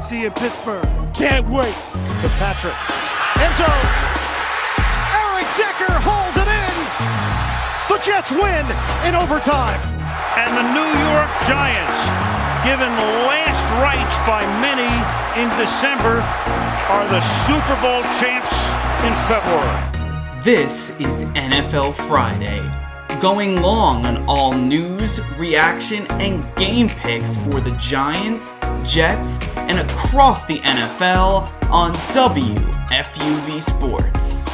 See 0.00 0.20
you 0.20 0.26
in 0.26 0.32
Pittsburgh. 0.32 0.84
Can't 1.14 1.48
wait. 1.48 1.74
Fitzpatrick. 2.20 2.76
End 3.40 3.54
zone. 3.56 3.86
Eric 5.16 5.48
Decker 5.56 5.92
holds 5.98 6.36
it 6.36 6.46
in. 6.46 6.74
The 7.88 7.98
Jets 8.04 8.30
win 8.30 8.64
in 9.08 9.16
overtime. 9.16 9.80
And 10.36 10.52
the 10.52 10.66
New 10.76 10.92
York 11.00 11.32
Giants, 11.48 12.00
given 12.62 12.92
last 13.24 13.64
rites 13.80 14.18
by 14.28 14.44
many 14.60 14.86
in 15.40 15.48
December, 15.58 16.20
are 16.92 17.08
the 17.08 17.20
Super 17.20 17.76
Bowl 17.80 18.02
champs 18.20 18.68
in 19.02 19.12
February. 19.26 19.96
This 20.44 20.90
is 21.00 21.24
NFL 21.34 21.94
Friday, 21.94 22.60
going 23.20 23.60
long 23.62 24.04
on 24.04 24.24
all 24.26 24.52
news, 24.52 25.20
reaction, 25.38 26.06
and 26.12 26.44
game 26.56 26.88
picks 26.88 27.36
for 27.36 27.60
the 27.60 27.70
Giants, 27.80 28.52
Jets, 28.82 29.46
and 29.56 29.78
across 29.78 30.46
the 30.46 30.58
NFL 30.58 31.50
on 31.70 31.92
WFUV 32.12 33.62
Sports. 33.62 34.44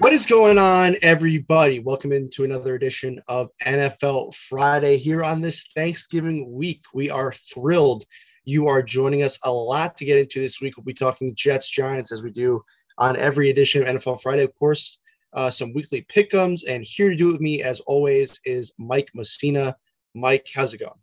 What 0.00 0.12
is 0.12 0.26
going 0.26 0.58
on, 0.58 0.96
everybody? 1.02 1.80
Welcome 1.80 2.12
into 2.12 2.44
another 2.44 2.74
edition 2.74 3.20
of 3.28 3.50
NFL 3.64 4.34
Friday 4.34 4.96
here 4.96 5.22
on 5.22 5.40
this 5.40 5.64
Thanksgiving 5.74 6.52
week. 6.52 6.82
We 6.94 7.10
are 7.10 7.32
thrilled 7.32 8.04
you 8.46 8.68
are 8.68 8.80
joining 8.80 9.22
us. 9.22 9.38
A 9.42 9.52
lot 9.52 9.96
to 9.98 10.04
get 10.04 10.18
into 10.18 10.40
this 10.40 10.60
week. 10.60 10.76
We'll 10.76 10.84
be 10.84 10.94
talking 10.94 11.34
Jets, 11.34 11.68
Giants 11.68 12.12
as 12.12 12.22
we 12.22 12.30
do 12.30 12.62
on 12.96 13.16
every 13.16 13.50
edition 13.50 13.82
of 13.82 13.96
NFL 13.96 14.22
Friday. 14.22 14.44
Of 14.44 14.54
course, 14.54 14.98
uh, 15.36 15.50
some 15.50 15.72
weekly 15.74 16.04
pickums, 16.10 16.62
and 16.66 16.82
here 16.82 17.10
to 17.10 17.16
do 17.16 17.28
it 17.28 17.32
with 17.32 17.40
me, 17.40 17.62
as 17.62 17.80
always, 17.80 18.40
is 18.44 18.72
Mike 18.78 19.10
Messina. 19.14 19.76
Mike, 20.14 20.48
how's 20.52 20.72
it 20.72 20.78
going? 20.78 20.98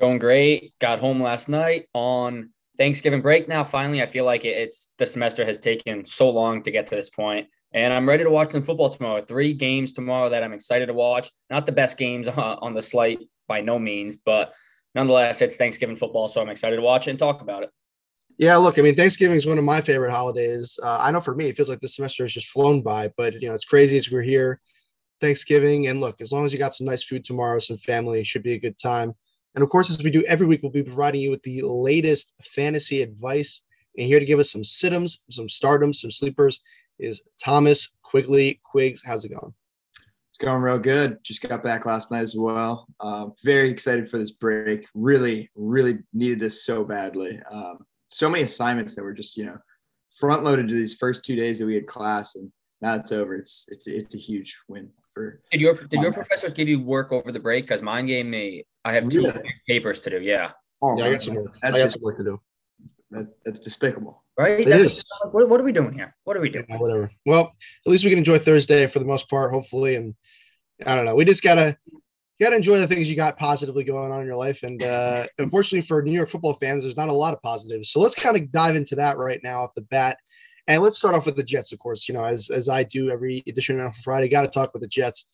Going 0.00 0.18
great. 0.18 0.72
Got 0.80 0.98
home 0.98 1.22
last 1.22 1.48
night 1.48 1.86
on 1.92 2.50
Thanksgiving 2.78 3.20
break. 3.20 3.46
Now, 3.46 3.62
finally, 3.62 4.02
I 4.02 4.06
feel 4.06 4.24
like 4.24 4.46
it, 4.46 4.56
it's 4.56 4.90
the 4.98 5.06
semester 5.06 5.44
has 5.44 5.58
taken 5.58 6.06
so 6.06 6.30
long 6.30 6.62
to 6.62 6.70
get 6.70 6.86
to 6.88 6.96
this 6.96 7.10
point, 7.10 7.48
and 7.72 7.92
I'm 7.92 8.08
ready 8.08 8.24
to 8.24 8.30
watch 8.30 8.50
some 8.50 8.62
football 8.62 8.88
tomorrow. 8.88 9.22
Three 9.22 9.52
games 9.52 9.92
tomorrow 9.92 10.30
that 10.30 10.42
I'm 10.42 10.54
excited 10.54 10.86
to 10.86 10.94
watch. 10.94 11.30
Not 11.50 11.66
the 11.66 11.72
best 11.72 11.98
games 11.98 12.26
on 12.28 12.72
the 12.72 12.82
slate 12.82 13.28
by 13.46 13.60
no 13.60 13.78
means, 13.78 14.16
but 14.16 14.54
nonetheless, 14.94 15.42
it's 15.42 15.56
Thanksgiving 15.56 15.96
football, 15.96 16.28
so 16.28 16.40
I'm 16.40 16.48
excited 16.48 16.76
to 16.76 16.82
watch 16.82 17.08
it 17.08 17.10
and 17.10 17.18
talk 17.18 17.42
about 17.42 17.62
it. 17.62 17.70
Yeah, 18.36 18.56
look, 18.56 18.78
I 18.78 18.82
mean, 18.82 18.96
Thanksgiving 18.96 19.36
is 19.36 19.46
one 19.46 19.58
of 19.58 19.64
my 19.64 19.80
favorite 19.80 20.10
holidays. 20.10 20.78
Uh, 20.82 20.98
I 21.00 21.12
know 21.12 21.20
for 21.20 21.36
me, 21.36 21.46
it 21.46 21.56
feels 21.56 21.68
like 21.68 21.80
this 21.80 21.94
semester 21.94 22.24
has 22.24 22.32
just 22.32 22.48
flown 22.48 22.82
by, 22.82 23.12
but 23.16 23.40
you 23.40 23.48
know, 23.48 23.54
it's 23.54 23.64
crazy 23.64 23.96
as 23.96 24.10
we're 24.10 24.22
here, 24.22 24.60
Thanksgiving, 25.20 25.86
and 25.86 26.00
look, 26.00 26.20
as 26.20 26.32
long 26.32 26.44
as 26.44 26.52
you 26.52 26.58
got 26.58 26.74
some 26.74 26.86
nice 26.86 27.04
food 27.04 27.24
tomorrow, 27.24 27.60
some 27.60 27.78
family, 27.78 28.24
should 28.24 28.42
be 28.42 28.54
a 28.54 28.58
good 28.58 28.78
time. 28.78 29.14
And 29.54 29.62
of 29.62 29.70
course, 29.70 29.88
as 29.88 30.02
we 30.02 30.10
do 30.10 30.24
every 30.24 30.46
week, 30.46 30.62
we'll 30.62 30.72
be 30.72 30.82
providing 30.82 31.20
you 31.20 31.30
with 31.30 31.42
the 31.44 31.62
latest 31.62 32.32
fantasy 32.42 33.02
advice. 33.02 33.62
And 33.96 34.06
here 34.08 34.18
to 34.18 34.24
give 34.24 34.40
us 34.40 34.50
some 34.50 34.62
situms, 34.62 35.18
some 35.30 35.46
stardoms, 35.46 35.96
some 35.96 36.10
sleepers 36.10 36.60
is 36.98 37.22
Thomas 37.42 37.90
Quigley. 38.02 38.60
Quigs, 38.64 39.00
how's 39.04 39.24
it 39.24 39.28
going? 39.28 39.54
It's 40.30 40.38
going 40.38 40.60
real 40.60 40.80
good. 40.80 41.18
Just 41.22 41.42
got 41.42 41.62
back 41.62 41.86
last 41.86 42.10
night 42.10 42.22
as 42.22 42.34
well. 42.36 42.88
Uh, 42.98 43.26
very 43.44 43.70
excited 43.70 44.10
for 44.10 44.18
this 44.18 44.32
break. 44.32 44.86
Really, 44.92 45.48
really 45.54 46.00
needed 46.12 46.40
this 46.40 46.64
so 46.64 46.82
badly. 46.82 47.40
Um, 47.48 47.86
so 48.14 48.28
many 48.28 48.44
assignments 48.44 48.94
that 48.96 49.02
were 49.02 49.12
just 49.12 49.36
you 49.36 49.44
know 49.46 49.56
front 50.18 50.44
loaded 50.44 50.68
to 50.68 50.74
these 50.74 50.94
first 50.94 51.24
two 51.24 51.36
days 51.36 51.58
that 51.58 51.66
we 51.66 51.74
had 51.74 51.86
class, 51.86 52.36
and 52.36 52.50
now 52.80 52.94
it's 52.94 53.12
over. 53.12 53.34
It's 53.34 53.66
it's 53.68 53.86
it's 53.86 54.14
a 54.14 54.18
huge 54.18 54.56
win 54.68 54.90
for. 55.12 55.40
Did 55.50 55.60
your 55.60 55.74
did 55.74 56.00
your 56.00 56.12
professors 56.12 56.52
give 56.52 56.68
you 56.68 56.80
work 56.80 57.12
over 57.12 57.32
the 57.32 57.40
break? 57.40 57.64
Because 57.64 57.82
mine 57.82 58.06
gave 58.06 58.26
me. 58.26 58.64
I 58.84 58.92
have 58.92 59.08
two 59.08 59.22
Yeah. 59.22 59.38
papers 59.66 59.98
to 60.00 60.10
do. 60.10 60.20
Yeah. 60.20 60.52
Oh, 60.82 60.96
yeah, 60.98 61.04
I 61.04 61.08
man, 61.08 61.12
got 61.18 61.22
some 61.22 61.34
work. 61.34 61.54
that's 61.62 61.76
I 61.76 61.78
got 61.80 61.92
some 61.92 62.02
work 62.02 62.18
to 62.18 62.24
do. 62.24 62.40
that, 63.12 63.26
that's 63.44 63.60
despicable. 63.60 64.22
Right. 64.36 64.60
It 64.60 64.66
That's- 64.66 64.96
is. 64.98 65.04
What, 65.30 65.48
what 65.48 65.60
are 65.60 65.64
we 65.64 65.72
doing 65.72 65.94
here? 65.94 66.14
What 66.24 66.36
are 66.36 66.40
we 66.40 66.50
doing? 66.50 66.66
Yeah, 66.68 66.76
whatever. 66.78 67.10
Well, 67.24 67.54
at 67.86 67.90
least 67.90 68.04
we 68.04 68.10
can 68.10 68.18
enjoy 68.18 68.38
Thursday 68.38 68.86
for 68.88 68.98
the 68.98 69.04
most 69.04 69.30
part, 69.30 69.52
hopefully. 69.52 69.94
And 69.94 70.14
I 70.84 70.94
don't 70.96 71.04
know. 71.06 71.14
We 71.14 71.24
just 71.24 71.42
gotta 71.42 71.78
you 72.38 72.46
gotta 72.46 72.56
enjoy 72.56 72.78
the 72.78 72.88
things 72.88 73.08
you 73.08 73.16
got 73.16 73.38
positively 73.38 73.84
going 73.84 74.10
on 74.10 74.20
in 74.20 74.26
your 74.26 74.36
life. 74.36 74.62
And 74.62 74.82
uh, 74.82 75.26
unfortunately 75.38 75.86
for 75.86 76.02
New 76.02 76.12
York 76.12 76.30
football 76.30 76.54
fans, 76.54 76.82
there's 76.82 76.96
not 76.96 77.08
a 77.08 77.12
lot 77.12 77.34
of 77.34 77.42
positives. 77.42 77.90
So 77.90 78.00
let's 78.00 78.14
kind 78.14 78.36
of 78.36 78.50
dive 78.50 78.76
into 78.76 78.96
that 78.96 79.18
right 79.18 79.40
now 79.42 79.62
off 79.62 79.74
the 79.74 79.82
bat. 79.82 80.18
And 80.66 80.82
let's 80.82 80.98
start 80.98 81.14
off 81.14 81.26
with 81.26 81.36
the 81.36 81.42
Jets, 81.42 81.72
of 81.72 81.78
course. 81.78 82.08
You 82.08 82.14
know, 82.14 82.24
as 82.24 82.50
as 82.50 82.68
I 82.68 82.84
do 82.84 83.10
every 83.10 83.42
edition 83.46 83.78
of 83.80 83.94
Friday, 83.96 84.28
got 84.28 84.42
to 84.42 84.48
talk 84.48 84.72
with 84.72 84.82
the 84.82 84.88
Jets. 84.88 85.26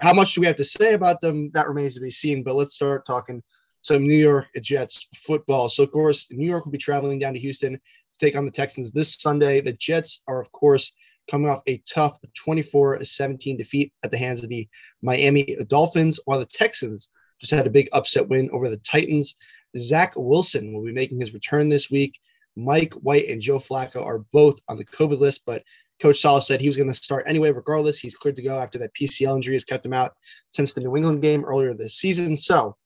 How 0.00 0.12
much 0.12 0.34
do 0.34 0.40
we 0.40 0.46
have 0.46 0.56
to 0.56 0.64
say 0.64 0.94
about 0.94 1.20
them? 1.20 1.50
That 1.54 1.68
remains 1.68 1.94
to 1.94 2.00
be 2.00 2.10
seen. 2.10 2.42
But 2.42 2.54
let's 2.54 2.74
start 2.74 3.06
talking 3.06 3.42
some 3.80 4.06
New 4.06 4.14
York 4.14 4.46
Jets 4.60 5.08
football. 5.16 5.68
So, 5.68 5.82
of 5.82 5.92
course, 5.92 6.26
New 6.30 6.46
York 6.46 6.64
will 6.64 6.72
be 6.72 6.78
traveling 6.78 7.18
down 7.18 7.34
to 7.34 7.38
Houston 7.40 7.74
to 7.74 7.80
take 8.20 8.36
on 8.36 8.44
the 8.44 8.50
Texans 8.50 8.92
this 8.92 9.14
Sunday. 9.14 9.60
The 9.60 9.72
Jets 9.72 10.22
are, 10.28 10.40
of 10.40 10.50
course, 10.52 10.92
coming 11.30 11.48
off 11.48 11.62
a 11.66 11.82
tough 11.92 12.18
24 12.34 13.04
17 13.04 13.56
defeat 13.56 13.92
at 14.02 14.10
the 14.10 14.18
hands 14.18 14.42
of 14.42 14.48
the 14.48 14.68
Miami 15.02 15.56
Dolphins, 15.68 16.20
while 16.24 16.38
the 16.38 16.46
Texans 16.46 17.08
just 17.40 17.52
had 17.52 17.66
a 17.66 17.70
big 17.70 17.88
upset 17.92 18.28
win 18.28 18.50
over 18.52 18.68
the 18.68 18.76
Titans. 18.78 19.36
Zach 19.76 20.12
Wilson 20.16 20.72
will 20.72 20.84
be 20.84 20.92
making 20.92 21.20
his 21.20 21.34
return 21.34 21.68
this 21.68 21.90
week. 21.90 22.18
Mike 22.56 22.94
White 22.94 23.28
and 23.28 23.42
Joe 23.42 23.58
Flacco 23.58 24.04
are 24.04 24.20
both 24.32 24.60
on 24.68 24.76
the 24.76 24.84
COVID 24.84 25.18
list, 25.18 25.42
but 25.44 25.64
Coach 26.00 26.20
Saleh 26.20 26.42
said 26.42 26.60
he 26.60 26.68
was 26.68 26.76
going 26.76 26.88
to 26.88 26.94
start 26.94 27.24
anyway, 27.26 27.50
regardless. 27.50 27.98
He's 27.98 28.14
cleared 28.14 28.36
to 28.36 28.42
go 28.42 28.58
after 28.58 28.78
that 28.78 28.94
PCL 28.94 29.36
injury 29.36 29.54
has 29.54 29.64
kept 29.64 29.86
him 29.86 29.92
out 29.92 30.14
since 30.52 30.72
the 30.72 30.80
New 30.80 30.96
England 30.96 31.22
game 31.22 31.44
earlier 31.44 31.74
this 31.74 31.96
season. 31.96 32.36
So, 32.36 32.76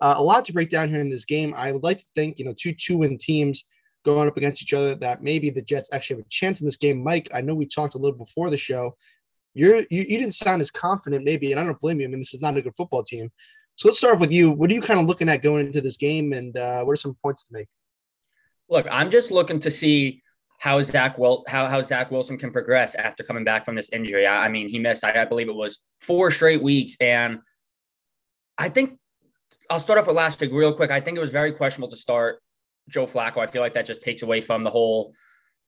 uh, 0.00 0.14
a 0.16 0.22
lot 0.22 0.46
to 0.46 0.52
break 0.52 0.70
down 0.70 0.88
here 0.88 1.00
in 1.00 1.10
this 1.10 1.24
game. 1.24 1.54
I 1.56 1.72
would 1.72 1.82
like 1.82 1.98
to 1.98 2.06
think, 2.14 2.38
you 2.38 2.44
know, 2.44 2.54
two 2.56 2.74
two 2.74 2.98
win 2.98 3.18
teams 3.18 3.64
going 4.04 4.28
up 4.28 4.36
against 4.36 4.62
each 4.62 4.72
other, 4.72 4.94
that 4.96 5.22
maybe 5.22 5.50
the 5.50 5.62
Jets 5.62 5.88
actually 5.92 6.16
have 6.16 6.26
a 6.26 6.28
chance 6.30 6.60
in 6.60 6.66
this 6.66 6.76
game. 6.76 7.02
Mike, 7.02 7.28
I 7.34 7.40
know 7.40 7.54
we 7.54 7.66
talked 7.66 7.94
a 7.94 7.98
little 7.98 8.16
before 8.16 8.50
the 8.50 8.56
show. 8.56 8.96
You're 9.54 9.78
you, 9.90 10.02
you 10.08 10.18
didn't 10.18 10.34
sound 10.34 10.62
as 10.62 10.70
confident, 10.70 11.24
maybe, 11.24 11.50
and 11.50 11.60
I 11.60 11.64
don't 11.64 11.80
blame 11.80 12.00
you. 12.00 12.06
I 12.06 12.10
mean, 12.10 12.20
this 12.20 12.34
is 12.34 12.40
not 12.40 12.56
a 12.56 12.62
good 12.62 12.76
football 12.76 13.02
team. 13.02 13.30
So 13.76 13.88
let's 13.88 13.98
start 13.98 14.14
off 14.14 14.20
with 14.20 14.32
you. 14.32 14.50
What 14.50 14.70
are 14.70 14.74
you 14.74 14.80
kind 14.80 15.00
of 15.00 15.06
looking 15.06 15.28
at 15.28 15.42
going 15.42 15.66
into 15.66 15.80
this 15.80 15.96
game, 15.96 16.32
and 16.32 16.56
uh, 16.56 16.84
what 16.84 16.92
are 16.92 16.96
some 16.96 17.16
points 17.22 17.44
to 17.44 17.52
make? 17.52 17.68
Look, 18.68 18.86
I'm 18.90 19.10
just 19.10 19.30
looking 19.30 19.58
to 19.60 19.70
see 19.70 20.22
how 20.58 20.80
Zach 20.82 21.18
Wil- 21.18 21.44
how 21.48 21.66
how 21.66 21.80
Zach 21.80 22.10
Wilson 22.10 22.38
can 22.38 22.52
progress 22.52 22.94
after 22.94 23.22
coming 23.24 23.44
back 23.44 23.64
from 23.64 23.74
this 23.74 23.90
injury. 23.90 24.26
I, 24.26 24.44
I 24.44 24.48
mean, 24.48 24.68
he 24.68 24.78
missed, 24.78 25.02
I, 25.02 25.22
I 25.22 25.24
believe 25.24 25.48
it 25.48 25.54
was 25.54 25.80
four 26.00 26.30
straight 26.30 26.62
weeks, 26.62 26.96
and 27.00 27.38
I 28.58 28.68
think 28.68 28.98
I'll 29.70 29.80
start 29.80 29.98
off 29.98 30.06
with 30.06 30.16
last 30.16 30.40
week 30.40 30.52
real 30.52 30.74
quick. 30.74 30.90
I 30.90 31.00
think 31.00 31.16
it 31.16 31.20
was 31.20 31.30
very 31.30 31.52
questionable 31.52 31.90
to 31.90 31.96
start 31.96 32.40
Joe 32.90 33.06
Flacco. 33.06 33.38
I 33.38 33.46
feel 33.46 33.62
like 33.62 33.74
that 33.74 33.86
just 33.86 34.02
takes 34.02 34.22
away 34.22 34.40
from 34.40 34.64
the 34.64 34.70
whole 34.70 35.14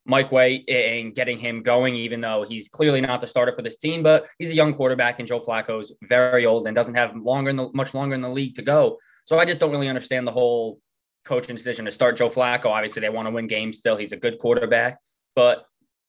Mike 0.04 0.32
White 0.32 0.68
and 0.68 1.14
getting 1.14 1.38
him 1.38 1.62
going, 1.62 1.94
even 1.94 2.20
though 2.20 2.44
he's 2.46 2.68
clearly 2.68 3.00
not 3.00 3.20
the 3.20 3.26
starter 3.26 3.54
for 3.54 3.62
this 3.62 3.76
team. 3.76 4.02
But 4.02 4.26
he's 4.38 4.50
a 4.50 4.54
young 4.54 4.74
quarterback, 4.74 5.18
and 5.18 5.28
Joe 5.28 5.38
Flacco's 5.38 5.92
very 6.02 6.44
old 6.44 6.66
and 6.66 6.74
doesn't 6.74 6.94
have 6.94 7.14
longer 7.16 7.50
in 7.50 7.56
the, 7.56 7.70
much 7.72 7.94
longer 7.94 8.14
in 8.14 8.20
the 8.20 8.28
league 8.28 8.56
to 8.56 8.62
go. 8.62 8.98
So 9.24 9.38
I 9.38 9.44
just 9.44 9.60
don't 9.60 9.70
really 9.70 9.88
understand 9.88 10.26
the 10.26 10.32
whole 10.32 10.80
coaching 11.24 11.54
decision 11.54 11.84
to 11.84 11.90
start 11.90 12.16
Joe 12.16 12.28
Flacco. 12.28 12.66
Obviously, 12.66 13.00
they 13.00 13.08
want 13.08 13.26
to 13.26 13.32
win 13.32 13.46
games 13.46 13.78
still. 13.78 13.96
He's 13.96 14.12
a 14.12 14.16
good 14.16 14.38
quarterback, 14.38 14.98
but 15.36 15.64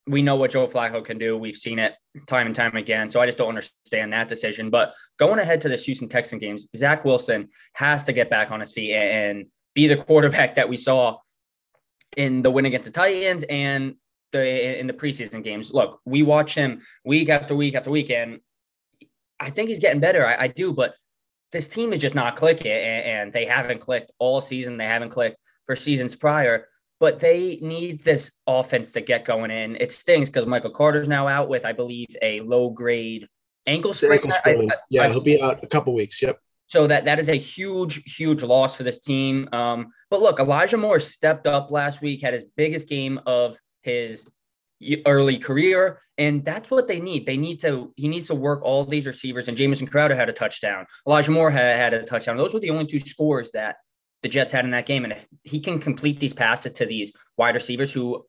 we 0.07 0.21
know 0.21 0.35
what 0.35 0.51
Joe 0.51 0.67
Flacco 0.67 1.03
can 1.05 1.17
do. 1.17 1.37
We've 1.37 1.55
seen 1.55 1.79
it 1.79 1.93
time 2.27 2.47
and 2.47 2.55
time 2.55 2.75
again. 2.75 3.09
So 3.09 3.21
I 3.21 3.25
just 3.25 3.37
don't 3.37 3.49
understand 3.49 4.11
that 4.11 4.27
decision. 4.27 4.69
But 4.69 4.93
going 5.17 5.39
ahead 5.39 5.61
to 5.61 5.69
this 5.69 5.85
Houston 5.85 6.09
Texan 6.09 6.39
games, 6.39 6.67
Zach 6.75 7.05
Wilson 7.05 7.47
has 7.75 8.03
to 8.05 8.13
get 8.13 8.29
back 8.29 8.51
on 8.51 8.59
his 8.59 8.73
feet 8.73 8.93
and 8.93 9.45
be 9.73 9.87
the 9.87 9.95
quarterback 9.97 10.55
that 10.55 10.69
we 10.69 10.77
saw 10.77 11.17
in 12.15 12.41
the 12.41 12.51
win 12.51 12.65
against 12.65 12.85
the 12.85 12.91
Titans 12.91 13.43
and 13.49 13.95
the 14.31 14.79
in 14.79 14.87
the 14.87 14.93
preseason 14.93 15.43
games. 15.43 15.71
Look, 15.71 15.99
we 16.05 16.23
watch 16.23 16.55
him 16.55 16.81
week 17.05 17.29
after 17.29 17.55
week 17.55 17.75
after 17.75 17.89
week, 17.91 18.09
and 18.09 18.39
I 19.39 19.49
think 19.49 19.69
he's 19.69 19.79
getting 19.79 19.99
better. 20.01 20.25
I, 20.25 20.43
I 20.43 20.47
do, 20.47 20.73
but 20.73 20.95
this 21.51 21.67
team 21.67 21.93
is 21.93 21.99
just 21.99 22.15
not 22.15 22.35
clicking, 22.35 22.71
and, 22.71 23.05
and 23.05 23.33
they 23.33 23.45
haven't 23.45 23.79
clicked 23.79 24.11
all 24.19 24.41
season. 24.41 24.77
They 24.77 24.85
haven't 24.85 25.09
clicked 25.09 25.37
for 25.65 25.75
seasons 25.75 26.15
prior. 26.15 26.67
But 26.99 27.19
they 27.19 27.57
need 27.61 28.01
this 28.01 28.31
offense 28.47 28.93
to 28.93 29.01
get 29.01 29.25
going 29.25 29.51
in. 29.51 29.75
It 29.75 29.91
stings 29.91 30.29
because 30.29 30.45
Michael 30.47 30.69
Carter's 30.71 31.07
now 31.09 31.27
out 31.27 31.49
with, 31.49 31.65
I 31.65 31.73
believe, 31.73 32.07
a 32.21 32.39
low 32.41 32.69
grade 32.69 33.27
ankle 33.67 33.93
sprain. 33.93 34.19
I- 34.69 34.73
I- 34.73 34.77
yeah, 34.89 35.09
he'll 35.09 35.19
be 35.19 35.41
out 35.41 35.61
a 35.63 35.67
couple 35.67 35.93
weeks. 35.93 36.21
Yep. 36.21 36.39
So 36.67 36.87
that 36.87 37.05
that 37.05 37.19
is 37.19 37.29
a 37.29 37.35
huge, 37.35 38.03
huge 38.17 38.41
loss 38.41 38.75
for 38.75 38.83
this 38.83 38.99
team. 38.99 39.47
Um, 39.51 39.87
but 40.09 40.21
look, 40.21 40.39
Elijah 40.39 40.77
Moore 40.77 40.99
stepped 40.99 41.45
up 41.45 41.71
last 41.71 42.01
week, 42.01 42.21
had 42.21 42.33
his 42.33 42.45
biggest 42.55 42.87
game 42.87 43.19
of 43.25 43.57
his 43.81 44.25
early 45.05 45.37
career, 45.37 45.99
and 46.17 46.43
that's 46.43 46.71
what 46.71 46.87
they 46.87 46.99
need. 46.99 47.25
They 47.25 47.37
need 47.37 47.59
to 47.61 47.93
he 47.95 48.07
needs 48.07 48.27
to 48.27 48.35
work 48.35 48.61
all 48.63 48.85
these 48.85 49.05
receivers. 49.05 49.47
And 49.47 49.57
Jamison 49.57 49.87
Crowder 49.87 50.15
had 50.15 50.29
a 50.29 50.33
touchdown. 50.33 50.85
Elijah 51.07 51.31
Moore 51.31 51.51
had, 51.51 51.77
had 51.77 51.93
a 51.93 52.03
touchdown. 52.03 52.37
Those 52.37 52.53
were 52.53 52.59
the 52.59 52.69
only 52.71 52.85
two 52.85 52.99
scores 52.99 53.51
that 53.51 53.77
the 54.21 54.29
Jets 54.29 54.51
had 54.51 54.65
in 54.65 54.71
that 54.71 54.85
game. 54.85 55.03
And 55.03 55.13
if 55.13 55.27
he 55.43 55.59
can 55.59 55.79
complete 55.79 56.19
these 56.19 56.33
passes 56.33 56.71
to 56.73 56.85
these 56.85 57.11
wide 57.37 57.55
receivers 57.55 57.93
who 57.93 58.25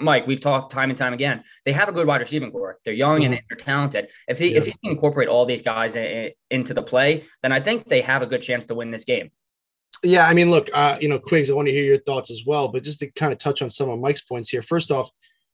Mike, 0.00 0.26
we've 0.26 0.40
talked 0.40 0.72
time 0.72 0.90
and 0.90 0.98
time 0.98 1.12
again. 1.12 1.42
They 1.64 1.72
have 1.72 1.88
a 1.88 1.92
good 1.92 2.06
wide 2.06 2.20
receiving 2.20 2.50
corps. 2.50 2.78
They're 2.84 2.94
young 2.94 3.20
mm-hmm. 3.20 3.32
and 3.32 3.42
they're 3.48 3.58
talented. 3.58 4.10
If 4.28 4.38
he 4.38 4.52
yeah. 4.52 4.58
if 4.58 4.66
he 4.66 4.72
can 4.72 4.92
incorporate 4.92 5.28
all 5.28 5.46
these 5.46 5.62
guys 5.62 5.96
in, 5.96 6.30
into 6.50 6.74
the 6.74 6.82
play, 6.82 7.24
then 7.42 7.52
I 7.52 7.60
think 7.60 7.88
they 7.88 8.00
have 8.00 8.22
a 8.22 8.26
good 8.26 8.42
chance 8.42 8.64
to 8.66 8.74
win 8.74 8.90
this 8.90 9.04
game. 9.04 9.30
Yeah, 10.02 10.26
I 10.26 10.32
mean, 10.32 10.50
look, 10.50 10.68
uh, 10.72 10.96
you 11.00 11.08
know, 11.08 11.18
Quigs, 11.18 11.50
I 11.50 11.54
want 11.54 11.68
to 11.68 11.72
hear 11.72 11.84
your 11.84 11.98
thoughts 11.98 12.30
as 12.30 12.42
well. 12.46 12.68
But 12.68 12.82
just 12.82 13.00
to 13.00 13.10
kind 13.12 13.32
of 13.32 13.38
touch 13.38 13.60
on 13.60 13.68
some 13.68 13.90
of 13.90 14.00
Mike's 14.00 14.22
points 14.22 14.48
here. 14.48 14.62
First 14.62 14.90
off, 14.90 15.10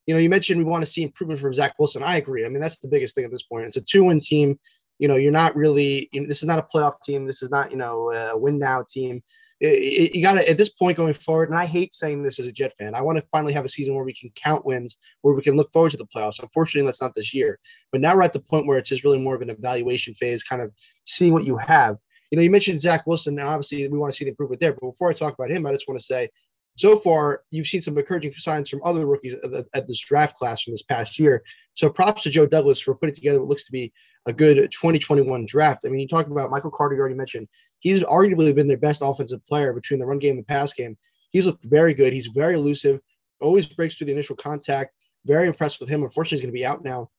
you 0.06 0.14
know, 0.14 0.20
you 0.20 0.30
mentioned 0.30 0.58
we 0.58 0.64
want 0.64 0.84
to 0.84 0.90
see 0.90 1.02
improvement 1.02 1.40
from 1.40 1.52
Zach 1.52 1.74
Wilson. 1.78 2.02
I 2.02 2.16
agree. 2.16 2.46
I 2.46 2.48
mean, 2.48 2.60
that's 2.60 2.78
the 2.78 2.88
biggest 2.88 3.14
thing 3.14 3.24
at 3.24 3.30
this 3.32 3.42
point. 3.42 3.66
It's 3.66 3.76
a 3.76 3.80
two-win 3.80 4.20
team. 4.20 4.58
You 4.98 5.08
know, 5.08 5.16
you're 5.16 5.32
not 5.32 5.56
really. 5.56 6.08
You 6.12 6.22
know, 6.22 6.28
this 6.28 6.38
is 6.38 6.44
not 6.44 6.58
a 6.58 6.62
playoff 6.62 7.02
team. 7.02 7.26
This 7.26 7.42
is 7.42 7.50
not 7.50 7.70
you 7.70 7.76
know 7.76 8.12
a 8.12 8.38
win 8.38 8.58
now 8.58 8.84
team 8.88 9.22
you 9.60 10.22
got 10.22 10.34
to 10.34 10.48
at 10.48 10.58
this 10.58 10.68
point 10.68 10.96
going 10.96 11.14
forward. 11.14 11.48
And 11.48 11.58
I 11.58 11.64
hate 11.64 11.94
saying 11.94 12.22
this 12.22 12.38
as 12.38 12.46
a 12.46 12.52
Jet 12.52 12.74
fan. 12.78 12.94
I 12.94 13.00
want 13.00 13.18
to 13.18 13.24
finally 13.32 13.52
have 13.52 13.64
a 13.64 13.68
season 13.68 13.94
where 13.94 14.04
we 14.04 14.14
can 14.14 14.30
count 14.34 14.66
wins, 14.66 14.96
where 15.22 15.34
we 15.34 15.42
can 15.42 15.56
look 15.56 15.72
forward 15.72 15.92
to 15.92 15.96
the 15.96 16.06
playoffs. 16.06 16.42
Unfortunately, 16.42 16.86
that's 16.86 17.00
not 17.00 17.14
this 17.14 17.32
year. 17.32 17.58
But 17.90 18.00
now 18.00 18.14
we're 18.14 18.22
at 18.22 18.32
the 18.32 18.40
point 18.40 18.66
where 18.66 18.78
it's 18.78 18.90
just 18.90 19.04
really 19.04 19.18
more 19.18 19.34
of 19.34 19.42
an 19.42 19.50
evaluation 19.50 20.14
phase, 20.14 20.42
kind 20.42 20.62
of 20.62 20.72
seeing 21.04 21.32
what 21.32 21.44
you 21.44 21.56
have. 21.56 21.96
You 22.30 22.36
know, 22.36 22.42
you 22.42 22.50
mentioned 22.50 22.80
Zach 22.80 23.06
Wilson, 23.06 23.38
and 23.38 23.48
obviously 23.48 23.88
we 23.88 23.98
want 23.98 24.12
to 24.12 24.16
see 24.16 24.24
the 24.24 24.30
improvement 24.30 24.60
there. 24.60 24.72
But 24.72 24.90
before 24.90 25.08
I 25.08 25.14
talk 25.14 25.34
about 25.34 25.50
him, 25.50 25.64
I 25.64 25.72
just 25.72 25.88
want 25.88 26.00
to 26.00 26.04
say, 26.04 26.28
so 26.76 26.98
far 26.98 27.42
you've 27.50 27.66
seen 27.66 27.80
some 27.80 27.96
encouraging 27.96 28.32
signs 28.34 28.68
from 28.68 28.82
other 28.84 29.06
rookies 29.06 29.34
at, 29.34 29.64
at 29.72 29.88
this 29.88 30.00
draft 30.00 30.36
class 30.36 30.62
from 30.62 30.74
this 30.74 30.82
past 30.82 31.18
year. 31.18 31.42
So 31.74 31.88
props 31.88 32.22
to 32.24 32.30
Joe 32.30 32.46
Douglas 32.46 32.80
for 32.80 32.94
putting 32.94 33.14
together 33.14 33.40
what 33.40 33.48
looks 33.48 33.64
to 33.64 33.72
be 33.72 33.92
a 34.26 34.32
good 34.32 34.56
2021 34.56 35.46
draft. 35.46 35.84
I 35.84 35.88
mean, 35.88 36.00
you 36.00 36.08
talk 36.08 36.26
about 36.26 36.50
Michael 36.50 36.70
Carter, 36.70 36.94
you 36.94 37.00
already 37.00 37.14
mentioned. 37.14 37.48
He's 37.78 38.00
arguably 38.00 38.54
been 38.54 38.68
their 38.68 38.76
best 38.76 39.00
offensive 39.04 39.44
player 39.46 39.72
between 39.72 40.00
the 40.00 40.06
run 40.06 40.18
game 40.18 40.32
and 40.32 40.40
the 40.40 40.44
pass 40.44 40.72
game. 40.72 40.96
He's 41.30 41.46
looked 41.46 41.64
very 41.64 41.94
good. 41.94 42.12
He's 42.12 42.26
very 42.28 42.54
elusive, 42.54 43.00
always 43.40 43.66
breaks 43.66 43.96
through 43.96 44.06
the 44.06 44.12
initial 44.12 44.36
contact. 44.36 44.96
Very 45.24 45.46
impressed 45.46 45.80
with 45.80 45.88
him. 45.88 46.02
Unfortunately, 46.02 46.38
he's 46.38 46.44
going 46.44 46.54
to 46.54 46.58
be 46.58 46.66
out 46.66 46.84
now. 46.84 47.10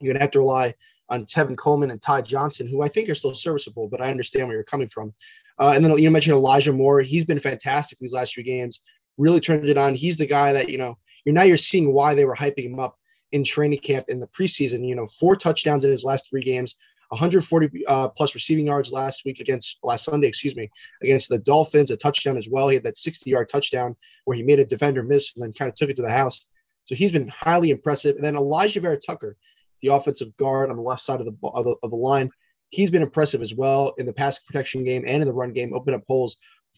You're 0.00 0.12
going 0.12 0.18
to 0.18 0.24
have 0.24 0.30
to 0.32 0.40
rely 0.40 0.74
on 1.08 1.24
Tevin 1.24 1.56
Coleman 1.56 1.90
and 1.90 2.00
Ty 2.00 2.22
Johnson, 2.22 2.66
who 2.66 2.82
I 2.82 2.88
think 2.88 3.08
are 3.08 3.14
still 3.14 3.34
serviceable, 3.34 3.88
but 3.88 4.00
I 4.00 4.10
understand 4.10 4.46
where 4.46 4.56
you're 4.56 4.64
coming 4.64 4.88
from. 4.88 5.14
Uh, 5.58 5.72
and 5.74 5.84
then 5.84 5.96
you 5.98 6.10
mentioned 6.10 6.34
Elijah 6.34 6.72
Moore. 6.72 7.00
He's 7.00 7.24
been 7.24 7.40
fantastic 7.40 7.98
these 7.98 8.12
last 8.12 8.34
few 8.34 8.42
games. 8.42 8.80
Really 9.16 9.40
turned 9.40 9.66
it 9.66 9.78
on. 9.78 9.94
He's 9.94 10.16
the 10.16 10.26
guy 10.26 10.52
that 10.52 10.68
you 10.68 10.78
know. 10.78 10.98
You're 11.24 11.34
now 11.34 11.42
you're 11.42 11.56
seeing 11.56 11.92
why 11.92 12.14
they 12.14 12.24
were 12.24 12.36
hyping 12.36 12.66
him 12.66 12.78
up 12.78 12.96
in 13.36 13.44
training 13.44 13.78
camp 13.78 14.06
in 14.08 14.18
the 14.18 14.26
preseason. 14.28 14.86
You 14.88 14.96
know, 14.96 15.06
four 15.06 15.36
touchdowns 15.36 15.84
in 15.84 15.90
his 15.90 16.04
last 16.04 16.26
three 16.28 16.42
games, 16.42 16.74
140 17.10 17.86
uh, 17.86 18.08
plus 18.08 18.34
receiving 18.34 18.66
yards 18.66 18.90
last 18.90 19.22
week 19.24 19.40
against 19.40 19.76
last 19.84 20.04
Sunday, 20.04 20.26
excuse 20.26 20.56
me, 20.56 20.68
against 21.02 21.28
the 21.28 21.38
Dolphins, 21.38 21.90
a 21.90 21.96
touchdown 21.96 22.36
as 22.36 22.48
well. 22.48 22.68
He 22.68 22.74
had 22.74 22.84
that 22.84 22.96
60 22.96 23.30
yard 23.30 23.48
touchdown 23.48 23.94
where 24.24 24.36
he 24.36 24.42
made 24.42 24.58
a 24.58 24.64
defender 24.64 25.02
miss 25.02 25.36
and 25.36 25.44
then 25.44 25.52
kind 25.52 25.68
of 25.68 25.76
took 25.76 25.90
it 25.90 25.96
to 25.96 26.02
the 26.02 26.10
house. 26.10 26.46
So 26.86 26.94
he's 26.94 27.12
been 27.12 27.28
highly 27.28 27.70
impressive. 27.70 28.16
And 28.16 28.24
then 28.24 28.34
Alijah 28.34 28.80
Vera-Tucker, 28.80 29.36
the 29.82 29.88
offensive 29.88 30.36
guard 30.36 30.70
on 30.70 30.76
the 30.76 30.82
left 30.82 31.02
side 31.02 31.20
of 31.20 31.26
the, 31.26 31.48
of 31.48 31.64
the, 31.64 31.74
of 31.82 31.90
the 31.90 31.96
line, 31.96 32.30
he's 32.70 32.90
been 32.90 33.02
impressive 33.02 33.42
as 33.42 33.54
well 33.54 33.92
in 33.98 34.06
the 34.06 34.12
pass 34.12 34.38
protection 34.38 34.82
game 34.82 35.04
and 35.06 35.22
in 35.22 35.28
the 35.28 35.34
run 35.34 35.52
game, 35.52 35.74
open 35.74 35.94
up 35.94 36.02
holes 36.08 36.36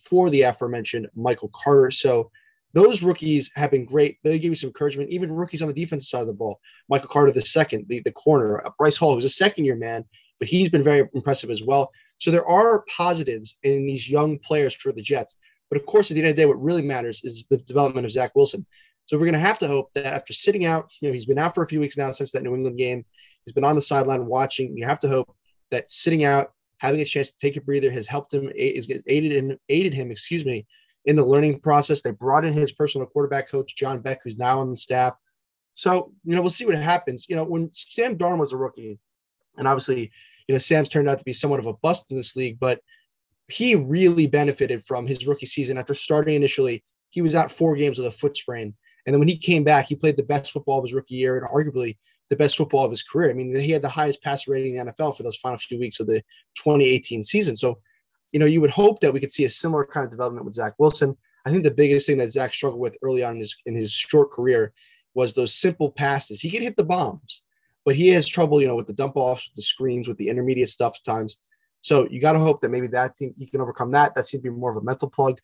for 0.08 0.28
the 0.30 0.42
aforementioned 0.42 1.08
Michael 1.14 1.50
Carter. 1.54 1.90
So 1.90 2.30
those 2.74 3.02
rookies 3.02 3.50
have 3.54 3.70
been 3.70 3.84
great. 3.84 4.18
They 4.22 4.38
give 4.38 4.50
you 4.50 4.54
some 4.54 4.68
encouragement. 4.68 5.10
Even 5.10 5.32
rookies 5.32 5.62
on 5.62 5.68
the 5.68 5.74
defensive 5.74 6.08
side 6.08 6.20
of 6.20 6.26
the 6.26 6.32
ball, 6.32 6.60
Michael 6.88 7.08
Carter, 7.08 7.32
the 7.32 7.40
second, 7.40 7.86
the, 7.88 8.00
the 8.04 8.12
corner, 8.12 8.64
uh, 8.64 8.70
Bryce 8.78 8.96
Hall, 8.96 9.14
who's 9.14 9.24
a 9.24 9.30
second 9.30 9.64
year 9.64 9.76
man, 9.76 10.04
but 10.38 10.48
he's 10.48 10.68
been 10.68 10.84
very 10.84 11.08
impressive 11.14 11.50
as 11.50 11.62
well. 11.62 11.90
So 12.18 12.30
there 12.30 12.46
are 12.46 12.84
positives 12.94 13.56
in 13.62 13.86
these 13.86 14.08
young 14.08 14.38
players 14.38 14.74
for 14.74 14.92
the 14.92 15.02
Jets. 15.02 15.36
But 15.70 15.80
of 15.80 15.86
course, 15.86 16.10
at 16.10 16.14
the 16.14 16.20
end 16.20 16.30
of 16.30 16.36
the 16.36 16.42
day, 16.42 16.46
what 16.46 16.62
really 16.62 16.82
matters 16.82 17.20
is 17.24 17.46
the 17.48 17.58
development 17.58 18.06
of 18.06 18.12
Zach 18.12 18.32
Wilson. 18.34 18.66
So 19.06 19.16
we're 19.16 19.24
going 19.24 19.32
to 19.34 19.38
have 19.38 19.58
to 19.60 19.68
hope 19.68 19.90
that 19.94 20.06
after 20.06 20.32
sitting 20.32 20.66
out, 20.66 20.90
you 21.00 21.08
know, 21.08 21.14
he's 21.14 21.26
been 21.26 21.38
out 21.38 21.54
for 21.54 21.62
a 21.62 21.68
few 21.68 21.80
weeks 21.80 21.96
now 21.96 22.10
since 22.10 22.32
that 22.32 22.42
New 22.42 22.54
England 22.54 22.76
game. 22.76 23.04
He's 23.44 23.54
been 23.54 23.64
on 23.64 23.76
the 23.76 23.82
sideline 23.82 24.26
watching. 24.26 24.76
You 24.76 24.86
have 24.86 24.98
to 25.00 25.08
hope 25.08 25.34
that 25.70 25.90
sitting 25.90 26.24
out, 26.24 26.52
having 26.78 27.00
a 27.00 27.04
chance 27.04 27.30
to 27.30 27.38
take 27.40 27.56
a 27.56 27.60
breather, 27.60 27.90
has 27.90 28.06
helped 28.06 28.34
him, 28.34 28.50
is 28.54 28.90
aided 29.06 29.32
him, 29.32 29.58
aided 29.68 29.94
him, 29.94 30.10
excuse 30.10 30.44
me, 30.44 30.66
in 31.08 31.16
the 31.16 31.24
learning 31.24 31.58
process. 31.58 32.02
They 32.02 32.10
brought 32.10 32.44
in 32.44 32.52
his 32.52 32.70
personal 32.70 33.06
quarterback 33.06 33.50
coach, 33.50 33.74
John 33.74 34.00
Beck, 34.00 34.20
who's 34.22 34.36
now 34.36 34.60
on 34.60 34.70
the 34.70 34.76
staff. 34.76 35.14
So, 35.74 36.12
you 36.22 36.36
know, 36.36 36.42
we'll 36.42 36.50
see 36.50 36.66
what 36.66 36.76
happens. 36.76 37.26
You 37.28 37.34
know, 37.34 37.44
when 37.44 37.70
Sam 37.72 38.16
Darnold 38.18 38.38
was 38.38 38.52
a 38.52 38.58
rookie, 38.58 38.98
and 39.56 39.66
obviously, 39.66 40.12
you 40.46 40.54
know, 40.54 40.58
Sam's 40.58 40.90
turned 40.90 41.08
out 41.08 41.18
to 41.18 41.24
be 41.24 41.32
somewhat 41.32 41.60
of 41.60 41.66
a 41.66 41.72
bust 41.72 42.06
in 42.10 42.18
this 42.18 42.36
league, 42.36 42.60
but 42.60 42.80
he 43.48 43.74
really 43.74 44.26
benefited 44.26 44.84
from 44.84 45.06
his 45.06 45.26
rookie 45.26 45.46
season. 45.46 45.78
After 45.78 45.94
starting 45.94 46.36
initially, 46.36 46.84
he 47.08 47.22
was 47.22 47.34
out 47.34 47.50
four 47.50 47.74
games 47.74 47.96
with 47.96 48.06
a 48.06 48.12
foot 48.12 48.36
sprain. 48.36 48.74
And 49.06 49.14
then 49.14 49.18
when 49.18 49.28
he 49.28 49.38
came 49.38 49.64
back, 49.64 49.86
he 49.86 49.96
played 49.96 50.18
the 50.18 50.22
best 50.22 50.52
football 50.52 50.78
of 50.78 50.84
his 50.84 50.92
rookie 50.92 51.14
year 51.14 51.38
and 51.38 51.48
arguably 51.48 51.96
the 52.28 52.36
best 52.36 52.58
football 52.58 52.84
of 52.84 52.90
his 52.90 53.02
career. 53.02 53.30
I 53.30 53.32
mean, 53.32 53.58
he 53.58 53.72
had 53.72 53.80
the 53.80 53.88
highest 53.88 54.22
passer 54.22 54.50
rating 54.50 54.76
in 54.76 54.84
the 54.84 54.92
NFL 54.92 55.16
for 55.16 55.22
those 55.22 55.38
final 55.38 55.56
few 55.56 55.78
weeks 55.78 56.00
of 56.00 56.06
the 56.06 56.20
2018 56.56 57.22
season. 57.22 57.56
So 57.56 57.78
you 58.32 58.40
know, 58.40 58.46
you 58.46 58.60
would 58.60 58.70
hope 58.70 59.00
that 59.00 59.12
we 59.12 59.20
could 59.20 59.32
see 59.32 59.44
a 59.44 59.50
similar 59.50 59.84
kind 59.84 60.04
of 60.04 60.10
development 60.10 60.44
with 60.44 60.54
Zach 60.54 60.74
Wilson. 60.78 61.16
I 61.46 61.50
think 61.50 61.62
the 61.62 61.70
biggest 61.70 62.06
thing 62.06 62.18
that 62.18 62.32
Zach 62.32 62.52
struggled 62.52 62.80
with 62.80 62.96
early 63.02 63.24
on 63.24 63.34
in 63.34 63.40
his 63.40 63.56
in 63.66 63.74
his 63.74 63.92
short 63.92 64.32
career 64.32 64.72
was 65.14 65.34
those 65.34 65.54
simple 65.54 65.90
passes. 65.90 66.40
He 66.40 66.50
could 66.50 66.62
hit 66.62 66.76
the 66.76 66.84
bombs, 66.84 67.42
but 67.84 67.96
he 67.96 68.08
has 68.08 68.28
trouble, 68.28 68.60
you 68.60 68.66
know, 68.66 68.76
with 68.76 68.86
the 68.86 68.92
dump 68.92 69.16
offs, 69.16 69.50
the 69.56 69.62
screens, 69.62 70.08
with 70.08 70.18
the 70.18 70.28
intermediate 70.28 70.68
stuff 70.68 71.02
times. 71.02 71.38
So 71.80 72.08
you 72.10 72.20
got 72.20 72.32
to 72.32 72.38
hope 72.38 72.60
that 72.60 72.70
maybe 72.70 72.86
that 72.88 73.16
team 73.16 73.34
he 73.36 73.46
can 73.46 73.60
overcome 73.60 73.90
that. 73.90 74.14
That 74.14 74.26
seems 74.26 74.42
to 74.42 74.50
be 74.50 74.56
more 74.56 74.70
of 74.70 74.76
a 74.76 74.82
mental 74.82 75.08
plug. 75.08 75.38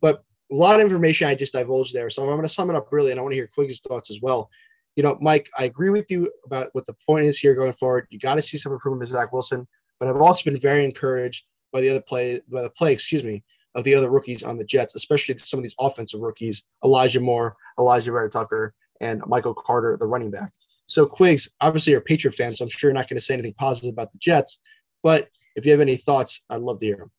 But 0.00 0.22
a 0.50 0.54
lot 0.54 0.76
of 0.76 0.80
information 0.80 1.26
I 1.26 1.34
just 1.34 1.52
divulged 1.52 1.94
there. 1.94 2.08
So 2.08 2.22
I'm 2.22 2.28
going 2.28 2.42
to 2.42 2.48
sum 2.48 2.70
it 2.70 2.76
up 2.76 2.88
really, 2.92 3.10
and 3.10 3.18
I 3.18 3.22
want 3.22 3.32
to 3.32 3.36
hear 3.36 3.50
Quig's 3.52 3.80
thoughts 3.80 4.10
as 4.10 4.20
well. 4.22 4.48
You 4.96 5.02
know, 5.02 5.18
Mike, 5.20 5.48
I 5.58 5.64
agree 5.64 5.90
with 5.90 6.10
you 6.10 6.30
about 6.46 6.68
what 6.72 6.86
the 6.86 6.96
point 7.06 7.26
is 7.26 7.38
here 7.38 7.54
going 7.54 7.72
forward. 7.74 8.06
You 8.10 8.18
got 8.18 8.34
to 8.34 8.42
see 8.42 8.58
some 8.58 8.72
improvement 8.72 9.00
with 9.00 9.16
Zach 9.16 9.32
Wilson, 9.32 9.66
but 10.00 10.08
I've 10.08 10.16
also 10.16 10.50
been 10.50 10.60
very 10.60 10.84
encouraged 10.84 11.44
by 11.72 11.80
the 11.80 11.90
other 11.90 12.00
play 12.00 12.40
by 12.48 12.62
the 12.62 12.70
play, 12.70 12.92
excuse 12.92 13.24
me, 13.24 13.44
of 13.74 13.84
the 13.84 13.94
other 13.94 14.10
rookies 14.10 14.42
on 14.42 14.56
the 14.56 14.64
Jets, 14.64 14.94
especially 14.94 15.38
some 15.38 15.58
of 15.58 15.62
these 15.62 15.74
offensive 15.78 16.20
rookies, 16.20 16.64
Elijah 16.84 17.20
Moore, 17.20 17.56
Alijah 17.78 18.06
Vera-Tucker, 18.06 18.74
and 19.00 19.22
Michael 19.26 19.54
Carter, 19.54 19.96
the 19.96 20.06
running 20.06 20.30
back. 20.30 20.52
So 20.86 21.06
Quigs, 21.06 21.48
obviously 21.60 21.92
you're 21.92 22.00
a 22.00 22.04
Patriot 22.04 22.34
fan, 22.34 22.54
so 22.54 22.64
I'm 22.64 22.70
sure 22.70 22.88
you're 22.88 22.94
not 22.94 23.08
going 23.08 23.18
to 23.18 23.24
say 23.24 23.34
anything 23.34 23.54
positive 23.54 23.92
about 23.92 24.10
the 24.12 24.18
Jets. 24.18 24.58
But 25.02 25.28
if 25.54 25.64
you 25.66 25.72
have 25.72 25.80
any 25.80 25.96
thoughts, 25.96 26.40
I'd 26.48 26.62
love 26.62 26.78
to 26.80 26.86
hear 26.86 26.96
them. 26.96 27.10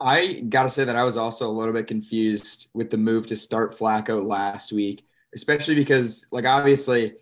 I 0.00 0.44
got 0.48 0.62
to 0.62 0.68
say 0.70 0.84
that 0.84 0.96
I 0.96 1.04
was 1.04 1.18
also 1.18 1.46
a 1.46 1.52
little 1.52 1.74
bit 1.74 1.86
confused 1.86 2.70
with 2.72 2.88
the 2.88 2.96
move 2.96 3.26
to 3.26 3.36
start 3.36 3.76
Flacco 3.76 4.24
last 4.24 4.72
week, 4.72 5.04
especially 5.34 5.74
because, 5.74 6.26
like, 6.32 6.46
obviously 6.46 7.12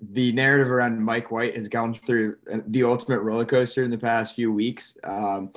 the 0.00 0.32
narrative 0.32 0.70
around 0.70 1.02
Mike 1.02 1.30
White 1.30 1.54
has 1.54 1.68
gone 1.68 1.94
through 1.94 2.36
the 2.68 2.84
ultimate 2.84 3.20
roller 3.20 3.44
coaster 3.44 3.84
in 3.84 3.90
the 3.90 3.98
past 3.98 4.34
few 4.34 4.50
weeks. 4.52 4.96
Um, 5.04 5.52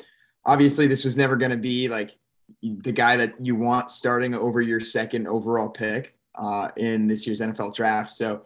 obviously 0.47 0.87
this 0.87 1.03
was 1.03 1.17
never 1.17 1.35
going 1.35 1.51
to 1.51 1.57
be 1.57 1.87
like 1.87 2.15
the 2.63 2.91
guy 2.91 3.17
that 3.17 3.33
you 3.39 3.55
want 3.55 3.91
starting 3.91 4.33
over 4.33 4.61
your 4.61 4.79
second 4.79 5.27
overall 5.27 5.69
pick 5.69 6.15
uh, 6.35 6.69
in 6.77 7.07
this 7.07 7.27
year's 7.27 7.41
NFL 7.41 7.75
draft. 7.75 8.13
So 8.13 8.43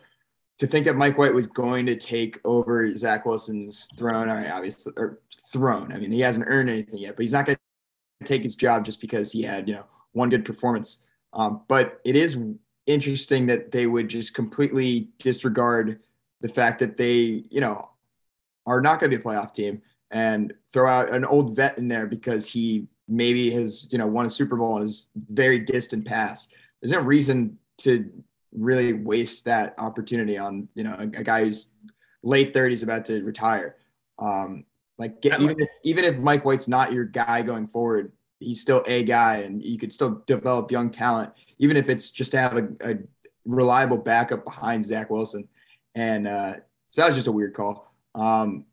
to 0.58 0.68
think 0.68 0.86
that 0.86 0.96
Mike 0.96 1.18
White 1.18 1.34
was 1.34 1.48
going 1.48 1.86
to 1.86 1.96
take 1.96 2.40
over 2.44 2.94
Zach 2.96 3.26
Wilson's 3.26 3.88
throne, 3.98 4.28
I 4.28 4.42
mean, 4.42 4.52
obviously, 4.52 4.94
or 4.98 5.20
throne. 5.52 5.94
I 5.94 5.98
mean, 5.98 6.12
he 6.12 6.22
hasn't 6.22 6.46
earned 6.48 6.70
anything 6.70 6.98
yet, 6.98 7.16
but 7.16 7.24
he's 7.24 7.34
not 7.34 7.46
going 7.46 7.58
to 8.20 8.26
take 8.26 8.42
his 8.42 8.56
job 8.56 8.86
just 8.86 9.00
because 9.00 9.32
he 9.32 9.44
had, 9.44 9.68
you 9.68 9.76
know, 9.76 9.86
one 10.14 10.30
good 10.30 10.46
performance. 10.46 11.04
Um, 11.34 11.62
but 11.68 12.02
it 12.04 12.16
is 12.16 12.38
interesting 12.88 13.46
that 13.46 13.72
they 13.72 13.88
would 13.88 14.10
just 14.10 14.34
completely 14.34 15.10
disregard 15.20 16.00
the 16.42 16.50
fact 16.50 16.80
that 16.80 16.98
they, 16.98 17.44
you 17.50 17.62
know, 17.62 17.90
are 18.66 18.82
not 18.82 19.00
going 19.00 19.12
to 19.12 19.18
be 19.18 19.22
a 19.22 19.26
playoff 19.26 19.54
team 19.54 19.82
and 20.12 20.54
throw 20.72 20.90
out 20.90 21.10
an 21.14 21.26
old 21.26 21.56
vet 21.56 21.78
in 21.78 21.88
there 21.88 22.06
because 22.06 22.48
he 22.48 22.88
maybe 23.08 23.50
has 23.52 23.88
you 23.92 23.98
know 23.98 24.08
won 24.08 24.26
a 24.26 24.30
Super 24.30 24.56
Bowl 24.56 24.76
in 24.78 24.84
his 24.84 25.10
very 25.16 25.60
distant 25.60 26.06
past. 26.06 26.52
There's 26.82 26.92
no 26.92 27.00
reason 27.00 27.58
to 27.80 28.10
really 28.54 28.94
waste 28.94 29.46
that 29.46 29.74
opportunity 29.78 30.38
on 30.38 30.68
you 30.76 30.84
know 30.84 30.96
a, 30.98 31.04
a 31.04 31.24
guy 31.24 31.44
who's 31.44 31.74
late 32.24 32.54
30s 32.54 32.84
about 32.84 33.06
to 33.06 33.24
retire. 33.24 33.78
Um, 34.20 34.66
like 34.98 35.22
get, 35.22 35.40
even 35.40 35.60
if 35.60 35.70
even 35.84 36.06
if 36.06 36.18
Mike 36.18 36.46
White's 36.46 36.68
not 36.68 36.92
your 36.92 37.06
guy 37.06 37.42
going 37.42 37.68
forward, 37.68 38.12
he's 38.40 38.62
still 38.62 38.84
a 38.86 39.04
guy, 39.04 39.38
and 39.38 39.64
you 39.64 39.80
could 39.80 39.92
still 39.92 40.22
develop 40.28 40.72
young 40.72 40.90
talent, 40.92 41.32
even 41.58 41.78
if 41.78 41.90
it's 41.90 42.12
just 42.12 42.32
to 42.32 42.40
have 42.40 42.58
a, 42.58 42.68
a 42.82 42.98
reliable 43.46 43.98
backup 43.98 44.46
behind 44.46 44.86
Zach 44.86 45.10
Wilson. 45.10 45.48
And 45.96 46.28
uh, 46.28 46.54
so 46.92 47.02
that 47.02 47.08
was 47.08 47.16
just 47.16 47.28
a 47.28 47.32
weird 47.32 47.54
call. 47.54 47.94
Um, 48.14 48.66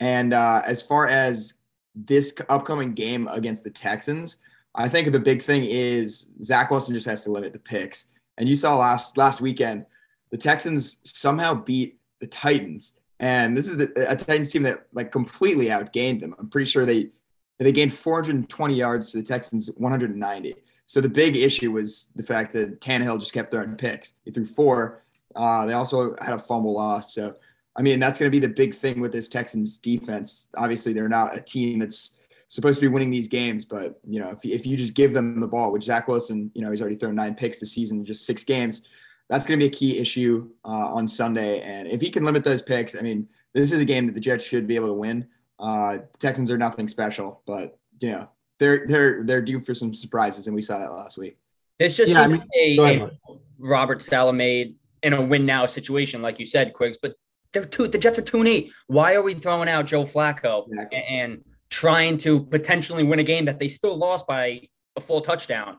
and 0.00 0.32
uh, 0.32 0.62
as 0.64 0.82
far 0.82 1.06
as 1.06 1.54
this 1.94 2.34
upcoming 2.48 2.94
game 2.94 3.28
against 3.28 3.64
the 3.64 3.70
Texans, 3.70 4.38
I 4.74 4.88
think 4.88 5.12
the 5.12 5.20
big 5.20 5.42
thing 5.42 5.64
is 5.64 6.30
Zach 6.42 6.70
Wilson 6.70 6.94
just 6.94 7.06
has 7.06 7.24
to 7.24 7.30
limit 7.30 7.52
the 7.52 7.58
picks. 7.58 8.08
And 8.38 8.48
you 8.48 8.56
saw 8.56 8.76
last 8.76 9.16
last 9.16 9.40
weekend, 9.40 9.84
the 10.30 10.38
Texans 10.38 10.98
somehow 11.04 11.54
beat 11.54 11.98
the 12.20 12.26
Titans, 12.26 12.98
and 13.18 13.56
this 13.56 13.68
is 13.68 13.76
the, 13.76 13.92
a 14.10 14.16
Titans 14.16 14.50
team 14.50 14.62
that 14.62 14.86
like 14.92 15.12
completely 15.12 15.66
outgained 15.66 16.20
them. 16.20 16.34
I'm 16.38 16.48
pretty 16.48 16.70
sure 16.70 16.86
they 16.86 17.10
they 17.58 17.72
gained 17.72 17.92
420 17.92 18.74
yards 18.74 19.10
to 19.12 19.18
the 19.18 19.22
Texans 19.22 19.70
190. 19.76 20.56
So 20.86 21.00
the 21.00 21.08
big 21.08 21.36
issue 21.36 21.72
was 21.72 22.08
the 22.16 22.22
fact 22.22 22.52
that 22.54 22.80
Tannehill 22.80 23.20
just 23.20 23.34
kept 23.34 23.50
throwing 23.50 23.76
picks. 23.76 24.14
He 24.24 24.30
threw 24.30 24.46
four. 24.46 25.04
Uh, 25.36 25.66
they 25.66 25.74
also 25.74 26.16
had 26.20 26.32
a 26.32 26.38
fumble 26.38 26.74
loss. 26.74 27.14
So 27.14 27.36
I 27.80 27.82
mean, 27.82 27.98
that's 27.98 28.18
going 28.18 28.30
to 28.30 28.30
be 28.30 28.46
the 28.46 28.52
big 28.52 28.74
thing 28.74 29.00
with 29.00 29.10
this 29.10 29.26
Texans 29.26 29.78
defense. 29.78 30.50
Obviously, 30.58 30.92
they're 30.92 31.08
not 31.08 31.34
a 31.34 31.40
team 31.40 31.78
that's 31.78 32.18
supposed 32.48 32.78
to 32.78 32.82
be 32.82 32.92
winning 32.92 33.10
these 33.10 33.26
games, 33.26 33.64
but 33.64 33.98
you 34.06 34.20
know, 34.20 34.32
if, 34.32 34.44
if 34.44 34.66
you 34.66 34.76
just 34.76 34.92
give 34.92 35.14
them 35.14 35.40
the 35.40 35.46
ball, 35.46 35.72
which 35.72 35.84
Zach 35.84 36.06
Wilson, 36.06 36.50
you 36.54 36.60
know, 36.60 36.70
he's 36.70 36.82
already 36.82 36.96
thrown 36.96 37.14
nine 37.14 37.34
picks 37.34 37.58
this 37.58 37.72
season, 37.72 38.04
just 38.04 38.26
six 38.26 38.44
games. 38.44 38.82
That's 39.30 39.46
going 39.46 39.58
to 39.58 39.64
be 39.64 39.74
a 39.74 39.74
key 39.74 39.96
issue 39.96 40.50
uh, 40.62 40.92
on 40.92 41.08
Sunday. 41.08 41.62
And 41.62 41.88
if 41.88 42.02
he 42.02 42.10
can 42.10 42.22
limit 42.22 42.44
those 42.44 42.60
picks, 42.60 42.94
I 42.94 43.00
mean, 43.00 43.26
this 43.54 43.72
is 43.72 43.80
a 43.80 43.86
game 43.86 44.04
that 44.08 44.14
the 44.14 44.20
Jets 44.20 44.44
should 44.44 44.66
be 44.66 44.76
able 44.76 44.88
to 44.88 44.92
win. 44.92 45.26
Uh, 45.58 46.00
Texans 46.18 46.50
are 46.50 46.58
nothing 46.58 46.86
special, 46.86 47.40
but 47.46 47.78
you 48.02 48.10
know, 48.10 48.28
they're 48.58 48.86
they're 48.88 49.24
they're 49.24 49.40
due 49.40 49.58
for 49.58 49.74
some 49.74 49.94
surprises, 49.94 50.48
and 50.48 50.54
we 50.54 50.60
saw 50.60 50.80
that 50.80 50.92
last 50.92 51.16
week. 51.16 51.38
This 51.78 51.96
just 51.96 52.12
yeah, 52.12 52.24
I 52.24 52.26
mean, 52.26 52.42
a, 52.78 53.04
a 53.04 53.10
Robert 53.58 54.02
Saleh 54.02 54.34
made 54.34 54.74
in 55.02 55.14
a 55.14 55.22
win 55.22 55.46
now 55.46 55.64
situation, 55.64 56.20
like 56.20 56.38
you 56.38 56.44
said, 56.44 56.74
Quiggs. 56.74 56.98
But 57.00 57.14
they're 57.52 57.64
two. 57.64 57.88
The 57.88 57.98
Jets 57.98 58.18
are 58.18 58.22
two 58.22 58.38
and 58.38 58.48
eight. 58.48 58.72
Why 58.86 59.14
are 59.14 59.22
we 59.22 59.34
throwing 59.34 59.68
out 59.68 59.86
Joe 59.86 60.04
Flacco 60.04 60.66
exactly. 60.68 61.04
and 61.08 61.44
trying 61.68 62.18
to 62.18 62.44
potentially 62.44 63.02
win 63.02 63.18
a 63.18 63.24
game 63.24 63.44
that 63.46 63.58
they 63.58 63.68
still 63.68 63.96
lost 63.96 64.26
by 64.26 64.62
a 64.96 65.00
full 65.00 65.20
touchdown? 65.20 65.78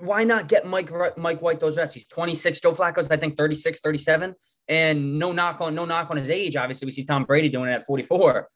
Why 0.00 0.24
not 0.24 0.48
get 0.48 0.66
Mike 0.66 0.90
Mike 1.16 1.40
White 1.40 1.60
those 1.60 1.76
reps? 1.76 1.94
He's 1.94 2.08
26. 2.08 2.60
Joe 2.60 2.72
Flacco's 2.72 3.10
I 3.10 3.16
think 3.16 3.36
36, 3.36 3.80
37, 3.80 4.34
and 4.68 5.18
no 5.18 5.32
knock 5.32 5.60
on 5.60 5.74
no 5.74 5.84
knock 5.84 6.10
on 6.10 6.16
his 6.16 6.30
age. 6.30 6.56
Obviously, 6.56 6.86
we 6.86 6.92
see 6.92 7.04
Tom 7.04 7.24
Brady 7.24 7.48
doing 7.48 7.70
it 7.70 7.74
at 7.74 7.86
44, 7.86 8.48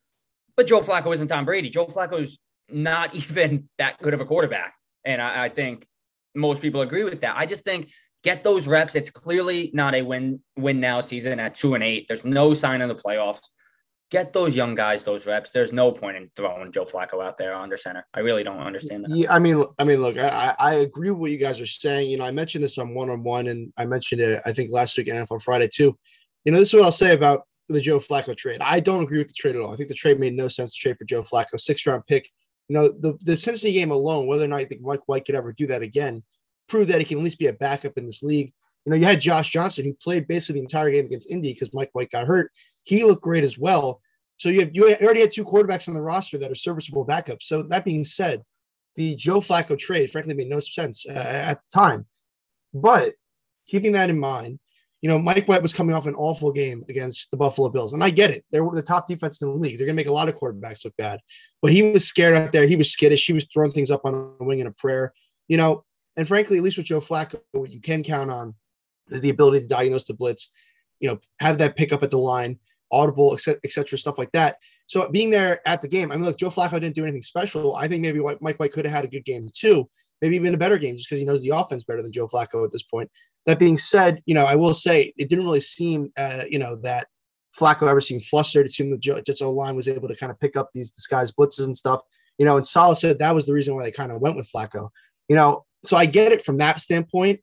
but 0.56 0.66
Joe 0.66 0.80
Flacco 0.80 1.14
isn't 1.14 1.28
Tom 1.28 1.44
Brady. 1.44 1.70
Joe 1.70 1.86
Flacco's 1.86 2.38
not 2.68 3.14
even 3.30 3.68
that 3.78 3.98
good 4.02 4.14
of 4.14 4.20
a 4.20 4.24
quarterback, 4.24 4.74
and 5.04 5.22
I, 5.22 5.44
I 5.44 5.48
think 5.48 5.86
most 6.34 6.60
people 6.60 6.82
agree 6.82 7.04
with 7.04 7.20
that. 7.20 7.36
I 7.36 7.46
just 7.46 7.64
think 7.64 7.90
get 8.22 8.44
those 8.44 8.66
reps. 8.66 8.94
It's 8.94 9.10
clearly 9.10 9.70
not 9.74 9.94
a 9.94 10.02
win 10.02 10.40
win 10.56 10.80
now 10.80 11.00
season 11.00 11.40
at 11.40 11.54
two 11.54 11.74
and 11.74 11.84
eight. 11.84 12.06
There's 12.08 12.24
no 12.24 12.54
sign 12.54 12.80
of 12.80 12.88
the 12.88 12.94
playoffs. 12.94 13.42
Get 14.10 14.32
those 14.32 14.56
young 14.56 14.74
guys 14.74 15.02
those 15.02 15.26
reps. 15.26 15.50
There's 15.50 15.72
no 15.72 15.92
point 15.92 16.16
in 16.16 16.30
throwing 16.34 16.72
Joe 16.72 16.84
Flacco 16.84 17.22
out 17.22 17.36
there 17.36 17.54
under 17.54 17.76
center. 17.76 18.06
I 18.14 18.20
really 18.20 18.42
don't 18.42 18.58
understand 18.58 19.04
that. 19.04 19.14
Yeah, 19.14 19.32
I 19.32 19.38
mean, 19.38 19.62
I 19.78 19.84
mean, 19.84 20.00
look, 20.00 20.16
I, 20.16 20.54
I 20.58 20.74
agree 20.76 21.10
with 21.10 21.20
what 21.20 21.30
you 21.30 21.36
guys 21.36 21.60
are 21.60 21.66
saying. 21.66 22.10
You 22.10 22.16
know, 22.16 22.24
I 22.24 22.30
mentioned 22.30 22.64
this 22.64 22.78
on 22.78 22.94
one 22.94 23.10
on 23.10 23.22
one, 23.22 23.48
and 23.48 23.70
I 23.76 23.84
mentioned 23.84 24.22
it, 24.22 24.40
I 24.46 24.52
think 24.54 24.72
last 24.72 24.96
week 24.96 25.12
on 25.12 25.38
Friday 25.40 25.68
too. 25.68 25.96
You 26.44 26.52
know, 26.52 26.58
this 26.58 26.68
is 26.68 26.74
what 26.74 26.84
I'll 26.84 26.92
say 26.92 27.12
about 27.12 27.42
the 27.68 27.82
Joe 27.82 27.98
Flacco 27.98 28.34
trade. 28.34 28.62
I 28.62 28.80
don't 28.80 29.02
agree 29.02 29.18
with 29.18 29.28
the 29.28 29.34
trade 29.34 29.56
at 29.56 29.60
all. 29.60 29.74
I 29.74 29.76
think 29.76 29.90
the 29.90 29.94
trade 29.94 30.18
made 30.18 30.34
no 30.34 30.48
sense 30.48 30.72
to 30.72 30.80
trade 30.80 30.96
for 30.96 31.04
Joe 31.04 31.22
Flacco, 31.22 31.60
six 31.60 31.84
round 31.86 32.06
pick. 32.06 32.30
You 32.68 32.74
know, 32.74 32.88
the 32.88 33.18
the 33.22 33.36
Cincinnati 33.36 33.74
game 33.74 33.90
alone, 33.90 34.26
whether 34.26 34.44
or 34.44 34.48
not 34.48 34.60
I 34.60 34.64
think 34.64 34.80
Mike 34.80 35.06
White 35.06 35.26
could 35.26 35.34
ever 35.34 35.52
do 35.52 35.66
that 35.66 35.82
again, 35.82 36.22
prove 36.68 36.88
that 36.88 36.98
he 36.98 37.04
can 37.04 37.18
at 37.18 37.24
least 37.24 37.38
be 37.38 37.46
a 37.46 37.52
backup 37.52 37.96
in 37.96 38.06
this 38.06 38.22
league. 38.22 38.52
You 38.84 38.90
know, 38.90 38.96
you 38.96 39.04
had 39.04 39.20
Josh 39.20 39.50
Johnson 39.50 39.84
who 39.84 39.94
played 39.94 40.28
basically 40.28 40.60
the 40.60 40.64
entire 40.64 40.90
game 40.90 41.06
against 41.06 41.30
Indy 41.30 41.52
because 41.52 41.74
Mike 41.74 41.90
White 41.92 42.10
got 42.10 42.26
hurt. 42.26 42.50
He 42.84 43.04
looked 43.04 43.22
great 43.22 43.44
as 43.44 43.58
well. 43.58 44.00
So 44.38 44.48
you 44.48 44.60
have, 44.60 44.70
you 44.72 44.94
already 45.02 45.20
had 45.20 45.32
two 45.32 45.44
quarterbacks 45.44 45.88
on 45.88 45.94
the 45.94 46.00
roster 46.00 46.38
that 46.38 46.50
are 46.50 46.54
serviceable 46.54 47.04
backups. 47.04 47.42
So 47.42 47.64
that 47.64 47.84
being 47.84 48.04
said, 48.04 48.42
the 48.94 49.14
Joe 49.16 49.40
Flacco 49.40 49.78
trade 49.78 50.10
frankly 50.10 50.34
made 50.34 50.48
no 50.48 50.60
sense 50.60 51.04
uh, 51.08 51.12
at 51.12 51.54
the 51.54 51.78
time. 51.78 52.06
But 52.72 53.14
keeping 53.66 53.92
that 53.92 54.10
in 54.10 54.18
mind, 54.18 54.58
you 55.00 55.08
know, 55.08 55.18
Mike 55.18 55.46
White 55.46 55.62
was 55.62 55.72
coming 55.72 55.94
off 55.94 56.06
an 56.06 56.16
awful 56.16 56.50
game 56.50 56.84
against 56.88 57.30
the 57.30 57.36
Buffalo 57.36 57.68
Bills. 57.68 57.92
And 57.92 58.02
I 58.02 58.10
get 58.10 58.30
it. 58.30 58.44
They 58.50 58.60
were 58.60 58.74
the 58.74 58.82
top 58.82 59.06
defense 59.06 59.40
in 59.42 59.48
the 59.48 59.54
league. 59.54 59.78
They're 59.78 59.86
going 59.86 59.96
to 59.96 60.00
make 60.00 60.08
a 60.08 60.12
lot 60.12 60.28
of 60.28 60.34
quarterbacks 60.34 60.84
look 60.84 60.96
bad. 60.96 61.20
But 61.62 61.72
he 61.72 61.82
was 61.82 62.06
scared 62.06 62.34
out 62.34 62.52
there. 62.52 62.66
He 62.66 62.74
was 62.74 62.90
skittish. 62.90 63.26
He 63.26 63.32
was 63.32 63.46
throwing 63.52 63.70
things 63.70 63.90
up 63.90 64.04
on 64.04 64.34
a 64.40 64.44
wing 64.44 64.58
in 64.58 64.66
a 64.66 64.72
prayer. 64.72 65.12
You 65.46 65.56
know, 65.56 65.84
and 66.18 66.28
frankly, 66.28 66.58
at 66.58 66.62
least 66.62 66.76
with 66.76 66.86
Joe 66.86 67.00
Flacco, 67.00 67.40
what 67.52 67.70
you 67.70 67.80
can 67.80 68.02
count 68.02 68.30
on 68.30 68.54
is 69.08 69.22
the 69.22 69.30
ability 69.30 69.60
to 69.60 69.66
diagnose 69.66 70.04
the 70.04 70.12
blitz, 70.12 70.50
you 71.00 71.08
know, 71.08 71.18
have 71.40 71.56
that 71.58 71.76
pickup 71.76 72.02
at 72.02 72.10
the 72.10 72.18
line, 72.18 72.58
audible, 72.92 73.38
et 73.46 73.70
cetera, 73.70 73.96
stuff 73.96 74.18
like 74.18 74.32
that. 74.32 74.56
So 74.88 75.08
being 75.10 75.30
there 75.30 75.66
at 75.66 75.80
the 75.80 75.88
game, 75.88 76.10
I 76.10 76.16
mean, 76.16 76.24
look, 76.24 76.38
Joe 76.38 76.50
Flacco 76.50 76.72
didn't 76.72 76.94
do 76.94 77.04
anything 77.04 77.22
special. 77.22 77.76
I 77.76 77.88
think 77.88 78.02
maybe 78.02 78.20
Mike 78.40 78.58
White 78.58 78.72
could 78.72 78.84
have 78.84 78.94
had 78.94 79.04
a 79.04 79.08
good 79.08 79.24
game 79.24 79.48
too, 79.54 79.88
maybe 80.20 80.36
even 80.36 80.54
a 80.54 80.58
better 80.58 80.76
game 80.76 80.96
just 80.96 81.08
because 81.08 81.20
he 81.20 81.24
knows 81.24 81.42
the 81.42 81.56
offense 81.56 81.84
better 81.84 82.02
than 82.02 82.12
Joe 82.12 82.26
Flacco 82.26 82.64
at 82.64 82.72
this 82.72 82.82
point. 82.82 83.10
That 83.46 83.58
being 83.58 83.78
said, 83.78 84.22
you 84.26 84.34
know, 84.34 84.44
I 84.44 84.56
will 84.56 84.74
say 84.74 85.14
it 85.16 85.28
didn't 85.30 85.44
really 85.44 85.60
seem, 85.60 86.12
uh, 86.16 86.44
you 86.48 86.58
know, 86.58 86.76
that 86.82 87.06
Flacco 87.58 87.88
ever 87.88 88.00
seemed 88.00 88.24
flustered. 88.24 88.66
It 88.66 88.72
seemed 88.72 88.92
the 88.92 89.22
Jets 89.22 89.40
O 89.40 89.50
line 89.50 89.76
was 89.76 89.88
able 89.88 90.08
to 90.08 90.16
kind 90.16 90.32
of 90.32 90.40
pick 90.40 90.56
up 90.56 90.70
these 90.74 90.90
disguised 90.90 91.34
blitzes 91.36 91.64
and 91.64 91.76
stuff. 91.76 92.02
You 92.38 92.44
know, 92.44 92.56
and 92.56 92.66
Saleh 92.66 92.98
said 92.98 93.18
that 93.18 93.34
was 93.34 93.46
the 93.46 93.52
reason 93.52 93.74
why 93.74 93.84
they 93.84 93.90
kind 93.90 94.12
of 94.12 94.20
went 94.20 94.36
with 94.36 94.50
Flacco. 94.50 94.90
You 95.28 95.36
know, 95.36 95.64
so 95.84 95.96
I 95.96 96.06
get 96.06 96.32
it 96.32 96.44
from 96.44 96.58
that 96.58 96.80
standpoint. 96.80 97.40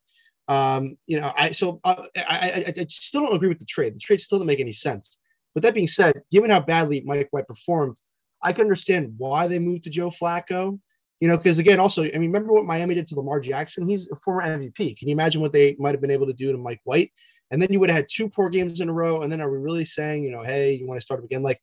Um, 0.47 0.97
you 1.07 1.19
know, 1.19 1.31
I 1.35 1.51
so 1.51 1.79
uh, 1.83 2.05
I, 2.15 2.65
I, 2.67 2.73
I 2.77 2.85
still 2.87 3.21
don't 3.21 3.35
agree 3.35 3.49
with 3.49 3.59
the 3.59 3.65
trade. 3.65 3.95
The 3.95 3.99
trade 3.99 4.21
still 4.21 4.37
doesn't 4.37 4.47
make 4.47 4.59
any 4.59 4.71
sense. 4.71 5.17
But 5.53 5.63
that 5.63 5.73
being 5.73 5.87
said, 5.87 6.21
given 6.31 6.49
how 6.49 6.59
badly 6.59 7.01
Mike 7.05 7.29
White 7.31 7.47
performed, 7.47 7.99
I 8.43 8.53
can 8.53 8.63
understand 8.63 9.15
why 9.17 9.47
they 9.47 9.57
moved 9.57 9.83
to 9.83 9.89
Joe 9.89 10.11
Flacco. 10.11 10.79
You 11.21 11.29
know, 11.29 11.37
because 11.37 11.57
again, 11.57 11.79
also, 11.79 12.03
I 12.03 12.11
mean, 12.11 12.29
remember 12.31 12.51
what 12.51 12.65
Miami 12.65 12.93
did 12.93 13.07
to 13.07 13.15
Lamar 13.15 13.39
Jackson? 13.39 13.87
He's 13.87 14.11
a 14.11 14.15
former 14.17 14.43
MVP. 14.43 14.97
Can 14.97 15.07
you 15.07 15.13
imagine 15.13 15.41
what 15.41 15.53
they 15.53 15.75
might 15.79 15.93
have 15.93 16.01
been 16.01 16.11
able 16.11 16.27
to 16.27 16.33
do 16.33 16.51
to 16.51 16.57
Mike 16.57 16.81
White? 16.83 17.11
And 17.51 17.61
then 17.61 17.71
you 17.71 17.79
would 17.79 17.89
have 17.89 17.95
had 17.95 18.07
two 18.11 18.29
poor 18.29 18.49
games 18.49 18.81
in 18.81 18.89
a 18.89 18.93
row. 18.93 19.21
And 19.21 19.31
then 19.31 19.39
are 19.39 19.49
we 19.49 19.57
really 19.57 19.85
saying, 19.85 20.25
you 20.25 20.31
know, 20.31 20.43
hey, 20.43 20.73
you 20.73 20.85
want 20.85 20.99
to 20.99 21.05
start 21.05 21.19
up 21.19 21.25
again? 21.25 21.41
Like, 21.41 21.59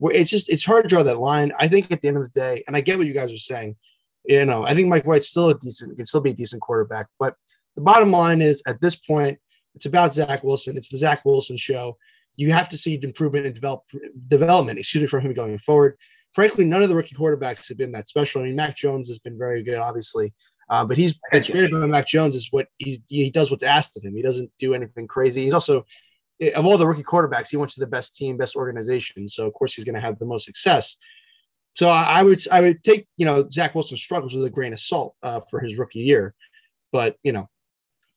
it's 0.00 0.30
just 0.30 0.48
it's 0.48 0.64
hard 0.64 0.84
to 0.84 0.88
draw 0.88 1.02
that 1.04 1.18
line. 1.18 1.52
I 1.58 1.68
think 1.68 1.90
at 1.90 2.02
the 2.02 2.08
end 2.08 2.16
of 2.16 2.24
the 2.24 2.28
day, 2.28 2.64
and 2.66 2.76
I 2.76 2.80
get 2.80 2.98
what 2.98 3.06
you 3.06 3.14
guys 3.14 3.32
are 3.32 3.38
saying 3.38 3.76
you 4.28 4.44
know, 4.44 4.64
I 4.64 4.74
think 4.74 4.88
Mike 4.88 5.06
White's 5.06 5.28
still 5.28 5.50
a 5.50 5.58
decent, 5.58 5.96
can 5.96 6.06
still 6.06 6.20
be 6.20 6.30
a 6.30 6.34
decent 6.34 6.62
quarterback. 6.62 7.06
But 7.18 7.34
the 7.74 7.82
bottom 7.82 8.10
line 8.10 8.42
is 8.42 8.62
at 8.66 8.80
this 8.80 8.96
point, 8.96 9.38
it's 9.74 9.86
about 9.86 10.14
Zach 10.14 10.42
Wilson. 10.42 10.76
It's 10.76 10.88
the 10.88 10.96
Zach 10.96 11.24
Wilson 11.24 11.56
show. 11.56 11.96
You 12.34 12.52
have 12.52 12.68
to 12.70 12.78
see 12.78 12.98
improvement 13.02 13.46
and 13.46 13.54
develop 13.54 13.82
development, 14.28 14.78
excuse 14.78 15.02
me, 15.02 15.08
from 15.08 15.20
him 15.20 15.34
going 15.34 15.58
forward. 15.58 15.96
Frankly, 16.34 16.64
none 16.64 16.82
of 16.82 16.88
the 16.88 16.94
rookie 16.94 17.14
quarterbacks 17.14 17.68
have 17.68 17.78
been 17.78 17.92
that 17.92 18.08
special. 18.08 18.42
I 18.42 18.44
mean, 18.44 18.56
Mac 18.56 18.76
Jones 18.76 19.08
has 19.08 19.18
been 19.18 19.38
very 19.38 19.62
good, 19.62 19.78
obviously. 19.78 20.34
Uh, 20.68 20.84
but 20.84 20.96
he's 20.96 21.14
what's 21.30 21.48
great 21.48 21.72
about 21.72 21.88
Mac 21.88 22.06
Jones 22.06 22.34
is 22.34 22.48
what 22.50 22.66
he 22.78 23.00
he 23.06 23.30
does 23.30 23.50
what's 23.50 23.62
asked 23.62 23.96
of 23.96 24.02
him. 24.02 24.14
He 24.14 24.22
doesn't 24.22 24.50
do 24.58 24.74
anything 24.74 25.06
crazy. 25.06 25.44
He's 25.44 25.54
also 25.54 25.84
of 26.54 26.66
all 26.66 26.76
the 26.76 26.86
rookie 26.86 27.02
quarterbacks, 27.02 27.48
he 27.50 27.56
went 27.56 27.70
to 27.72 27.80
the 27.80 27.86
best 27.86 28.14
team, 28.14 28.36
best 28.36 28.56
organization. 28.56 29.28
So 29.28 29.46
of 29.46 29.54
course 29.54 29.74
he's 29.74 29.84
going 29.84 29.94
to 29.94 30.00
have 30.00 30.18
the 30.18 30.26
most 30.26 30.44
success. 30.44 30.96
So 31.76 31.88
I, 31.88 32.22
would 32.22 32.40
I 32.50 32.62
would 32.62 32.82
take 32.82 33.06
you 33.18 33.26
know 33.26 33.46
Zach 33.50 33.74
Wilson's 33.74 34.02
struggles 34.02 34.34
with 34.34 34.44
a 34.44 34.50
grain 34.50 34.72
of 34.72 34.80
salt 34.80 35.14
uh, 35.22 35.40
for 35.50 35.60
his 35.60 35.76
rookie 35.76 36.00
year, 36.00 36.34
but 36.90 37.16
you 37.22 37.32
know, 37.32 37.50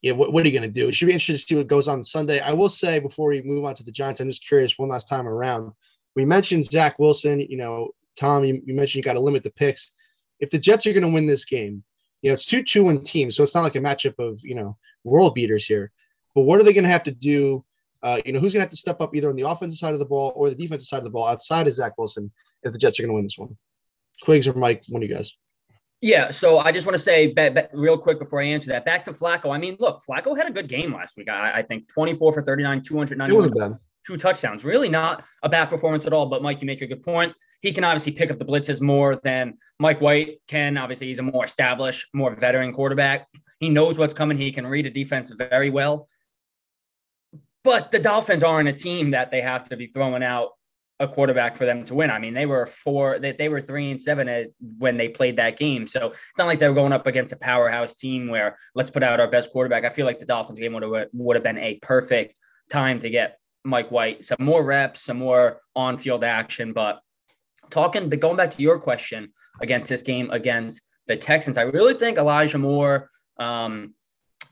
yeah, 0.02 0.14
what, 0.14 0.32
what 0.32 0.46
are 0.46 0.48
you 0.48 0.58
going 0.58 0.72
to 0.72 0.80
do? 0.80 0.88
It 0.88 0.96
should 0.96 1.08
be 1.08 1.12
interesting 1.12 1.36
to 1.36 1.42
see 1.42 1.56
what 1.56 1.68
goes 1.68 1.90
on 1.90 2.02
Sunday. 2.02 2.40
I 2.40 2.54
will 2.54 2.70
say 2.70 3.00
before 3.00 3.30
we 3.30 3.42
move 3.42 3.66
on 3.66 3.76
to 3.76 3.84
the 3.84 3.92
Giants, 3.92 4.22
I'm 4.22 4.30
just 4.30 4.48
curious 4.48 4.80
one 4.80 4.88
last 4.88 5.10
time 5.10 5.28
around. 5.28 5.74
We 6.16 6.24
mentioned 6.24 6.66
Zach 6.66 7.00
Wilson. 7.00 7.42
You 7.42 7.58
know, 7.58 7.90
Tom, 8.18 8.46
you, 8.46 8.62
you 8.66 8.74
mentioned 8.74 8.96
you 8.96 9.04
got 9.04 9.14
to 9.14 9.20
limit 9.20 9.44
the 9.44 9.52
picks. 9.52 9.92
If 10.40 10.50
the 10.50 10.58
Jets 10.58 10.88
are 10.88 10.94
going 10.94 11.04
to 11.04 11.10
win 11.10 11.28
this 11.28 11.44
game, 11.44 11.84
you 12.22 12.30
know, 12.30 12.36
it's 12.36 12.46
two 12.46 12.64
two 12.64 12.86
one 12.86 13.04
teams, 13.04 13.36
so 13.36 13.44
it's 13.44 13.56
not 13.56 13.64
like 13.64 13.76
a 13.76 13.80
matchup 13.80 14.18
of 14.20 14.40
you 14.42 14.56
know 14.56 14.78
world 15.04 15.36
beaters 15.36 15.66
here. 15.66 15.92
But 16.34 16.44
what 16.44 16.62
are 16.62 16.64
they 16.64 16.74
going 16.74 16.86
to 16.86 16.90
have 16.90 17.04
to 17.04 17.12
do? 17.12 17.66
Uh, 18.02 18.22
you 18.26 18.32
know, 18.32 18.40
who's 18.40 18.54
going 18.54 18.62
to 18.62 18.66
have 18.66 18.70
to 18.70 18.78
step 18.78 19.02
up 19.02 19.14
either 19.14 19.30
on 19.30 19.36
the 19.36 19.50
offensive 19.50 19.78
side 19.78 19.92
of 19.92 20.00
the 20.00 20.06
ball 20.06 20.32
or 20.34 20.50
the 20.50 20.56
defensive 20.56 20.88
side 20.88 21.00
of 21.00 21.04
the 21.04 21.10
ball 21.10 21.28
outside 21.28 21.68
of 21.68 21.74
Zach 21.74 21.98
Wilson 21.98 22.32
if 22.64 22.72
the 22.72 22.78
Jets 22.78 23.00
are 23.00 23.04
going 23.04 23.10
to 23.10 23.16
win 23.16 23.24
this 23.24 23.38
one. 23.38 23.58
Quiggs 24.22 24.48
or 24.48 24.54
Mike, 24.54 24.84
one 24.90 25.04
of 25.04 25.10
you 25.10 25.16
guys. 25.16 25.34
Yeah, 26.02 26.32
so 26.32 26.60
I 26.60 26.72
just 26.72 26.86
want 26.86 26.94
to 26.94 27.04
say 27.04 27.34
real 27.74 27.98
quick 27.98 28.20
before 28.20 28.42
I 28.42 28.46
answer 28.46 28.70
that. 28.70 28.86
Back 28.86 29.04
to 29.06 29.12
Flacco. 29.12 29.54
I 29.54 29.58
mean, 29.58 29.76
look, 29.80 30.02
Flacco 30.10 30.38
had 30.38 30.48
a 30.48 30.52
good 30.52 30.70
game 30.70 30.94
last 30.94 31.18
week. 31.18 31.28
I, 31.30 31.52
I 31.56 31.62
think 31.62 31.90
24 31.90 32.34
for 32.34 32.42
39, 32.42 32.82
291, 32.82 33.78
two 34.08 34.18
touchdowns. 34.18 34.64
Really 34.64 34.88
not 34.88 35.26
a 35.44 35.50
bad 35.50 35.66
performance 35.66 36.06
at 36.06 36.14
all. 36.14 36.28
But 36.28 36.42
Mike, 36.42 36.62
you 36.62 36.68
make 36.68 36.82
a 36.82 36.88
good 36.88 37.04
point. 37.04 37.34
He 37.62 37.74
can 37.74 37.84
obviously 37.84 38.14
pick 38.14 38.32
up 38.32 38.38
the 38.38 38.46
blitzes 38.46 38.80
more 38.80 39.20
than 39.24 39.56
Mike 39.78 40.00
White 40.00 40.40
can. 40.48 40.78
Obviously, 40.78 41.08
he's 41.08 41.20
a 41.20 41.24
more 41.24 41.44
established, 41.44 42.08
more 42.14 42.34
veteran 42.34 42.72
quarterback. 42.72 43.28
He 43.60 43.68
knows 43.68 43.98
what's 43.98 44.14
coming. 44.14 44.38
He 44.38 44.54
can 44.54 44.66
read 44.66 44.86
a 44.86 44.90
defense 44.90 45.32
very 45.38 45.70
well. 45.70 46.08
But 47.66 47.92
the 47.92 48.00
Dolphins 48.00 48.44
aren't 48.44 48.70
a 48.70 48.74
team 48.74 49.12
that 49.12 49.32
they 49.32 49.42
have 49.42 49.66
to 49.66 49.76
be 49.76 49.88
throwing 49.88 50.24
out 50.24 50.52
a 51.00 51.08
quarterback 51.08 51.56
for 51.56 51.66
them 51.66 51.86
to 51.86 51.96
win. 51.96 52.12
I 52.12 52.20
mean, 52.20 52.34
they 52.34 52.46
were 52.46 52.66
four, 52.66 53.20
they, 53.20 53.32
they 53.32 53.48
were 53.48 53.62
three 53.62 53.90
and 53.92 54.02
seven 54.02 54.54
when 54.78 54.98
they 54.98 55.08
played 55.08 55.38
that 55.38 55.58
game. 55.58 55.88
So 55.88 56.08
it's 56.08 56.38
not 56.38 56.48
like 56.48 56.60
they 56.60 56.68
were 56.68 56.76
going 56.76 56.92
up 56.92 57.08
against 57.08 57.32
a 57.32 57.38
powerhouse 57.38 57.96
team 57.96 58.28
where 58.28 58.58
let's 58.76 58.92
put 58.92 59.04
out 59.04 59.20
our 59.20 59.30
best 59.30 59.52
quarterback. 59.52 59.86
I 59.86 59.90
feel 59.90 60.06
like 60.06 60.20
the 60.20 60.26
Dolphins 60.26 60.60
game 60.60 60.74
would 60.74 60.84
have, 60.84 61.08
would 61.14 61.36
have 61.36 61.44
been 61.44 61.58
a 61.58 61.80
perfect 61.82 62.38
time 62.70 63.00
to 63.00 63.10
get 63.10 63.40
Mike 63.64 63.92
White 63.92 64.26
some 64.26 64.38
more 64.40 64.64
reps, 64.64 65.02
some 65.02 65.18
more 65.18 65.62
on 65.76 65.98
field 65.98 66.24
action. 66.24 66.74
But 66.74 67.00
talking, 67.70 68.10
but 68.10 68.20
going 68.20 68.38
back 68.38 68.56
to 68.56 68.62
your 68.62 68.80
question 68.80 69.32
against 69.62 69.90
this 69.90 70.02
game 70.02 70.30
against 70.32 70.82
the 71.08 71.16
Texans, 71.16 71.58
I 71.58 71.64
really 71.64 71.94
think 71.94 72.18
Elijah 72.18 72.58
Moore, 72.58 73.10
um, 73.40 73.94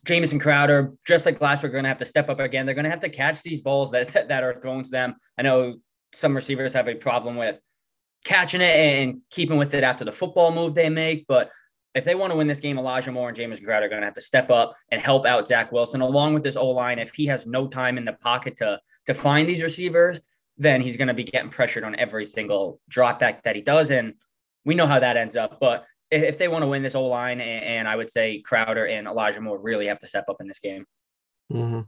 Jamison 0.06 0.40
Crowder, 0.40 0.94
just 1.06 1.26
like 1.26 1.42
last 1.42 1.64
week, 1.64 1.72
are 1.72 1.74
going 1.74 1.84
to 1.84 1.90
have 1.90 1.98
to 1.98 2.06
step 2.06 2.30
up 2.30 2.40
again. 2.40 2.66
They're 2.66 2.76
going 2.76 2.86
to 2.86 2.90
have 2.90 3.02
to 3.02 3.10
catch 3.10 3.44
these 3.44 3.60
balls 3.60 3.92
that 3.92 4.14
that 4.30 4.44
are 4.44 4.60
thrown 4.62 4.84
to 4.84 4.90
them. 4.90 5.16
I 5.38 5.42
know 5.42 5.76
some 6.14 6.36
receivers 6.36 6.74
have 6.74 6.88
a 6.88 6.96
problem 6.96 7.36
with 7.36 7.60
catching 8.24 8.62
it 8.62 8.76
and 8.76 9.22
keeping 9.30 9.58
with 9.58 9.74
it 9.74 9.84
after 9.84 10.04
the 10.04 10.12
football 10.12 10.54
move 10.54 10.76
they 10.76 10.90
make, 10.90 11.26
but 11.28 11.52
if 11.98 12.06
they 12.06 12.16
want 12.16 12.32
to 12.32 12.38
win 12.38 12.48
this 12.48 12.60
game, 12.60 12.78
Elijah 12.78 13.12
Moore 13.12 13.30
and 13.30 13.36
James 13.36 13.60
Crowder 13.60 13.88
are 13.88 13.90
going 13.90 14.02
to 14.02 14.08
have 14.08 14.14
to 14.14 14.22
step 14.22 14.52
up 14.52 14.76
and 14.92 15.02
help 15.02 15.26
out 15.26 15.48
Zach 15.48 15.72
Wilson, 15.72 16.02
along 16.02 16.36
with 16.36 16.44
this 16.44 16.56
O 16.56 16.70
line. 16.70 17.00
If 17.00 17.16
he 17.16 17.26
has 17.26 17.48
no 17.48 17.68
time 17.68 17.98
in 17.98 18.06
the 18.06 18.14
pocket 18.14 18.58
to 18.58 18.80
to 19.08 19.14
find 19.14 19.50
these 19.50 19.64
receivers, 19.64 20.20
then 20.58 20.80
he's 20.80 20.96
going 20.96 21.08
to 21.08 21.14
be 21.14 21.24
getting 21.24 21.50
pressured 21.50 21.84
on 21.84 21.96
every 21.96 22.26
single 22.26 22.80
drop 22.88 23.20
back 23.20 23.44
that 23.44 23.56
he 23.56 23.62
does, 23.62 23.90
and 23.90 24.14
we 24.64 24.76
know 24.76 24.86
how 24.86 25.00
that 25.00 25.18
ends 25.18 25.36
up. 25.36 25.60
But 25.60 25.86
if 26.12 26.38
they 26.38 26.48
want 26.48 26.64
to 26.64 26.68
win 26.68 26.84
this 26.84 26.96
O 26.96 27.06
line, 27.06 27.42
and, 27.42 27.64
and, 27.64 27.88
I 27.88 27.96
would 27.96 28.12
say 28.12 28.42
Crowder 28.42 28.86
and 28.86 29.08
Elijah 29.08 29.42
Moore 29.42 29.60
really 29.60 29.88
have 29.88 30.00
to 30.00 30.08
step 30.08 30.26
up 30.30 30.38
in 30.40 30.48
this 30.48 30.60
game. 30.60 30.86
Mm-hmm. 31.52 31.82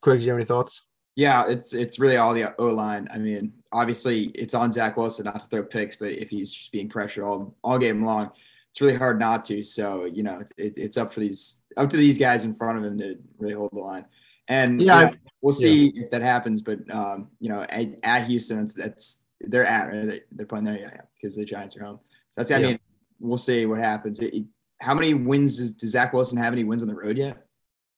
Craig, 0.00 0.20
do 0.20 0.24
you 0.24 0.30
have 0.30 0.38
any 0.38 0.46
thoughts? 0.46 0.84
Yeah, 1.16 1.48
it's 1.48 1.74
it's 1.74 1.98
really 1.98 2.16
all 2.16 2.32
the 2.34 2.54
O 2.56 2.66
line. 2.66 3.08
I 3.12 3.18
mean, 3.18 3.52
obviously 3.72 4.24
it's 4.34 4.54
on 4.54 4.72
Zach 4.72 4.96
Wilson 4.96 5.24
not 5.24 5.40
to 5.40 5.46
throw 5.46 5.62
picks, 5.62 5.96
but 5.96 6.12
if 6.12 6.30
he's 6.30 6.52
just 6.52 6.72
being 6.72 6.88
pressured 6.88 7.24
all 7.24 7.54
all 7.62 7.78
game 7.78 8.04
long, 8.04 8.30
it's 8.70 8.80
really 8.80 8.96
hard 8.96 9.18
not 9.18 9.44
to. 9.46 9.64
So 9.64 10.04
you 10.04 10.22
know, 10.22 10.42
it, 10.56 10.74
it's 10.76 10.96
up 10.96 11.12
for 11.12 11.20
these 11.20 11.62
up 11.76 11.90
to 11.90 11.96
these 11.96 12.18
guys 12.18 12.44
in 12.44 12.54
front 12.54 12.78
of 12.78 12.84
him 12.84 12.98
to 12.98 13.18
really 13.38 13.54
hold 13.54 13.72
the 13.72 13.80
line. 13.80 14.04
And 14.48 14.80
yeah, 14.80 15.10
know, 15.10 15.14
we'll 15.42 15.52
see 15.52 15.92
yeah. 15.94 16.04
if 16.04 16.10
that 16.10 16.22
happens. 16.22 16.62
But 16.62 16.78
um, 16.92 17.28
you 17.40 17.48
know, 17.48 17.62
at, 17.62 17.88
at 18.02 18.26
Houston, 18.26 18.66
that's 18.76 19.26
they're 19.40 19.66
at 19.66 19.86
right? 19.86 20.22
they're 20.32 20.46
playing 20.46 20.64
there, 20.64 20.78
yeah, 20.78 20.90
yeah, 20.92 21.00
because 21.14 21.36
the 21.36 21.44
Giants 21.44 21.76
are 21.76 21.84
home. 21.84 22.00
So 22.30 22.40
that's 22.40 22.50
I 22.50 22.58
yeah. 22.58 22.66
mean, 22.68 22.78
we'll 23.18 23.36
see 23.36 23.66
what 23.66 23.78
happens. 23.78 24.20
It, 24.20 24.44
how 24.80 24.94
many 24.94 25.14
wins 25.14 25.58
does, 25.58 25.74
does 25.74 25.90
Zach 25.90 26.12
Wilson 26.12 26.38
have? 26.38 26.52
Any 26.52 26.64
wins 26.64 26.82
on 26.82 26.88
the 26.88 26.94
road 26.94 27.18
yet? 27.18 27.46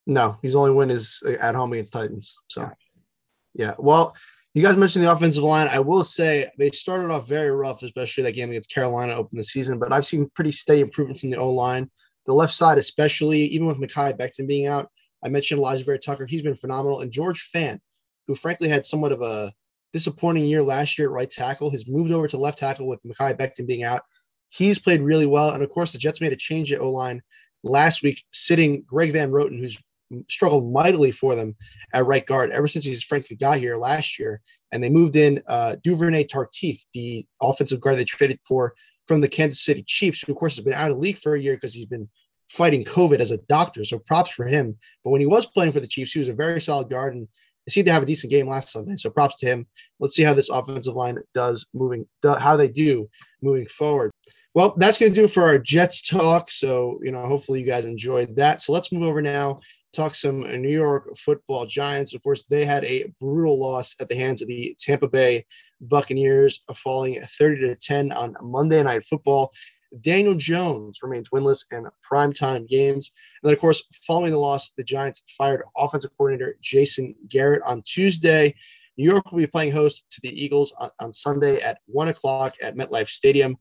No, 0.06 0.36
his 0.42 0.56
only 0.56 0.72
win 0.72 0.90
is 0.90 1.22
at 1.40 1.54
home 1.54 1.72
against 1.72 1.92
Titans. 1.92 2.36
So, 2.48 2.68
yeah. 3.54 3.74
Well, 3.78 4.14
you 4.54 4.62
guys 4.62 4.76
mentioned 4.76 5.04
the 5.04 5.12
offensive 5.12 5.42
line. 5.42 5.68
I 5.68 5.78
will 5.78 6.04
say 6.04 6.50
they 6.58 6.70
started 6.70 7.10
off 7.10 7.26
very 7.26 7.50
rough, 7.50 7.82
especially 7.82 8.24
that 8.24 8.32
game 8.32 8.50
against 8.50 8.70
Carolina 8.70 9.14
open 9.14 9.38
the 9.38 9.44
season, 9.44 9.78
but 9.78 9.92
I've 9.92 10.04
seen 10.04 10.30
pretty 10.34 10.52
steady 10.52 10.80
improvement 10.80 11.20
from 11.20 11.30
the 11.30 11.38
O 11.38 11.50
line. 11.50 11.90
The 12.26 12.34
left 12.34 12.52
side, 12.52 12.78
especially, 12.78 13.46
even 13.46 13.66
with 13.66 13.78
Mekhi 13.78 14.16
Becton 14.16 14.46
being 14.46 14.66
out. 14.66 14.88
I 15.24 15.28
mentioned 15.28 15.60
Alijah 15.60 15.86
Vera-Tucker. 15.86 16.26
He's 16.26 16.42
been 16.42 16.54
phenomenal. 16.54 17.00
And 17.00 17.10
George 17.10 17.50
Fant, 17.54 17.80
who 18.26 18.34
frankly 18.34 18.68
had 18.68 18.86
somewhat 18.86 19.12
of 19.12 19.22
a 19.22 19.52
disappointing 19.92 20.44
year 20.44 20.62
last 20.62 20.98
year 20.98 21.08
at 21.08 21.14
right 21.14 21.30
tackle, 21.30 21.70
has 21.70 21.88
moved 21.88 22.12
over 22.12 22.28
to 22.28 22.36
left 22.36 22.58
tackle 22.58 22.86
with 22.86 23.02
Mekhi 23.04 23.36
Becton 23.36 23.66
being 23.66 23.84
out. 23.84 24.02
He's 24.50 24.78
played 24.78 25.00
really 25.00 25.26
well. 25.26 25.50
And 25.50 25.62
of 25.62 25.70
course, 25.70 25.92
the 25.92 25.98
Jets 25.98 26.20
made 26.20 26.32
a 26.32 26.36
change 26.36 26.72
at 26.72 26.80
O 26.80 26.90
line 26.90 27.22
last 27.62 28.02
week, 28.02 28.22
sitting 28.32 28.82
Greg 28.86 29.12
Van 29.12 29.30
Roten, 29.30 29.58
who's 29.58 29.78
struggled 30.28 30.72
mightily 30.72 31.10
for 31.10 31.34
them 31.34 31.56
at 31.92 32.06
right 32.06 32.26
guard 32.26 32.50
ever 32.50 32.68
since 32.68 32.84
he's 32.84 33.02
frankly 33.02 33.36
got 33.36 33.58
here 33.58 33.76
last 33.76 34.18
year. 34.18 34.40
And 34.72 34.82
they 34.82 34.90
moved 34.90 35.16
in 35.16 35.42
uh, 35.46 35.76
Duvernay 35.84 36.24
Tardif, 36.24 36.80
the 36.94 37.26
offensive 37.40 37.80
guard 37.80 37.98
they 37.98 38.04
traded 38.04 38.40
for 38.46 38.74
from 39.08 39.20
the 39.20 39.28
Kansas 39.28 39.64
City 39.64 39.84
Chiefs, 39.86 40.22
who 40.22 40.32
of 40.32 40.38
course 40.38 40.56
has 40.56 40.64
been 40.64 40.74
out 40.74 40.90
of 40.90 40.98
league 40.98 41.18
for 41.18 41.34
a 41.34 41.40
year 41.40 41.54
because 41.54 41.74
he's 41.74 41.86
been 41.86 42.08
fighting 42.50 42.84
COVID 42.84 43.20
as 43.20 43.30
a 43.30 43.38
doctor. 43.48 43.84
So 43.84 43.98
props 43.98 44.30
for 44.30 44.46
him. 44.46 44.76
But 45.04 45.10
when 45.10 45.20
he 45.20 45.26
was 45.26 45.46
playing 45.46 45.72
for 45.72 45.80
the 45.80 45.86
Chiefs, 45.86 46.12
he 46.12 46.18
was 46.18 46.28
a 46.28 46.34
very 46.34 46.60
solid 46.60 46.90
guard 46.90 47.14
and 47.14 47.28
seemed 47.68 47.86
to 47.86 47.92
have 47.92 48.02
a 48.02 48.06
decent 48.06 48.30
game 48.30 48.48
last 48.48 48.70
Sunday. 48.70 48.96
So 48.96 49.10
props 49.10 49.36
to 49.38 49.46
him. 49.46 49.66
Let's 50.00 50.14
see 50.14 50.22
how 50.22 50.34
this 50.34 50.50
offensive 50.50 50.94
line 50.94 51.18
does 51.34 51.66
moving, 51.72 52.06
how 52.22 52.56
they 52.56 52.68
do 52.68 53.08
moving 53.40 53.66
forward. 53.66 54.10
Well, 54.54 54.74
that's 54.76 54.98
going 54.98 55.12
to 55.12 55.20
do 55.20 55.24
it 55.24 55.32
for 55.32 55.44
our 55.44 55.58
Jets 55.58 56.02
talk. 56.02 56.50
So, 56.50 56.98
you 57.02 57.10
know, 57.10 57.26
hopefully 57.26 57.60
you 57.60 57.66
guys 57.66 57.84
enjoyed 57.84 58.36
that. 58.36 58.60
So 58.60 58.72
let's 58.72 58.92
move 58.92 59.02
over 59.02 59.22
now 59.22 59.60
talk 59.92 60.14
some 60.14 60.40
New 60.40 60.70
York 60.70 61.16
football 61.18 61.66
giants. 61.66 62.14
Of 62.14 62.22
course, 62.22 62.44
they 62.44 62.64
had 62.64 62.84
a 62.84 63.12
brutal 63.20 63.58
loss 63.58 63.94
at 64.00 64.08
the 64.08 64.16
hands 64.16 64.42
of 64.42 64.48
the 64.48 64.76
Tampa 64.78 65.08
Bay 65.08 65.44
Buccaneers, 65.80 66.62
falling 66.76 67.20
30 67.38 67.66
to 67.66 67.76
10 67.76 68.12
on 68.12 68.34
Monday 68.42 68.82
Night 68.82 69.04
Football. 69.06 69.52
Daniel 70.00 70.34
Jones 70.34 71.00
remains 71.02 71.28
winless 71.28 71.64
in 71.70 71.86
primetime 72.10 72.66
games. 72.66 73.10
And 73.42 73.48
then, 73.48 73.54
of 73.54 73.60
course, 73.60 73.82
following 74.06 74.32
the 74.32 74.38
loss, 74.38 74.72
the 74.76 74.84
Giants 74.84 75.22
fired 75.36 75.62
offensive 75.76 76.12
coordinator 76.16 76.56
Jason 76.62 77.14
Garrett 77.28 77.62
on 77.66 77.82
Tuesday. 77.82 78.54
New 78.96 79.04
York 79.04 79.30
will 79.30 79.38
be 79.38 79.46
playing 79.46 79.72
host 79.72 80.04
to 80.10 80.20
the 80.22 80.44
Eagles 80.44 80.72
on, 80.78 80.90
on 80.98 81.12
Sunday 81.12 81.60
at 81.60 81.78
1 81.86 82.08
o'clock 82.08 82.54
at 82.62 82.76
MetLife 82.76 83.08
Stadium 83.08 83.56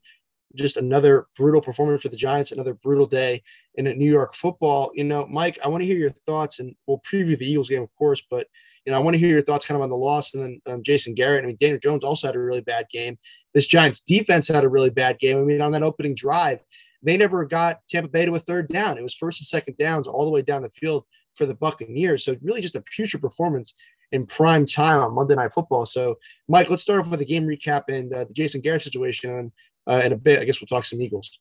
just 0.56 0.76
another 0.76 1.26
brutal 1.36 1.60
performance 1.60 2.02
for 2.02 2.08
the 2.08 2.16
Giants, 2.16 2.52
another 2.52 2.74
brutal 2.74 3.06
day 3.06 3.42
in 3.74 3.84
New 3.84 4.10
York 4.10 4.34
football. 4.34 4.90
You 4.94 5.04
know, 5.04 5.26
Mike, 5.26 5.58
I 5.64 5.68
want 5.68 5.82
to 5.82 5.86
hear 5.86 5.98
your 5.98 6.10
thoughts, 6.10 6.58
and 6.58 6.74
we'll 6.86 7.00
preview 7.00 7.38
the 7.38 7.50
Eagles 7.50 7.68
game, 7.68 7.82
of 7.82 7.94
course, 7.96 8.22
but 8.30 8.46
you 8.84 8.92
know, 8.92 8.98
I 8.98 9.02
want 9.02 9.14
to 9.14 9.18
hear 9.18 9.28
your 9.28 9.42
thoughts 9.42 9.66
kind 9.66 9.76
of 9.76 9.82
on 9.82 9.90
the 9.90 9.96
loss, 9.96 10.34
and 10.34 10.42
then 10.42 10.60
um, 10.66 10.82
Jason 10.82 11.14
Garrett. 11.14 11.44
I 11.44 11.46
mean, 11.46 11.56
Daniel 11.60 11.78
Jones 11.78 12.04
also 12.04 12.26
had 12.26 12.36
a 12.36 12.40
really 12.40 12.60
bad 12.60 12.86
game. 12.90 13.16
This 13.54 13.66
Giants 13.66 14.00
defense 14.00 14.48
had 14.48 14.64
a 14.64 14.68
really 14.68 14.90
bad 14.90 15.18
game. 15.18 15.38
I 15.38 15.42
mean, 15.42 15.60
on 15.60 15.72
that 15.72 15.82
opening 15.82 16.14
drive, 16.14 16.60
they 17.02 17.16
never 17.16 17.44
got 17.44 17.80
Tampa 17.88 18.08
Bay 18.08 18.26
to 18.26 18.34
a 18.34 18.40
third 18.40 18.68
down. 18.68 18.98
It 18.98 19.02
was 19.02 19.14
first 19.14 19.40
and 19.40 19.46
second 19.46 19.76
downs 19.76 20.06
all 20.06 20.24
the 20.24 20.30
way 20.30 20.42
down 20.42 20.62
the 20.62 20.70
field 20.70 21.04
for 21.34 21.46
the 21.46 21.54
Buccaneers. 21.54 22.24
So 22.24 22.36
really, 22.42 22.60
just 22.60 22.76
a 22.76 22.82
future 22.82 23.18
performance 23.18 23.74
in 24.12 24.26
prime 24.26 24.66
time 24.66 25.00
on 25.00 25.14
Monday 25.14 25.34
Night 25.34 25.52
Football. 25.52 25.86
So, 25.86 26.18
Mike, 26.48 26.68
let's 26.68 26.82
start 26.82 27.00
off 27.00 27.08
with 27.08 27.20
a 27.20 27.24
game 27.24 27.46
recap 27.46 27.84
and 27.88 28.12
uh, 28.12 28.24
the 28.24 28.34
Jason 28.34 28.60
Garrett 28.60 28.82
situation, 28.82 29.30
and 29.30 29.52
uh, 29.88 30.02
in 30.04 30.12
a 30.12 30.16
bit, 30.16 30.40
I 30.40 30.44
guess 30.44 30.60
we'll 30.60 30.66
talk 30.66 30.84
some 30.84 31.00
Eagles. 31.00 31.38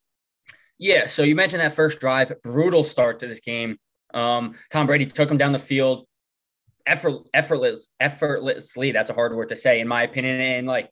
Yeah. 0.78 1.08
So 1.08 1.24
you 1.24 1.36
mentioned 1.36 1.62
that 1.62 1.74
first 1.74 2.00
drive, 2.00 2.34
brutal 2.44 2.84
start 2.84 3.20
to 3.20 3.28
this 3.28 3.40
game. 3.40 3.78
Um, 4.14 4.56
Tom 4.72 4.88
Brady 4.88 5.06
took 5.06 5.30
him 5.30 5.38
down 5.38 5.52
the 5.52 5.60
field, 5.60 6.06
effort, 6.88 7.30
effortless, 7.34 7.88
effortlessly. 8.00 8.92
That's 8.92 9.12
a 9.12 9.14
hard 9.14 9.36
word 9.36 9.50
to 9.50 9.56
say, 9.56 9.80
in 9.80 9.88
my 9.88 10.04
opinion. 10.04 10.40
And 10.40 10.68
like 10.68 10.90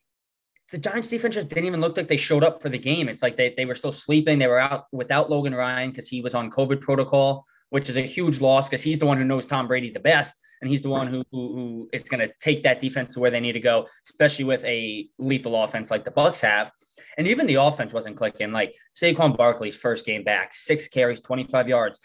the 0.71 0.77
Giants 0.77 1.09
defense 1.09 1.35
just 1.35 1.49
didn't 1.49 1.65
even 1.65 1.81
look 1.81 1.97
like 1.97 2.07
they 2.07 2.17
showed 2.17 2.43
up 2.43 2.61
for 2.61 2.69
the 2.69 2.77
game. 2.77 3.09
It's 3.09 3.23
like 3.23 3.35
they, 3.35 3.53
they 3.57 3.65
were 3.65 3.75
still 3.75 3.91
sleeping. 3.91 4.37
They 4.37 4.47
were 4.47 4.59
out 4.59 4.85
without 4.91 5.29
Logan 5.29 5.55
Ryan 5.55 5.89
because 5.89 6.07
he 6.07 6.21
was 6.21 6.35
on 6.35 6.51
COVID 6.51 6.81
protocol 6.81 7.45
which 7.69 7.89
is 7.89 7.97
a 7.97 8.01
huge 8.01 8.41
loss 8.41 8.67
because 8.67 8.83
he's 8.83 8.99
the 8.99 9.05
one 9.05 9.17
who 9.17 9.23
knows 9.23 9.45
Tom 9.45 9.67
Brady 9.67 9.91
the 9.91 9.99
best, 9.99 10.35
and 10.61 10.69
he's 10.69 10.81
the 10.81 10.89
one 10.89 11.07
who 11.07 11.23
who, 11.31 11.55
who 11.55 11.89
is 11.93 12.03
going 12.09 12.27
to 12.27 12.33
take 12.41 12.63
that 12.63 12.79
defense 12.79 13.13
to 13.13 13.19
where 13.19 13.31
they 13.31 13.39
need 13.39 13.53
to 13.53 13.59
go, 13.59 13.87
especially 14.05 14.45
with 14.45 14.63
a 14.65 15.07
lethal 15.17 15.61
offense 15.61 15.91
like 15.91 16.05
the 16.05 16.11
Bucs 16.11 16.41
have. 16.41 16.71
And 17.17 17.27
even 17.27 17.47
the 17.47 17.55
offense 17.55 17.93
wasn't 17.93 18.17
clicking. 18.17 18.51
Like 18.51 18.75
Saquon 18.95 19.37
Barkley's 19.37 19.75
first 19.75 20.05
game 20.05 20.23
back, 20.23 20.53
six 20.53 20.87
carries, 20.87 21.19
25 21.21 21.69
yards. 21.69 21.99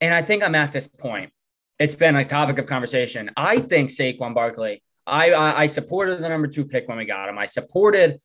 And 0.00 0.14
I 0.14 0.22
think 0.22 0.42
I'm 0.42 0.54
at 0.54 0.72
this 0.72 0.86
point. 0.86 1.32
It's 1.78 1.94
been 1.94 2.16
a 2.16 2.24
topic 2.24 2.58
of 2.58 2.66
conversation. 2.66 3.30
I 3.36 3.58
think 3.58 3.90
Saquon 3.90 4.34
Barkley. 4.34 4.82
I, 5.06 5.32
I, 5.32 5.60
I 5.62 5.66
supported 5.66 6.18
the 6.18 6.28
number 6.28 6.48
two 6.48 6.64
pick 6.64 6.88
when 6.88 6.98
we 6.98 7.04
got 7.04 7.28
him. 7.28 7.36
I 7.36 7.46
supported 7.46 8.20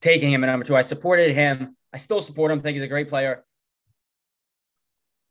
taking 0.00 0.30
him 0.32 0.42
at 0.44 0.48
number 0.48 0.64
two. 0.64 0.76
I 0.76 0.82
supported 0.82 1.34
him. 1.34 1.76
I 1.92 1.98
still 1.98 2.20
support 2.20 2.50
him. 2.50 2.58
I 2.58 2.62
think 2.62 2.74
he's 2.74 2.82
a 2.82 2.88
great 2.88 3.08
player. 3.08 3.44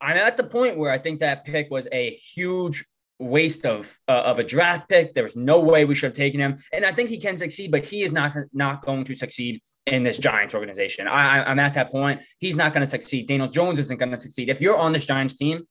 I'm 0.00 0.16
at 0.16 0.36
the 0.36 0.44
point 0.44 0.78
where 0.78 0.90
I 0.90 0.98
think 0.98 1.20
that 1.20 1.44
pick 1.44 1.70
was 1.70 1.88
a 1.92 2.10
huge 2.10 2.84
waste 3.18 3.64
of 3.64 3.98
uh, 4.08 4.12
of 4.12 4.38
a 4.38 4.44
draft 4.44 4.88
pick. 4.88 5.14
There 5.14 5.22
was 5.22 5.36
no 5.36 5.60
way 5.60 5.84
we 5.84 5.94
should 5.94 6.08
have 6.08 6.16
taken 6.16 6.40
him, 6.40 6.58
and 6.72 6.84
I 6.84 6.92
think 6.92 7.08
he 7.08 7.18
can 7.18 7.36
succeed, 7.36 7.70
but 7.70 7.84
he 7.84 8.02
is 8.02 8.12
not 8.12 8.34
not 8.52 8.84
going 8.84 9.04
to 9.04 9.14
succeed 9.14 9.62
in 9.86 10.02
this 10.02 10.18
Giants 10.18 10.54
organization. 10.54 11.06
I, 11.06 11.50
am 11.50 11.58
at 11.58 11.74
that 11.74 11.90
point. 11.90 12.20
He's 12.38 12.56
not 12.56 12.72
going 12.72 12.84
to 12.84 12.90
succeed. 12.90 13.28
Daniel 13.28 13.48
Jones 13.48 13.78
isn't 13.78 13.98
going 13.98 14.10
to 14.10 14.16
succeed. 14.16 14.48
If 14.48 14.60
you're 14.60 14.76
on 14.76 14.92
this 14.92 15.06
Giants 15.06 15.34
team, 15.34 15.62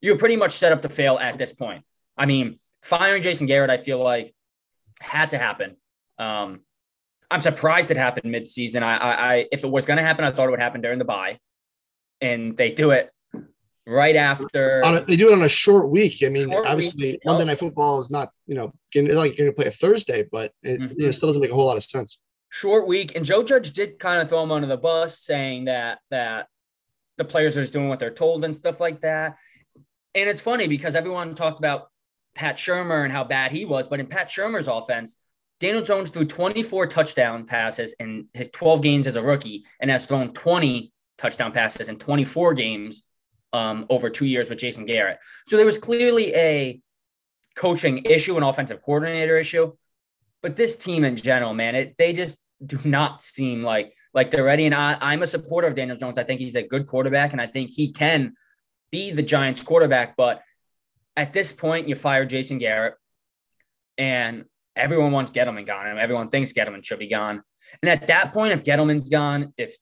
you're 0.00 0.16
pretty 0.16 0.36
much 0.36 0.52
set 0.52 0.72
up 0.72 0.82
to 0.82 0.88
fail 0.88 1.18
at 1.18 1.36
this 1.36 1.52
point. 1.52 1.84
I 2.16 2.26
mean, 2.26 2.60
firing 2.82 3.22
Jason 3.22 3.46
Garrett, 3.46 3.70
I 3.70 3.76
feel 3.76 4.02
like 4.02 4.34
had 5.00 5.30
to 5.30 5.38
happen. 5.38 5.76
Um, 6.18 6.60
I'm 7.30 7.40
surprised 7.40 7.90
it 7.90 7.96
happened 7.96 8.32
midseason. 8.32 8.82
I, 8.82 8.96
I, 8.96 9.34
I 9.34 9.46
if 9.52 9.64
it 9.64 9.70
was 9.70 9.84
going 9.84 9.96
to 9.96 10.02
happen, 10.02 10.24
I 10.24 10.30
thought 10.30 10.46
it 10.46 10.50
would 10.50 10.60
happen 10.60 10.80
during 10.80 10.98
the 10.98 11.04
bye, 11.04 11.38
and 12.20 12.56
they 12.56 12.70
do 12.70 12.90
it 12.92 13.10
right 13.90 14.16
after. 14.16 14.80
A, 14.82 15.00
they 15.00 15.16
do 15.16 15.28
it 15.28 15.32
on 15.32 15.42
a 15.42 15.48
short 15.48 15.90
week. 15.90 16.22
I 16.22 16.28
mean, 16.28 16.52
obviously, 16.52 17.12
week, 17.12 17.20
Monday 17.24 17.44
Night 17.44 17.58
Football 17.58 18.00
is 18.00 18.10
not, 18.10 18.30
you 18.46 18.54
know, 18.54 18.72
it's 18.92 19.14
like 19.14 19.36
you're 19.36 19.46
going 19.46 19.54
to 19.54 19.62
play 19.62 19.66
a 19.66 19.70
Thursday, 19.70 20.26
but 20.30 20.52
it 20.62 20.80
mm-hmm. 20.80 20.94
you 20.96 21.06
know, 21.06 21.12
still 21.12 21.28
doesn't 21.28 21.42
make 21.42 21.50
a 21.50 21.54
whole 21.54 21.66
lot 21.66 21.76
of 21.76 21.84
sense. 21.84 22.18
Short 22.48 22.86
week, 22.86 23.16
and 23.16 23.24
Joe 23.24 23.42
Judge 23.42 23.72
did 23.72 23.98
kind 23.98 24.20
of 24.20 24.28
throw 24.28 24.42
him 24.42 24.52
under 24.52 24.66
the 24.66 24.76
bus, 24.76 25.18
saying 25.18 25.66
that 25.66 25.98
that 26.10 26.48
the 27.16 27.24
players 27.24 27.56
are 27.56 27.60
just 27.62 27.72
doing 27.72 27.88
what 27.88 28.00
they're 28.00 28.10
told 28.10 28.44
and 28.44 28.56
stuff 28.56 28.80
like 28.80 29.02
that. 29.02 29.36
And 30.14 30.28
it's 30.28 30.42
funny 30.42 30.66
because 30.66 30.96
everyone 30.96 31.34
talked 31.34 31.58
about 31.58 31.88
Pat 32.34 32.56
Shurmur 32.56 33.04
and 33.04 33.12
how 33.12 33.24
bad 33.24 33.52
he 33.52 33.64
was, 33.64 33.86
but 33.86 34.00
in 34.00 34.06
Pat 34.06 34.28
Shurmur's 34.28 34.68
offense, 34.68 35.16
Daniel 35.60 35.82
Jones 35.82 36.10
threw 36.10 36.24
24 36.24 36.86
touchdown 36.86 37.44
passes 37.44 37.94
in 38.00 38.28
his 38.32 38.48
12 38.48 38.82
games 38.82 39.06
as 39.06 39.16
a 39.16 39.22
rookie 39.22 39.64
and 39.78 39.90
has 39.90 40.06
thrown 40.06 40.32
20 40.32 40.92
touchdown 41.18 41.52
passes 41.52 41.88
in 41.88 41.98
24 41.98 42.54
games 42.54 43.06
um, 43.52 43.86
over 43.88 44.10
two 44.10 44.26
years 44.26 44.48
with 44.48 44.58
Jason 44.58 44.84
Garrett. 44.84 45.18
So 45.46 45.56
there 45.56 45.66
was 45.66 45.78
clearly 45.78 46.34
a 46.34 46.80
coaching 47.56 48.04
issue, 48.04 48.36
an 48.36 48.42
offensive 48.42 48.82
coordinator 48.82 49.36
issue. 49.36 49.72
But 50.42 50.56
this 50.56 50.76
team 50.76 51.04
in 51.04 51.16
general, 51.16 51.52
man, 51.52 51.74
it 51.74 51.96
they 51.98 52.12
just 52.12 52.38
do 52.64 52.78
not 52.84 53.22
seem 53.22 53.62
like 53.62 53.94
like 54.14 54.30
they're 54.30 54.44
ready. 54.44 54.66
And 54.66 54.74
I, 54.74 54.96
I'm 55.00 55.22
a 55.22 55.26
supporter 55.26 55.68
of 55.68 55.74
Daniel 55.74 55.96
Jones. 55.96 56.18
I 56.18 56.24
think 56.24 56.40
he's 56.40 56.56
a 56.56 56.62
good 56.62 56.86
quarterback, 56.86 57.32
and 57.32 57.40
I 57.40 57.46
think 57.46 57.70
he 57.70 57.92
can 57.92 58.34
be 58.90 59.10
the 59.10 59.22
Giants 59.22 59.62
quarterback. 59.62 60.16
But 60.16 60.42
at 61.16 61.32
this 61.32 61.52
point, 61.52 61.88
you 61.88 61.94
fire 61.94 62.24
Jason 62.24 62.58
Garrett, 62.58 62.94
and 63.98 64.44
everyone 64.76 65.12
wants 65.12 65.32
Gettleman 65.32 65.66
gone, 65.66 65.86
and 65.86 65.98
everyone 65.98 66.28
thinks 66.30 66.52
Gettleman 66.52 66.84
should 66.84 66.98
be 66.98 67.08
gone. 67.08 67.42
And 67.82 67.90
at 67.90 68.06
that 68.06 68.32
point, 68.32 68.52
if 68.52 68.64
Gettleman's 68.64 69.10
gone, 69.10 69.52
if 69.56 69.76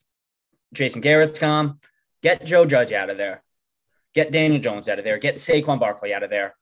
Jason 0.73 1.01
Garrett's 1.01 1.39
gone, 1.39 1.79
get 2.23 2.45
Joe 2.45 2.65
Judge 2.65 2.93
out 2.93 3.11
of 3.11 3.17
there, 3.17 3.43
get 4.19 4.33
Daniel 4.33 4.61
Jones 4.61 4.89
out 4.89 4.99
of 4.99 5.05
there, 5.05 5.17
get 5.17 5.37
Saquon 5.37 5.79
Barkley 5.79 6.13
out 6.13 6.25
of 6.25 6.31
there. 6.31 6.55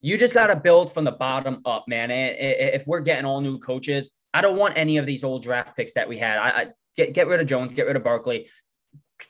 You 0.00 0.16
just 0.16 0.32
got 0.32 0.46
to 0.46 0.56
build 0.56 0.92
from 0.92 1.04
the 1.04 1.12
bottom 1.12 1.60
up, 1.66 1.84
man. 1.88 2.10
If 2.10 2.86
we're 2.86 3.00
getting 3.00 3.26
all 3.26 3.42
new 3.42 3.58
coaches, 3.58 4.12
I 4.32 4.40
don't 4.40 4.56
want 4.56 4.78
any 4.78 4.96
of 4.96 5.04
these 5.04 5.22
old 5.22 5.42
draft 5.42 5.76
picks 5.76 5.92
that 5.94 6.08
we 6.08 6.16
had. 6.16 6.38
I, 6.38 6.48
I 6.48 6.66
get 6.96 7.12
get 7.12 7.26
rid 7.26 7.40
of 7.40 7.46
Jones, 7.46 7.72
get 7.72 7.86
rid 7.86 7.96
of 7.96 8.04
Barkley. 8.04 8.48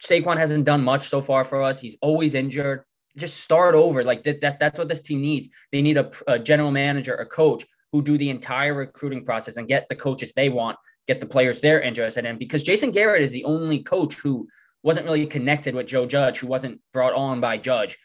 Saquon 0.09 0.37
hasn't 0.37 0.65
done 0.65 0.85
much 0.85 1.09
so 1.09 1.21
far 1.21 1.43
for 1.45 1.63
us. 1.63 1.81
He's 1.81 1.97
always 2.01 2.35
injured. 2.35 2.85
Just 3.17 3.41
start 3.41 3.75
over. 3.75 4.05
Like 4.05 4.23
that, 4.25 4.41
that 4.43 4.61
that's 4.61 4.79
what 4.79 4.89
this 4.89 5.01
team 5.01 5.21
needs. 5.23 5.49
They 5.73 5.83
need 5.83 5.97
a, 5.97 6.11
a 6.29 6.39
general 6.39 6.71
manager, 6.71 7.15
a 7.15 7.27
coach 7.27 7.65
who 7.91 8.03
do 8.03 8.17
the 8.19 8.31
entire 8.31 8.75
recruiting 8.75 9.25
process 9.25 9.57
and 9.57 9.67
get 9.67 9.89
the 9.89 9.97
coaches 9.97 10.33
they 10.33 10.51
want, 10.51 10.77
get 11.09 11.21
the 11.21 11.27
players 11.35 11.61
they're 11.61 11.81
interested 11.81 12.25
in. 12.25 12.39
Because 12.39 12.63
Jason 12.63 12.91
Garrett 12.93 13.23
is 13.23 13.33
the 13.33 13.45
only 13.45 13.83
coach 13.83 14.15
who 14.15 14.47
wasn't 14.87 15.05
really 15.05 15.27
connected 15.27 15.75
with 15.75 15.89
Joe 15.89 16.07
Judge, 16.07 16.39
who 16.39 16.47
wasn't 16.47 16.81
brought 16.93 17.13
on 17.13 17.41
by 17.41 17.59
Judge. 17.59 17.99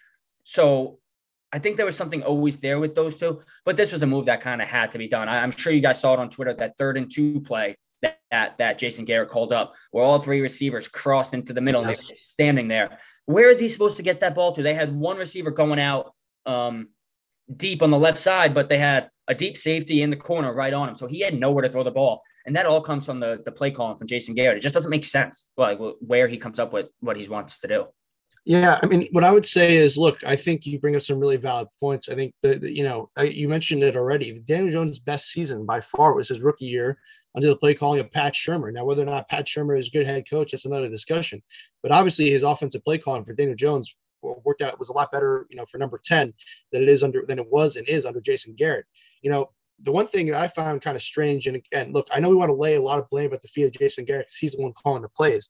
So 0.43 0.97
I 1.53 1.59
think 1.59 1.77
there 1.77 1.85
was 1.85 1.95
something 1.95 2.23
always 2.23 2.57
there 2.57 2.79
with 2.79 2.95
those 2.95 3.15
two, 3.15 3.39
but 3.65 3.77
this 3.77 3.91
was 3.91 4.01
a 4.01 4.07
move 4.07 4.25
that 4.25 4.41
kind 4.41 4.63
of 4.63 4.67
had 4.67 4.91
to 4.93 4.97
be 4.97 5.07
done. 5.07 5.29
I, 5.29 5.43
am 5.43 5.51
sure 5.51 5.71
you 5.71 5.79
guys 5.79 6.01
saw 6.01 6.15
it 6.15 6.19
on 6.19 6.31
Twitter 6.31 6.55
that 6.55 6.79
third 6.79 6.97
and 6.97 7.07
two 7.07 7.39
play 7.41 7.77
that, 8.01 8.17
that, 8.31 8.57
that 8.57 8.79
Jason 8.79 9.05
Garrett 9.05 9.29
called 9.29 9.53
up, 9.53 9.75
where 9.91 10.03
all 10.03 10.17
three 10.17 10.41
receivers 10.41 10.87
crossed 10.87 11.35
into 11.35 11.53
the 11.53 11.61
middle, 11.61 11.85
yes. 11.85 12.11
standing 12.15 12.67
there. 12.67 12.97
Where 13.27 13.51
is 13.51 13.59
he 13.59 13.69
supposed 13.69 13.97
to 13.97 14.03
get 14.03 14.21
that 14.21 14.33
ball 14.33 14.51
to? 14.53 14.63
They 14.63 14.73
had 14.73 14.91
one 14.91 15.17
receiver 15.17 15.51
going 15.51 15.79
out 15.79 16.15
um, 16.47 16.87
deep 17.55 17.83
on 17.83 17.91
the 17.91 17.99
left 17.99 18.17
side, 18.17 18.55
but 18.55 18.69
they 18.69 18.79
had 18.79 19.11
a 19.31 19.35
deep 19.35 19.55
safety 19.55 20.01
in 20.01 20.09
the 20.09 20.15
corner 20.15 20.53
right 20.53 20.73
on 20.73 20.89
him, 20.89 20.95
so 20.95 21.07
he 21.07 21.21
had 21.21 21.39
nowhere 21.39 21.63
to 21.63 21.69
throw 21.69 21.83
the 21.83 21.91
ball, 21.91 22.21
and 22.45 22.55
that 22.55 22.65
all 22.65 22.81
comes 22.81 23.05
from 23.05 23.19
the 23.19 23.41
the 23.45 23.51
play 23.51 23.71
calling 23.71 23.97
from 23.97 24.07
Jason 24.07 24.35
Garrett. 24.35 24.57
It 24.57 24.61
just 24.61 24.75
doesn't 24.75 24.91
make 24.91 25.05
sense, 25.05 25.47
like 25.57 25.79
where 25.99 26.27
he 26.27 26.37
comes 26.37 26.59
up 26.59 26.73
with 26.73 26.89
what 26.99 27.17
he 27.17 27.27
wants 27.27 27.59
to 27.61 27.67
do. 27.67 27.87
Yeah, 28.43 28.79
I 28.81 28.87
mean, 28.87 29.07
what 29.11 29.23
I 29.23 29.31
would 29.31 29.45
say 29.45 29.77
is, 29.77 29.97
look, 29.97 30.17
I 30.25 30.35
think 30.35 30.65
you 30.65 30.79
bring 30.79 30.95
up 30.95 31.03
some 31.03 31.19
really 31.19 31.37
valid 31.37 31.67
points. 31.79 32.09
I 32.09 32.15
think 32.15 32.33
that 32.41 32.61
you 32.63 32.83
know, 32.83 33.09
I, 33.15 33.23
you 33.23 33.47
mentioned 33.47 33.83
it 33.83 33.95
already. 33.95 34.39
Daniel 34.39 34.73
Jones' 34.73 34.99
best 34.99 35.31
season 35.31 35.65
by 35.65 35.79
far 35.79 36.13
was 36.13 36.27
his 36.27 36.41
rookie 36.41 36.65
year 36.65 36.97
under 37.35 37.47
the 37.47 37.55
play 37.55 37.73
calling 37.73 38.01
of 38.01 38.11
Pat 38.11 38.33
Shurmur. 38.33 38.73
Now, 38.73 38.83
whether 38.83 39.03
or 39.03 39.05
not 39.05 39.29
Pat 39.29 39.45
Shurmur 39.47 39.79
is 39.79 39.87
a 39.87 39.91
good 39.91 40.07
head 40.07 40.29
coach, 40.29 40.51
that's 40.51 40.65
another 40.65 40.89
discussion. 40.89 41.41
But 41.81 41.93
obviously, 41.93 42.29
his 42.29 42.43
offensive 42.43 42.83
play 42.83 42.97
calling 42.97 43.23
for 43.23 43.33
Daniel 43.33 43.55
Jones 43.55 43.95
worked 44.21 44.61
out 44.61 44.77
was 44.79 44.89
a 44.89 44.93
lot 44.93 45.11
better, 45.11 45.47
you 45.49 45.55
know, 45.55 45.65
for 45.65 45.77
number 45.77 45.99
ten 46.03 46.33
than 46.71 46.81
it 46.81 46.89
is 46.89 47.03
under 47.03 47.23
than 47.27 47.39
it 47.39 47.49
was 47.49 47.75
and 47.75 47.87
is 47.87 48.05
under 48.05 48.21
Jason 48.21 48.55
Garrett. 48.55 48.85
You 49.21 49.31
know, 49.31 49.49
the 49.83 49.91
one 49.91 50.07
thing 50.07 50.27
that 50.27 50.41
I 50.41 50.47
found 50.47 50.81
kind 50.81 50.95
of 50.95 51.01
strange, 51.01 51.47
and 51.47 51.55
again, 51.55 51.91
look, 51.91 52.07
I 52.11 52.19
know 52.19 52.29
we 52.29 52.35
want 52.35 52.49
to 52.49 52.55
lay 52.55 52.75
a 52.75 52.81
lot 52.81 52.99
of 52.99 53.09
blame 53.09 53.33
at 53.33 53.41
the 53.41 53.47
feet 53.47 53.63
of 53.63 53.73
Jason 53.73 54.05
Garrett 54.05 54.27
because 54.27 54.37
he's 54.37 54.51
the 54.53 54.61
one 54.61 54.73
calling 54.73 55.01
the 55.01 55.09
plays. 55.09 55.49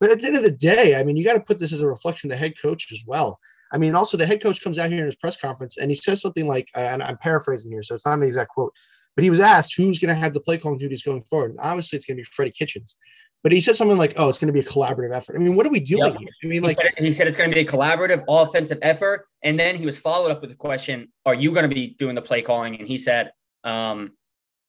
But 0.00 0.10
at 0.10 0.20
the 0.20 0.26
end 0.26 0.36
of 0.36 0.42
the 0.42 0.50
day, 0.50 0.96
I 0.96 1.04
mean, 1.04 1.16
you 1.16 1.24
got 1.24 1.34
to 1.34 1.40
put 1.40 1.58
this 1.58 1.72
as 1.72 1.80
a 1.80 1.88
reflection 1.88 2.30
of 2.30 2.36
the 2.36 2.38
head 2.38 2.54
coach 2.60 2.92
as 2.92 3.02
well. 3.06 3.38
I 3.72 3.78
mean, 3.78 3.94
also 3.94 4.16
the 4.16 4.26
head 4.26 4.42
coach 4.42 4.62
comes 4.62 4.78
out 4.78 4.90
here 4.90 5.00
in 5.00 5.06
his 5.06 5.16
press 5.16 5.36
conference 5.36 5.78
and 5.78 5.90
he 5.90 5.94
says 5.94 6.20
something 6.20 6.46
like, 6.46 6.68
uh, 6.76 6.80
and 6.80 7.02
I'm 7.02 7.16
paraphrasing 7.16 7.70
here, 7.70 7.82
so 7.82 7.94
it's 7.94 8.06
not 8.06 8.18
an 8.18 8.24
exact 8.24 8.50
quote, 8.50 8.72
but 9.16 9.24
he 9.24 9.30
was 9.30 9.40
asked 9.40 9.74
who's 9.76 9.98
going 9.98 10.10
to 10.10 10.14
have 10.14 10.34
the 10.34 10.40
play 10.40 10.58
calling 10.58 10.78
duties 10.78 11.02
going 11.02 11.22
forward. 11.24 11.52
And 11.52 11.60
obviously, 11.60 11.96
it's 11.96 12.06
going 12.06 12.16
to 12.16 12.22
be 12.22 12.28
Freddie 12.32 12.52
Kitchens. 12.52 12.96
But 13.44 13.52
he 13.52 13.60
said 13.60 13.76
something 13.76 13.98
like, 13.98 14.14
"Oh, 14.16 14.28
it's 14.28 14.38
going 14.38 14.52
to 14.52 14.52
be 14.52 14.60
a 14.60 14.64
collaborative 14.64 15.14
effort." 15.14 15.36
I 15.36 15.38
mean, 15.38 15.54
what 15.54 15.66
are 15.66 15.70
we 15.70 15.78
doing 15.78 16.12
yep. 16.12 16.18
here? 16.18 16.28
I 16.42 16.46
mean, 16.46 16.62
like 16.62 16.80
he 16.80 16.88
said, 16.88 17.04
he 17.04 17.14
said 17.14 17.26
it's 17.28 17.36
going 17.36 17.50
to 17.50 17.54
be 17.54 17.60
a 17.60 17.66
collaborative 17.66 18.24
offensive 18.26 18.78
effort, 18.82 19.26
and 19.44 19.58
then 19.60 19.76
he 19.76 19.84
was 19.84 19.96
followed 19.96 20.30
up 20.32 20.40
with 20.40 20.50
the 20.50 20.56
question, 20.56 21.12
"Are 21.26 21.34
you 21.34 21.52
going 21.52 21.68
to 21.68 21.74
be 21.74 21.94
doing 21.98 22.16
the 22.16 22.22
play 22.22 22.42
calling?" 22.42 22.76
And 22.78 22.88
he 22.88 22.98
said, 22.98 23.32
um, 23.62 24.12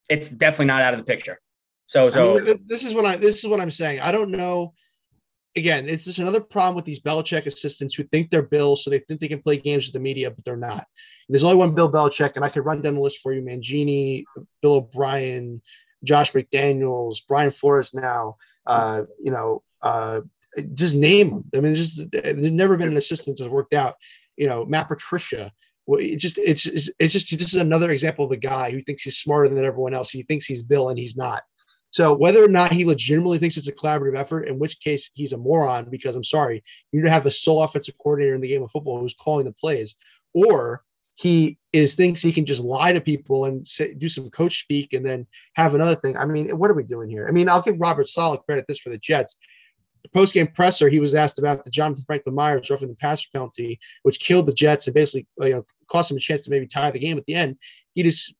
"It's 0.10 0.30
definitely 0.30 0.66
not 0.66 0.82
out 0.82 0.94
of 0.94 1.00
the 1.00 1.06
picture." 1.06 1.40
So, 1.88 2.10
so 2.10 2.38
I 2.38 2.42
mean, 2.42 2.66
this 2.68 2.84
is 2.84 2.94
what 2.94 3.06
I 3.06 3.16
this 3.16 3.40
is 3.40 3.48
what 3.48 3.62
I'm 3.62 3.72
saying. 3.72 4.02
I 4.02 4.12
don't 4.12 4.30
know 4.30 4.74
again, 5.56 5.88
it's 5.88 6.04
just 6.04 6.20
another 6.20 6.42
problem 6.42 6.76
with 6.76 6.86
these 6.86 7.00
Belichick 7.00 7.46
assistants 7.46 7.94
who 7.96 8.04
think 8.04 8.30
they're 8.30 8.42
Bill, 8.42 8.76
so 8.76 8.90
they 8.90 9.00
think 9.00 9.22
they 9.22 9.28
can 9.28 9.42
play 9.42 9.58
games 9.58 9.86
with 9.86 9.94
the 9.94 10.00
media, 10.00 10.30
but 10.30 10.44
they're 10.44 10.58
not. 10.58 10.86
There's 11.30 11.44
only 11.44 11.58
one 11.58 11.74
Bill 11.74 11.92
Belichick, 11.92 12.36
and 12.36 12.46
I 12.46 12.50
could 12.50 12.66
run 12.66 12.82
down 12.82 12.96
the 12.96 13.02
list 13.02 13.20
for 13.20 13.34
you: 13.34 13.42
Mangini, 13.42 14.24
Bill 14.62 14.74
O'Brien, 14.74 15.62
Josh 16.04 16.34
McDaniels, 16.34 17.18
Brian 17.28 17.52
Flores. 17.52 17.94
Now, 17.94 18.38
uh, 18.65 19.04
you 19.21 19.32
know, 19.32 19.63
uh, 19.82 20.21
just 20.73 20.95
name 20.95 21.30
them. 21.30 21.49
I 21.54 21.60
mean, 21.60 21.75
just 21.75 22.10
there's 22.12 22.51
never 22.51 22.78
been 22.78 22.89
an 22.89 22.97
assistant 22.97 23.38
that's 23.38 23.49
worked 23.49 23.73
out. 23.73 23.95
You 24.38 24.47
know, 24.47 24.65
Matt 24.65 24.88
Patricia. 24.88 25.51
Well, 25.86 25.99
it 25.99 26.17
just 26.17 26.38
it's 26.38 26.65
it's 26.65 27.13
just 27.13 27.38
this 27.38 27.54
is 27.54 27.62
another 27.62 27.91
example 27.91 28.25
of 28.25 28.32
a 28.32 28.38
guy 28.38 28.71
who 28.71 28.82
thinks 28.82 29.04
he's 29.04 29.17
smarter 29.17 29.49
than 29.49 29.63
everyone 29.63 29.93
else. 29.93 30.10
He 30.10 30.23
thinks 30.23 30.45
he's 30.45 30.63
Bill, 30.63 30.89
and 30.89 30.97
he's 30.97 31.15
not. 31.15 31.43
So 31.91 32.13
whether 32.13 32.43
or 32.43 32.49
not 32.49 32.73
he 32.73 32.84
legitimately 32.84 33.39
thinks 33.39 33.56
it's 33.56 33.69
a 33.69 33.71
collaborative 33.71 34.17
effort, 34.17 34.49
in 34.49 34.60
which 34.60 34.82
case 34.82 35.10
he's 35.13 35.32
a 35.32 35.38
moron, 35.38 35.89
because 35.89 36.15
I'm 36.15 36.25
sorry, 36.25 36.62
you 36.91 37.06
have 37.08 37.23
the 37.23 37.32
sole 37.32 37.63
offensive 37.63 37.95
coordinator 37.97 38.36
in 38.36 38.41
the 38.41 38.49
game 38.49 38.63
of 38.63 38.71
football 38.71 38.99
who's 38.99 39.13
calling 39.13 39.45
the 39.45 39.54
plays, 39.54 39.95
or 40.34 40.84
he 41.15 41.58
is 41.71 41.95
thinks 41.95 42.21
he 42.21 42.32
can 42.32 42.45
just 42.45 42.63
lie 42.63 42.93
to 42.93 43.01
people 43.01 43.45
and 43.45 43.65
say, 43.65 43.93
do 43.93 44.10
some 44.10 44.30
coach 44.30 44.60
speak 44.60 44.93
and 44.93 45.06
then 45.06 45.25
have 45.56 45.73
another 45.73 45.95
thing. 45.95 46.15
I 46.17 46.25
mean, 46.25 46.49
what 46.58 46.69
are 46.69 46.75
we 46.75 46.84
doing 46.84 47.10
here? 47.10 47.28
I 47.28 47.32
mean, 47.32 47.49
I'll 47.49 47.62
give 47.62 47.80
Robert 47.80 48.08
Saleh 48.08 48.45
credit 48.45 48.65
this 48.67 48.80
for 48.80 48.89
the 48.89 48.97
Jets. 48.97 49.38
The 50.04 50.10
post 50.10 50.34
game 50.34 50.47
presser, 50.47 50.89
he 50.89 50.99
was 50.99 51.15
asked 51.15 51.39
about 51.39 51.63
the 51.63 51.71
Jonathan 51.71 52.04
Franklin 52.06 52.36
Myers 52.36 52.69
roughing 52.69 52.89
the 52.89 52.95
passer 52.95 53.28
penalty, 53.34 53.80
which 54.04 54.19
killed 54.19 54.45
the 54.45 54.54
Jets 54.54 54.88
and 54.88 54.93
basically 54.93 55.25
you 55.41 55.49
know 55.49 55.65
cost 55.89 56.12
him 56.12 56.17
a 56.17 56.19
chance 56.19 56.43
to 56.43 56.51
maybe 56.51 56.67
tie 56.67 56.91
the 56.91 56.99
game 56.99 57.17
at 57.17 57.25
the 57.25 57.36
end. 57.36 57.58
He 57.93 58.04
just 58.04 58.36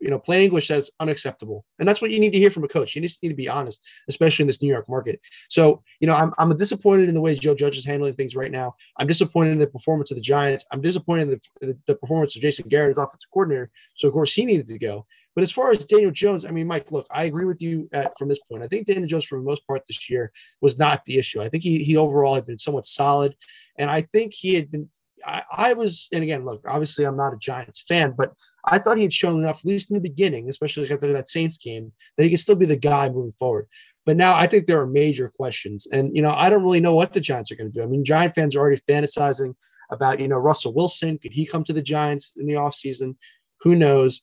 you 0.00 0.10
know, 0.10 0.18
plain 0.18 0.42
English 0.42 0.68
says 0.68 0.90
unacceptable. 1.00 1.64
And 1.78 1.88
that's 1.88 2.00
what 2.00 2.10
you 2.10 2.20
need 2.20 2.32
to 2.32 2.38
hear 2.38 2.50
from 2.50 2.64
a 2.64 2.68
coach. 2.68 2.94
You 2.94 3.02
just 3.02 3.22
need 3.22 3.28
to 3.28 3.34
be 3.34 3.48
honest, 3.48 3.86
especially 4.08 4.44
in 4.44 4.46
this 4.46 4.62
New 4.62 4.68
York 4.68 4.88
market. 4.88 5.20
So, 5.48 5.82
you 6.00 6.06
know, 6.06 6.14
I'm, 6.14 6.32
I'm 6.38 6.56
disappointed 6.56 7.08
in 7.08 7.14
the 7.14 7.20
way 7.20 7.34
Joe 7.36 7.54
Judge 7.54 7.76
is 7.76 7.84
handling 7.84 8.14
things 8.14 8.34
right 8.34 8.50
now. 8.50 8.74
I'm 8.96 9.06
disappointed 9.06 9.52
in 9.52 9.58
the 9.58 9.66
performance 9.66 10.10
of 10.10 10.16
the 10.16 10.22
Giants. 10.22 10.64
I'm 10.72 10.80
disappointed 10.80 11.22
in 11.22 11.30
the, 11.30 11.66
the, 11.66 11.78
the 11.86 11.94
performance 11.94 12.34
of 12.36 12.42
Jason 12.42 12.68
Garrett 12.68 12.90
as 12.90 12.98
offensive 12.98 13.30
coordinator. 13.32 13.70
So, 13.96 14.08
of 14.08 14.14
course, 14.14 14.32
he 14.32 14.44
needed 14.44 14.68
to 14.68 14.78
go. 14.78 15.06
But 15.34 15.44
as 15.44 15.52
far 15.52 15.70
as 15.70 15.84
Daniel 15.84 16.10
Jones, 16.10 16.44
I 16.44 16.50
mean, 16.50 16.66
Mike, 16.66 16.90
look, 16.90 17.06
I 17.10 17.24
agree 17.24 17.44
with 17.44 17.62
you 17.62 17.88
at, 17.92 18.18
from 18.18 18.28
this 18.28 18.40
point. 18.50 18.64
I 18.64 18.68
think 18.68 18.86
Daniel 18.86 19.06
Jones, 19.06 19.24
for 19.24 19.38
the 19.38 19.44
most 19.44 19.64
part 19.66 19.82
this 19.86 20.10
year, 20.10 20.32
was 20.60 20.76
not 20.76 21.04
the 21.04 21.18
issue. 21.18 21.40
I 21.40 21.48
think 21.48 21.62
he, 21.62 21.84
he 21.84 21.96
overall 21.96 22.34
had 22.34 22.46
been 22.46 22.58
somewhat 22.58 22.84
solid. 22.84 23.36
And 23.78 23.88
I 23.90 24.02
think 24.12 24.32
he 24.32 24.54
had 24.54 24.70
been 24.70 24.88
I, 25.24 25.42
I, 25.52 25.72
was, 25.72 26.08
and 26.12 26.22
again, 26.22 26.44
look, 26.44 26.62
obviously 26.66 27.04
I'm 27.04 27.16
not 27.16 27.34
a 27.34 27.38
Giants 27.38 27.82
fan, 27.86 28.14
but 28.16 28.32
I 28.64 28.78
thought 28.78 28.96
he 28.96 29.02
had 29.02 29.12
shown 29.12 29.40
enough, 29.40 29.60
at 29.60 29.64
least 29.64 29.90
in 29.90 29.94
the 29.94 30.00
beginning, 30.00 30.48
especially 30.48 30.90
after 30.90 31.12
that 31.12 31.28
Saints 31.28 31.58
game, 31.58 31.92
that 32.16 32.24
he 32.24 32.30
could 32.30 32.40
still 32.40 32.56
be 32.56 32.66
the 32.66 32.76
guy 32.76 33.08
moving 33.08 33.34
forward. 33.38 33.66
But 34.06 34.16
now 34.16 34.34
I 34.34 34.46
think 34.46 34.66
there 34.66 34.80
are 34.80 34.86
major 34.86 35.28
questions. 35.28 35.86
And, 35.92 36.14
you 36.16 36.22
know, 36.22 36.32
I 36.32 36.48
don't 36.50 36.62
really 36.62 36.80
know 36.80 36.94
what 36.94 37.12
the 37.12 37.20
Giants 37.20 37.50
are 37.50 37.56
going 37.56 37.70
to 37.70 37.78
do. 37.78 37.82
I 37.82 37.86
mean, 37.86 38.04
Giant 38.04 38.34
fans 38.34 38.56
are 38.56 38.60
already 38.60 38.80
fantasizing 38.88 39.54
about, 39.90 40.20
you 40.20 40.28
know, 40.28 40.38
Russell 40.38 40.74
Wilson. 40.74 41.18
Could 41.18 41.32
he 41.32 41.46
come 41.46 41.64
to 41.64 41.72
the 41.72 41.82
Giants 41.82 42.32
in 42.36 42.46
the 42.46 42.54
offseason? 42.54 43.16
Who 43.60 43.76
knows? 43.76 44.22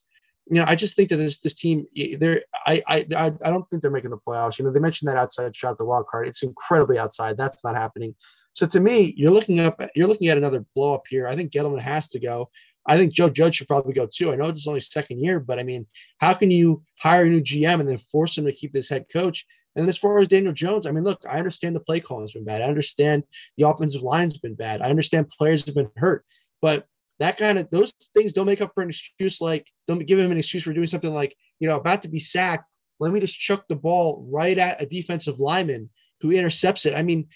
You 0.50 0.62
know, 0.62 0.66
I 0.66 0.76
just 0.76 0.96
think 0.96 1.10
that 1.10 1.18
this 1.18 1.40
this 1.40 1.54
team, 1.54 1.86
they're 2.20 2.42
I 2.66 2.82
I 2.88 3.06
I 3.20 3.50
don't 3.50 3.70
think 3.70 3.82
they're 3.82 3.92
making 3.92 4.12
the 4.12 4.18
playoffs. 4.18 4.58
You 4.58 4.66
know, 4.66 4.72
they 4.72 4.80
mentioned 4.80 5.10
that 5.10 5.18
outside 5.18 5.54
shot, 5.56 5.78
the 5.78 5.86
wild 5.86 6.08
card. 6.08 6.28
It's 6.28 6.42
incredibly 6.42 6.98
outside. 6.98 7.36
That's 7.36 7.64
not 7.66 7.76
happening. 7.76 8.16
So 8.58 8.66
to 8.66 8.80
me, 8.80 9.14
you're 9.16 9.30
looking 9.30 9.60
up, 9.60 9.80
you're 9.94 10.08
looking 10.08 10.30
at 10.30 10.38
another 10.38 10.66
blow 10.74 10.96
up 10.96 11.04
here. 11.08 11.28
I 11.28 11.36
think 11.36 11.52
Gettleman 11.52 11.80
has 11.80 12.08
to 12.10 12.20
go. 12.20 12.50
I 12.88 12.98
think 12.98 13.14
Joe 13.14 13.30
Judge 13.30 13.58
should 13.58 13.68
probably 13.68 13.94
go 13.94 14.08
too. 14.12 14.32
I 14.32 14.36
know 14.36 14.46
it's 14.46 14.68
only 14.68 14.80
second 14.80 15.20
year, 15.24 15.40
but 15.40 15.60
I 15.60 15.64
mean, 15.64 15.86
how 16.18 16.34
can 16.34 16.50
you 16.50 16.82
hire 17.00 17.26
a 17.26 17.30
new 17.30 17.40
GM 17.40 17.80
and 17.80 17.88
then 17.88 18.00
force 18.12 18.36
him 18.36 18.46
to 18.46 18.52
keep 18.52 18.74
this 18.74 18.90
head 18.90 19.06
coach? 19.14 19.46
And 19.76 19.88
as 19.88 19.96
far 19.96 20.18
as 20.18 20.28
Daniel 20.28 20.54
Jones, 20.54 20.88
I 20.88 20.92
mean, 20.92 21.04
look, 21.04 21.22
I 21.30 21.38
understand 21.38 21.76
the 21.76 21.82
play 21.82 22.00
calling 22.00 22.24
has 22.24 22.32
been 22.32 22.46
bad. 22.46 22.64
I 22.64 22.66
understand 22.66 23.26
the 23.58 23.70
offensive 23.70 24.02
line's 24.02 24.40
been 24.40 24.56
bad. 24.56 24.82
I 24.82 24.90
understand 24.90 25.30
players 25.30 25.64
have 25.68 25.76
been 25.76 25.92
hurt, 25.96 26.26
but 26.60 26.88
that 27.20 27.38
kind 27.38 27.60
of 27.60 27.70
those 27.70 27.94
things 28.16 28.34
don't 28.34 28.48
make 28.48 28.62
up 28.62 28.72
for 28.74 28.82
an 28.82 28.90
excuse. 28.90 29.40
Like, 29.40 29.68
don't 29.88 30.04
give 30.08 30.18
him 30.18 30.32
an 30.32 30.40
excuse 30.40 30.64
for 30.64 30.74
doing 30.74 30.88
something 30.88 31.14
like, 31.14 31.36
you 31.60 31.70
know, 31.70 31.76
about 31.76 32.02
to 32.02 32.08
be 32.08 32.20
sacked. 32.20 32.66
Let 33.00 33.14
me 33.14 33.20
just 33.20 33.38
chuck 33.38 33.66
the 33.70 33.76
ball 33.76 34.28
right 34.32 34.58
at 34.58 34.82
a 34.82 34.88
defensive 34.88 35.40
lineman 35.40 35.92
who 36.22 36.32
intercepts 36.32 36.88
it. 36.88 36.96
I 36.96 37.04
mean, 37.04 37.28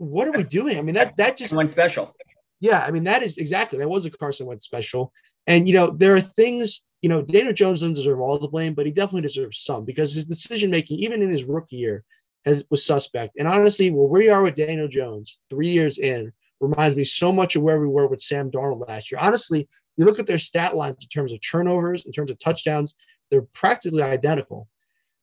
what 0.00 0.26
are 0.26 0.32
we 0.32 0.44
doing? 0.44 0.78
I 0.78 0.82
mean, 0.82 0.94
that 0.94 1.14
that 1.18 1.36
just 1.36 1.52
went 1.52 1.70
special. 1.70 2.16
Yeah, 2.60 2.82
I 2.86 2.90
mean, 2.90 3.04
that 3.04 3.22
is 3.22 3.36
exactly 3.36 3.78
that 3.78 3.88
was 3.88 4.06
a 4.06 4.10
Carson 4.10 4.46
Wentz 4.46 4.64
special. 4.64 5.12
And 5.46 5.68
you 5.68 5.74
know, 5.74 5.90
there 5.90 6.14
are 6.14 6.20
things, 6.20 6.82
you 7.02 7.08
know, 7.10 7.20
Daniel 7.20 7.52
Jones 7.52 7.80
doesn't 7.80 7.94
deserve 7.94 8.18
all 8.18 8.38
the 8.38 8.48
blame, 8.48 8.72
but 8.74 8.86
he 8.86 8.92
definitely 8.92 9.28
deserves 9.28 9.58
some 9.60 9.84
because 9.84 10.14
his 10.14 10.24
decision 10.24 10.70
making, 10.70 10.98
even 10.98 11.22
in 11.22 11.30
his 11.30 11.44
rookie 11.44 11.76
year, 11.76 12.02
has 12.46 12.64
was 12.70 12.84
suspect. 12.84 13.36
And 13.38 13.46
honestly, 13.46 13.90
where 13.90 14.08
we 14.08 14.30
are 14.30 14.42
with 14.42 14.56
Daniel 14.56 14.88
Jones, 14.88 15.38
three 15.50 15.70
years 15.70 15.98
in, 15.98 16.32
reminds 16.60 16.96
me 16.96 17.04
so 17.04 17.30
much 17.30 17.56
of 17.56 17.62
where 17.62 17.78
we 17.78 17.88
were 17.88 18.06
with 18.06 18.22
Sam 18.22 18.50
Darnold 18.50 18.88
last 18.88 19.10
year. 19.10 19.18
Honestly, 19.20 19.68
you 19.98 20.06
look 20.06 20.18
at 20.18 20.26
their 20.26 20.38
stat 20.38 20.76
lines 20.76 20.96
in 21.02 21.08
terms 21.08 21.32
of 21.32 21.40
turnovers, 21.42 22.06
in 22.06 22.12
terms 22.12 22.30
of 22.30 22.38
touchdowns, 22.38 22.94
they're 23.30 23.42
practically 23.42 24.02
identical. 24.02 24.66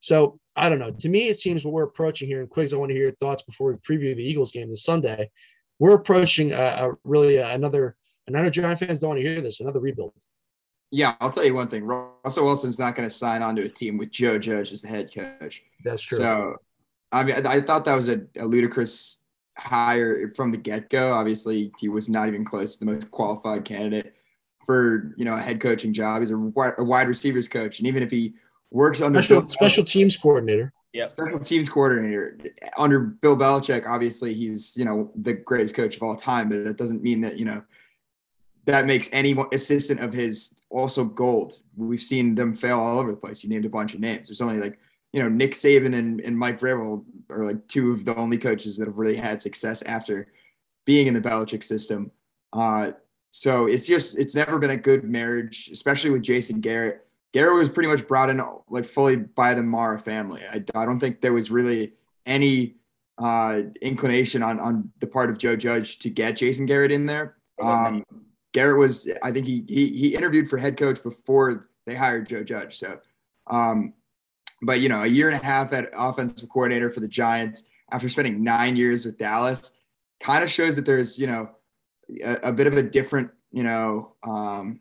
So 0.01 0.39
I 0.57 0.69
don't 0.69 0.79
know. 0.79 0.89
To 0.89 1.09
me, 1.09 1.29
it 1.29 1.39
seems 1.39 1.63
what 1.63 1.73
we're 1.73 1.83
approaching 1.83 2.27
here, 2.27 2.41
and 2.41 2.49
Quigs, 2.49 2.73
I 2.73 2.77
want 2.77 2.89
to 2.89 2.95
hear 2.95 3.03
your 3.03 3.15
thoughts 3.15 3.43
before 3.43 3.71
we 3.71 3.77
preview 3.77 4.15
the 4.15 4.23
Eagles 4.23 4.51
game 4.51 4.69
this 4.71 4.83
Sunday. 4.83 5.29
We're 5.77 5.93
approaching 5.93 6.51
a, 6.51 6.55
a 6.55 6.91
really 7.03 7.39
uh, 7.39 7.53
another, 7.53 7.95
and 8.25 8.35
I 8.35 8.41
know 8.41 8.49
Giant 8.49 8.79
fans 8.79 8.99
don't 8.99 9.09
want 9.09 9.21
to 9.21 9.27
hear 9.27 9.39
this, 9.39 9.59
another 9.59 9.79
rebuild. 9.79 10.13
Yeah, 10.89 11.15
I'll 11.21 11.29
tell 11.29 11.45
you 11.45 11.53
one 11.53 11.67
thing. 11.67 11.83
Russell 11.83 12.45
Wilson's 12.45 12.79
not 12.79 12.95
going 12.95 13.07
to 13.07 13.13
sign 13.13 13.43
on 13.43 13.55
to 13.57 13.63
a 13.63 13.69
team 13.69 13.97
with 13.97 14.09
Joe 14.09 14.39
Judge 14.39 14.71
as 14.71 14.81
the 14.81 14.87
head 14.87 15.13
coach. 15.13 15.61
That's 15.83 16.01
true. 16.01 16.17
So, 16.17 16.55
I 17.11 17.23
mean, 17.23 17.45
I 17.45 17.61
thought 17.61 17.85
that 17.85 17.95
was 17.95 18.09
a, 18.09 18.21
a 18.37 18.45
ludicrous 18.45 19.23
hire 19.57 20.31
from 20.35 20.51
the 20.51 20.57
get 20.57 20.89
go. 20.89 21.13
Obviously, 21.13 21.71
he 21.79 21.87
was 21.87 22.09
not 22.09 22.27
even 22.27 22.43
close 22.43 22.77
to 22.77 22.85
the 22.85 22.91
most 22.91 23.11
qualified 23.11 23.63
candidate 23.63 24.15
for 24.65 25.13
you 25.17 25.25
know 25.25 25.35
a 25.35 25.41
head 25.41 25.61
coaching 25.61 25.93
job. 25.93 26.21
He's 26.21 26.31
a 26.31 26.37
wide, 26.37 26.73
a 26.79 26.83
wide 26.83 27.07
receivers 27.07 27.47
coach, 27.47 27.79
and 27.79 27.87
even 27.87 28.01
if 28.01 28.09
he 28.09 28.33
works 28.71 29.01
under 29.01 29.21
special, 29.21 29.41
Bill 29.41 29.49
special 29.49 29.83
teams 29.83 30.17
coordinator, 30.17 30.73
yeah, 30.93 31.09
special 31.09 31.39
teams 31.39 31.69
coordinator 31.69 32.37
under 32.77 32.99
Bill 32.99 33.35
Belichick, 33.35 33.85
obviously 33.87 34.33
he's 34.33 34.75
you 34.77 34.85
know 34.85 35.11
the 35.15 35.33
greatest 35.33 35.75
coach 35.75 35.95
of 35.95 36.03
all 36.03 36.15
time, 36.15 36.49
but 36.49 36.63
that 36.63 36.77
doesn't 36.77 37.01
mean 37.01 37.21
that 37.21 37.37
you 37.37 37.45
know 37.45 37.61
that 38.67 38.85
makes 38.85 39.09
any 39.13 39.35
assistant 39.53 40.01
of 40.01 40.11
his 40.11 40.59
also 40.69 41.05
gold. 41.05 41.61
We've 41.77 42.01
seen 42.01 42.35
them 42.35 42.53
fail 42.53 42.77
all 42.77 42.99
over 42.99 43.11
the 43.11 43.17
place. 43.17 43.41
You 43.41 43.49
named 43.49 43.65
a 43.65 43.69
bunch 43.69 43.93
of 43.93 44.01
names. 44.01 44.27
There's 44.27 44.41
only 44.41 44.57
like, 44.57 44.77
you 45.13 45.23
know, 45.23 45.29
Nick 45.29 45.53
Saban 45.53 45.97
and, 45.97 46.19
and 46.19 46.37
Mike 46.37 46.59
Vrabel 46.59 47.05
are 47.29 47.45
like 47.45 47.65
two 47.69 47.93
of 47.93 48.03
the 48.03 48.13
only 48.15 48.37
coaches 48.37 48.77
that 48.77 48.87
have 48.87 48.97
really 48.97 49.15
had 49.15 49.39
success 49.39 49.83
after 49.83 50.27
being 50.85 51.07
in 51.07 51.13
the 51.13 51.21
Belichick 51.21 51.63
system. 51.63 52.11
Uh, 52.51 52.91
so 53.31 53.67
it's 53.67 53.87
just, 53.87 54.19
it's 54.19 54.35
never 54.35 54.59
been 54.59 54.71
a 54.71 54.77
good 54.77 55.05
marriage, 55.05 55.69
especially 55.71 56.09
with 56.09 56.21
Jason 56.21 56.59
Garrett. 56.59 57.06
Garrett 57.33 57.57
was 57.57 57.69
pretty 57.69 57.89
much 57.89 58.07
brought 58.07 58.29
in 58.29 58.41
like 58.69 58.85
fully 58.85 59.17
by 59.17 59.53
the 59.53 59.63
Mara 59.63 59.99
family. 59.99 60.41
I, 60.49 60.63
I 60.73 60.85
don't 60.85 60.99
think 60.99 61.21
there 61.21 61.33
was 61.33 61.51
really 61.51 61.93
any 62.25 62.75
uh, 63.17 63.61
inclination 63.81 64.43
on, 64.43 64.59
on 64.59 64.91
the 64.99 65.07
part 65.07 65.29
of 65.29 65.37
Joe 65.37 65.55
Judge 65.55 65.99
to 65.99 66.09
get 66.09 66.37
Jason 66.37 66.65
Garrett 66.65 66.91
in 66.91 67.05
there. 67.05 67.37
Um, 67.61 68.03
Garrett 68.53 68.77
was, 68.77 69.11
I 69.23 69.31
think 69.31 69.45
he, 69.45 69.65
he 69.67 69.87
he 69.87 70.15
interviewed 70.15 70.49
for 70.49 70.57
head 70.57 70.77
coach 70.77 71.01
before 71.03 71.69
they 71.85 71.95
hired 71.95 72.29
Joe 72.29 72.43
Judge. 72.43 72.77
So, 72.77 72.99
um, 73.47 73.93
but 74.61 74.81
you 74.81 74.89
know, 74.89 75.03
a 75.03 75.07
year 75.07 75.29
and 75.29 75.41
a 75.41 75.45
half 75.45 75.73
at 75.73 75.89
offensive 75.93 76.49
coordinator 76.49 76.89
for 76.89 76.99
the 76.99 77.07
Giants 77.07 77.65
after 77.91 78.09
spending 78.09 78.43
nine 78.43 78.75
years 78.75 79.05
with 79.05 79.17
Dallas, 79.17 79.73
kind 80.19 80.43
of 80.43 80.49
shows 80.49 80.75
that 80.75 80.85
there's 80.85 81.19
you 81.19 81.27
know 81.27 81.49
a, 82.23 82.49
a 82.49 82.51
bit 82.51 82.67
of 82.67 82.77
a 82.77 82.83
different 82.83 83.31
you 83.51 83.63
know 83.63 84.13
um, 84.23 84.79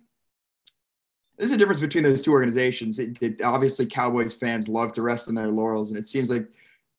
there's 1.37 1.53
a 1.53 1.57
difference 1.57 1.81
between 1.81 2.05
those 2.05 2.23
two 2.23 2.33
organizations. 2.33 2.99
It, 2.99 3.21
it, 3.21 3.43
obviously, 3.43 3.87
Cowboys 3.87 4.35
fans 4.35 4.69
love 4.69 4.93
to 4.93 5.03
rest 5.03 5.29
on 5.29 5.35
their 5.35 5.51
laurels, 5.51 5.91
and 5.91 5.99
it 5.99 6.09
seems 6.09 6.31
like 6.31 6.49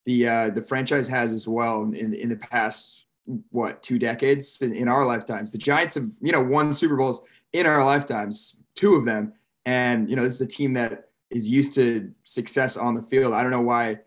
the 0.05 0.27
uh, 0.27 0.49
the 0.51 0.61
franchise 0.61 1.07
has 1.07 1.33
as 1.33 1.47
well 1.47 1.83
in 1.83 2.13
in 2.13 2.29
the 2.29 2.35
past 2.35 3.05
what 3.51 3.83
two 3.83 3.99
decades 3.99 4.61
in, 4.61 4.73
in, 4.73 4.87
our 4.87 5.05
lifetimes. 5.05 5.51
The 5.51 5.57
Giants 5.57 5.95
have 5.95 6.09
you 6.21 6.31
know 6.31 6.43
won 6.43 6.71
Super 6.71 6.95
Bowls 6.95 7.23
in 7.53 7.65
our 7.65 7.83
lifetimes, 7.83 8.57
two 8.75 8.95
of 8.95 9.05
them, 9.05 9.33
and 9.65 10.09
you 10.09 10.15
know 10.15 10.23
this 10.23 10.35
is 10.35 10.41
a 10.41 10.47
team 10.47 10.73
that 10.73 11.09
is 11.29 11.49
used 11.49 11.73
to 11.73 12.11
success 12.23 12.77
on 12.77 12.93
the 12.93 13.01
field. 13.01 13.33
I 13.33 13.41
don't 13.41 13.51
know 13.51 13.61
why 13.61 13.99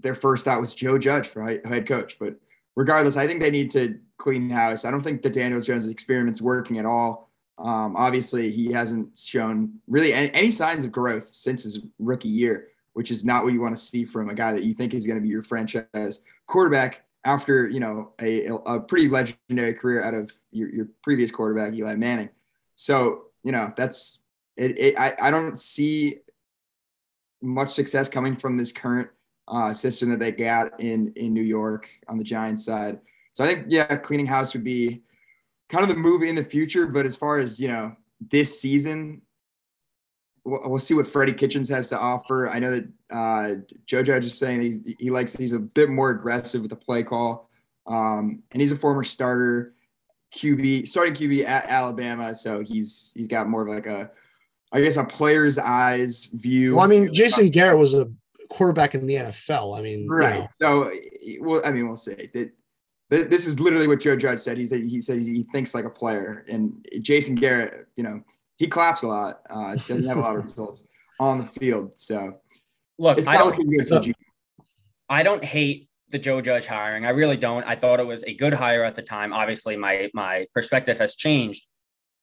their 0.00 0.14
first 0.14 0.44
thought 0.44 0.60
was 0.60 0.74
Joe 0.74 0.98
Judge 0.98 1.26
for 1.26 1.42
head 1.42 1.86
coach, 1.86 2.18
but 2.18 2.36
regardless, 2.76 3.16
I 3.16 3.26
think 3.26 3.40
they 3.40 3.50
need 3.50 3.70
to 3.72 3.98
clean 4.18 4.48
house. 4.48 4.84
I 4.84 4.90
don't 4.90 5.02
think 5.02 5.22
the 5.22 5.30
Daniel 5.30 5.60
Jones 5.60 5.88
experiment's 5.88 6.40
working 6.40 6.78
at 6.78 6.86
all. 6.86 7.27
Um, 7.58 7.96
obviously, 7.96 8.50
he 8.50 8.72
hasn't 8.72 9.18
shown 9.18 9.80
really 9.88 10.12
any, 10.12 10.50
signs 10.50 10.84
of 10.84 10.92
growth 10.92 11.28
since 11.32 11.64
his 11.64 11.80
rookie 11.98 12.28
year, 12.28 12.68
which 12.92 13.10
is 13.10 13.24
not 13.24 13.44
what 13.44 13.52
you 13.52 13.60
want 13.60 13.76
to 13.76 13.82
see 13.82 14.04
from 14.04 14.28
a 14.28 14.34
guy 14.34 14.52
that 14.52 14.62
you 14.62 14.74
think 14.74 14.94
is 14.94 15.06
going 15.06 15.18
to 15.18 15.22
be 15.22 15.28
your 15.28 15.42
franchise 15.42 16.20
quarterback 16.46 17.04
after 17.24 17.68
you 17.68 17.80
know 17.80 18.12
a, 18.20 18.46
a 18.46 18.80
pretty 18.80 19.08
legendary 19.08 19.74
career 19.74 20.02
out 20.02 20.14
of 20.14 20.32
your, 20.52 20.68
your 20.70 20.88
previous 21.02 21.30
quarterback 21.30 21.74
Eli 21.74 21.96
Manning. 21.96 22.30
So 22.74 23.24
you 23.42 23.52
know 23.52 23.72
that's 23.76 24.22
it, 24.56 24.78
it, 24.78 24.98
I, 24.98 25.14
I 25.20 25.30
don't 25.30 25.58
see 25.58 26.18
much 27.42 27.70
success 27.70 28.08
coming 28.08 28.36
from 28.36 28.56
this 28.56 28.72
current 28.72 29.08
uh, 29.48 29.72
system 29.72 30.10
that 30.10 30.20
they 30.20 30.32
got 30.32 30.80
in 30.80 31.12
in 31.16 31.34
New 31.34 31.42
York 31.42 31.88
on 32.08 32.18
the 32.18 32.24
Giants 32.24 32.64
side. 32.64 33.00
So 33.32 33.44
I 33.44 33.48
think 33.48 33.66
yeah, 33.68 33.96
cleaning 33.96 34.26
house 34.26 34.52
would 34.52 34.64
be 34.64 35.02
kind 35.68 35.82
of 35.82 35.88
the 35.88 35.96
move 35.96 36.22
in 36.22 36.34
the 36.34 36.44
future. 36.44 36.86
But 36.86 37.06
as 37.06 37.16
far 37.16 37.38
as 37.38 37.60
you 37.60 37.68
know, 37.68 37.94
this 38.20 38.60
season, 38.60 39.22
we'll, 40.44 40.60
we'll 40.64 40.78
see 40.78 40.94
what 40.94 41.06
Freddie 41.06 41.32
Kitchens 41.32 41.68
has 41.68 41.88
to 41.90 41.98
offer. 41.98 42.48
I 42.48 42.58
know 42.58 42.72
that 42.72 42.88
uh, 43.10 43.54
Joe 43.86 44.02
Judge 44.02 44.26
is 44.26 44.38
saying 44.38 44.60
he's, 44.60 44.86
he 44.98 45.10
likes 45.10 45.34
he's 45.34 45.52
a 45.52 45.58
bit 45.58 45.90
more 45.90 46.10
aggressive 46.10 46.62
with 46.62 46.70
the 46.70 46.76
play 46.76 47.02
call, 47.02 47.48
um, 47.86 48.42
and 48.52 48.60
he's 48.60 48.72
a 48.72 48.76
former 48.76 49.04
starter 49.04 49.74
QB, 50.34 50.88
starting 50.88 51.14
QB 51.14 51.44
at 51.44 51.66
Alabama, 51.66 52.34
so 52.34 52.60
he's 52.60 53.12
he's 53.14 53.28
got 53.28 53.48
more 53.48 53.62
of 53.62 53.68
like 53.68 53.86
a, 53.86 54.10
I 54.72 54.80
guess, 54.80 54.96
a 54.96 55.04
player's 55.04 55.58
eyes 55.58 56.26
view. 56.26 56.76
Well, 56.76 56.84
I 56.84 56.88
mean, 56.88 57.12
Jason 57.12 57.50
Garrett 57.50 57.78
was 57.78 57.94
a 57.94 58.10
quarterback 58.50 58.94
in 58.94 59.06
the 59.06 59.14
NFL. 59.14 59.78
I 59.78 59.82
mean, 59.82 60.06
right? 60.08 60.46
You 60.60 60.66
know. 60.66 60.90
So, 60.90 60.92
well, 61.40 61.62
I 61.64 61.72
mean, 61.72 61.86
we'll 61.86 61.96
see 61.96 62.28
that 62.32 62.50
this 63.10 63.46
is 63.46 63.58
literally 63.58 63.86
what 63.86 64.00
Joe 64.00 64.16
Judge 64.16 64.40
said. 64.40 64.58
He 64.58 64.66
said 64.66 64.80
he 64.80 65.00
said 65.00 65.20
he 65.20 65.42
thinks 65.44 65.74
like 65.74 65.84
a 65.84 65.90
player, 65.90 66.44
and 66.48 66.86
Jason 67.00 67.34
Garrett, 67.34 67.86
you 67.96 68.04
know, 68.04 68.22
he 68.56 68.66
claps 68.66 69.02
a 69.02 69.08
lot. 69.08 69.40
Uh, 69.48 69.72
doesn't 69.72 70.06
have 70.06 70.18
a 70.18 70.20
lot 70.20 70.36
of 70.36 70.44
results 70.44 70.86
on 71.18 71.38
the 71.38 71.46
field. 71.46 71.92
So 71.94 72.38
look, 72.98 73.26
I 73.26 73.36
don't, 73.36 74.14
I 75.08 75.22
don't 75.22 75.44
hate 75.44 75.88
the 76.10 76.18
Joe 76.18 76.40
Judge 76.40 76.66
hiring. 76.66 77.06
I 77.06 77.10
really 77.10 77.36
don't. 77.36 77.64
I 77.64 77.76
thought 77.76 78.00
it 78.00 78.06
was 78.06 78.24
a 78.24 78.34
good 78.34 78.52
hire 78.52 78.84
at 78.84 78.94
the 78.94 79.02
time. 79.02 79.32
Obviously, 79.32 79.76
my 79.76 80.10
my 80.12 80.46
perspective 80.52 80.98
has 80.98 81.14
changed. 81.14 81.66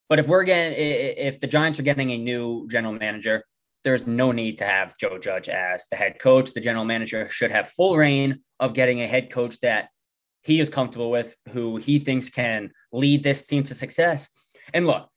But 0.07 0.19
if 0.19 0.27
we're 0.27 0.43
getting, 0.43 0.77
if 0.77 1.39
the 1.39 1.47
Giants 1.47 1.79
are 1.79 1.83
getting 1.83 2.11
a 2.11 2.17
new 2.17 2.67
general 2.69 2.93
manager, 2.93 3.43
there's 3.83 4.05
no 4.05 4.31
need 4.31 4.59
to 4.59 4.65
have 4.65 4.97
Joe 4.97 5.17
Judge 5.17 5.49
as 5.49 5.87
the 5.87 5.95
head 5.95 6.19
coach. 6.19 6.53
The 6.53 6.61
general 6.61 6.85
manager 6.85 7.27
should 7.29 7.49
have 7.49 7.69
full 7.69 7.97
rein 7.97 8.41
of 8.59 8.73
getting 8.73 9.01
a 9.01 9.07
head 9.07 9.31
coach 9.31 9.59
that 9.61 9.89
he 10.45 10.59
is 10.59 10.69
comfortable 10.69 11.09
with, 11.09 11.35
who 11.49 11.77
he 11.77 11.97
thinks 11.99 12.29
can 12.29 12.71
lead 12.93 13.23
this 13.23 13.45
team 13.47 13.63
to 13.63 13.73
success. 13.73 14.29
And 14.73 14.85
look, 14.85 15.09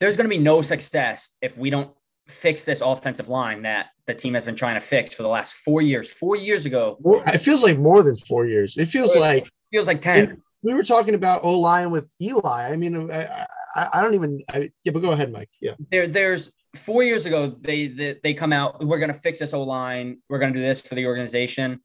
there's 0.00 0.16
going 0.16 0.28
to 0.28 0.34
be 0.34 0.42
no 0.42 0.62
success 0.62 1.36
if 1.42 1.58
we 1.58 1.70
don't 1.70 1.90
fix 2.26 2.64
this 2.64 2.80
offensive 2.80 3.28
line 3.28 3.62
that 3.62 3.88
the 4.06 4.14
team 4.14 4.32
has 4.34 4.44
been 4.44 4.56
trying 4.56 4.74
to 4.74 4.80
fix 4.80 5.14
for 5.14 5.22
the 5.22 5.28
last 5.28 5.54
four 5.56 5.82
years. 5.82 6.10
Four 6.10 6.36
years 6.36 6.64
ago, 6.64 6.96
it 7.26 7.38
feels 7.38 7.62
like 7.62 7.78
more 7.78 8.02
than 8.02 8.16
four 8.16 8.46
years. 8.46 8.78
It 8.78 8.86
feels 8.86 9.14
like 9.14 9.48
feels 9.70 9.86
like 9.86 10.00
ten. 10.00 10.40
We 10.62 10.74
were 10.74 10.84
talking 10.84 11.14
about 11.14 11.44
O 11.44 11.58
line 11.58 11.90
with 11.90 12.12
Eli. 12.20 12.72
I 12.72 12.76
mean, 12.76 13.10
I, 13.10 13.46
I, 13.74 13.88
I 13.94 14.02
don't 14.02 14.14
even. 14.14 14.42
I, 14.48 14.70
yeah, 14.84 14.92
but 14.92 15.00
go 15.00 15.10
ahead, 15.10 15.32
Mike. 15.32 15.50
Yeah, 15.60 15.72
there, 15.90 16.06
there's 16.06 16.52
four 16.76 17.02
years 17.02 17.26
ago. 17.26 17.48
They, 17.48 17.88
they 17.88 18.16
they 18.22 18.34
come 18.34 18.52
out. 18.52 18.82
We're 18.84 18.98
going 19.00 19.12
to 19.12 19.18
fix 19.18 19.40
this 19.40 19.52
O 19.52 19.62
line. 19.62 20.18
We're 20.28 20.38
going 20.38 20.52
to 20.52 20.58
do 20.58 20.64
this 20.64 20.80
for 20.80 20.94
the 20.94 21.06
organization 21.06 21.80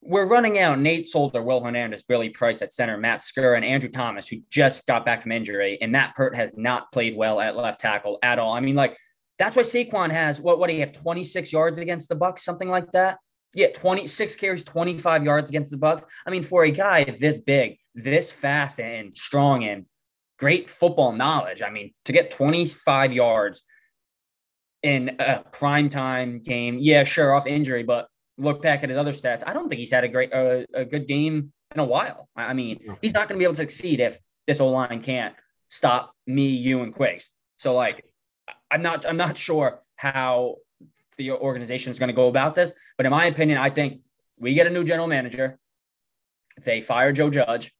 we're 0.00 0.26
running 0.26 0.58
out 0.58 0.78
Nate 0.78 1.08
Solder, 1.08 1.42
Will 1.42 1.62
Hernandez, 1.62 2.02
Billy 2.02 2.28
Price 2.28 2.62
at 2.62 2.72
center, 2.72 2.96
Matt 2.96 3.20
Skura, 3.20 3.56
and 3.56 3.64
Andrew 3.64 3.90
Thomas, 3.90 4.28
who 4.28 4.38
just 4.48 4.86
got 4.86 5.04
back 5.04 5.22
from 5.22 5.32
injury. 5.32 5.78
And 5.80 5.92
Matt 5.92 6.14
Peart 6.14 6.36
has 6.36 6.52
not 6.56 6.92
played 6.92 7.16
well 7.16 7.40
at 7.40 7.56
left 7.56 7.80
tackle 7.80 8.18
at 8.22 8.38
all. 8.38 8.52
I 8.52 8.60
mean, 8.60 8.76
like, 8.76 8.96
that's 9.38 9.56
why 9.56 9.62
Saquon 9.62 10.10
has 10.10 10.40
what? 10.40 10.58
What 10.58 10.68
do 10.68 10.74
you 10.74 10.80
have? 10.80 10.92
26 10.92 11.52
yards 11.52 11.78
against 11.78 12.08
the 12.08 12.16
Bucs, 12.16 12.40
something 12.40 12.68
like 12.68 12.90
that. 12.92 13.18
Yeah, 13.54 13.68
26 13.74 14.36
carries, 14.36 14.64
25 14.64 15.24
yards 15.24 15.48
against 15.48 15.70
the 15.72 15.78
Bucs. 15.78 16.04
I 16.26 16.30
mean, 16.30 16.42
for 16.42 16.64
a 16.64 16.70
guy 16.70 17.04
this 17.04 17.40
big, 17.40 17.78
this 17.94 18.30
fast, 18.30 18.78
and 18.78 19.16
strong, 19.16 19.64
and 19.64 19.86
great 20.38 20.68
football 20.68 21.12
knowledge, 21.12 21.62
I 21.62 21.70
mean, 21.70 21.92
to 22.04 22.12
get 22.12 22.30
25 22.30 23.12
yards 23.12 23.62
in 24.82 25.16
a 25.18 25.42
primetime 25.52 26.42
game, 26.44 26.78
yeah, 26.78 27.04
sure, 27.04 27.34
off 27.34 27.46
injury, 27.46 27.82
but 27.82 28.08
look 28.38 28.62
back 28.62 28.82
at 28.82 28.88
his 28.88 28.98
other 28.98 29.12
stats, 29.12 29.42
I 29.46 29.52
don't 29.52 29.68
think 29.68 29.78
he's 29.80 29.90
had 29.90 30.04
a 30.04 30.08
great, 30.08 30.32
uh, 30.32 30.62
a 30.74 30.84
good 30.84 31.06
game 31.06 31.52
in 31.74 31.80
a 31.80 31.84
while. 31.84 32.28
I 32.36 32.54
mean, 32.54 32.80
he's 33.02 33.12
not 33.12 33.28
going 33.28 33.36
to 33.36 33.38
be 33.38 33.44
able 33.44 33.54
to 33.54 33.62
succeed 33.62 34.00
if 34.00 34.18
this 34.46 34.60
O 34.60 34.68
line 34.68 35.02
can't 35.02 35.34
stop 35.68 36.12
me, 36.26 36.48
you, 36.48 36.82
and 36.82 36.94
Quiggs. 36.94 37.28
So, 37.58 37.74
like, 37.74 38.04
I'm 38.70 38.82
not, 38.82 39.04
I'm 39.06 39.16
not 39.16 39.36
sure 39.36 39.82
how 39.96 40.56
the 41.18 41.32
organization 41.32 41.90
is 41.90 41.98
going 41.98 42.08
to 42.08 42.14
go 42.14 42.28
about 42.28 42.54
this, 42.54 42.72
but 42.96 43.04
in 43.04 43.10
my 43.10 43.26
opinion, 43.26 43.58
I 43.58 43.70
think 43.70 44.02
we 44.38 44.54
get 44.54 44.66
a 44.66 44.70
new 44.70 44.84
general 44.84 45.08
manager. 45.08 45.58
They 46.64 46.80
fire 46.80 47.12
Joe 47.12 47.30
Judge. 47.30 47.72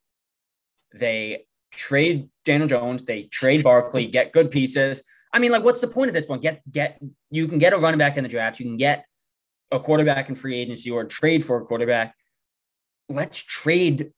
They 0.92 1.46
trade 1.72 2.28
Daniel 2.44 2.68
Jones. 2.68 3.04
They 3.04 3.24
trade 3.24 3.62
Barkley. 3.62 4.06
Get 4.06 4.32
good 4.32 4.50
pieces. 4.50 5.02
I 5.32 5.38
mean, 5.38 5.52
like, 5.52 5.62
what's 5.62 5.80
the 5.80 5.88
point 5.88 6.08
of 6.08 6.14
this 6.14 6.26
one? 6.26 6.40
Get 6.40 6.62
get 6.70 7.00
you 7.30 7.46
can 7.48 7.58
get 7.58 7.72
a 7.72 7.76
running 7.76 7.98
back 7.98 8.16
in 8.16 8.22
the 8.22 8.28
draft. 8.28 8.58
You 8.58 8.66
can 8.66 8.76
get 8.76 9.04
a 9.70 9.78
quarterback 9.78 10.28
in 10.28 10.34
free 10.34 10.56
agency 10.56 10.90
or 10.90 11.04
trade 11.04 11.44
for 11.44 11.60
a 11.60 11.64
quarterback, 11.64 12.14
let's 13.08 13.38
trade 13.38 14.10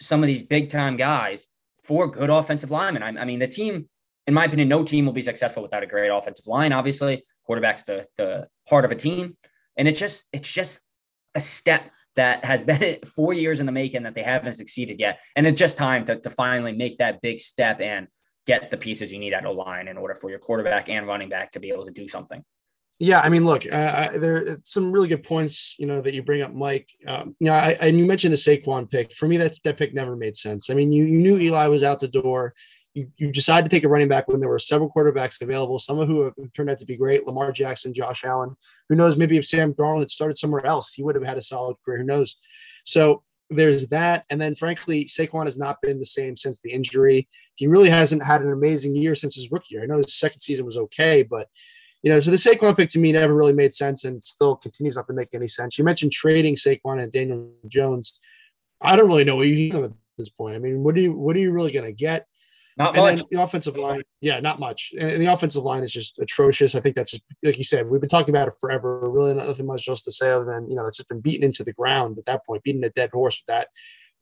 some 0.00 0.22
of 0.22 0.26
these 0.26 0.42
big 0.42 0.70
time 0.70 0.96
guys 0.96 1.48
for 1.82 2.08
good 2.08 2.30
offensive 2.30 2.70
linemen. 2.70 3.02
I, 3.02 3.22
I, 3.22 3.24
mean, 3.24 3.38
the 3.38 3.48
team, 3.48 3.88
in 4.26 4.34
my 4.34 4.44
opinion, 4.44 4.68
no 4.68 4.84
team 4.84 5.06
will 5.06 5.12
be 5.12 5.22
successful 5.22 5.62
without 5.62 5.82
a 5.82 5.86
great 5.86 6.08
offensive 6.08 6.46
line. 6.46 6.72
Obviously, 6.72 7.22
quarterback's 7.44 7.84
the 7.84 8.06
the 8.16 8.48
heart 8.68 8.84
of 8.84 8.90
a 8.90 8.96
team, 8.96 9.36
and 9.76 9.86
it's 9.86 10.00
just 10.00 10.24
it's 10.32 10.50
just 10.52 10.80
a 11.34 11.40
step 11.40 11.90
that 12.16 12.44
has 12.44 12.62
been 12.64 12.98
four 13.14 13.32
years 13.32 13.60
in 13.60 13.66
the 13.66 13.72
making 13.72 14.02
that 14.02 14.14
they 14.14 14.22
haven't 14.22 14.54
succeeded 14.54 14.98
yet. 14.98 15.20
And 15.36 15.46
it's 15.46 15.58
just 15.58 15.78
time 15.78 16.04
to, 16.06 16.20
to 16.20 16.30
finally 16.30 16.72
make 16.72 16.98
that 16.98 17.20
big 17.20 17.40
step 17.40 17.80
and 17.80 18.08
get 18.46 18.70
the 18.70 18.76
pieces 18.76 19.12
you 19.12 19.18
need 19.18 19.34
at 19.34 19.44
a 19.44 19.50
line 19.50 19.88
in 19.88 19.96
order 19.96 20.14
for 20.14 20.30
your 20.30 20.38
quarterback 20.38 20.88
and 20.88 21.06
running 21.06 21.28
back 21.28 21.50
to 21.52 21.60
be 21.60 21.70
able 21.70 21.84
to 21.84 21.90
do 21.92 22.08
something. 22.08 22.42
Yeah, 22.98 23.20
I 23.20 23.28
mean, 23.28 23.44
look, 23.44 23.70
uh, 23.70 24.16
there 24.18 24.36
are 24.36 24.60
some 24.62 24.90
really 24.90 25.08
good 25.08 25.22
points, 25.22 25.76
you 25.78 25.86
know, 25.86 26.00
that 26.00 26.14
you 26.14 26.22
bring 26.22 26.40
up, 26.40 26.54
Mike. 26.54 26.88
Um, 27.06 27.36
you 27.40 27.48
know, 27.48 27.52
I, 27.52 27.76
and 27.78 27.98
you 27.98 28.06
mentioned 28.06 28.32
the 28.32 28.38
Saquon 28.38 28.90
pick. 28.90 29.14
For 29.16 29.28
me, 29.28 29.36
that 29.36 29.58
that 29.64 29.76
pick 29.76 29.92
never 29.92 30.16
made 30.16 30.34
sense. 30.34 30.70
I 30.70 30.74
mean, 30.74 30.90
you, 30.92 31.04
you 31.04 31.18
knew 31.18 31.38
Eli 31.38 31.66
was 31.66 31.82
out 31.82 32.00
the 32.00 32.08
door. 32.08 32.54
You, 32.94 33.06
you 33.18 33.30
decided 33.32 33.68
to 33.70 33.76
take 33.76 33.84
a 33.84 33.88
running 33.90 34.08
back 34.08 34.28
when 34.28 34.40
there 34.40 34.48
were 34.48 34.58
several 34.58 34.90
quarterbacks 34.90 35.42
available, 35.42 35.78
some 35.78 35.98
of 35.98 36.08
who 36.08 36.22
have 36.22 36.34
turned 36.54 36.70
out 36.70 36.78
to 36.78 36.86
be 36.86 36.96
great, 36.96 37.26
Lamar 37.26 37.52
Jackson, 37.52 37.92
Josh 37.92 38.24
Allen. 38.24 38.56
Who 38.88 38.94
knows, 38.94 39.18
maybe 39.18 39.36
if 39.36 39.46
Sam 39.46 39.74
Darnold 39.74 40.00
had 40.00 40.10
started 40.10 40.38
somewhere 40.38 40.64
else, 40.64 40.94
he 40.94 41.02
would 41.02 41.16
have 41.16 41.24
had 41.26 41.36
a 41.36 41.42
solid 41.42 41.76
career. 41.84 41.98
Who 41.98 42.04
knows? 42.04 42.36
So 42.86 43.22
there's 43.50 43.88
that. 43.88 44.24
And 44.30 44.40
then, 44.40 44.54
frankly, 44.54 45.04
Saquon 45.04 45.44
has 45.44 45.58
not 45.58 45.82
been 45.82 45.98
the 45.98 46.06
same 46.06 46.34
since 46.34 46.60
the 46.60 46.72
injury. 46.72 47.28
He 47.56 47.66
really 47.66 47.90
hasn't 47.90 48.24
had 48.24 48.40
an 48.40 48.52
amazing 48.52 48.96
year 48.96 49.14
since 49.14 49.34
his 49.34 49.52
rookie 49.52 49.74
year. 49.74 49.82
I 49.82 49.86
know 49.86 49.98
his 49.98 50.18
second 50.18 50.40
season 50.40 50.64
was 50.64 50.78
okay, 50.78 51.22
but– 51.22 51.50
you 52.06 52.12
know, 52.12 52.20
so 52.20 52.30
the 52.30 52.36
Saquon 52.36 52.76
pick 52.76 52.88
to 52.90 53.00
me 53.00 53.10
never 53.10 53.34
really 53.34 53.52
made 53.52 53.74
sense 53.74 54.04
and 54.04 54.22
still 54.22 54.54
continues 54.54 54.94
not 54.94 55.08
to 55.08 55.12
make 55.12 55.30
any 55.34 55.48
sense. 55.48 55.76
You 55.76 55.82
mentioned 55.82 56.12
trading 56.12 56.54
Saquon 56.54 57.02
and 57.02 57.10
Daniel 57.10 57.50
Jones. 57.66 58.20
I 58.80 58.94
don't 58.94 59.08
really 59.08 59.24
know 59.24 59.34
what 59.34 59.48
you 59.48 59.84
at 59.84 59.90
this 60.16 60.28
point. 60.28 60.54
I 60.54 60.60
mean, 60.60 60.84
what 60.84 60.94
do 60.94 61.00
you 61.00 61.12
what 61.12 61.34
are 61.34 61.40
you 61.40 61.50
really 61.50 61.72
going 61.72 61.84
to 61.84 61.90
get? 61.90 62.28
Not 62.76 62.96
and 62.96 63.18
much. 63.18 63.28
The 63.32 63.42
offensive 63.42 63.76
line, 63.76 64.04
yeah, 64.20 64.38
not 64.38 64.60
much. 64.60 64.92
And 64.96 65.20
the 65.20 65.32
offensive 65.32 65.64
line 65.64 65.82
is 65.82 65.92
just 65.92 66.20
atrocious. 66.20 66.76
I 66.76 66.80
think 66.80 66.94
that's 66.94 67.18
like 67.42 67.58
you 67.58 67.64
said, 67.64 67.90
we've 67.90 68.00
been 68.00 68.08
talking 68.08 68.32
about 68.32 68.46
it 68.46 68.54
forever. 68.60 69.00
Really, 69.10 69.34
nothing 69.34 69.66
much 69.66 69.88
else 69.88 70.02
to 70.02 70.12
say 70.12 70.30
other 70.30 70.44
than 70.44 70.70
you 70.70 70.76
know 70.76 70.86
it's 70.86 70.98
just 70.98 71.08
been 71.08 71.20
beaten 71.20 71.42
into 71.42 71.64
the 71.64 71.72
ground 71.72 72.18
at 72.18 72.26
that 72.26 72.46
point, 72.46 72.62
beating 72.62 72.84
a 72.84 72.90
dead 72.90 73.10
horse 73.12 73.42
with 73.42 73.52
that 73.52 73.66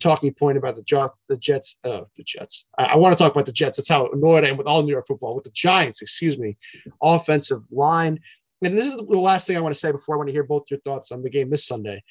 talking 0.01 0.33
point 0.35 0.59
about 0.59 0.77
the 0.77 0.83
Jets, 0.83 1.23
the 1.29 1.37
Jets, 1.37 1.77
uh, 1.85 2.03
the 2.17 2.23
Jets. 2.25 2.67
I, 2.79 2.85
I 2.85 2.97
want 2.97 3.17
to 3.17 3.23
talk 3.23 3.33
about 3.33 3.47
the 3.47 3.53
Jets. 3.53 3.77
That's 3.79 3.89
how 3.89 4.09
annoyed 4.09 4.45
I 4.45 4.49
am 4.49 4.57
with 4.57 4.67
all 4.67 4.83
New 4.83 4.93
York 4.93 5.07
football, 5.07 5.35
with 5.35 5.45
the 5.45 5.51
Giants, 5.51 6.03
excuse 6.03 6.39
me, 6.39 6.57
offensive 7.03 7.63
line. 7.71 8.21
And 8.63 8.77
this 8.77 8.87
is 8.87 8.97
the 8.97 9.19
last 9.19 9.47
thing 9.47 9.57
I 9.57 9.61
want 9.61 9.75
to 9.75 9.81
say 9.81 9.93
before 9.93 10.15
I 10.15 10.19
want 10.19 10.29
to 10.29 10.33
hear 10.33 10.45
both 10.45 10.65
your 10.71 10.81
thoughts 10.81 11.13
on 11.13 11.23
the 11.23 11.31
game 11.31 11.51
this 11.51 11.67
Sunday. 11.67 12.03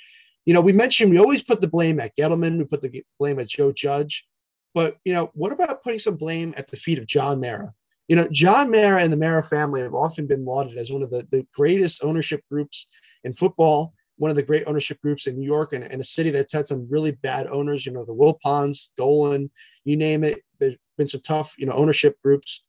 You 0.46 0.54
know, 0.54 0.62
we 0.62 0.74
mentioned 0.74 1.12
we 1.12 1.20
always 1.20 1.42
put 1.42 1.62
the 1.62 1.68
blame 1.68 2.00
at 2.00 2.16
Gettleman, 2.18 2.58
we 2.58 2.66
put 2.66 2.82
the 2.82 3.04
blame 3.18 3.40
at 3.40 3.48
Joe 3.48 3.72
Judge, 3.72 4.26
but 4.74 4.98
you 5.06 5.14
know, 5.14 5.32
what 5.34 5.52
about 5.52 5.84
putting 5.84 6.00
some 6.00 6.18
blame 6.18 6.54
at 6.58 6.68
the 6.68 6.78
feet 6.78 7.00
of 7.00 7.08
John 7.08 7.40
Mara? 7.40 7.74
You 8.08 8.18
know, 8.18 8.28
John 8.32 8.70
Mara 8.70 9.02
and 9.02 9.14
the 9.14 9.18
Mara 9.18 9.42
family 9.42 9.82
have 9.82 9.94
often 9.94 10.28
been 10.28 10.44
lauded 10.44 10.78
as 10.78 10.92
one 10.92 11.02
of 11.02 11.10
the, 11.10 11.26
the 11.32 11.48
greatest 11.54 12.04
ownership 12.04 12.42
groups 12.52 12.88
in 13.24 13.34
football 13.34 13.94
one 14.18 14.30
of 14.30 14.36
the 14.36 14.44
great 14.44 14.64
ownership 14.68 15.02
groups 15.02 15.28
in 15.28 15.38
New 15.38 15.46
York 15.46 15.74
and, 15.74 15.84
and 15.84 16.00
a 16.00 16.06
city 16.06 16.32
that's 16.32 16.54
had 16.54 16.68
some 16.68 16.88
really 16.90 17.12
bad 17.12 17.48
owners, 17.48 17.86
you 17.86 17.92
know, 17.92 18.06
the 18.06 18.14
Wilpons, 18.14 18.90
Dolan, 18.96 19.50
you 19.86 19.98
name 19.98 20.24
it. 20.24 20.44
There's 20.60 20.76
been 20.98 21.08
some 21.08 21.22
tough, 21.22 21.54
you 21.58 21.66
know, 21.66 21.74
ownership 21.74 22.22
groups. 22.22 22.64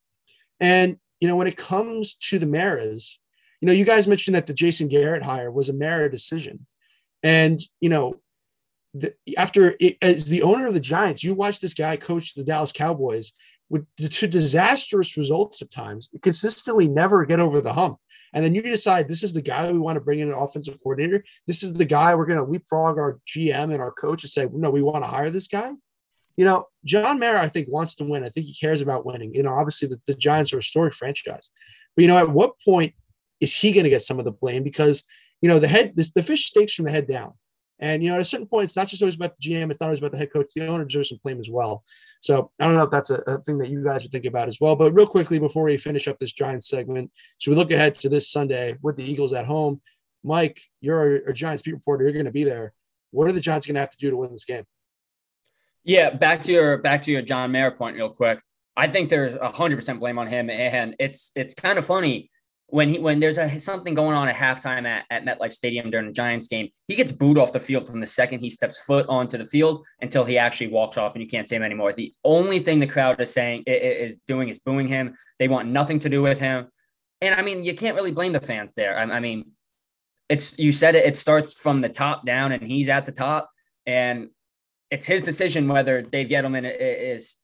And, 0.60 0.98
you 1.20 1.28
know, 1.28 1.36
when 1.36 1.46
it 1.46 1.56
comes 1.56 2.14
to 2.28 2.38
the 2.38 2.46
Maras, 2.46 3.18
you 3.60 3.66
know, 3.66 3.72
you 3.72 3.84
guys 3.84 4.06
mentioned 4.06 4.34
that 4.34 4.46
the 4.46 4.54
Jason 4.54 4.88
Garrett 4.88 5.22
hire 5.22 5.50
was 5.50 5.68
a 5.68 5.74
Mara 5.74 6.10
decision. 6.10 6.66
And, 7.22 7.58
you 7.80 7.88
know, 7.88 8.20
the, 8.94 9.14
after 9.36 9.74
it, 9.80 9.96
as 10.02 10.26
the 10.26 10.42
owner 10.42 10.66
of 10.66 10.74
the 10.74 10.80
Giants, 10.80 11.24
you 11.24 11.34
watch 11.34 11.60
this 11.60 11.74
guy 11.74 11.96
coach 11.96 12.34
the 12.34 12.44
Dallas 12.44 12.72
Cowboys 12.72 13.32
with 13.70 13.86
to 13.98 14.26
disastrous 14.26 15.16
results 15.16 15.62
at 15.62 15.70
times, 15.70 16.10
consistently 16.22 16.88
never 16.88 17.24
get 17.24 17.40
over 17.40 17.60
the 17.60 17.72
hump. 17.72 17.98
And 18.34 18.44
then 18.44 18.54
you 18.54 18.62
decide 18.62 19.08
this 19.08 19.22
is 19.22 19.32
the 19.32 19.40
guy 19.40 19.70
we 19.70 19.78
want 19.78 19.96
to 19.96 20.00
bring 20.00 20.18
in 20.18 20.28
an 20.28 20.34
offensive 20.34 20.78
coordinator. 20.82 21.24
This 21.46 21.62
is 21.62 21.72
the 21.72 21.84
guy 21.84 22.14
we're 22.14 22.26
going 22.26 22.44
to 22.44 22.50
leapfrog 22.50 22.98
our 22.98 23.20
GM 23.28 23.72
and 23.72 23.80
our 23.80 23.92
coach 23.92 24.24
and 24.24 24.30
say, 24.30 24.48
no, 24.52 24.70
we 24.70 24.82
want 24.82 25.04
to 25.04 25.08
hire 25.08 25.30
this 25.30 25.46
guy. 25.46 25.72
You 26.36 26.44
know, 26.44 26.66
John 26.84 27.20
Mara, 27.20 27.40
I 27.40 27.48
think, 27.48 27.68
wants 27.68 27.94
to 27.96 28.04
win. 28.04 28.24
I 28.24 28.28
think 28.28 28.46
he 28.46 28.54
cares 28.54 28.82
about 28.82 29.06
winning. 29.06 29.32
You 29.34 29.44
know, 29.44 29.54
obviously 29.54 29.86
the, 29.86 30.00
the 30.08 30.16
Giants 30.16 30.52
are 30.52 30.56
a 30.56 30.62
historic 30.62 30.94
franchise. 30.94 31.50
But, 31.94 32.02
you 32.02 32.08
know, 32.08 32.18
at 32.18 32.28
what 32.28 32.54
point 32.64 32.92
is 33.40 33.56
he 33.56 33.72
going 33.72 33.84
to 33.84 33.90
get 33.90 34.02
some 34.02 34.18
of 34.18 34.24
the 34.24 34.32
blame? 34.32 34.64
Because, 34.64 35.04
you 35.40 35.48
know, 35.48 35.60
the 35.60 35.68
head, 35.68 35.92
this, 35.94 36.10
the 36.10 36.24
fish 36.24 36.46
stakes 36.46 36.74
from 36.74 36.86
the 36.86 36.90
head 36.90 37.06
down. 37.06 37.34
And, 37.80 38.02
you 38.02 38.08
know, 38.08 38.14
at 38.14 38.20
a 38.20 38.24
certain 38.24 38.46
point, 38.46 38.66
it's 38.66 38.76
not 38.76 38.86
just 38.86 39.02
always 39.02 39.16
about 39.16 39.34
the 39.36 39.50
GM, 39.50 39.70
it's 39.70 39.80
not 39.80 39.86
always 39.86 39.98
about 39.98 40.12
the 40.12 40.18
head 40.18 40.32
coach. 40.32 40.52
The 40.54 40.66
owner 40.66 40.84
deserves 40.84 41.08
some 41.08 41.18
blame 41.24 41.40
as 41.40 41.50
well. 41.50 41.82
So 42.20 42.50
I 42.60 42.64
don't 42.64 42.76
know 42.76 42.84
if 42.84 42.90
that's 42.90 43.10
a, 43.10 43.22
a, 43.26 43.38
thing 43.42 43.58
that 43.58 43.68
you 43.68 43.82
guys 43.82 44.02
would 44.02 44.12
think 44.12 44.26
about 44.26 44.48
as 44.48 44.58
well. 44.60 44.76
But 44.76 44.92
real 44.92 45.06
quickly, 45.06 45.38
before 45.38 45.64
we 45.64 45.76
finish 45.76 46.06
up 46.06 46.18
this 46.18 46.32
Giants 46.32 46.68
segment, 46.68 47.10
so 47.38 47.50
we 47.50 47.56
look 47.56 47.72
ahead 47.72 47.96
to 47.96 48.08
this 48.08 48.30
Sunday 48.30 48.76
with 48.82 48.96
the 48.96 49.04
Eagles 49.04 49.32
at 49.32 49.46
home. 49.46 49.80
Mike, 50.22 50.60
you're 50.80 51.16
a, 51.16 51.30
a 51.30 51.32
Giants 51.32 51.62
beat 51.62 51.74
reporter. 51.74 52.04
You're 52.04 52.12
going 52.12 52.24
to 52.24 52.30
be 52.30 52.44
there. 52.44 52.72
What 53.10 53.28
are 53.28 53.32
the 53.32 53.40
Giants 53.40 53.66
going 53.66 53.74
to 53.74 53.80
have 53.80 53.90
to 53.90 53.98
do 53.98 54.10
to 54.10 54.16
win 54.16 54.32
this 54.32 54.44
game? 54.44 54.64
Yeah, 55.82 56.10
back 56.10 56.42
to 56.42 56.52
your 56.52 56.78
back 56.78 57.02
to 57.02 57.12
your 57.12 57.20
John 57.20 57.52
Mara 57.52 57.70
point, 57.70 57.96
real 57.96 58.08
quick. 58.08 58.40
I 58.76 58.86
think 58.86 59.10
there's 59.10 59.36
hundred 59.36 59.76
percent 59.76 60.00
blame 60.00 60.18
on 60.18 60.26
him, 60.26 60.48
and 60.48 60.96
it's 60.98 61.30
it's 61.36 61.52
kind 61.52 61.78
of 61.78 61.84
funny 61.84 62.30
when 62.68 62.88
he 62.88 62.98
when 62.98 63.20
there's 63.20 63.38
a 63.38 63.60
something 63.60 63.94
going 63.94 64.16
on 64.16 64.28
at 64.28 64.34
halftime 64.34 64.86
at, 64.86 65.04
at 65.10 65.24
MetLife 65.24 65.52
Stadium 65.52 65.90
during 65.90 66.08
a 66.08 66.12
Giants 66.12 66.48
game, 66.48 66.68
he 66.88 66.94
gets 66.94 67.12
booed 67.12 67.38
off 67.38 67.52
the 67.52 67.60
field 67.60 67.86
from 67.86 68.00
the 68.00 68.06
second 68.06 68.40
he 68.40 68.50
steps 68.50 68.78
foot 68.78 69.06
onto 69.08 69.36
the 69.36 69.44
field 69.44 69.84
until 70.00 70.24
he 70.24 70.38
actually 70.38 70.68
walks 70.68 70.96
off, 70.96 71.14
and 71.14 71.22
you 71.22 71.28
can't 71.28 71.46
say 71.46 71.56
him 71.56 71.62
anymore. 71.62 71.92
The 71.92 72.12
only 72.24 72.60
thing 72.60 72.80
the 72.80 72.86
crowd 72.86 73.20
is 73.20 73.32
saying 73.32 73.64
is 73.66 74.16
doing 74.26 74.48
is 74.48 74.58
booing 74.58 74.88
him. 74.88 75.14
They 75.38 75.48
want 75.48 75.68
nothing 75.68 75.98
to 76.00 76.08
do 76.08 76.22
with 76.22 76.40
him, 76.40 76.68
and 77.20 77.34
I 77.34 77.42
mean 77.42 77.62
you 77.62 77.74
can't 77.74 77.96
really 77.96 78.12
blame 78.12 78.32
the 78.32 78.40
fans 78.40 78.72
there. 78.74 78.96
I, 78.96 79.02
I 79.02 79.20
mean, 79.20 79.52
it's 80.28 80.58
you 80.58 80.72
said 80.72 80.94
it. 80.94 81.04
It 81.04 81.16
starts 81.16 81.54
from 81.54 81.80
the 81.80 81.90
top 81.90 82.24
down, 82.24 82.52
and 82.52 82.66
he's 82.66 82.88
at 82.88 83.04
the 83.04 83.12
top, 83.12 83.50
and 83.84 84.28
it's 84.90 85.06
his 85.06 85.22
decision 85.22 85.68
whether 85.68 86.00
Dave 86.00 86.28
Gettleman 86.28 86.64
is 86.78 87.36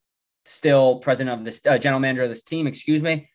still 0.46 0.98
president 1.00 1.38
of 1.38 1.44
this 1.44 1.60
uh, 1.66 1.76
general 1.76 2.00
manager 2.00 2.22
of 2.22 2.30
this 2.30 2.42
team. 2.42 2.66
Excuse 2.66 3.02
me 3.02 3.28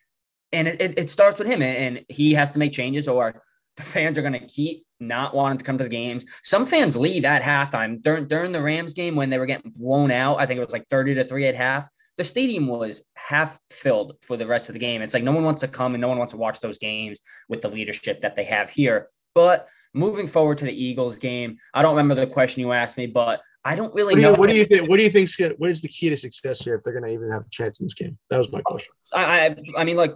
and 0.51 0.67
it, 0.67 0.97
it 0.97 1.09
starts 1.09 1.39
with 1.39 1.47
him 1.47 1.61
and 1.61 2.05
he 2.09 2.33
has 2.33 2.51
to 2.51 2.59
make 2.59 2.71
changes 2.71 3.07
or 3.07 3.41
the 3.77 3.83
fans 3.83 4.17
are 4.17 4.21
going 4.21 4.33
to 4.33 4.47
keep 4.47 4.85
not 4.99 5.35
wanting 5.35 5.57
to 5.57 5.63
come 5.63 5.77
to 5.77 5.83
the 5.83 5.89
games. 5.89 6.25
Some 6.43 6.65
fans 6.65 6.95
leave 6.95 7.25
at 7.25 7.41
halftime 7.41 8.01
during 8.01 8.27
during 8.27 8.51
the 8.51 8.61
Rams 8.61 8.93
game 8.93 9.15
when 9.15 9.29
they 9.29 9.37
were 9.37 9.45
getting 9.45 9.71
blown 9.71 10.11
out. 10.11 10.39
I 10.39 10.45
think 10.45 10.57
it 10.57 10.65
was 10.65 10.71
like 10.71 10.87
30 10.89 11.15
to 11.15 11.25
3 11.25 11.47
at 11.47 11.55
half. 11.55 11.87
The 12.17 12.23
stadium 12.23 12.67
was 12.67 13.03
half 13.15 13.59
filled 13.69 14.15
for 14.25 14.37
the 14.37 14.47
rest 14.47 14.69
of 14.69 14.73
the 14.73 14.79
game. 14.79 15.01
It's 15.01 15.13
like 15.13 15.23
no 15.23 15.33
one 15.33 15.43
wants 15.43 15.61
to 15.61 15.67
come 15.67 15.95
and 15.95 16.01
no 16.01 16.07
one 16.07 16.17
wants 16.17 16.31
to 16.31 16.37
watch 16.37 16.61
those 16.61 16.77
games 16.77 17.19
with 17.49 17.61
the 17.61 17.67
leadership 17.67 18.21
that 18.21 18.37
they 18.37 18.45
have 18.45 18.69
here. 18.69 19.09
But 19.33 19.67
moving 19.93 20.27
forward 20.27 20.57
to 20.59 20.65
the 20.65 20.83
Eagles 20.83 21.17
game, 21.17 21.57
I 21.73 21.81
don't 21.81 21.97
remember 21.97 22.15
the 22.15 22.25
question 22.25 22.61
you 22.61 22.71
asked 22.71 22.95
me, 22.95 23.05
but 23.05 23.41
I 23.65 23.75
don't 23.75 23.93
really 23.93 24.13
what 24.13 24.21
do 24.21 24.21
know. 24.21 24.33
What 24.35 24.49
do 24.49 24.55
you 24.55 24.65
think? 24.65 24.89
What 24.89 24.97
do 24.97 25.03
you 25.03 25.09
think? 25.09 25.31
What 25.57 25.69
is 25.69 25.81
the 25.81 25.89
key 25.89 26.09
to 26.09 26.15
success 26.15 26.63
here 26.63 26.75
if 26.75 26.83
they're 26.83 26.93
going 26.93 27.03
to 27.03 27.11
even 27.11 27.29
have 27.31 27.41
a 27.41 27.49
chance 27.49 27.81
in 27.81 27.85
this 27.85 27.95
game? 27.95 28.17
That 28.29 28.37
was 28.37 28.49
my 28.49 28.61
question. 28.61 28.93
I, 29.13 29.47
I, 29.47 29.55
I 29.79 29.83
mean, 29.83 29.97
like 29.97 30.13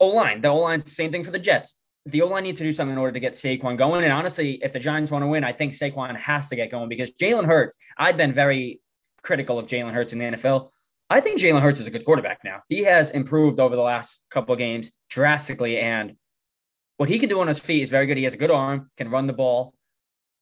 O 0.00 0.08
line. 0.08 0.40
The 0.40 0.48
O 0.48 0.58
line, 0.58 0.84
same 0.84 1.10
thing 1.10 1.24
for 1.24 1.30
the 1.30 1.38
Jets. 1.38 1.74
The 2.06 2.22
O 2.22 2.26
line 2.26 2.42
needs 2.44 2.58
to 2.58 2.64
do 2.64 2.72
something 2.72 2.92
in 2.92 2.98
order 2.98 3.12
to 3.12 3.20
get 3.20 3.32
Saquon 3.32 3.78
going. 3.78 4.04
And 4.04 4.12
honestly, 4.12 4.60
if 4.62 4.72
the 4.72 4.80
Giants 4.80 5.10
want 5.10 5.22
to 5.22 5.26
win, 5.26 5.44
I 5.44 5.52
think 5.52 5.72
Saquon 5.72 6.16
has 6.16 6.48
to 6.50 6.56
get 6.56 6.70
going 6.70 6.88
because 6.88 7.12
Jalen 7.12 7.46
Hurts, 7.46 7.76
I've 7.96 8.16
been 8.16 8.32
very 8.32 8.80
critical 9.22 9.58
of 9.58 9.66
Jalen 9.66 9.92
Hurts 9.92 10.12
in 10.12 10.18
the 10.18 10.26
NFL. 10.26 10.68
I 11.10 11.20
think 11.20 11.40
Jalen 11.40 11.62
Hurts 11.62 11.80
is 11.80 11.86
a 11.86 11.90
good 11.90 12.04
quarterback 12.04 12.40
now. 12.44 12.62
He 12.68 12.84
has 12.84 13.10
improved 13.10 13.60
over 13.60 13.76
the 13.76 13.82
last 13.82 14.24
couple 14.30 14.52
of 14.52 14.58
games 14.58 14.92
drastically. 15.10 15.78
And 15.78 16.16
what 16.96 17.08
he 17.08 17.18
can 17.18 17.28
do 17.28 17.40
on 17.40 17.48
his 17.48 17.60
feet 17.60 17.82
is 17.82 17.90
very 17.90 18.06
good. 18.06 18.16
He 18.16 18.24
has 18.24 18.34
a 18.34 18.38
good 18.38 18.50
arm, 18.50 18.90
can 18.96 19.10
run 19.10 19.26
the 19.26 19.32
ball. 19.32 19.74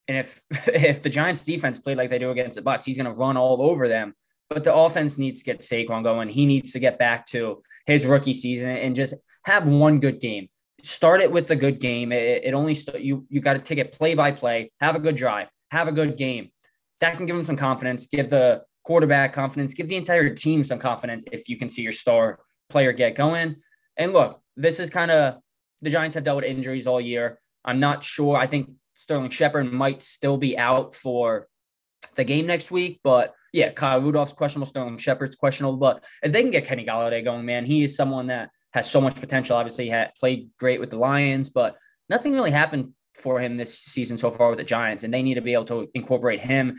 And 0.09 0.19
if 0.19 0.43
if 0.69 1.03
the 1.03 1.11
Giants 1.11 1.45
defense 1.45 1.79
played 1.79 1.97
like 1.97 2.11
they 2.11 2.19
do 2.19 2.31
against 2.31 2.57
the 2.57 2.63
Bucs, 2.63 2.85
he's 2.85 2.97
going 2.97 3.07
to 3.07 3.13
run 3.13 3.37
all 3.37 3.63
over 3.63 3.89
them. 3.89 4.15
But 4.49 4.65
the 4.65 4.75
offense 4.75 5.17
needs 5.17 5.43
to 5.43 5.47
get 5.47 5.61
Saquon 5.61 6.03
going. 6.03 6.29
He 6.29 6.47
needs 6.47 6.73
to 6.73 6.79
get 6.79 6.99
back 6.99 7.27
to 7.29 7.63
his 7.87 8.07
rookie 8.07 8.35
season 8.35 8.69
and 8.69 8.95
just 8.95 9.15
have 9.45 9.67
one 9.67 9.99
good 9.99 10.21
game. 10.21 10.49
Start 10.83 11.21
it 11.21 11.31
with 11.31 11.47
the 11.47 11.57
good 11.57 11.81
game. 11.81 12.13
It, 12.13 12.45
it 12.45 12.55
only 12.55 12.75
st- 12.75 13.03
you 13.03 13.25
you 13.29 13.41
got 13.41 13.55
to 13.55 13.61
take 13.61 13.79
it 13.79 13.93
play 13.93 14.15
by 14.15 14.33
play. 14.33 14.73
Have 14.81 14.97
a 14.97 14.99
good 14.99 15.17
drive. 15.17 15.49
Have 15.71 15.89
a 15.89 15.93
good 15.93 16.17
game. 16.17 16.51
That 17.01 17.17
can 17.17 17.27
give 17.27 17.37
him 17.37 17.45
some 17.45 17.57
confidence. 17.57 18.07
Give 18.07 18.29
the 18.29 18.63
quarterback 18.85 19.33
confidence. 19.33 19.75
Give 19.75 19.89
the 19.89 19.97
entire 19.97 20.35
team 20.35 20.65
some 20.65 20.79
confidence 20.79 21.25
if 21.33 21.49
you 21.49 21.57
can 21.57 21.71
see 21.71 21.83
your 21.83 21.93
star 21.93 22.41
player 22.69 22.93
get 22.93 23.15
going. 23.15 23.57
And 23.97 24.13
look, 24.13 24.41
this 24.57 24.81
is 24.81 24.91
kind 24.91 25.11
of 25.11 25.37
the 25.83 25.91
Giants 25.91 26.15
have 26.15 26.25
dealt 26.25 26.37
with 26.37 26.45
injuries 26.45 26.87
all 26.87 27.01
year. 27.01 27.39
I'm 27.65 27.81
not 27.81 28.03
sure. 28.03 28.37
I 28.37 28.47
think 28.47 28.71
Sterling 28.95 29.31
Shepard 29.31 29.73
might 29.73 30.03
still 30.03 30.37
be 30.37 30.59
out 30.59 30.95
for 30.95 31.49
the 32.15 32.25
game 32.25 32.47
next 32.47 32.71
week. 32.71 33.01
But 33.05 33.35
yeah, 33.53 33.71
Kyle 33.71 34.01
Rudolph's 34.01 34.33
questionable, 34.33 34.67
Sterling 34.67 34.99
Shepard's 34.99 35.37
questionable. 35.37 35.77
But 35.77 36.05
if 36.23 36.33
they 36.33 36.43
can 36.43 36.51
get 36.51 36.67
Kenny 36.67 36.87
Golladay 36.87 37.23
going, 37.23 37.45
man, 37.45 37.67
he 37.67 37.85
is 37.85 37.95
someone 37.95 38.29
that 38.29 38.51
has 38.73 38.91
so 38.91 39.01
much 39.01 39.17
potential. 39.17 39.57
Obviously, 39.57 39.85
he 39.85 39.91
had 39.91 40.15
played 40.15 40.49
great 40.59 40.81
with 40.81 40.91
the 40.91 40.97
Lions, 40.97 41.51
but 41.51 41.77
nothing 42.09 42.33
really 42.33 42.51
happened 42.51 42.93
for 43.15 43.39
him 43.39 43.57
this 43.57 43.79
season 43.79 44.17
so 44.17 44.31
far 44.31 44.49
with 44.49 44.59
the 44.59 44.65
Giants, 44.65 45.05
and 45.05 45.13
they 45.13 45.23
need 45.23 45.35
to 45.35 45.43
be 45.43 45.53
able 45.53 45.67
to 45.67 45.89
incorporate 45.95 46.41
him. 46.41 46.77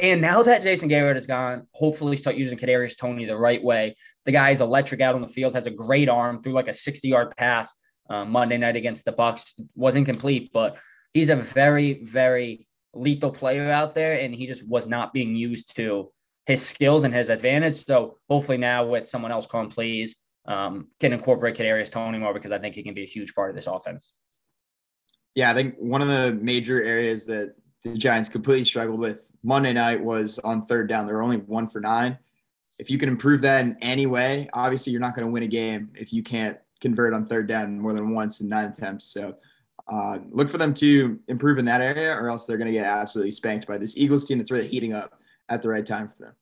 And 0.00 0.22
now 0.22 0.42
that 0.42 0.62
Jason 0.62 0.88
Garrett 0.88 1.18
is 1.18 1.26
gone, 1.26 1.66
hopefully 1.74 2.16
start 2.16 2.36
using 2.36 2.56
Kadarius 2.56 2.96
Toney 2.96 3.26
the 3.26 3.36
right 3.36 3.62
way. 3.62 3.96
The 4.24 4.32
guy 4.32 4.50
is 4.50 4.60
electric 4.60 5.00
out 5.00 5.14
on 5.14 5.20
the 5.20 5.28
field, 5.28 5.54
has 5.54 5.66
a 5.66 5.70
great 5.70 6.08
arm, 6.08 6.42
threw 6.42 6.54
like 6.54 6.68
a 6.68 6.72
60-yard 6.72 7.36
pass 7.36 7.74
uh, 8.08 8.24
Monday 8.24 8.56
night 8.56 8.76
against 8.76 9.04
the 9.04 9.12
Bucs. 9.12 9.52
Was 9.74 9.96
incomplete, 9.96 10.50
but 10.52 10.78
he's 11.12 11.28
a 11.28 11.36
very, 11.36 12.04
very 12.04 12.68
lethal 12.94 13.30
player 13.30 13.70
out 13.70 13.94
there, 13.94 14.18
and 14.18 14.34
he 14.34 14.46
just 14.46 14.68
was 14.68 14.86
not 14.86 15.12
being 15.12 15.36
used 15.36 15.76
to 15.76 16.10
his 16.46 16.66
skills 16.66 17.04
and 17.04 17.14
his 17.14 17.30
advantage. 17.30 17.84
So 17.84 18.18
hopefully 18.28 18.58
now 18.58 18.86
with 18.86 19.08
someone 19.08 19.30
else 19.30 19.46
calling 19.46 19.70
plays, 19.70 20.16
um, 20.46 20.88
can 20.98 21.12
incorporate 21.12 21.56
Kadarius 21.56 21.90
Toney 21.90 22.18
more 22.18 22.34
because 22.34 22.50
I 22.50 22.58
think 22.58 22.74
he 22.74 22.82
can 22.82 22.94
be 22.94 23.02
a 23.02 23.06
huge 23.06 23.34
part 23.34 23.50
of 23.50 23.56
this 23.56 23.66
offense. 23.66 24.12
Yeah, 25.34 25.50
I 25.50 25.54
think 25.54 25.76
one 25.78 26.02
of 26.02 26.08
the 26.08 26.32
major 26.32 26.82
areas 26.82 27.26
that 27.26 27.54
the 27.84 27.94
Giants 27.94 28.28
completely 28.28 28.64
struggled 28.64 28.98
with 28.98 29.30
Monday 29.42 29.72
night 29.72 30.02
was 30.02 30.38
on 30.40 30.66
third 30.66 30.88
down. 30.88 31.06
They're 31.06 31.22
only 31.22 31.36
one 31.38 31.68
for 31.68 31.80
nine. 31.80 32.18
If 32.78 32.90
you 32.90 32.98
can 32.98 33.08
improve 33.08 33.42
that 33.42 33.64
in 33.64 33.76
any 33.80 34.06
way, 34.06 34.48
obviously 34.52 34.92
you're 34.92 35.00
not 35.00 35.14
going 35.14 35.26
to 35.26 35.32
win 35.32 35.42
a 35.42 35.48
game 35.48 35.90
if 35.94 36.12
you 36.12 36.22
can't 36.22 36.58
convert 36.80 37.14
on 37.14 37.26
third 37.26 37.46
down 37.46 37.78
more 37.78 37.92
than 37.92 38.10
once 38.14 38.40
in 38.40 38.48
nine 38.48 38.70
attempts. 38.70 39.06
So 39.06 39.36
uh, 39.90 40.18
look 40.30 40.48
for 40.48 40.58
them 40.58 40.72
to 40.74 41.18
improve 41.28 41.58
in 41.58 41.64
that 41.64 41.80
area, 41.80 42.12
or 42.12 42.28
else 42.28 42.46
they're 42.46 42.56
going 42.56 42.66
to 42.66 42.72
get 42.72 42.86
absolutely 42.86 43.32
spanked 43.32 43.66
by 43.66 43.76
this 43.76 43.96
Eagles 43.96 44.24
team 44.24 44.38
that's 44.38 44.50
really 44.50 44.68
heating 44.68 44.94
up 44.94 45.20
at 45.48 45.62
the 45.62 45.68
right 45.68 45.84
time 45.84 46.08
for 46.08 46.24
them. 46.24 46.32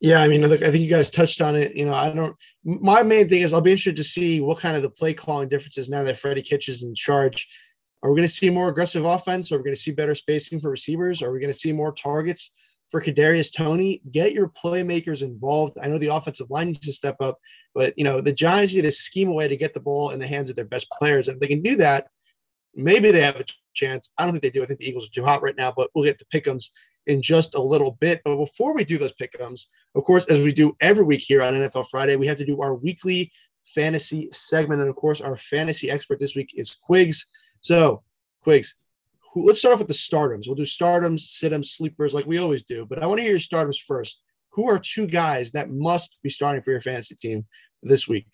Yeah, 0.00 0.20
I 0.20 0.26
mean, 0.26 0.40
look, 0.40 0.62
I 0.62 0.70
think 0.70 0.82
you 0.82 0.90
guys 0.90 1.10
touched 1.10 1.40
on 1.40 1.54
it. 1.54 1.76
You 1.76 1.84
know, 1.84 1.94
I 1.94 2.10
don't. 2.10 2.34
My 2.64 3.02
main 3.02 3.28
thing 3.28 3.42
is 3.42 3.52
I'll 3.52 3.60
be 3.60 3.70
interested 3.70 3.96
to 3.96 4.04
see 4.04 4.40
what 4.40 4.58
kind 4.58 4.76
of 4.76 4.82
the 4.82 4.90
play 4.90 5.14
calling 5.14 5.48
differences 5.48 5.88
now 5.88 6.02
that 6.02 6.18
Freddie 6.18 6.42
Kitch 6.42 6.68
is 6.68 6.82
in 6.82 6.94
charge. 6.94 7.46
Are 8.02 8.10
we 8.10 8.16
going 8.16 8.28
to 8.28 8.34
see 8.34 8.50
more 8.50 8.68
aggressive 8.68 9.04
offense? 9.04 9.52
Are 9.52 9.58
we 9.58 9.64
going 9.64 9.76
to 9.76 9.80
see 9.80 9.92
better 9.92 10.16
spacing 10.16 10.60
for 10.60 10.70
receivers? 10.70 11.22
Are 11.22 11.30
we 11.30 11.38
going 11.38 11.52
to 11.52 11.58
see 11.58 11.72
more 11.72 11.92
targets 11.92 12.50
for 12.90 13.00
Kadarius 13.00 13.54
Toney? 13.54 14.02
Get 14.10 14.32
your 14.32 14.48
playmakers 14.48 15.22
involved. 15.22 15.78
I 15.80 15.86
know 15.86 15.98
the 15.98 16.12
offensive 16.12 16.50
line 16.50 16.68
needs 16.68 16.80
to 16.80 16.92
step 16.92 17.16
up, 17.20 17.38
but 17.74 17.96
you 17.96 18.02
know 18.02 18.20
the 18.20 18.32
Giants 18.32 18.74
need 18.74 18.82
to 18.82 18.90
scheme 18.90 19.28
a 19.28 19.32
way 19.32 19.46
to 19.46 19.56
get 19.56 19.72
the 19.72 19.78
ball 19.78 20.10
in 20.10 20.18
the 20.18 20.26
hands 20.26 20.50
of 20.50 20.56
their 20.56 20.64
best 20.64 20.88
players. 20.98 21.28
And 21.28 21.36
if 21.36 21.40
they 21.40 21.46
can 21.46 21.62
do 21.62 21.76
that, 21.76 22.08
maybe 22.74 23.10
they 23.10 23.20
have 23.20 23.36
a 23.36 23.44
chance. 23.74 24.12
I 24.18 24.24
don't 24.24 24.32
think 24.32 24.42
they 24.42 24.50
do. 24.50 24.62
I 24.62 24.66
think 24.66 24.80
the 24.80 24.88
Eagles 24.88 25.06
are 25.06 25.14
too 25.14 25.24
hot 25.24 25.42
right 25.42 25.56
now, 25.56 25.72
but 25.74 25.90
we'll 25.94 26.04
get 26.04 26.18
to 26.18 26.24
pick'ems 26.26 26.70
in 27.06 27.20
just 27.20 27.54
a 27.54 27.62
little 27.62 27.92
bit. 28.00 28.20
But 28.24 28.36
before 28.36 28.74
we 28.74 28.84
do 28.84 28.98
those 28.98 29.14
pick'ems, 29.14 29.66
of 29.94 30.04
course, 30.04 30.26
as 30.26 30.38
we 30.38 30.52
do 30.52 30.76
every 30.80 31.04
week 31.04 31.20
here 31.20 31.42
on 31.42 31.54
NFL 31.54 31.88
Friday, 31.90 32.16
we 32.16 32.26
have 32.26 32.38
to 32.38 32.46
do 32.46 32.60
our 32.60 32.74
weekly 32.74 33.32
fantasy 33.74 34.28
segment. 34.32 34.80
And 34.80 34.90
of 34.90 34.96
course, 34.96 35.20
our 35.20 35.36
fantasy 35.36 35.90
expert 35.90 36.20
this 36.20 36.34
week 36.34 36.52
is 36.54 36.76
Quigs. 36.86 37.26
So, 37.60 38.02
Quigs, 38.42 38.76
who, 39.32 39.44
let's 39.44 39.60
start 39.60 39.74
off 39.74 39.78
with 39.80 39.88
the 39.88 39.94
stardoms. 39.94 40.46
We'll 40.46 40.56
do 40.56 40.62
stardoms, 40.62 41.20
situms, 41.20 41.66
sleepers 41.66 42.14
like 42.14 42.26
we 42.26 42.38
always 42.38 42.62
do. 42.62 42.86
But 42.86 43.02
I 43.02 43.06
want 43.06 43.18
to 43.18 43.22
hear 43.22 43.32
your 43.32 43.40
stardoms 43.40 43.78
first. 43.86 44.20
Who 44.50 44.68
are 44.68 44.78
two 44.78 45.06
guys 45.06 45.52
that 45.52 45.70
must 45.70 46.18
be 46.22 46.28
starting 46.28 46.62
for 46.62 46.72
your 46.72 46.82
fantasy 46.82 47.14
team 47.14 47.46
this 47.82 48.06
week? 48.06 48.26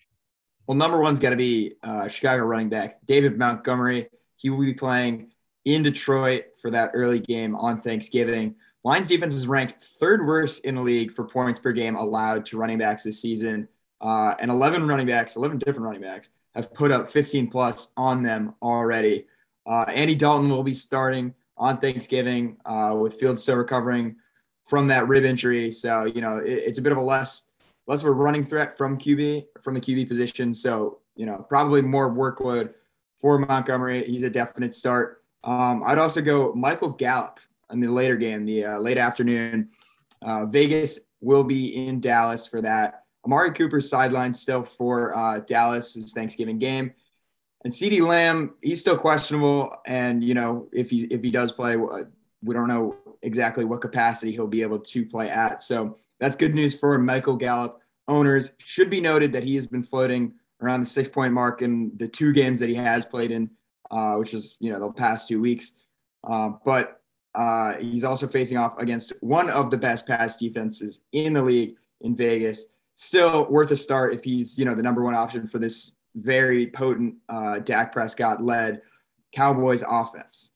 Well, 0.67 0.77
number 0.77 0.99
one's 0.99 1.19
got 1.19 1.31
to 1.31 1.35
be 1.35 1.75
uh, 1.81 2.07
Chicago 2.09 2.43
running 2.43 2.69
back 2.69 2.99
David 3.05 3.37
Montgomery. 3.37 4.09
He 4.39 4.49
will 4.49 4.59
be 4.59 4.73
playing 4.73 5.31
in 5.65 5.83
Detroit 5.83 6.45
for 6.61 6.71
that 6.71 6.91
early 6.93 7.19
game 7.19 7.55
on 7.55 7.81
Thanksgiving. 7.81 8.55
Lions 8.85 9.07
defense 9.07 9.33
is 9.33 9.47
ranked 9.47 9.83
third 9.83 10.25
worst 10.25 10.63
in 10.63 10.75
the 10.75 10.81
league 10.81 11.11
for 11.11 11.25
points 11.25 11.59
per 11.59 11.73
game 11.73 11.95
allowed 11.95 12.45
to 12.47 12.57
running 12.57 12.77
backs 12.77 13.03
this 13.03 13.21
season. 13.21 13.67
Uh, 13.99 14.33
and 14.39 14.49
11 14.49 14.87
running 14.87 15.07
backs, 15.07 15.35
11 15.35 15.57
different 15.57 15.81
running 15.81 16.01
backs, 16.01 16.29
have 16.55 16.73
put 16.73 16.89
up 16.89 17.11
15 17.11 17.49
plus 17.49 17.91
on 17.97 18.23
them 18.23 18.55
already. 18.61 19.25
Uh, 19.65 19.83
Andy 19.89 20.15
Dalton 20.15 20.49
will 20.49 20.63
be 20.63 20.73
starting 20.73 21.33
on 21.57 21.77
Thanksgiving 21.79 22.55
uh, 22.65 22.95
with 22.97 23.19
Fields 23.19 23.43
still 23.43 23.57
recovering 23.57 24.15
from 24.63 24.87
that 24.87 25.09
rib 25.09 25.25
injury. 25.25 25.73
So, 25.73 26.05
you 26.05 26.21
know, 26.21 26.37
it, 26.37 26.53
it's 26.53 26.79
a 26.79 26.81
bit 26.81 26.93
of 26.93 26.97
a 26.97 27.01
less 27.01 27.47
less 27.87 28.01
of 28.01 28.07
a 28.07 28.11
running 28.11 28.43
threat 28.43 28.77
from 28.77 28.97
QB 28.97 29.47
from 29.61 29.73
the 29.73 29.81
QB 29.81 30.07
position. 30.07 30.53
So, 30.53 30.99
you 31.15 31.25
know, 31.25 31.45
probably 31.49 31.81
more 31.81 32.09
workload 32.09 32.73
for 33.19 33.37
Montgomery. 33.37 34.03
He's 34.05 34.23
a 34.23 34.29
definite 34.29 34.73
start. 34.73 35.23
Um, 35.43 35.83
I'd 35.85 35.97
also 35.97 36.21
go 36.21 36.53
Michael 36.53 36.89
Gallup 36.89 37.39
in 37.71 37.79
the 37.79 37.87
later 37.87 38.17
game, 38.17 38.45
the 38.45 38.65
uh, 38.65 38.79
late 38.79 38.97
afternoon. 38.97 39.69
Uh, 40.21 40.45
Vegas 40.45 40.99
will 41.21 41.43
be 41.43 41.87
in 41.87 41.99
Dallas 41.99 42.47
for 42.47 42.61
that. 42.61 43.03
Amari 43.25 43.51
Cooper's 43.51 43.89
sideline 43.89 44.33
still 44.33 44.63
for 44.63 45.15
uh, 45.15 45.39
Dallas's 45.41 46.13
Thanksgiving 46.13 46.57
game, 46.57 46.93
and 47.63 47.71
CeeDee 47.71 48.05
Lamb 48.05 48.55
he's 48.61 48.81
still 48.81 48.97
questionable. 48.97 49.75
And 49.85 50.23
you 50.23 50.33
know 50.33 50.67
if 50.71 50.89
he 50.89 51.03
if 51.05 51.21
he 51.21 51.31
does 51.31 51.51
play, 51.51 51.75
we 51.75 52.53
don't 52.53 52.67
know 52.67 52.95
exactly 53.21 53.65
what 53.65 53.81
capacity 53.81 54.31
he'll 54.31 54.47
be 54.47 54.61
able 54.61 54.79
to 54.79 55.05
play 55.05 55.29
at. 55.29 55.61
So 55.61 55.97
that's 56.19 56.37
good 56.37 56.55
news 56.55 56.77
for 56.79 56.97
Michael 56.97 57.35
Gallup 57.35 57.81
owners. 58.07 58.55
Should 58.59 58.89
be 58.89 59.01
noted 59.01 59.33
that 59.33 59.43
he 59.43 59.55
has 59.55 59.67
been 59.67 59.83
floating 59.83 60.33
around 60.61 60.81
the 60.81 60.85
six 60.85 61.09
point 61.09 61.33
mark 61.33 61.61
in 61.61 61.91
the 61.97 62.07
two 62.07 62.33
games 62.33 62.59
that 62.59 62.69
he 62.69 62.75
has 62.75 63.05
played 63.05 63.31
in, 63.31 63.49
uh, 63.91 64.15
which 64.15 64.33
is 64.33 64.57
you 64.59 64.71
know 64.71 64.79
the 64.79 64.91
past 64.91 65.27
two 65.27 65.41
weeks. 65.41 65.75
Uh, 66.23 66.51
but 66.65 67.01
uh, 67.35 67.75
he's 67.77 68.03
also 68.03 68.27
facing 68.27 68.57
off 68.57 68.77
against 68.79 69.13
one 69.21 69.49
of 69.49 69.69
the 69.71 69.77
best 69.77 70.07
pass 70.07 70.37
defenses 70.37 71.01
in 71.11 71.33
the 71.33 71.41
league 71.41 71.75
in 72.01 72.15
Vegas 72.15 72.67
still 72.95 73.49
worth 73.49 73.71
a 73.71 73.77
start 73.77 74.13
if 74.13 74.25
he's 74.25 74.59
you 74.59 74.65
know 74.65 74.75
the 74.75 74.83
number 74.83 75.03
one 75.03 75.15
option 75.15 75.47
for 75.47 75.57
this 75.57 75.93
very 76.15 76.67
potent 76.67 77.15
uh, 77.29 77.59
Dak 77.59 77.93
Prescott 77.93 78.43
led 78.43 78.81
Cowboys 79.33 79.83
offense. 79.87 80.51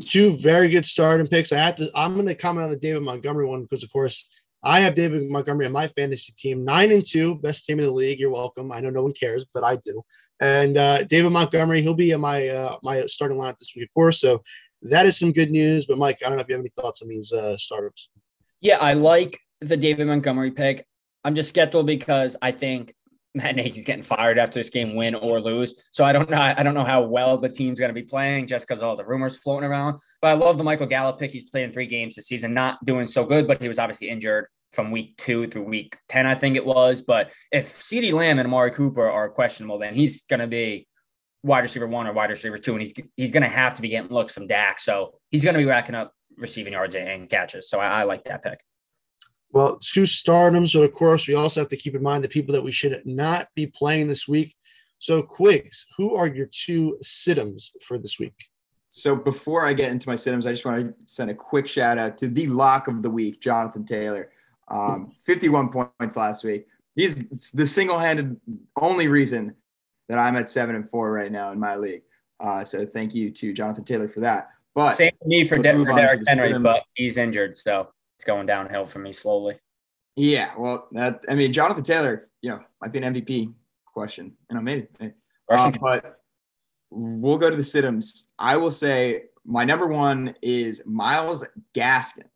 Two 0.00 0.36
very 0.36 0.68
good 0.68 0.86
starting 0.86 1.26
picks. 1.26 1.52
I 1.52 1.58
have 1.58 1.76
to. 1.76 1.90
I'm 1.94 2.14
going 2.14 2.26
to 2.26 2.34
comment 2.34 2.64
on 2.64 2.70
the 2.70 2.76
David 2.76 3.02
Montgomery 3.02 3.46
one 3.46 3.62
because, 3.62 3.82
of 3.82 3.92
course, 3.92 4.26
I 4.64 4.80
have 4.80 4.94
David 4.94 5.28
Montgomery 5.28 5.66
on 5.66 5.72
my 5.72 5.88
fantasy 5.88 6.32
team, 6.38 6.64
nine 6.64 6.92
and 6.92 7.04
two, 7.04 7.36
best 7.36 7.64
team 7.64 7.80
in 7.80 7.86
the 7.86 7.90
league. 7.90 8.20
You're 8.20 8.30
welcome. 8.30 8.70
I 8.70 8.80
know 8.80 8.90
no 8.90 9.02
one 9.02 9.12
cares, 9.12 9.44
but 9.52 9.64
I 9.64 9.76
do. 9.76 10.02
And 10.40 10.76
uh, 10.76 11.04
David 11.04 11.32
Montgomery, 11.32 11.82
he'll 11.82 11.94
be 11.94 12.12
in 12.12 12.20
my 12.20 12.48
uh, 12.48 12.76
my 12.82 13.06
starting 13.06 13.38
lineup 13.38 13.58
this 13.58 13.72
week, 13.74 13.88
of 13.88 13.94
course. 13.94 14.20
So 14.20 14.42
that 14.82 15.06
is 15.06 15.18
some 15.18 15.32
good 15.32 15.50
news. 15.50 15.86
But 15.86 15.98
Mike, 15.98 16.18
I 16.24 16.28
don't 16.28 16.36
know 16.36 16.42
if 16.42 16.48
you 16.48 16.54
have 16.54 16.62
any 16.62 16.72
thoughts 16.80 17.02
on 17.02 17.08
these 17.08 17.32
uh, 17.32 17.56
startups. 17.56 18.08
Yeah, 18.60 18.78
I 18.78 18.92
like 18.92 19.40
the 19.60 19.76
David 19.76 20.06
Montgomery 20.06 20.52
pick. 20.52 20.86
I'm 21.24 21.34
just 21.34 21.48
skeptical 21.48 21.82
because 21.82 22.36
I 22.42 22.52
think 22.52 22.94
Matt 23.34 23.56
Nagy's 23.56 23.84
getting 23.84 24.02
fired 24.02 24.38
after 24.38 24.60
this 24.60 24.68
game, 24.68 24.94
win 24.94 25.14
or 25.14 25.40
lose. 25.40 25.88
So 25.90 26.04
I 26.04 26.12
don't 26.12 26.28
know. 26.28 26.40
I 26.40 26.62
don't 26.62 26.74
know 26.74 26.84
how 26.84 27.02
well 27.02 27.38
the 27.38 27.48
team's 27.48 27.78
going 27.78 27.88
to 27.88 27.94
be 27.94 28.02
playing 28.02 28.46
just 28.46 28.68
because 28.68 28.82
all 28.82 28.96
the 28.96 29.04
rumors 29.04 29.38
floating 29.38 29.68
around. 29.68 30.00
But 30.20 30.28
I 30.28 30.34
love 30.34 30.58
the 30.58 30.64
Michael 30.64 30.86
Gallup 30.86 31.18
pick. 31.18 31.32
He's 31.32 31.48
playing 31.48 31.72
three 31.72 31.86
games 31.86 32.16
this 32.16 32.26
season, 32.26 32.52
not 32.52 32.84
doing 32.84 33.06
so 33.06 33.24
good, 33.24 33.46
but 33.46 33.60
he 33.60 33.68
was 33.68 33.78
obviously 33.78 34.10
injured 34.10 34.46
from 34.72 34.90
week 34.90 35.16
two 35.16 35.46
through 35.48 35.64
week 35.64 35.96
10, 36.08 36.26
I 36.26 36.34
think 36.34 36.56
it 36.56 36.64
was. 36.64 37.02
But 37.02 37.32
if 37.50 37.66
CeeDee 37.66 38.12
Lamb 38.12 38.38
and 38.38 38.46
Amari 38.46 38.70
Cooper 38.70 39.08
are 39.08 39.28
questionable, 39.28 39.78
then 39.78 39.94
he's 39.94 40.22
going 40.22 40.40
to 40.40 40.46
be 40.46 40.86
wide 41.42 41.64
receiver 41.64 41.86
one 41.86 42.06
or 42.06 42.12
wide 42.12 42.30
receiver 42.30 42.58
two, 42.58 42.72
and 42.72 42.82
he's 42.82 42.94
he's 43.16 43.32
going 43.32 43.42
to 43.42 43.48
have 43.48 43.74
to 43.74 43.82
be 43.82 43.88
getting 43.88 44.10
looks 44.10 44.32
from 44.32 44.46
Dak. 44.46 44.80
So 44.80 45.14
he's 45.30 45.44
going 45.44 45.54
to 45.54 45.58
be 45.58 45.66
racking 45.66 45.94
up 45.94 46.12
receiving 46.36 46.72
yards 46.72 46.94
and 46.94 47.28
catches. 47.28 47.68
So 47.68 47.78
I, 47.80 48.00
I 48.00 48.04
like 48.04 48.24
that 48.24 48.42
pick. 48.42 48.60
Well, 49.52 49.78
two 49.78 50.02
stardoms, 50.02 50.72
but 50.72 50.82
of 50.82 50.94
course, 50.94 51.28
we 51.28 51.34
also 51.34 51.60
have 51.60 51.68
to 51.68 51.76
keep 51.76 51.94
in 51.94 52.02
mind 52.02 52.24
the 52.24 52.28
people 52.28 52.54
that 52.54 52.64
we 52.64 52.72
should 52.72 53.00
not 53.04 53.48
be 53.54 53.66
playing 53.66 54.08
this 54.08 54.26
week. 54.26 54.56
So, 54.98 55.22
Quigs, 55.22 55.84
who 55.96 56.16
are 56.16 56.26
your 56.26 56.46
two 56.46 56.96
situms 57.02 57.70
for 57.86 57.98
this 57.98 58.18
week? 58.18 58.34
So, 58.88 59.14
before 59.14 59.66
I 59.66 59.74
get 59.74 59.90
into 59.90 60.08
my 60.08 60.14
situms, 60.14 60.46
I 60.46 60.52
just 60.52 60.64
want 60.64 60.98
to 60.98 61.06
send 61.06 61.30
a 61.30 61.34
quick 61.34 61.68
shout 61.68 61.98
out 61.98 62.16
to 62.18 62.28
the 62.28 62.46
lock 62.46 62.88
of 62.88 63.02
the 63.02 63.10
week, 63.10 63.40
Jonathan 63.40 63.84
Taylor. 63.84 64.30
Um, 64.68 65.12
51 65.24 65.68
points 65.68 66.16
last 66.16 66.44
week. 66.44 66.66
He's 66.94 67.50
the 67.50 67.66
single 67.66 67.98
handed 67.98 68.40
only 68.80 69.08
reason 69.08 69.54
that 70.08 70.18
I'm 70.18 70.36
at 70.36 70.48
seven 70.48 70.76
and 70.76 70.88
four 70.88 71.12
right 71.12 71.32
now 71.32 71.52
in 71.52 71.60
my 71.60 71.76
league. 71.76 72.02
Uh, 72.40 72.64
so, 72.64 72.86
thank 72.86 73.14
you 73.14 73.30
to 73.30 73.52
Jonathan 73.52 73.84
Taylor 73.84 74.08
for 74.08 74.20
that. 74.20 74.48
But 74.74 74.92
same 74.92 75.12
for 75.20 75.28
me 75.28 75.44
for, 75.44 75.58
De- 75.58 75.76
for 75.76 75.94
Derrick 75.94 76.22
Henry, 76.26 76.58
but 76.58 76.84
he's 76.94 77.18
injured. 77.18 77.54
So, 77.56 77.88
it's 78.22 78.26
going 78.28 78.46
downhill 78.46 78.86
for 78.86 79.00
me 79.00 79.12
slowly. 79.12 79.58
Yeah, 80.14 80.52
well, 80.56 80.86
that, 80.92 81.24
I 81.28 81.34
mean, 81.34 81.52
Jonathan 81.52 81.82
Taylor, 81.82 82.28
you 82.40 82.50
know, 82.50 82.60
might 82.80 82.92
be 82.92 83.00
an 83.00 83.14
MVP 83.14 83.52
question, 83.84 84.32
you 84.48 84.54
know, 84.54 84.62
maybe. 84.62 84.86
maybe. 85.00 85.14
Uh, 85.50 85.72
but 85.80 86.20
we'll 86.90 87.36
go 87.36 87.50
to 87.50 87.56
the 87.56 87.62
situms. 87.62 88.26
I 88.38 88.56
will 88.58 88.70
say 88.70 89.24
my 89.44 89.64
number 89.64 89.88
one 89.88 90.36
is 90.40 90.84
Myles 90.86 91.44
Gaskin. 91.74 92.26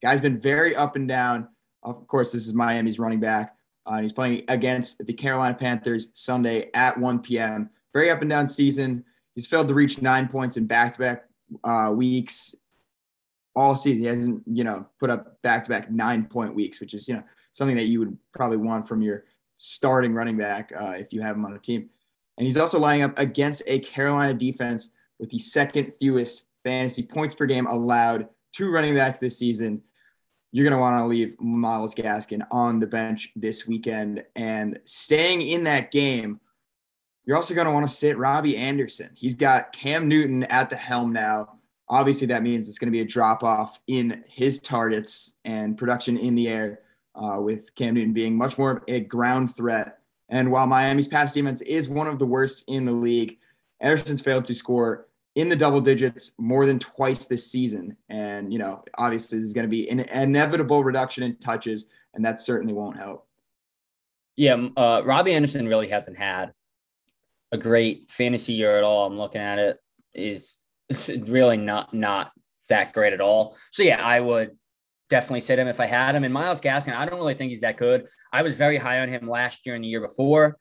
Guy's 0.00 0.20
been 0.20 0.38
very 0.38 0.76
up 0.76 0.94
and 0.94 1.08
down. 1.08 1.48
Of 1.82 2.06
course, 2.06 2.30
this 2.30 2.46
is 2.46 2.54
Miami's 2.54 3.00
running 3.00 3.18
back. 3.18 3.56
Uh, 3.84 3.94
and 3.94 4.02
he's 4.02 4.12
playing 4.12 4.44
against 4.46 5.04
the 5.04 5.12
Carolina 5.12 5.56
Panthers 5.56 6.08
Sunday 6.14 6.70
at 6.72 6.96
1 6.96 7.18
p.m. 7.18 7.68
Very 7.92 8.12
up 8.12 8.20
and 8.20 8.30
down 8.30 8.46
season. 8.46 9.04
He's 9.34 9.48
failed 9.48 9.66
to 9.66 9.74
reach 9.74 10.00
nine 10.00 10.28
points 10.28 10.56
in 10.56 10.66
back-to-back 10.66 11.24
uh, 11.64 11.90
weeks 11.92 12.54
all 13.54 13.76
season. 13.76 14.04
He 14.04 14.08
hasn't, 14.08 14.42
you 14.46 14.64
know, 14.64 14.86
put 14.98 15.10
up 15.10 15.40
back 15.42 15.62
to 15.64 15.68
back 15.68 15.90
nine 15.90 16.24
point 16.24 16.54
weeks, 16.54 16.80
which 16.80 16.94
is, 16.94 17.08
you 17.08 17.14
know, 17.14 17.22
something 17.52 17.76
that 17.76 17.84
you 17.84 17.98
would 18.00 18.16
probably 18.32 18.56
want 18.56 18.88
from 18.88 19.02
your 19.02 19.24
starting 19.58 20.14
running 20.14 20.36
back 20.36 20.72
uh, 20.78 20.94
if 20.96 21.12
you 21.12 21.20
have 21.20 21.36
him 21.36 21.44
on 21.44 21.54
a 21.54 21.58
team. 21.58 21.88
And 22.38 22.46
he's 22.46 22.56
also 22.56 22.78
lining 22.78 23.02
up 23.02 23.18
against 23.18 23.62
a 23.66 23.78
Carolina 23.80 24.34
defense 24.34 24.94
with 25.18 25.30
the 25.30 25.38
second 25.38 25.92
fewest 26.00 26.44
fantasy 26.64 27.02
points 27.02 27.34
per 27.34 27.46
game 27.46 27.66
allowed 27.66 28.28
to 28.54 28.70
running 28.70 28.94
backs 28.94 29.20
this 29.20 29.38
season. 29.38 29.82
You're 30.50 30.64
going 30.64 30.76
to 30.76 30.80
want 30.80 30.98
to 30.98 31.06
leave 31.06 31.40
Myles 31.40 31.94
Gaskin 31.94 32.42
on 32.50 32.80
the 32.80 32.86
bench 32.86 33.30
this 33.36 33.66
weekend. 33.66 34.24
And 34.36 34.80
staying 34.84 35.42
in 35.42 35.64
that 35.64 35.90
game, 35.90 36.40
you're 37.24 37.36
also 37.36 37.54
going 37.54 37.66
to 37.66 37.72
want 37.72 37.86
to 37.86 37.92
sit 37.92 38.18
Robbie 38.18 38.56
Anderson. 38.56 39.10
He's 39.14 39.34
got 39.34 39.72
Cam 39.72 40.08
Newton 40.08 40.42
at 40.44 40.68
the 40.68 40.76
helm 40.76 41.12
now 41.12 41.58
obviously 41.92 42.26
that 42.26 42.42
means 42.42 42.68
it's 42.68 42.78
going 42.78 42.90
to 42.90 42.98
be 42.98 43.02
a 43.02 43.04
drop 43.04 43.44
off 43.44 43.78
in 43.86 44.24
his 44.26 44.58
targets 44.58 45.34
and 45.44 45.76
production 45.76 46.16
in 46.16 46.34
the 46.34 46.48
air, 46.48 46.80
uh, 47.14 47.36
with 47.38 47.74
Cam 47.74 47.94
Newton 47.94 48.14
being 48.14 48.34
much 48.34 48.56
more 48.56 48.70
of 48.70 48.82
a 48.88 49.00
ground 49.00 49.54
threat. 49.54 49.98
And 50.30 50.50
while 50.50 50.66
Miami's 50.66 51.06
pass 51.06 51.34
defense 51.34 51.60
is 51.60 51.90
one 51.90 52.06
of 52.06 52.18
the 52.18 52.24
worst 52.24 52.64
in 52.66 52.86
the 52.86 52.92
league, 52.92 53.36
Anderson's 53.80 54.22
failed 54.22 54.46
to 54.46 54.54
score 54.54 55.06
in 55.34 55.50
the 55.50 55.56
double 55.56 55.82
digits 55.82 56.32
more 56.38 56.64
than 56.64 56.78
twice 56.78 57.26
this 57.26 57.46
season. 57.46 57.96
And, 58.08 58.50
you 58.50 58.58
know, 58.58 58.82
obviously 58.96 59.38
there's 59.38 59.52
going 59.52 59.66
to 59.66 59.70
be 59.70 59.90
an 59.90 60.00
inevitable 60.00 60.82
reduction 60.84 61.22
in 61.22 61.36
touches, 61.36 61.84
and 62.14 62.24
that 62.24 62.40
certainly 62.40 62.72
won't 62.72 62.96
help. 62.96 63.26
Yeah, 64.36 64.68
uh, 64.78 65.02
Robbie 65.04 65.34
Anderson 65.34 65.68
really 65.68 65.88
hasn't 65.88 66.16
had 66.16 66.54
a 67.50 67.58
great 67.58 68.10
fantasy 68.10 68.54
year 68.54 68.78
at 68.78 68.84
all. 68.84 69.04
I'm 69.04 69.18
looking 69.18 69.42
at 69.42 69.58
it 69.58 69.82
is 70.14 70.58
really 71.08 71.56
not 71.56 71.92
not 71.94 72.32
that 72.68 72.92
great 72.92 73.12
at 73.12 73.20
all. 73.20 73.56
So 73.70 73.82
yeah, 73.82 74.02
I 74.02 74.20
would 74.20 74.50
definitely 75.10 75.40
sit 75.40 75.58
him 75.58 75.68
if 75.68 75.78
I 75.78 75.86
had 75.86 76.14
him. 76.14 76.24
And 76.24 76.32
Myles 76.32 76.60
Gaskin, 76.60 76.94
I 76.94 77.04
don't 77.04 77.18
really 77.18 77.34
think 77.34 77.50
he's 77.50 77.60
that 77.60 77.76
good. 77.76 78.06
I 78.32 78.42
was 78.42 78.56
very 78.56 78.78
high 78.78 79.00
on 79.00 79.08
him 79.08 79.28
last 79.28 79.66
year 79.66 79.74
and 79.74 79.84
the 79.84 79.88
year 79.88 80.00
before, 80.00 80.56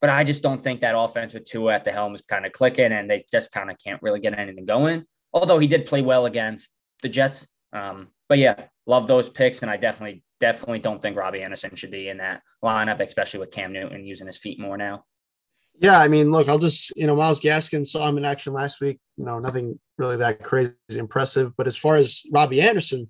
but 0.00 0.10
I 0.10 0.22
just 0.22 0.42
don't 0.42 0.62
think 0.62 0.80
that 0.80 0.96
offense 0.96 1.34
with 1.34 1.44
Tua 1.44 1.74
at 1.74 1.84
the 1.84 1.90
helm 1.90 2.14
is 2.14 2.22
kind 2.22 2.46
of 2.46 2.52
clicking, 2.52 2.92
and 2.92 3.10
they 3.10 3.24
just 3.32 3.50
kind 3.50 3.70
of 3.70 3.76
can't 3.84 4.02
really 4.02 4.20
get 4.20 4.38
anything 4.38 4.66
going. 4.66 5.04
Although 5.32 5.58
he 5.58 5.66
did 5.66 5.86
play 5.86 6.02
well 6.02 6.26
against 6.26 6.70
the 7.02 7.08
Jets. 7.08 7.48
Um, 7.72 8.08
but 8.28 8.38
yeah, 8.38 8.66
love 8.86 9.08
those 9.08 9.28
picks, 9.28 9.62
and 9.62 9.70
I 9.70 9.76
definitely 9.76 10.22
definitely 10.40 10.78
don't 10.78 11.02
think 11.02 11.16
Robbie 11.16 11.42
Anderson 11.42 11.74
should 11.74 11.90
be 11.90 12.08
in 12.08 12.18
that 12.18 12.42
lineup, 12.62 13.00
especially 13.00 13.40
with 13.40 13.50
Cam 13.50 13.72
Newton 13.72 14.06
using 14.06 14.26
his 14.26 14.38
feet 14.38 14.60
more 14.60 14.76
now. 14.76 15.04
Yeah, 15.80 15.98
I 15.98 16.08
mean, 16.08 16.30
look, 16.30 16.48
I'll 16.48 16.58
just, 16.58 16.92
you 16.96 17.06
know, 17.06 17.14
Myles 17.14 17.40
Gaskin 17.40 17.86
saw 17.86 18.08
him 18.08 18.18
in 18.18 18.24
action 18.24 18.52
last 18.52 18.80
week. 18.80 18.98
You 19.16 19.24
know, 19.24 19.38
nothing 19.38 19.78
really 19.96 20.16
that 20.16 20.42
crazy 20.42 20.74
impressive. 20.90 21.52
But 21.56 21.68
as 21.68 21.76
far 21.76 21.96
as 21.96 22.22
Robbie 22.32 22.60
Anderson, 22.60 23.08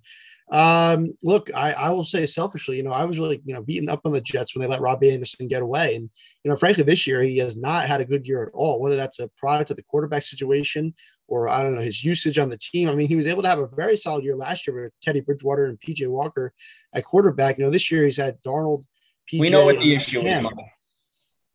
um, 0.51 1.15
look, 1.23 1.51
I, 1.55 1.73
I 1.73 1.91
will 1.91 2.05
say 2.05 2.27
selfishly, 2.27 2.77
you 2.77 2.83
know, 2.83 2.93
I 2.93 3.05
was 3.05 3.19
really, 3.19 3.41
you 3.45 3.55
know, 3.55 3.63
beaten 3.63 3.89
up 3.89 4.03
on 4.05 4.13
the 4.13 4.21
Jets 4.21 4.55
when 4.55 4.63
they 4.63 4.69
let 4.69 4.81
Robbie 4.81 5.13
Anderson 5.13 5.49
get 5.49 5.63
away. 5.63 5.97
And, 5.97 6.11
you 6.45 6.51
know, 6.51 6.57
frankly, 6.57 6.85
this 6.85 7.07
year 7.07 7.23
he 7.23 7.39
has 7.39 7.57
not 7.57 7.87
had 7.87 8.01
a 8.01 8.07
good 8.07 8.27
year 8.27 8.45
at 8.45 8.53
all, 8.55 8.81
whether 8.81 8.97
that's 8.97 9.19
a 9.19 9.31
product 9.39 9.71
of 9.71 9.77
the 9.77 9.83
quarterback 9.83 10.23
situation 10.23 10.95
or 11.27 11.49
I 11.49 11.63
don't 11.63 11.75
know, 11.75 11.83
his 11.83 12.03
usage 12.03 12.39
on 12.39 12.49
the 12.49 12.59
team. 12.59 12.89
I 12.89 12.95
mean, 12.95 13.09
he 13.09 13.17
was 13.17 13.27
able 13.27 13.43
to 13.43 13.49
have 13.49 13.59
a 13.59 13.69
very 13.69 13.97
solid 13.97 14.25
year 14.25 14.37
last 14.37 14.67
year 14.67 14.85
with 14.85 14.93
Teddy 15.03 15.21
Bridgewater 15.21 15.67
and 15.67 15.79
PJ 15.81 16.09
Walker 16.09 16.55
at 16.95 17.05
quarterback. 17.05 17.59
You 17.59 17.65
know, 17.65 17.71
this 17.71 17.91
year 17.91 18.05
he's 18.05 18.17
had 18.17 18.43
Darnold. 18.43 18.85
PJ, 19.31 19.41
we 19.41 19.51
know 19.51 19.67
what 19.67 19.79
the 19.79 19.95
issue 19.95 20.21
is 20.21 20.47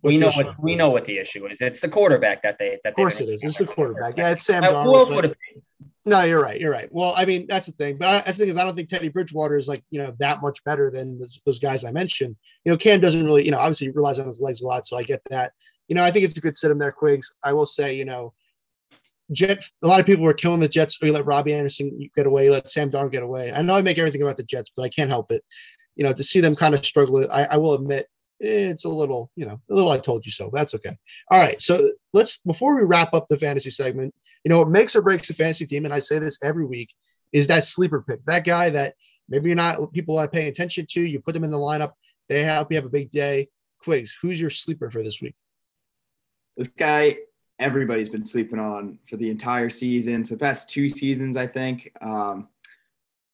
we 0.04 0.18
know 0.18 0.32
what 0.32 0.62
we 0.62 0.76
know 0.76 0.90
what 0.90 1.06
the 1.06 1.18
issue 1.18 1.46
is. 1.48 1.62
It's 1.62 1.80
the 1.80 1.90
quarterback 1.90 2.44
that 2.44 2.58
they 2.58 2.78
that. 2.84 2.90
Of 2.90 2.96
course, 2.96 3.22
it 3.22 3.30
is. 3.30 3.44
It's 3.44 3.58
the 3.58 3.66
quarterback. 3.66 4.18
Yeah, 4.18 4.32
it's 4.32 4.44
Sam. 4.44 4.64
Darnold, 4.64 4.84
who 4.84 4.96
else 4.96 5.12
would 5.12 5.24
have? 5.24 5.36
No, 6.06 6.22
you're 6.24 6.42
right. 6.42 6.60
You're 6.60 6.72
right. 6.72 6.90
Well, 6.92 7.14
I 7.16 7.26
mean, 7.26 7.46
that's 7.48 7.68
the 7.68 7.72
thing. 7.74 7.98
But 7.98 8.26
the 8.26 8.34
thing 8.34 8.50
is, 8.50 8.58
I 8.58 8.64
don't 8.64 8.76
think 8.76 8.90
Teddy 8.90 9.08
Bridgewater 9.08 9.58
is 9.58 9.70
like 9.70 9.84
you 9.90 10.00
know 10.00 10.14
that 10.20 10.42
much 10.42 10.64
better 10.66 10.92
than 10.92 11.20
those, 11.20 11.42
those 11.46 11.60
guys 11.60 11.86
I 11.86 11.92
mentioned. 11.92 12.36
You 12.66 12.72
know, 12.72 12.78
Cam 12.78 13.00
doesn't 13.00 13.24
really, 13.24 13.46
you 13.46 13.52
know, 13.52 13.60
obviously 13.60 13.88
he 13.88 13.92
relies 13.92 14.20
on 14.20 14.28
his 14.28 14.42
legs 14.42 14.62
a 14.62 14.68
lot, 14.68 14.86
so 14.86 14.98
I 14.98 15.04
get 15.04 15.22
that. 15.30 15.54
You 15.88 15.96
know, 15.96 16.04
I 16.04 16.12
think 16.12 16.26
it's 16.26 16.38
a 16.38 16.42
good 16.42 16.56
sit 16.56 16.72
him 16.72 16.80
there, 16.80 16.92
Quigs. 16.92 17.34
I 17.44 17.54
will 17.54 17.66
say, 17.66 17.96
you 17.96 18.06
know, 18.06 18.34
Jet. 19.32 19.64
A 19.82 19.88
lot 19.88 20.02
of 20.02 20.06
people 20.06 20.26
were 20.26 20.34
killing 20.34 20.60
the 20.60 20.68
Jets. 20.68 20.98
Oh, 21.02 21.06
you 21.06 21.14
let 21.14 21.26
Robbie 21.26 21.54
Anderson 21.54 22.10
get 22.16 22.28
away. 22.28 22.50
let 22.50 22.70
Sam 22.70 22.92
Darnold 22.92 23.12
get 23.12 23.24
away. 23.24 23.54
I 23.54 23.62
know 23.62 23.76
I 23.76 23.82
make 23.82 23.98
everything 23.98 24.22
about 24.22 24.38
the 24.38 24.44
Jets, 24.44 24.72
but 24.76 24.84
I 24.84 24.90
can't 24.90 25.10
help 25.10 25.32
it. 25.32 25.44
You 25.96 26.04
know, 26.04 26.12
to 26.12 26.24
see 26.24 26.42
them 26.42 26.56
kind 26.56 26.74
of 26.74 26.86
struggle, 26.86 27.26
I, 27.32 27.44
I 27.46 27.58
will 27.58 27.76
admit 27.76 28.08
it's 28.40 28.86
a 28.86 28.90
little, 28.90 29.32
you 29.36 29.46
know, 29.46 29.60
a 29.70 29.74
little 29.74 29.92
I 29.92 30.00
told 30.00 30.26
you 30.26 30.32
so. 30.32 30.50
That's 30.54 30.74
okay. 30.76 30.98
All 31.32 31.42
right. 31.42 31.62
So 31.62 31.92
let's 32.14 32.38
before 32.40 32.76
we 32.76 32.84
wrap 32.84 33.14
up 33.14 33.28
the 33.28 33.38
fantasy 33.38 33.70
segment, 33.70 34.14
you 34.44 34.50
know, 34.50 34.60
what 34.60 34.70
makes 34.70 34.96
or 34.96 35.02
breaks 35.02 35.30
a 35.30 35.34
fantasy 35.34 35.66
team, 35.66 35.86
and 35.86 35.94
I 35.94 36.00
say 36.00 36.20
this 36.20 36.38
every 36.44 36.66
week, 36.66 36.94
is 37.32 37.48
that 37.48 37.66
sleeper 37.66 38.04
pick. 38.08 38.26
That 38.26 38.46
guy 38.46 38.70
that 38.72 38.96
maybe 39.30 39.50
you're 39.50 39.56
not 39.56 39.94
people 39.94 40.18
are 40.18 40.28
paying 40.28 40.48
attention 40.48 40.86
to, 40.92 41.02
you 41.02 41.20
put 41.20 41.34
them 41.34 41.44
in 41.44 41.52
the 41.52 41.58
lineup, 41.58 41.94
they 42.30 42.44
help 42.44 42.72
you 42.72 42.76
have 42.78 42.86
a 42.86 42.90
big 42.90 43.12
day. 43.12 43.50
Quigs, 43.84 44.16
who's 44.22 44.40
your 44.40 44.50
sleeper 44.50 44.90
for 44.90 45.04
this 45.04 45.22
week? 45.22 45.36
This 46.58 46.68
guy 46.68 47.18
everybody's 47.60 48.10
been 48.10 48.26
sleeping 48.26 48.60
on 48.60 49.00
for 49.08 49.18
the 49.18 49.30
entire 49.30 49.70
season, 49.70 50.24
for 50.24 50.34
the 50.34 50.40
past 50.40 50.70
two 50.70 50.90
seasons, 50.90 51.38
I 51.38 51.48
think. 51.48 51.92
Um, 52.02 52.50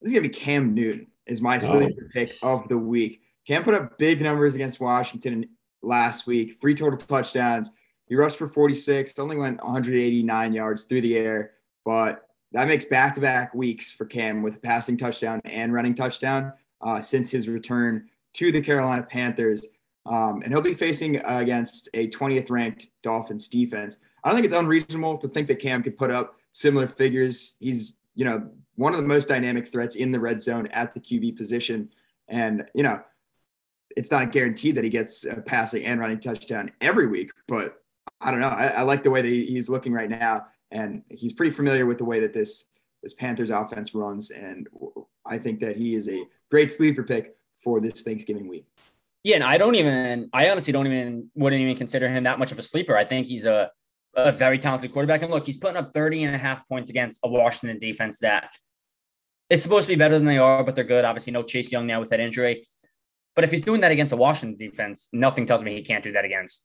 this 0.02 0.10
is 0.10 0.14
gonna 0.14 0.30
be 0.30 0.34
Cam 0.34 0.74
Newton, 0.74 1.08
is 1.26 1.42
my 1.42 1.58
sleeper 1.58 2.04
oh. 2.06 2.10
pick 2.14 2.36
of 2.42 2.68
the 2.70 2.78
week. 2.78 3.22
Cam 3.50 3.64
put 3.64 3.74
up 3.74 3.98
big 3.98 4.22
numbers 4.22 4.54
against 4.54 4.80
Washington 4.80 5.44
last 5.82 6.28
week, 6.28 6.54
three 6.62 6.76
total 6.76 7.00
touchdowns. 7.00 7.72
He 8.06 8.14
rushed 8.14 8.38
for 8.38 8.48
46, 8.48 9.18
only 9.18 9.38
went 9.38 9.64
189 9.64 10.54
yards 10.54 10.84
through 10.84 11.02
the 11.02 11.18
air, 11.18 11.54
but 11.84 12.28
that 12.52 12.68
makes 12.68 12.86
back 12.86 13.16
to 13.16 13.22
back 13.22 13.56
weeks 13.56 13.92
for 13.92 14.06
Cam 14.06 14.44
with 14.44 14.58
a 14.58 14.60
passing 14.60 14.98
touchdown 14.98 15.42
and 15.46 15.74
running 15.74 15.96
touchdown 15.96 16.54
uh, 16.82 17.02
since 17.02 17.32
his 17.32 17.48
return 17.48 18.08
to 18.36 18.52
the 18.52 18.62
Carolina 18.62 19.02
Panthers. 19.02 19.66
Um, 20.06 20.44
and 20.44 20.54
he'll 20.54 20.62
be 20.62 20.76
facing 20.76 21.20
uh, 21.20 21.40
against 21.40 21.90
a 21.96 22.08
20th 22.10 22.52
ranked 22.52 22.90
Dolphins 23.02 23.48
defense. 23.48 24.00
I 24.24 24.30
don't 24.30 24.36
think 24.36 24.46
it's 24.46 24.54
unreasonable 24.54 25.18
to 25.18 25.28
think 25.28 25.48
that 25.48 25.58
Cam 25.58 25.82
could 25.82 25.98
put 25.98 26.12
up 26.12 26.36
similar 26.52 26.88
figures. 26.88 27.58
He's, 27.60 27.98
you 28.14 28.26
know, 28.26 28.48
one 28.76 28.94
of 28.94 29.02
the 29.02 29.08
most 29.08 29.28
dynamic 29.28 29.68
threats 29.68 29.96
in 29.96 30.12
the 30.12 30.20
red 30.20 30.40
zone 30.40 30.68
at 30.68 30.94
the 30.94 31.00
QB 31.00 31.36
position. 31.36 31.90
And, 32.28 32.70
you 32.76 32.84
know, 32.84 33.02
it's 33.96 34.12
not 34.12 34.32
guaranteed 34.32 34.76
that 34.76 34.84
he 34.84 34.90
gets 34.90 35.26
a 35.26 35.42
passing 35.42 35.86
and 35.86 36.00
running 36.00 36.20
touchdown 36.20 36.70
every 36.82 37.08
week, 37.08 37.32
but 37.48 37.82
I 38.22 38.32
don't 38.32 38.40
know. 38.40 38.48
I, 38.48 38.68
I 38.68 38.82
like 38.82 39.04
the 39.04 39.12
way 39.12 39.22
that 39.22 39.30
he, 39.30 39.46
he's 39.46 39.70
looking 39.70 39.94
right 39.94 40.10
now, 40.10 40.48
and 40.72 41.04
he's 41.10 41.34
pretty 41.34 41.52
familiar 41.52 41.86
with 41.86 41.98
the 41.98 42.06
way 42.06 42.20
that 42.20 42.34
this 42.34 42.66
this 43.02 43.14
Panthers 43.14 43.50
offense 43.50 43.96
runs, 43.96 44.32
and 44.32 44.68
I 45.26 45.38
think 45.38 45.60
that 45.62 45.78
he 45.78 45.96
is 45.96 46.10
a 46.10 46.26
great 46.52 46.72
sleeper 46.72 47.04
pick 47.04 47.36
for 47.56 47.80
this 47.80 48.04
Thanksgiving 48.04 48.48
week. 48.48 48.66
Yeah, 49.24 49.36
and 49.36 49.44
I 49.44 49.58
don't 49.58 49.76
even, 49.76 50.30
I 50.34 50.50
honestly 50.50 50.72
don't 50.72 50.88
even, 50.88 51.30
wouldn't 51.36 51.62
even 51.62 51.76
consider 51.76 52.08
him 52.08 52.24
that 52.24 52.40
much 52.40 52.52
of 52.52 52.60
a 52.60 52.62
sleeper. 52.62 52.96
I 52.96 53.04
think 53.04 53.28
he's 53.28 53.46
a, 53.46 53.70
a 54.16 54.32
very 54.32 54.58
talented 54.58 54.94
quarterback. 54.94 55.22
And 55.22 55.32
look, 55.32 55.46
he's 55.46 55.58
putting 55.58 55.78
up 55.78 55.94
30 55.94 56.24
and 56.24 56.36
a 56.36 56.38
half 56.38 56.68
points 56.68 56.90
against 56.90 57.20
a 57.24 57.30
Washington 57.30 57.80
defense 57.80 58.20
that 58.20 58.50
it's 59.50 59.62
supposed 59.62 59.88
to 59.88 59.94
be 59.94 59.98
better 59.98 60.18
than 60.18 60.26
they 60.26 60.38
are, 60.38 60.64
but 60.64 60.76
they're 60.76 60.86
good. 60.86 61.04
Obviously, 61.04 61.34
no 61.34 61.44
Chase 61.44 61.72
Young 61.72 61.86
now 61.86 62.00
with 62.00 62.10
that 62.10 62.20
injury. 62.20 62.64
But 63.40 63.46
if 63.46 63.52
he's 63.52 63.62
doing 63.62 63.80
that 63.80 63.92
against 63.92 64.12
a 64.12 64.18
Washington 64.18 64.58
defense, 64.58 65.08
nothing 65.14 65.46
tells 65.46 65.64
me 65.64 65.74
he 65.74 65.82
can't 65.82 66.04
do 66.04 66.12
that 66.12 66.26
against 66.26 66.62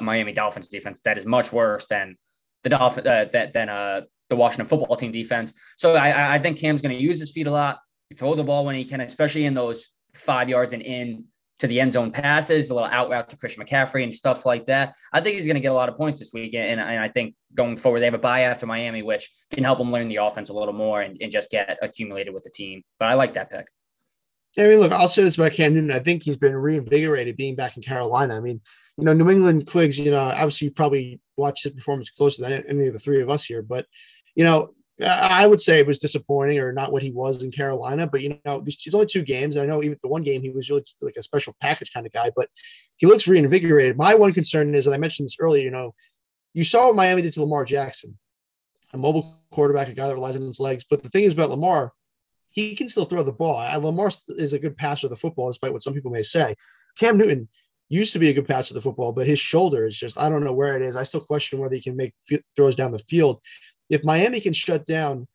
Miami 0.00 0.32
Dolphins 0.32 0.68
defense. 0.68 0.98
That 1.02 1.18
is 1.18 1.26
much 1.26 1.52
worse 1.52 1.88
than 1.88 2.16
the 2.62 2.68
Dolphin 2.68 3.04
uh, 3.04 3.24
that 3.32 3.52
than 3.52 3.68
uh, 3.68 4.02
the 4.28 4.36
Washington 4.36 4.66
football 4.66 4.94
team 4.94 5.10
defense. 5.10 5.52
So 5.76 5.96
I, 5.96 6.34
I 6.34 6.38
think 6.38 6.60
Cam's 6.60 6.80
going 6.80 6.96
to 6.96 7.02
use 7.02 7.18
his 7.18 7.32
feet 7.32 7.48
a 7.48 7.50
lot, 7.50 7.80
throw 8.16 8.36
the 8.36 8.44
ball 8.44 8.64
when 8.64 8.76
he 8.76 8.84
can, 8.84 9.00
especially 9.00 9.46
in 9.46 9.54
those 9.54 9.88
five 10.14 10.48
yards 10.48 10.72
and 10.72 10.80
in 10.80 11.24
to 11.58 11.66
the 11.66 11.80
end 11.80 11.92
zone 11.94 12.12
passes, 12.12 12.70
a 12.70 12.74
little 12.74 12.88
out 12.88 13.10
route 13.10 13.28
to 13.30 13.36
Christian 13.36 13.64
McCaffrey 13.64 14.04
and 14.04 14.14
stuff 14.14 14.46
like 14.46 14.66
that. 14.66 14.94
I 15.12 15.20
think 15.20 15.34
he's 15.34 15.46
going 15.46 15.56
to 15.56 15.60
get 15.60 15.72
a 15.72 15.74
lot 15.74 15.88
of 15.88 15.96
points 15.96 16.20
this 16.20 16.30
week. 16.32 16.54
And, 16.54 16.80
and 16.80 17.00
I 17.00 17.08
think 17.08 17.34
going 17.52 17.76
forward, 17.76 17.98
they 17.98 18.04
have 18.04 18.14
a 18.14 18.18
bye 18.18 18.42
after 18.42 18.64
Miami, 18.64 19.02
which 19.02 19.28
can 19.50 19.64
help 19.64 19.80
him 19.80 19.90
learn 19.90 20.06
the 20.06 20.18
offense 20.18 20.50
a 20.50 20.52
little 20.52 20.72
more 20.72 21.02
and, 21.02 21.20
and 21.20 21.32
just 21.32 21.50
get 21.50 21.78
accumulated 21.82 22.32
with 22.32 22.44
the 22.44 22.50
team. 22.50 22.82
But 23.00 23.08
I 23.08 23.14
like 23.14 23.34
that 23.34 23.50
pick. 23.50 23.66
I 24.58 24.66
mean, 24.66 24.80
look, 24.80 24.92
I'll 24.92 25.08
say 25.08 25.22
this 25.22 25.36
about 25.36 25.52
Cam 25.52 25.74
Newton. 25.74 25.92
I 25.92 25.98
think 25.98 26.22
he's 26.22 26.36
been 26.36 26.54
reinvigorated 26.54 27.36
being 27.36 27.56
back 27.56 27.76
in 27.76 27.82
Carolina. 27.82 28.36
I 28.36 28.40
mean, 28.40 28.60
you 28.98 29.04
know, 29.04 29.14
New 29.14 29.30
England 29.30 29.66
Quigs, 29.66 29.98
you 29.98 30.10
know, 30.10 30.18
obviously 30.18 30.66
you 30.66 30.72
probably 30.72 31.20
watched 31.36 31.64
his 31.64 31.72
performance 31.72 32.10
closer 32.10 32.42
than 32.42 32.64
any 32.68 32.86
of 32.86 32.92
the 32.92 32.98
three 32.98 33.22
of 33.22 33.30
us 33.30 33.44
here, 33.44 33.62
but, 33.62 33.86
you 34.34 34.44
know, 34.44 34.74
I 35.02 35.46
would 35.46 35.60
say 35.60 35.78
it 35.78 35.86
was 35.86 35.98
disappointing 35.98 36.58
or 36.58 36.72
not 36.72 36.92
what 36.92 37.02
he 37.02 37.10
was 37.10 37.42
in 37.42 37.50
Carolina, 37.50 38.06
but 38.06 38.20
you 38.20 38.38
know, 38.44 38.60
there's 38.60 38.94
only 38.94 39.06
two 39.06 39.22
games. 39.22 39.56
I 39.56 39.64
know 39.64 39.82
even 39.82 39.98
the 40.02 40.08
one 40.08 40.22
game 40.22 40.42
he 40.42 40.50
was 40.50 40.68
really 40.68 40.82
just 40.82 41.02
like 41.02 41.16
a 41.16 41.22
special 41.22 41.56
package 41.60 41.90
kind 41.92 42.06
of 42.06 42.12
guy, 42.12 42.30
but 42.36 42.48
he 42.96 43.06
looks 43.06 43.26
reinvigorated. 43.26 43.96
My 43.96 44.14
one 44.14 44.32
concern 44.32 44.74
is, 44.74 44.86
and 44.86 44.94
I 44.94 44.98
mentioned 44.98 45.26
this 45.26 45.36
earlier, 45.40 45.64
you 45.64 45.70
know, 45.70 45.94
you 46.52 46.62
saw 46.62 46.86
what 46.86 46.96
Miami 46.96 47.22
did 47.22 47.32
to 47.34 47.40
Lamar 47.40 47.64
Jackson, 47.64 48.16
a 48.92 48.98
mobile 48.98 49.40
quarterback, 49.50 49.88
a 49.88 49.94
guy 49.94 50.06
that 50.06 50.14
relies 50.14 50.36
on 50.36 50.42
his 50.42 50.60
legs. 50.60 50.84
But 50.88 51.02
the 51.02 51.08
thing 51.08 51.24
is 51.24 51.32
about 51.32 51.50
Lamar, 51.50 51.92
he 52.52 52.76
can 52.76 52.88
still 52.88 53.04
throw 53.04 53.22
the 53.22 53.32
ball. 53.32 53.56
Lamar 53.80 54.10
is 54.28 54.52
a 54.52 54.58
good 54.58 54.76
passer 54.76 55.06
of 55.06 55.10
the 55.10 55.16
football, 55.16 55.48
despite 55.48 55.72
what 55.72 55.82
some 55.82 55.94
people 55.94 56.10
may 56.10 56.22
say. 56.22 56.54
Cam 56.98 57.16
Newton 57.16 57.48
used 57.88 58.12
to 58.12 58.18
be 58.18 58.30
a 58.30 58.32
good 58.32 58.48
passer 58.48 58.72
of 58.72 58.76
the 58.76 58.88
football, 58.88 59.12
but 59.12 59.26
his 59.26 59.38
shoulder 59.38 59.84
is 59.84 59.96
just, 59.96 60.18
I 60.18 60.28
don't 60.28 60.44
know 60.44 60.52
where 60.52 60.76
it 60.76 60.82
is. 60.82 60.96
I 60.96 61.02
still 61.02 61.20
question 61.20 61.58
whether 61.58 61.74
he 61.74 61.82
can 61.82 61.96
make 61.96 62.14
throws 62.56 62.76
down 62.76 62.92
the 62.92 62.98
field. 63.00 63.40
If 63.90 64.04
Miami 64.04 64.40
can 64.40 64.52
shut 64.52 64.86
down 64.86 65.28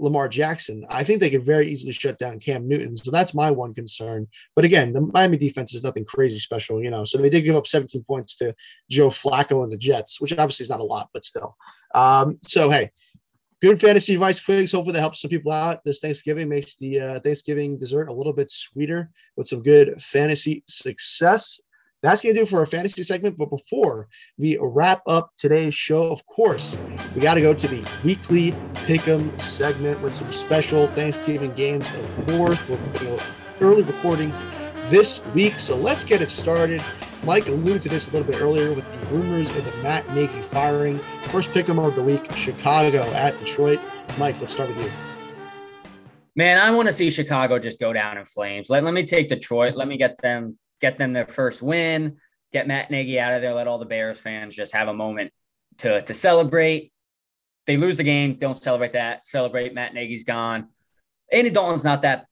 Lamar 0.00 0.28
Jackson, 0.28 0.84
I 0.88 1.04
think 1.04 1.20
they 1.20 1.30
could 1.30 1.44
very 1.44 1.70
easily 1.70 1.92
shut 1.92 2.18
down 2.18 2.40
Cam 2.40 2.66
Newton. 2.66 2.96
So 2.96 3.10
that's 3.10 3.34
my 3.34 3.50
one 3.50 3.74
concern. 3.74 4.26
But 4.56 4.64
again, 4.64 4.92
the 4.92 5.02
Miami 5.02 5.36
defense 5.36 5.74
is 5.74 5.82
nothing 5.82 6.04
crazy 6.04 6.38
special, 6.38 6.82
you 6.82 6.90
know. 6.90 7.04
So 7.04 7.18
they 7.18 7.30
did 7.30 7.42
give 7.42 7.54
up 7.54 7.66
17 7.66 8.02
points 8.04 8.34
to 8.36 8.54
Joe 8.90 9.10
Flacco 9.10 9.62
and 9.62 9.72
the 9.72 9.76
Jets, 9.76 10.20
which 10.20 10.32
obviously 10.32 10.64
is 10.64 10.70
not 10.70 10.80
a 10.80 10.84
lot, 10.84 11.10
but 11.12 11.24
still. 11.24 11.56
Um, 11.94 12.38
so 12.42 12.70
hey, 12.70 12.90
good 13.62 13.80
fantasy 13.80 14.14
advice 14.14 14.40
quigs. 14.40 14.72
Hopefully 14.72 14.94
that 14.94 15.00
helps 15.00 15.20
some 15.20 15.28
people 15.28 15.52
out 15.52 15.84
this 15.84 16.00
Thanksgiving, 16.00 16.48
makes 16.48 16.76
the 16.76 17.00
uh, 17.00 17.20
Thanksgiving 17.20 17.78
dessert 17.78 18.08
a 18.08 18.12
little 18.12 18.32
bit 18.32 18.50
sweeter 18.50 19.10
with 19.36 19.48
some 19.48 19.62
good 19.62 20.00
fantasy 20.00 20.64
success. 20.66 21.60
that's 22.02 22.22
going 22.22 22.34
to 22.34 22.40
do 22.40 22.46
for 22.46 22.60
our 22.60 22.66
fantasy 22.66 23.02
segment. 23.02 23.36
But 23.36 23.50
before 23.50 24.08
we 24.38 24.58
wrap 24.60 25.02
up 25.06 25.32
today's 25.36 25.74
show, 25.74 26.10
of 26.10 26.24
course, 26.26 26.78
we 27.14 27.20
got 27.20 27.34
to 27.34 27.40
go 27.40 27.52
to 27.52 27.68
the 27.68 27.86
weekly 28.04 28.52
pick'em 28.86 29.38
segment 29.40 30.00
with 30.00 30.14
some 30.14 30.30
special 30.32 30.86
Thanksgiving 30.88 31.52
games. 31.54 31.86
Of 31.94 32.26
course, 32.28 32.68
we're 32.68 32.78
you 33.00 33.08
know, 33.08 33.20
early 33.60 33.82
recording 33.82 34.32
this 34.88 35.20
week, 35.34 35.60
so 35.60 35.76
let's 35.76 36.02
get 36.02 36.22
it 36.22 36.30
started. 36.30 36.82
Mike 37.24 37.46
alluded 37.48 37.82
to 37.82 37.88
this 37.88 38.08
a 38.08 38.10
little 38.12 38.26
bit 38.26 38.40
earlier 38.40 38.72
with 38.72 38.84
the 39.00 39.06
rumors 39.08 39.48
of 39.56 39.64
the 39.64 39.82
Matt 39.82 40.08
Nagy 40.14 40.40
firing. 40.48 40.98
First 40.98 41.48
pick'em 41.50 41.84
of 41.84 41.94
the 41.94 42.02
week: 42.02 42.30
Chicago 42.34 43.02
at 43.12 43.38
Detroit. 43.40 43.80
Mike, 44.18 44.40
let's 44.40 44.54
start 44.54 44.68
with 44.68 44.82
you. 44.82 44.90
Man, 46.36 46.58
I 46.58 46.70
want 46.70 46.88
to 46.88 46.94
see 46.94 47.10
Chicago 47.10 47.58
just 47.58 47.78
go 47.78 47.92
down 47.92 48.16
in 48.16 48.24
flames. 48.24 48.70
Let, 48.70 48.84
let 48.84 48.94
me 48.94 49.04
take 49.04 49.28
Detroit. 49.28 49.74
Let 49.74 49.88
me 49.88 49.96
get 49.96 50.16
them 50.18 50.58
get 50.80 50.98
them 50.98 51.12
their 51.12 51.26
first 51.26 51.62
win, 51.62 52.16
get 52.52 52.66
Matt 52.66 52.90
Nagy 52.90 53.20
out 53.20 53.34
of 53.34 53.42
there, 53.42 53.54
let 53.54 53.68
all 53.68 53.78
the 53.78 53.84
Bears 53.84 54.18
fans 54.18 54.54
just 54.54 54.72
have 54.72 54.88
a 54.88 54.94
moment 54.94 55.32
to, 55.78 56.02
to 56.02 56.14
celebrate. 56.14 56.92
They 57.66 57.76
lose 57.76 57.96
the 57.96 58.02
game, 58.02 58.32
don't 58.32 58.60
celebrate 58.60 58.94
that. 58.94 59.24
Celebrate 59.24 59.74
Matt 59.74 59.94
Nagy's 59.94 60.24
gone. 60.24 60.68
Andy 61.30 61.50
Dalton's 61.50 61.84
not 61.84 62.02
that 62.02 62.26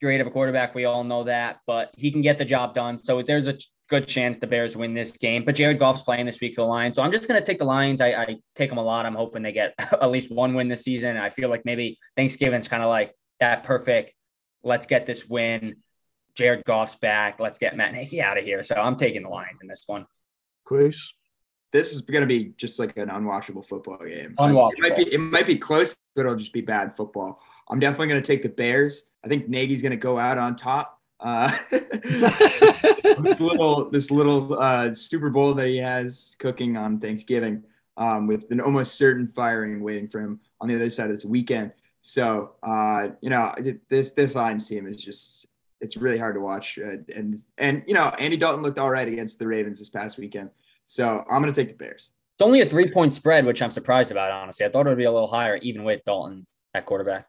great 0.00 0.20
of 0.20 0.26
a 0.26 0.30
quarterback. 0.30 0.74
We 0.74 0.84
all 0.84 1.02
know 1.02 1.24
that, 1.24 1.60
but 1.66 1.92
he 1.96 2.12
can 2.12 2.22
get 2.22 2.38
the 2.38 2.44
job 2.44 2.74
done. 2.74 2.98
So 2.98 3.20
there's 3.22 3.48
a 3.48 3.56
good 3.88 4.06
chance 4.06 4.38
the 4.38 4.46
Bears 4.46 4.76
win 4.76 4.94
this 4.94 5.12
game. 5.12 5.44
But 5.44 5.54
Jared 5.54 5.78
Goff's 5.78 6.02
playing 6.02 6.26
this 6.26 6.40
week 6.40 6.54
for 6.54 6.62
the 6.62 6.66
Lions. 6.66 6.96
So 6.96 7.02
I'm 7.02 7.10
just 7.10 7.26
going 7.26 7.40
to 7.40 7.44
take 7.44 7.58
the 7.58 7.64
Lions. 7.64 8.00
I, 8.00 8.08
I, 8.08 8.36
take 8.54 8.68
them 8.68 8.78
a 8.78 8.82
lot. 8.82 9.06
I'm 9.06 9.14
hoping 9.14 9.42
they 9.42 9.52
get 9.52 9.74
at 9.78 10.10
least 10.10 10.30
one 10.30 10.54
win 10.54 10.68
this 10.68 10.84
season. 10.84 11.16
I 11.16 11.30
feel 11.30 11.48
like 11.48 11.64
maybe 11.64 11.98
Thanksgiving's 12.16 12.68
kind 12.68 12.82
of 12.82 12.88
like 12.88 13.14
that 13.40 13.64
perfect. 13.64 14.14
Let's 14.62 14.86
get 14.86 15.06
this 15.06 15.26
win. 15.26 15.76
Jared 16.34 16.64
Goff's 16.64 16.96
back. 16.96 17.40
Let's 17.40 17.58
get 17.58 17.76
Matt 17.76 17.94
Nagy 17.94 18.22
out 18.22 18.38
of 18.38 18.44
here. 18.44 18.62
So 18.62 18.76
I'm 18.76 18.96
taking 18.96 19.22
the 19.22 19.28
Lions 19.28 19.58
in 19.62 19.68
this 19.68 19.84
one. 19.86 20.06
Quigs. 20.64 21.14
This 21.72 21.92
is 21.92 22.00
going 22.02 22.22
to 22.22 22.26
be 22.26 22.52
just 22.56 22.78
like 22.78 22.96
an 22.96 23.08
unwatchable 23.08 23.64
football 23.64 23.98
game. 23.98 24.34
Unwatchable. 24.38 24.72
It 24.72 24.80
might 24.80 24.96
be. 24.96 25.14
It 25.14 25.18
might 25.18 25.46
be 25.46 25.56
close, 25.56 25.96
but 26.14 26.24
it'll 26.24 26.36
just 26.36 26.52
be 26.52 26.60
bad 26.60 26.96
football. 26.96 27.40
I'm 27.68 27.78
definitely 27.78 28.08
going 28.08 28.22
to 28.22 28.26
take 28.26 28.42
the 28.42 28.48
Bears. 28.48 29.04
I 29.24 29.28
think 29.28 29.48
Nagy's 29.48 29.82
going 29.82 29.90
to 29.90 29.96
go 29.96 30.18
out 30.18 30.38
on 30.38 30.56
top. 30.56 30.97
Uh, 31.20 31.50
this 33.20 33.40
little 33.40 33.90
this 33.90 34.10
little 34.10 34.58
uh, 34.58 34.92
Super 34.92 35.30
Bowl 35.30 35.54
that 35.54 35.66
he 35.66 35.76
has 35.78 36.36
cooking 36.38 36.76
on 36.76 37.00
Thanksgiving, 37.00 37.64
um, 37.96 38.26
with 38.26 38.50
an 38.50 38.60
almost 38.60 38.94
certain 38.94 39.26
firing 39.26 39.82
waiting 39.82 40.08
for 40.08 40.20
him 40.20 40.40
on 40.60 40.68
the 40.68 40.76
other 40.76 40.90
side 40.90 41.06
of 41.06 41.12
this 41.12 41.24
weekend. 41.24 41.72
So 42.00 42.52
uh, 42.62 43.08
you 43.20 43.30
know 43.30 43.54
this 43.88 44.12
this 44.12 44.34
Lions 44.34 44.66
team 44.66 44.86
is 44.86 44.96
just 44.96 45.46
it's 45.80 45.96
really 45.96 46.18
hard 46.18 46.34
to 46.34 46.40
watch. 46.40 46.78
Uh, 46.78 46.96
and 47.14 47.36
and 47.58 47.82
you 47.86 47.94
know, 47.94 48.12
Andy 48.18 48.36
Dalton 48.36 48.62
looked 48.62 48.78
all 48.78 48.90
right 48.90 49.08
against 49.08 49.38
the 49.38 49.46
Ravens 49.46 49.78
this 49.78 49.88
past 49.88 50.18
weekend. 50.18 50.50
So 50.86 51.24
I'm 51.30 51.42
going 51.42 51.52
to 51.52 51.60
take 51.60 51.68
the 51.68 51.74
Bears. 51.74 52.10
It's 52.34 52.46
only 52.46 52.60
a 52.60 52.66
three 52.66 52.90
point 52.90 53.12
spread, 53.14 53.44
which 53.44 53.60
I'm 53.62 53.70
surprised 53.70 54.10
about. 54.10 54.30
Honestly, 54.30 54.64
I 54.64 54.68
thought 54.68 54.86
it 54.86 54.90
would 54.90 54.98
be 54.98 55.04
a 55.04 55.12
little 55.12 55.28
higher, 55.28 55.56
even 55.56 55.84
with 55.84 56.04
Dalton 56.04 56.46
at 56.74 56.86
quarterback. 56.86 57.26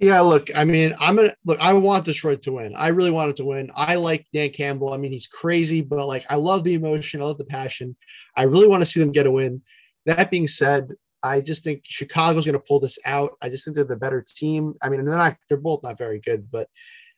Yeah, 0.00 0.20
look, 0.20 0.48
I 0.56 0.64
mean, 0.64 0.94
I'm 0.98 1.14
gonna 1.14 1.34
look. 1.44 1.58
I 1.60 1.74
want 1.74 2.06
Detroit 2.06 2.40
to 2.42 2.52
win. 2.52 2.74
I 2.74 2.88
really 2.88 3.10
wanted 3.10 3.36
to 3.36 3.44
win. 3.44 3.70
I 3.74 3.96
like 3.96 4.26
Dan 4.32 4.48
Campbell. 4.48 4.94
I 4.94 4.96
mean, 4.96 5.12
he's 5.12 5.26
crazy, 5.26 5.82
but 5.82 6.06
like, 6.06 6.24
I 6.30 6.36
love 6.36 6.64
the 6.64 6.72
emotion. 6.72 7.20
I 7.20 7.24
love 7.24 7.36
the 7.36 7.44
passion. 7.44 7.94
I 8.34 8.44
really 8.44 8.66
want 8.66 8.80
to 8.80 8.86
see 8.86 8.98
them 8.98 9.12
get 9.12 9.26
a 9.26 9.30
win. 9.30 9.60
That 10.06 10.30
being 10.30 10.48
said, 10.48 10.94
I 11.22 11.42
just 11.42 11.62
think 11.62 11.82
Chicago's 11.84 12.46
going 12.46 12.54
to 12.54 12.64
pull 12.66 12.80
this 12.80 12.98
out. 13.04 13.32
I 13.42 13.50
just 13.50 13.64
think 13.64 13.74
they're 13.74 13.84
the 13.84 13.96
better 13.96 14.24
team. 14.26 14.72
I 14.80 14.88
mean, 14.88 15.04
they're 15.04 15.18
not. 15.18 15.36
They're 15.50 15.58
both 15.58 15.82
not 15.82 15.98
very 15.98 16.18
good, 16.18 16.50
but 16.50 16.66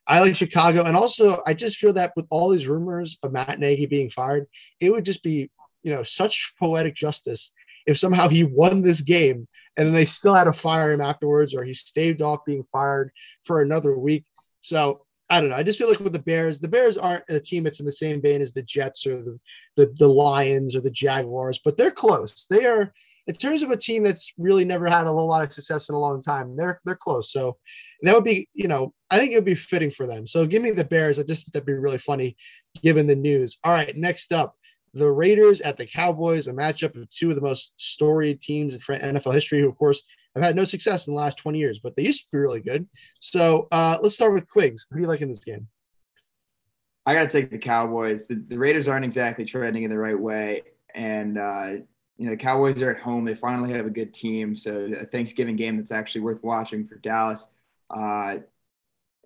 I 0.09 0.19
like 0.19 0.35
Chicago. 0.35 0.83
And 0.83 0.97
also, 0.97 1.41
I 1.47 1.55
just 1.55 1.77
feel 1.77 1.93
that 1.93 2.13
with 2.17 2.27
all 2.31 2.49
these 2.49 2.67
rumors 2.67 3.17
of 3.23 3.31
Matt 3.31 3.61
Nagy 3.61 3.87
being 3.87 4.11
fired, 4.11 4.47
it 4.81 4.91
would 4.91 5.05
just 5.05 5.23
be, 5.23 5.53
you 5.85 5.95
know, 5.95 6.03
such 6.03 6.53
poetic 6.59 6.97
justice 6.97 7.53
if 7.87 7.99
somehow 7.99 8.29
he 8.29 8.45
won 8.45 8.83
this 8.83 9.01
game 9.01 9.47
and 9.77 9.87
then 9.87 9.95
they 9.95 10.05
still 10.05 10.35
had 10.35 10.45
to 10.45 10.53
fire 10.53 10.93
him 10.93 11.01
afterwards 11.01 11.55
or 11.55 11.65
he 11.65 11.75
staved 11.75 12.23
off 12.23 12.45
being 12.47 12.65
fired 12.71 13.11
for 13.45 13.63
another 13.63 13.99
week. 13.99 14.25
So 14.61 15.05
I 15.31 15.41
don't 15.41 15.51
know. 15.51 15.57
I 15.57 15.63
just 15.63 15.79
feel 15.79 15.89
like 15.89 16.01
with 16.01 16.13
the 16.13 16.19
Bears, 16.19 16.61
the 16.61 16.69
Bears 16.69 16.99
aren't 16.99 17.25
a 17.29 17.41
team 17.41 17.65
that's 17.65 17.81
in 17.81 17.87
the 17.87 17.93
same 17.93 18.21
vein 18.21 18.43
as 18.43 18.53
the 18.53 18.63
Jets 18.63 19.07
or 19.07 19.23
the, 19.23 19.41
the, 19.77 19.93
the 19.99 20.09
Lions 20.09 20.77
or 20.77 20.81
the 20.81 20.91
Jaguars, 20.91 21.59
but 21.65 21.77
they're 21.77 21.91
close. 21.91 22.47
They 22.51 22.67
are 22.67 22.93
in 23.27 23.35
terms 23.35 23.63
of 23.63 23.71
a 23.71 23.77
team 23.77 24.03
that's 24.03 24.33
really 24.37 24.65
never 24.65 24.89
had 24.89 25.07
a 25.07 25.13
lot 25.13 25.45
of 25.45 25.53
success 25.53 25.89
in 25.89 25.95
a 25.95 25.99
long 25.99 26.21
time, 26.21 26.57
they're 26.57 26.81
they're 26.85 26.97
close. 26.97 27.33
So 27.33 27.57
that 28.03 28.15
would 28.15 28.25
be, 28.25 28.49
you 28.53 28.67
know, 28.67 28.93
I 29.11 29.19
think 29.19 29.33
it 29.33 29.37
would 29.37 29.45
be 29.45 29.55
fitting 29.55 29.93
for 29.93 30.07
them. 30.07 30.27
So 30.27 30.45
give 30.45 30.63
me 30.63 30.73
the 30.73 30.85
Bears. 30.85 31.19
I 31.19 31.23
just 31.23 31.45
think 31.45 31.53
that'd 31.53 31.67
be 31.67 31.73
really 31.73 31.99
funny 31.99 32.37
given 32.83 33.07
the 33.07 33.15
news. 33.15 33.59
All 33.63 33.73
right, 33.73 33.97
next 33.97 34.33
up, 34.33 34.57
the 34.95 35.11
Raiders 35.11 35.61
at 35.61 35.77
the 35.77 35.87
Cowboys, 35.87 36.49
a 36.49 36.53
matchup 36.53 37.01
of 37.01 37.09
two 37.09 37.31
of 37.31 37.37
the 37.37 37.43
most 37.43 37.73
storied 37.77 38.41
teams 38.41 38.75
in 38.75 38.81
NFL 38.81 39.35
history, 39.35 39.61
who 39.61 39.69
of 39.69 39.79
course 39.79 40.03
have 40.35 40.45
had 40.45 40.57
no 40.57 40.65
success 40.65 41.07
in 41.07 41.15
the 41.15 41.21
last 41.21 41.39
20 41.39 41.59
years, 41.59 41.79
but 41.79 41.97
they 41.97 42.03
used 42.03 42.23
to 42.23 42.27
be 42.33 42.39
really 42.39 42.61
good. 42.61 42.87
So 43.21 43.69
uh, 43.73 43.99
let's 44.03 44.15
start 44.15 44.33
with 44.33 44.49
Quigs. 44.49 44.87
Who 44.91 44.97
do 44.97 45.03
you 45.03 45.09
like 45.09 45.21
in 45.21 45.29
this 45.29 45.45
game? 45.45 45.67
I 47.05 47.15
got 47.15 47.29
to 47.29 47.41
take 47.41 47.51
the 47.51 47.59
Cowboys. 47.59 48.29
The, 48.29 48.37
the, 48.37 48.59
Raiders 48.59 48.87
aren't 48.87 49.05
exactly 49.05 49.45
trending 49.45 49.83
in 49.83 49.91
the 49.91 49.99
right 49.99 50.19
way, 50.19 50.63
and 50.95 51.37
uh, 51.37 51.73
you 52.17 52.27
know, 52.27 52.31
the 52.31 52.37
Cowboys 52.37 52.81
are 52.81 52.91
at 52.91 53.01
home. 53.01 53.25
They 53.25 53.35
finally 53.35 53.73
have 53.73 53.87
a 53.87 53.91
good 53.91 54.15
team. 54.15 54.55
So 54.55 54.89
a 55.01 55.05
Thanksgiving 55.05 55.57
game 55.57 55.77
that's 55.77 55.91
actually 55.91 56.21
worth 56.21 56.43
watching 56.45 56.87
for 56.87 56.97
Dallas. 56.97 57.49
Uh, 57.91 58.39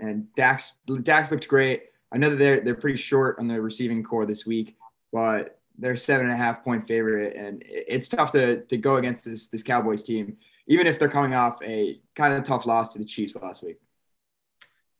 and 0.00 0.32
Dax, 0.34 0.72
Dax 1.02 1.30
looked 1.30 1.48
great. 1.48 1.84
I 2.12 2.18
know 2.18 2.30
that 2.30 2.36
they're 2.36 2.60
they're 2.60 2.74
pretty 2.74 2.96
short 2.96 3.38
on 3.38 3.48
the 3.48 3.60
receiving 3.60 4.02
corps 4.02 4.26
this 4.26 4.46
week, 4.46 4.76
but 5.12 5.55
they're 5.78 5.96
seven 5.96 6.26
and 6.26 6.34
a 6.34 6.36
half 6.36 6.64
point 6.64 6.86
favorite, 6.86 7.36
and 7.36 7.62
it's 7.66 8.08
tough 8.08 8.32
to 8.32 8.64
to 8.64 8.76
go 8.76 8.96
against 8.96 9.24
this 9.24 9.48
this 9.48 9.62
Cowboys 9.62 10.02
team, 10.02 10.36
even 10.66 10.86
if 10.86 10.98
they're 10.98 11.08
coming 11.08 11.34
off 11.34 11.62
a 11.62 12.00
kind 12.14 12.32
of 12.32 12.42
tough 12.42 12.66
loss 12.66 12.92
to 12.92 12.98
the 12.98 13.04
Chiefs 13.04 13.36
last 13.36 13.62
week. 13.62 13.76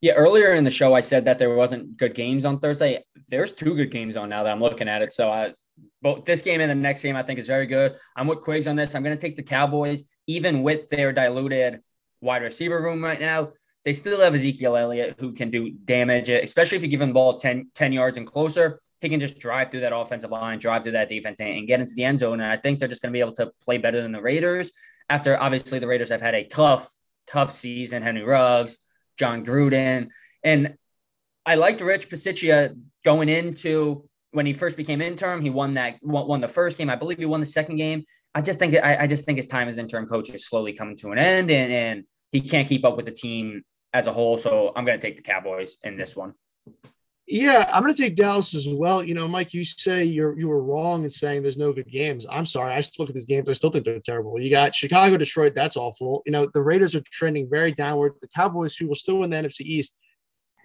Yeah, 0.01 0.13
earlier 0.13 0.53
in 0.53 0.65
the 0.65 0.71
show, 0.71 0.95
I 0.95 1.01
said 1.01 1.25
that 1.25 1.39
there 1.39 1.55
wasn't 1.55 1.97
good 1.97 2.15
games 2.15 2.45
on 2.45 2.61
Thursday. 2.61 3.03
There's 3.29 3.55
two 3.55 3.75
good 3.75 3.91
games 3.91 4.17
on 4.17 4.29
now 4.29 4.43
that 4.43 4.53
I'm 4.53 4.61
looking 4.61 4.89
at 4.89 5.01
it. 5.01 5.15
So 5.15 5.31
I, 5.31 5.55
both 6.03 6.25
this 6.25 6.43
game 6.43 6.61
and 6.61 6.71
the 6.71 6.75
next 6.75 7.03
game, 7.03 7.17
I 7.17 7.23
think 7.23 7.39
is 7.39 7.47
very 7.47 7.67
good. 7.67 7.97
I'm 8.15 8.27
with 8.27 8.43
Quigs 8.43 8.67
on 8.67 8.77
this. 8.77 8.95
I'm 8.95 9.03
going 9.03 9.17
to 9.17 9.21
take 9.21 9.37
the 9.37 9.43
Cowboys, 9.43 10.05
even 10.27 10.63
with 10.63 10.89
their 10.89 11.13
diluted 11.13 11.81
wide 12.21 12.43
receiver 12.43 12.81
room 12.83 13.03
right 13.03 13.19
now. 13.19 13.53
They 13.87 13.93
still 13.93 14.21
have 14.21 14.35
Ezekiel 14.35 14.77
Elliott 14.77 15.15
who 15.21 15.33
can 15.33 15.49
do 15.49 15.71
damage, 15.71 16.29
especially 16.29 16.75
if 16.75 16.83
you 16.83 16.89
give 16.89 17.01
him 17.01 17.11
the 17.11 17.15
ball 17.15 17.39
10, 17.39 17.71
10 17.73 17.93
yards 17.93 18.19
and 18.19 18.27
closer. 18.27 18.81
He 19.01 19.09
can 19.09 19.21
just 19.21 19.39
drive 19.39 19.71
through 19.71 19.83
that 19.83 19.97
offensive 19.97 20.33
line, 20.33 20.59
drive 20.59 20.83
through 20.83 20.93
that 20.93 21.09
defense, 21.09 21.39
and 21.39 21.69
get 21.69 21.79
into 21.79 21.95
the 21.95 22.03
end 22.03 22.19
zone. 22.19 22.41
And 22.41 22.51
I 22.51 22.57
think 22.57 22.81
they're 22.81 22.89
just 22.89 23.01
going 23.01 23.13
to 23.13 23.17
be 23.17 23.21
able 23.21 23.35
to 23.35 23.53
play 23.63 23.79
better 23.79 24.03
than 24.03 24.11
the 24.11 24.21
Raiders. 24.21 24.73
After 25.09 25.41
obviously 25.41 25.79
the 25.79 25.87
Raiders 25.87 26.09
have 26.09 26.21
had 26.21 26.35
a 26.35 26.43
tough, 26.43 26.93
tough 27.29 27.53
season. 27.53 28.03
Henry 28.03 28.25
Ruggs, 28.25 28.77
Jon 29.19 29.47
Gruden, 29.47 30.09
and 30.43 30.75
I 31.47 31.55
liked 31.55 31.81
Rich 31.81 32.09
Bisaccia 32.09 32.75
going 33.05 33.29
into 33.29 34.09
when 34.33 34.47
he 34.47 34.53
first 34.53 34.77
became 34.77 35.01
interim, 35.01 35.41
he 35.41 35.49
won 35.49 35.75
that 35.75 35.99
won, 36.03 36.41
the 36.41 36.49
first 36.49 36.77
game. 36.77 36.91
I 36.91 36.97
believe 36.97 37.19
he 37.19 37.25
won 37.25 37.39
the 37.39 37.47
second 37.47 37.77
game. 37.77 38.05
I 38.35 38.41
just 38.41 38.59
think 38.59 38.75
I, 38.75 39.03
I 39.03 39.07
just 39.07 39.25
think 39.25 39.37
his 39.37 39.47
time 39.47 39.69
as 39.69 39.79
interim 39.79 40.07
coach 40.09 40.29
is 40.31 40.45
slowly 40.45 40.73
coming 40.73 40.97
to 40.97 41.13
an 41.13 41.19
end, 41.19 41.53
and, 41.53 41.73
and 41.73 42.05
he 42.33 42.41
can't 42.41 42.69
keep 42.69 42.85
up 42.85 42.97
with 42.97 43.07
the 43.07 43.13
team 43.13 43.63
as 43.97 44.07
a 44.07 44.13
whole. 44.13 44.37
So 44.37 44.73
I'm 44.77 44.85
going 44.85 45.01
to 45.01 45.07
take 45.07 45.17
the 45.17 45.23
Cowboys 45.23 45.79
in 45.83 45.97
this 45.97 46.15
one. 46.15 46.35
Yeah, 47.27 47.69
I'm 47.73 47.83
going 47.83 47.95
to 47.95 48.01
take 48.01 48.15
Dallas 48.15 48.55
as 48.55 48.69
well. 48.69 49.03
You 49.03 49.15
know, 49.15 49.27
Mike, 49.27 49.53
you 49.53 49.65
say 49.65 50.05
you're 50.05 50.39
you 50.39 50.47
were 50.47 50.63
wrong 50.63 51.03
in 51.03 51.11
saying 51.11 51.43
there's 51.43 51.57
no 51.57 51.73
good 51.73 51.91
games. 51.91 52.25
I'm 52.31 52.47
sorry. 52.47 52.73
I 52.73 52.85
look 52.99 53.09
at 53.09 53.15
these 53.15 53.25
games. 53.25 53.49
I 53.49 53.55
still 53.55 53.71
think 53.71 53.85
they're 53.85 53.99
terrible. 53.99 54.41
You 54.41 54.49
got 54.49 54.77
Chicago, 54.77 55.17
Detroit. 55.17 55.55
That's 55.55 55.77
awful. 55.77 56.23
You 56.25 56.31
know, 56.31 56.49
the 56.55 56.61
Raiders 56.61 56.95
are 56.95 57.03
trending 57.11 57.49
very 57.51 57.73
downward. 57.73 58.13
The 58.21 58.29
Cowboys, 58.29 58.77
who 58.77 58.87
will 58.87 58.95
still 58.95 59.19
win 59.19 59.31
the 59.31 59.39
NFC 59.39 59.63
East, 59.63 59.99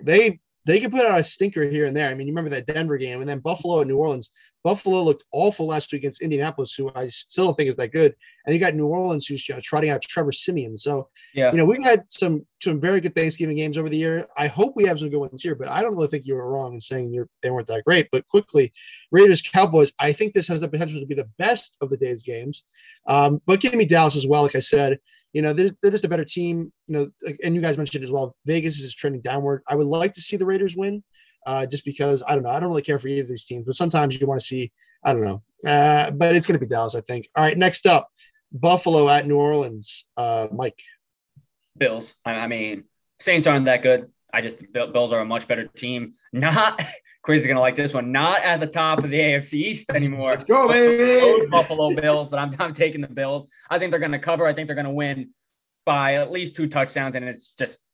they 0.04 0.40
they 0.66 0.80
can 0.80 0.91
put 0.91 1.05
out 1.05 1.20
a 1.20 1.24
stinker 1.24 1.68
here 1.68 1.86
and 1.86 1.95
there. 1.95 2.09
I 2.09 2.14
mean, 2.14 2.28
you 2.28 2.34
remember 2.34 2.51
that 2.51 2.68
Denver 2.68 2.97
game 2.97 3.20
and 3.22 3.30
then 3.30 3.39
Buffalo 3.39 3.80
and 3.80 3.89
New 3.89 3.97
Orleans. 3.97 4.32
Buffalo 4.64 5.01
looked 5.01 5.24
awful 5.32 5.66
last 5.66 5.91
week 5.91 6.01
against 6.01 6.22
Indianapolis, 6.22 6.76
who 6.76 6.91
I 6.93 7.07
still 7.07 7.45
don't 7.45 7.55
think 7.55 7.70
is 7.70 7.76
that 7.78 7.91
good. 7.91 8.14
And 8.45 8.53
you 8.53 8.59
got 8.59 8.76
New 8.76 8.86
Orleans, 8.86 9.26
who's 9.26 9.47
you 9.49 9.55
know, 9.55 9.62
trotting 9.64 9.89
out 9.89 10.03
Trevor 10.03 10.32
Siemian. 10.32 10.78
So, 10.78 11.09
yeah. 11.34 11.51
you 11.51 11.57
know, 11.57 11.66
we've 11.66 11.84
had 11.84 12.03
some 12.09 12.45
some 12.62 12.80
very 12.80 13.01
good 13.01 13.16
Thanksgiving 13.16 13.57
games 13.57 13.76
over 13.76 13.89
the 13.89 13.97
year. 13.97 14.28
I 14.38 14.45
hope 14.47 14.74
we 14.76 14.84
have 14.84 14.99
some 14.99 15.09
good 15.09 15.18
ones 15.20 15.41
here, 15.41 15.55
but 15.55 15.68
I 15.68 15.82
don't 15.82 15.95
really 15.95 16.09
think 16.09 16.28
you 16.28 16.36
were 16.36 16.47
wrong 16.47 16.76
in 16.76 16.82
saying 16.82 17.12
you're, 17.12 17.28
they 17.41 17.49
weren't 17.49 17.68
that 17.68 17.86
great. 17.86 18.09
But 18.12 18.28
quickly, 18.28 18.72
Raiders 19.12 19.41
Cowboys. 19.41 19.91
I 19.99 20.14
think 20.14 20.34
this 20.34 20.47
has 20.47 20.59
the 20.59 20.68
potential 20.68 20.99
to 20.99 21.07
be 21.07 21.16
the 21.16 21.30
best 21.39 21.76
of 21.82 21.89
the 21.89 21.97
day's 21.97 22.22
games. 22.22 22.66
Um, 23.07 23.41
but 23.47 23.62
give 23.62 23.74
me 23.74 23.86
Dallas 23.86 24.16
as 24.16 24.28
well. 24.28 24.43
Like 24.43 24.55
I 24.55 24.59
said, 24.59 24.99
you 25.34 25.42
know, 25.42 25.54
they're, 25.54 25.72
they're 25.82 25.92
just 25.92 26.06
a 26.06 26.10
better 26.10 26.26
team. 26.26 26.72
You 26.88 26.94
know, 26.94 27.36
and 27.44 27.56
you 27.56 27.62
guys 27.62 27.78
mentioned 27.78 28.04
as 28.04 28.12
well. 28.12 28.36
Vegas 28.46 28.80
is 28.80 28.94
trending 28.94 29.22
downward. 29.22 29.64
I 29.68 29.76
would 29.76 29.88
like 29.88 30.14
to 30.16 30.22
see 30.22 30.38
the 30.38 30.46
Raiders 30.46 30.76
win, 30.76 31.04
uh, 31.46 31.66
just 31.66 31.86
because 31.86 32.24
I 32.28 32.36
don't 32.36 32.44
know. 32.44 32.50
I 32.50 32.60
don't 32.60 32.70
really 32.70 32.82
care 32.82 33.00
for 33.00 33.08
either 33.08 33.24
of 33.24 33.30
these 33.30 33.46
teams, 33.46 33.66
but 33.66 33.76
sometimes 33.76 34.20
you 34.20 34.28
want 34.28 34.40
to 34.40 34.46
see. 34.46 34.72
I 35.04 35.14
don't 35.14 35.24
know, 35.24 35.42
uh, 35.66 36.12
but 36.12 36.36
it's 36.36 36.46
going 36.46 36.60
to 36.60 36.64
be 36.64 36.70
Dallas, 36.70 36.94
I 36.94 37.02
think. 37.02 37.28
All 37.36 37.44
right, 37.44 37.58
next 37.58 37.88
up, 37.88 38.10
Buffalo 38.52 39.10
at 39.10 39.26
New 39.26 39.38
Orleans. 39.38 40.06
Uh, 40.16 40.48
Mike. 40.52 40.80
Bills. 41.78 42.14
I 42.24 42.46
mean, 42.48 42.84
Saints 43.20 43.48
aren't 43.48 43.66
that 43.66 43.82
good. 43.82 44.12
I 44.34 44.42
just 44.42 44.62
Bills 44.72 45.14
are 45.14 45.22
a 45.22 45.26
much 45.26 45.48
better 45.48 45.68
team. 45.68 46.14
Not 46.34 46.84
Quigs 47.24 47.42
is 47.42 47.48
gonna 47.48 47.60
like 47.60 47.76
this 47.76 47.94
one. 47.94 48.12
Not 48.12 48.42
at 48.42 48.60
the 48.60 48.68
top 48.68 49.04
of 49.04 49.10
the 49.10 49.20
AFC 49.20 49.54
East 49.54 49.90
anymore. 49.92 50.32
Let's 50.32 50.44
go, 50.44 50.68
baby. 50.68 51.46
Buffalo 51.48 51.96
Bills, 51.96 52.30
but 52.30 52.40
I'm, 52.40 52.52
I'm 52.60 52.74
taking 52.74 53.02
the 53.02 53.08
Bills. 53.08 53.48
I 53.70 53.78
think 53.78 53.92
they're 53.92 54.00
gonna 54.00 54.20
cover. 54.20 54.48
I 54.48 54.54
think 54.54 54.68
they're 54.68 54.76
gonna 54.76 54.92
win 54.92 55.30
by 55.86 56.16
at 56.16 56.32
least 56.32 56.56
two 56.56 56.68
touchdowns, 56.68 57.16
and 57.16 57.26
it's 57.26 57.52
just 57.52 57.88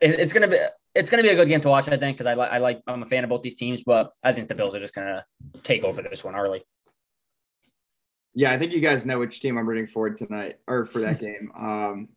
it, 0.00 0.20
it's 0.20 0.32
gonna 0.32 0.48
be 0.48 0.58
it's 0.94 1.10
gonna 1.10 1.22
be 1.22 1.30
a 1.30 1.34
good 1.34 1.48
game 1.48 1.60
to 1.62 1.68
watch. 1.68 1.88
I 1.88 1.96
think 1.96 2.16
because 2.16 2.26
I 2.26 2.34
like 2.34 2.52
I 2.52 2.58
like 2.58 2.80
I'm 2.86 3.02
a 3.02 3.06
fan 3.06 3.24
of 3.24 3.30
both 3.30 3.42
these 3.42 3.54
teams, 3.54 3.82
but 3.82 4.12
I 4.22 4.32
think 4.32 4.48
the 4.48 4.54
Bills 4.54 4.74
are 4.74 4.80
just 4.80 4.94
gonna 4.94 5.24
take 5.64 5.84
over 5.84 6.02
this 6.02 6.22
one 6.22 6.36
early. 6.36 6.62
Yeah, 8.34 8.52
I 8.52 8.58
think 8.58 8.72
you 8.72 8.80
guys 8.80 9.04
know 9.06 9.18
which 9.18 9.40
team 9.40 9.58
I'm 9.58 9.68
rooting 9.68 9.88
for 9.88 10.08
tonight 10.10 10.56
or 10.68 10.84
for 10.84 11.00
that 11.00 11.18
game. 11.20 11.50
Um, 11.56 12.08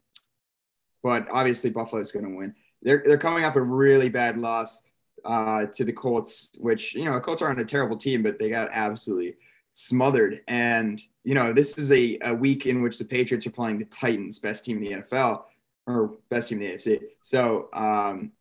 but 1.02 1.28
obviously 1.32 1.70
Buffalo's 1.70 2.12
going 2.12 2.26
to 2.26 2.36
win. 2.36 2.56
They're 2.82 3.04
they're 3.06 3.18
coming 3.18 3.46
off 3.46 3.56
a 3.56 3.62
really 3.62 4.10
bad 4.10 4.38
loss 4.38 4.84
uh, 5.26 5.66
to 5.68 5.84
the 5.84 5.94
Colts, 5.94 6.50
which 6.60 6.96
you 6.96 7.06
know 7.06 7.14
the 7.14 7.20
Colts 7.20 7.42
aren't 7.42 7.60
a 7.60 7.66
terrible 7.66 7.98
team, 7.98 8.24
but 8.24 8.38
they 8.38 8.50
got 8.50 8.70
absolutely 8.72 9.36
smothered. 9.72 10.42
And 10.48 11.02
you 11.24 11.36
know 11.36 11.54
this 11.54 11.78
is 11.78 11.92
a, 11.92 12.18
a 12.22 12.34
week 12.34 12.66
in 12.66 12.82
which 12.82 12.98
the 12.98 13.06
Patriots 13.06 13.48
are 13.48 13.52
playing 13.52 13.78
the 13.78 13.86
Titans, 13.86 14.40
best 14.40 14.66
team 14.66 14.78
in 14.78 14.84
the 14.84 15.02
NFL 15.04 15.44
or 15.86 16.16
best 16.30 16.50
team 16.50 16.62
in 16.62 16.68
the 16.68 16.76
AFC. 16.76 17.02
So 17.22 17.70
um, 17.74 18.32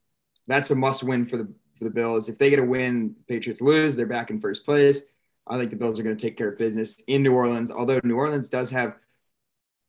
that's 0.46 0.70
a 0.70 0.74
must 0.74 1.02
win 1.02 1.24
for 1.24 1.36
the 1.36 1.52
for 1.74 1.84
the 1.84 1.90
Bills. 1.90 2.28
If 2.28 2.38
they 2.38 2.50
get 2.50 2.58
a 2.58 2.64
win, 2.64 3.16
Patriots 3.28 3.60
lose, 3.60 3.96
they're 3.96 4.06
back 4.06 4.30
in 4.30 4.38
first 4.38 4.64
place. 4.64 5.04
I 5.46 5.58
think 5.58 5.70
the 5.70 5.76
Bills 5.76 5.98
are 5.98 6.04
going 6.04 6.16
to 6.16 6.22
take 6.22 6.36
care 6.36 6.50
of 6.50 6.58
business 6.58 7.02
in 7.08 7.22
New 7.22 7.34
Orleans. 7.34 7.70
Although 7.70 8.00
New 8.04 8.16
Orleans 8.16 8.48
does 8.48 8.70
have, 8.70 8.96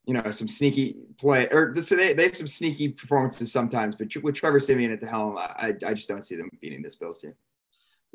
you 0.05 0.13
know, 0.13 0.31
some 0.31 0.47
sneaky 0.47 0.97
play 1.17 1.47
or 1.49 1.73
so 1.75 1.95
they, 1.95 2.13
they 2.13 2.23
have 2.23 2.35
some 2.35 2.47
sneaky 2.47 2.89
performances 2.89 3.51
sometimes. 3.51 3.95
But 3.95 4.15
with 4.21 4.35
Trevor 4.35 4.59
Siemian 4.59 4.91
at 4.91 4.99
the 4.99 5.07
helm, 5.07 5.37
I, 5.37 5.75
I 5.85 5.93
just 5.93 6.09
don't 6.09 6.25
see 6.25 6.35
them 6.35 6.49
beating 6.61 6.81
this 6.81 6.95
Bills 6.95 7.21
team. 7.21 7.33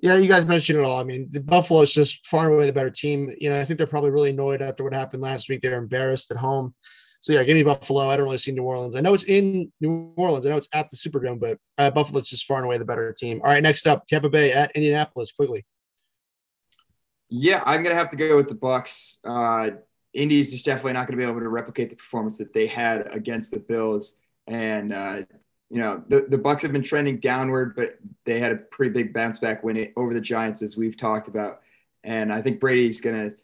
Yeah, 0.01 0.16
you 0.16 0.28
guys 0.28 0.45
mentioned 0.45 0.78
it 0.78 0.84
all. 0.84 1.01
I 1.01 1.03
mean, 1.03 1.28
the 1.30 1.41
Buffalo 1.41 1.80
is 1.82 1.93
just 1.93 2.24
far 2.26 2.45
and 2.45 2.55
away 2.55 2.66
the 2.66 2.72
better 2.72 2.91
team. 2.91 3.34
You 3.41 3.51
know, 3.51 3.59
I 3.59 3.64
think 3.64 3.78
they're 3.78 3.86
probably 3.86 4.11
really 4.11 4.30
annoyed 4.30 4.62
after 4.62 4.84
what 4.84 4.95
happened 4.95 5.22
last 5.22 5.49
week. 5.49 5.61
They're 5.61 5.78
embarrassed 5.78 6.30
at 6.30 6.36
home. 6.36 6.74
So 7.20 7.32
yeah, 7.32 7.43
give 7.43 7.57
me 7.57 7.64
Buffalo. 7.64 8.09
I 8.09 8.16
don't 8.16 8.26
really 8.26 8.39
see 8.39 8.53
New 8.53 8.62
Orleans. 8.62 8.95
I 8.95 9.01
know 9.01 9.12
it's 9.12 9.24
in 9.24 9.72
New 9.80 10.12
Orleans. 10.16 10.47
I 10.47 10.51
know 10.51 10.57
it's 10.57 10.68
at 10.72 10.89
the 10.91 10.97
Superdome, 10.97 11.41
but 11.41 11.59
uh, 11.78 11.91
Buffalo's 11.91 12.28
just 12.28 12.47
far 12.47 12.59
and 12.59 12.66
away 12.66 12.78
the 12.78 12.84
better 12.84 13.12
team. 13.12 13.41
All 13.43 13.51
right, 13.51 13.62
next 13.62 13.89
up, 13.89 14.07
Tampa 14.07 14.28
Bay 14.28 14.53
at 14.53 14.70
Indianapolis. 14.76 15.32
Quigs. 15.32 15.64
Yeah, 17.28 17.62
I'm 17.66 17.82
gonna 17.82 17.97
have 17.97 18.09
to 18.11 18.16
go 18.16 18.36
with 18.36 18.49
the 18.49 18.55
Bucs. 18.55 19.18
Uh, 19.24 19.78
Indy's 20.19 20.51
just 20.51 20.66
definitely 20.66 20.95
not 20.95 21.07
going 21.07 21.19
to 21.19 21.25
be 21.25 21.31
able 21.31 21.41
to 21.41 21.49
replicate 21.49 21.91
the 21.91 21.97
performance 21.97 22.39
that 22.39 22.53
they 22.53 22.66
had 22.66 23.14
against 23.14 23.53
the 23.53 23.61
Bills, 23.61 24.16
and 24.47 24.93
uh, 24.93 25.23
you 25.71 25.79
know 25.79 26.03
the 26.09 26.23
the 26.23 26.39
Bucs 26.39 26.62
have 26.62 26.73
been 26.73 26.83
trending 26.83 27.19
downward, 27.19 27.77
but 27.77 27.99
they 28.25 28.41
had 28.41 28.53
a 28.53 28.57
pretty 28.57 28.93
big 28.93 29.14
bounce 29.14 29.39
back 29.39 29.62
win 29.62 29.93
over 29.97 30.12
the 30.12 30.21
Giants, 30.21 30.61
as 30.61 30.77
we've 30.77 30.97
talked 30.97 31.29
about, 31.29 31.61
and 32.03 32.33
I 32.33 32.43
think 32.43 32.59
Brady's 32.59 33.01
going 33.01 33.31
to 33.31 33.37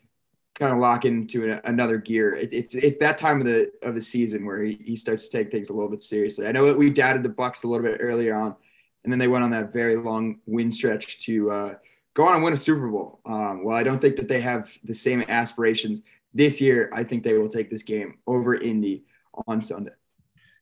kind 0.55 0.73
of 0.73 0.79
lock 0.79 1.05
into 1.05 1.53
a, 1.53 1.61
another 1.65 1.97
gear. 1.97 2.35
It, 2.35 2.53
it's 2.53 2.75
it's 2.75 2.99
that 2.99 3.19
time 3.19 3.39
of 3.39 3.47
the 3.47 3.71
of 3.83 3.95
the 3.95 4.03
season 4.03 4.45
where 4.45 4.61
he, 4.63 4.81
he 4.85 4.97
starts 4.97 5.29
to 5.29 5.39
take 5.39 5.53
things 5.53 5.71
a 5.71 5.73
little 5.73 5.91
bit 5.91 6.03
seriously. 6.03 6.49
I 6.49 6.53
know 6.53 6.67
that 6.67 6.77
we 6.77 6.91
doubted 6.91 7.23
the 7.23 7.29
Bucs 7.29 7.63
a 7.63 7.69
little 7.69 7.87
bit 7.87 7.99
earlier 8.01 8.35
on, 8.35 8.57
and 9.05 9.13
then 9.13 9.21
they 9.21 9.29
went 9.29 9.45
on 9.45 9.51
that 9.51 9.73
very 9.73 9.97
long 9.97 10.41
win 10.47 10.73
stretch 10.73 11.25
to. 11.27 11.51
Uh, 11.51 11.75
go 12.15 12.29
on 12.29 12.37
and 12.37 12.45
win 12.45 12.53
a 12.53 12.57
Super 12.57 12.87
Bowl. 12.87 13.19
Um, 13.27 13.65
well, 13.65 13.77
I 13.77 13.83
don't 13.83 14.01
think 14.01 14.15
that 14.17 14.29
they 14.29 14.41
have 14.41 14.73
the 14.85 14.95
same 14.95 15.25
aspirations 15.29 16.05
this 16.35 16.61
year. 16.61 16.91
I 16.93 17.05
think 17.05 17.23
they 17.23 17.39
will 17.39 17.49
take 17.49 17.71
this 17.71 17.83
game 17.83 18.19
over 18.27 18.55
Indy 18.55 19.05
on 19.47 19.63
Sunday. 19.63 19.93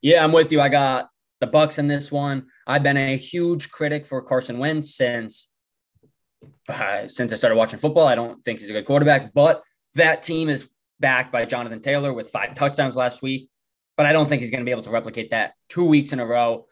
Yeah, 0.01 0.23
I'm 0.23 0.33
with 0.33 0.53
you. 0.53 0.61
I 0.61 0.69
got 0.69 1.09
the 1.41 1.47
Bucs 1.49 1.79
in 1.79 1.89
this 1.89 2.13
one. 2.13 2.47
I've 2.67 2.83
been 2.83 2.97
a 2.97 3.17
huge 3.17 3.71
critic 3.71 4.07
for 4.07 4.23
Carson 4.23 4.59
Wentz 4.59 4.95
since 4.95 5.49
uh, 6.69 7.09
since 7.09 7.33
I 7.33 7.37
started 7.37 7.57
watching 7.57 7.79
football. 7.79 8.07
I 8.07 8.15
don't 8.15 8.45
think 8.45 8.61
he's 8.61 8.71
a 8.71 8.73
good 8.73 8.87
quarterback, 8.87 9.33
but 9.33 9.63
that 9.95 10.23
team 10.23 10.49
is 10.49 10.69
backed 11.01 11.33
by 11.33 11.45
Jonathan 11.45 11.81
Taylor 11.81 12.13
with 12.13 12.31
five 12.31 12.55
touchdowns 12.55 12.97
last 12.97 13.23
week. 13.23 13.49
But 13.97 14.07
I 14.07 14.13
don't 14.13 14.29
think 14.29 14.41
he's 14.41 14.51
going 14.51 14.61
to 14.61 14.65
be 14.65 14.71
able 14.71 14.83
to 14.83 14.91
replicate 14.91 15.31
that 15.31 15.55
two 15.69 15.85
weeks 15.85 16.13
in 16.13 16.21
a 16.21 16.27
row. 16.27 16.67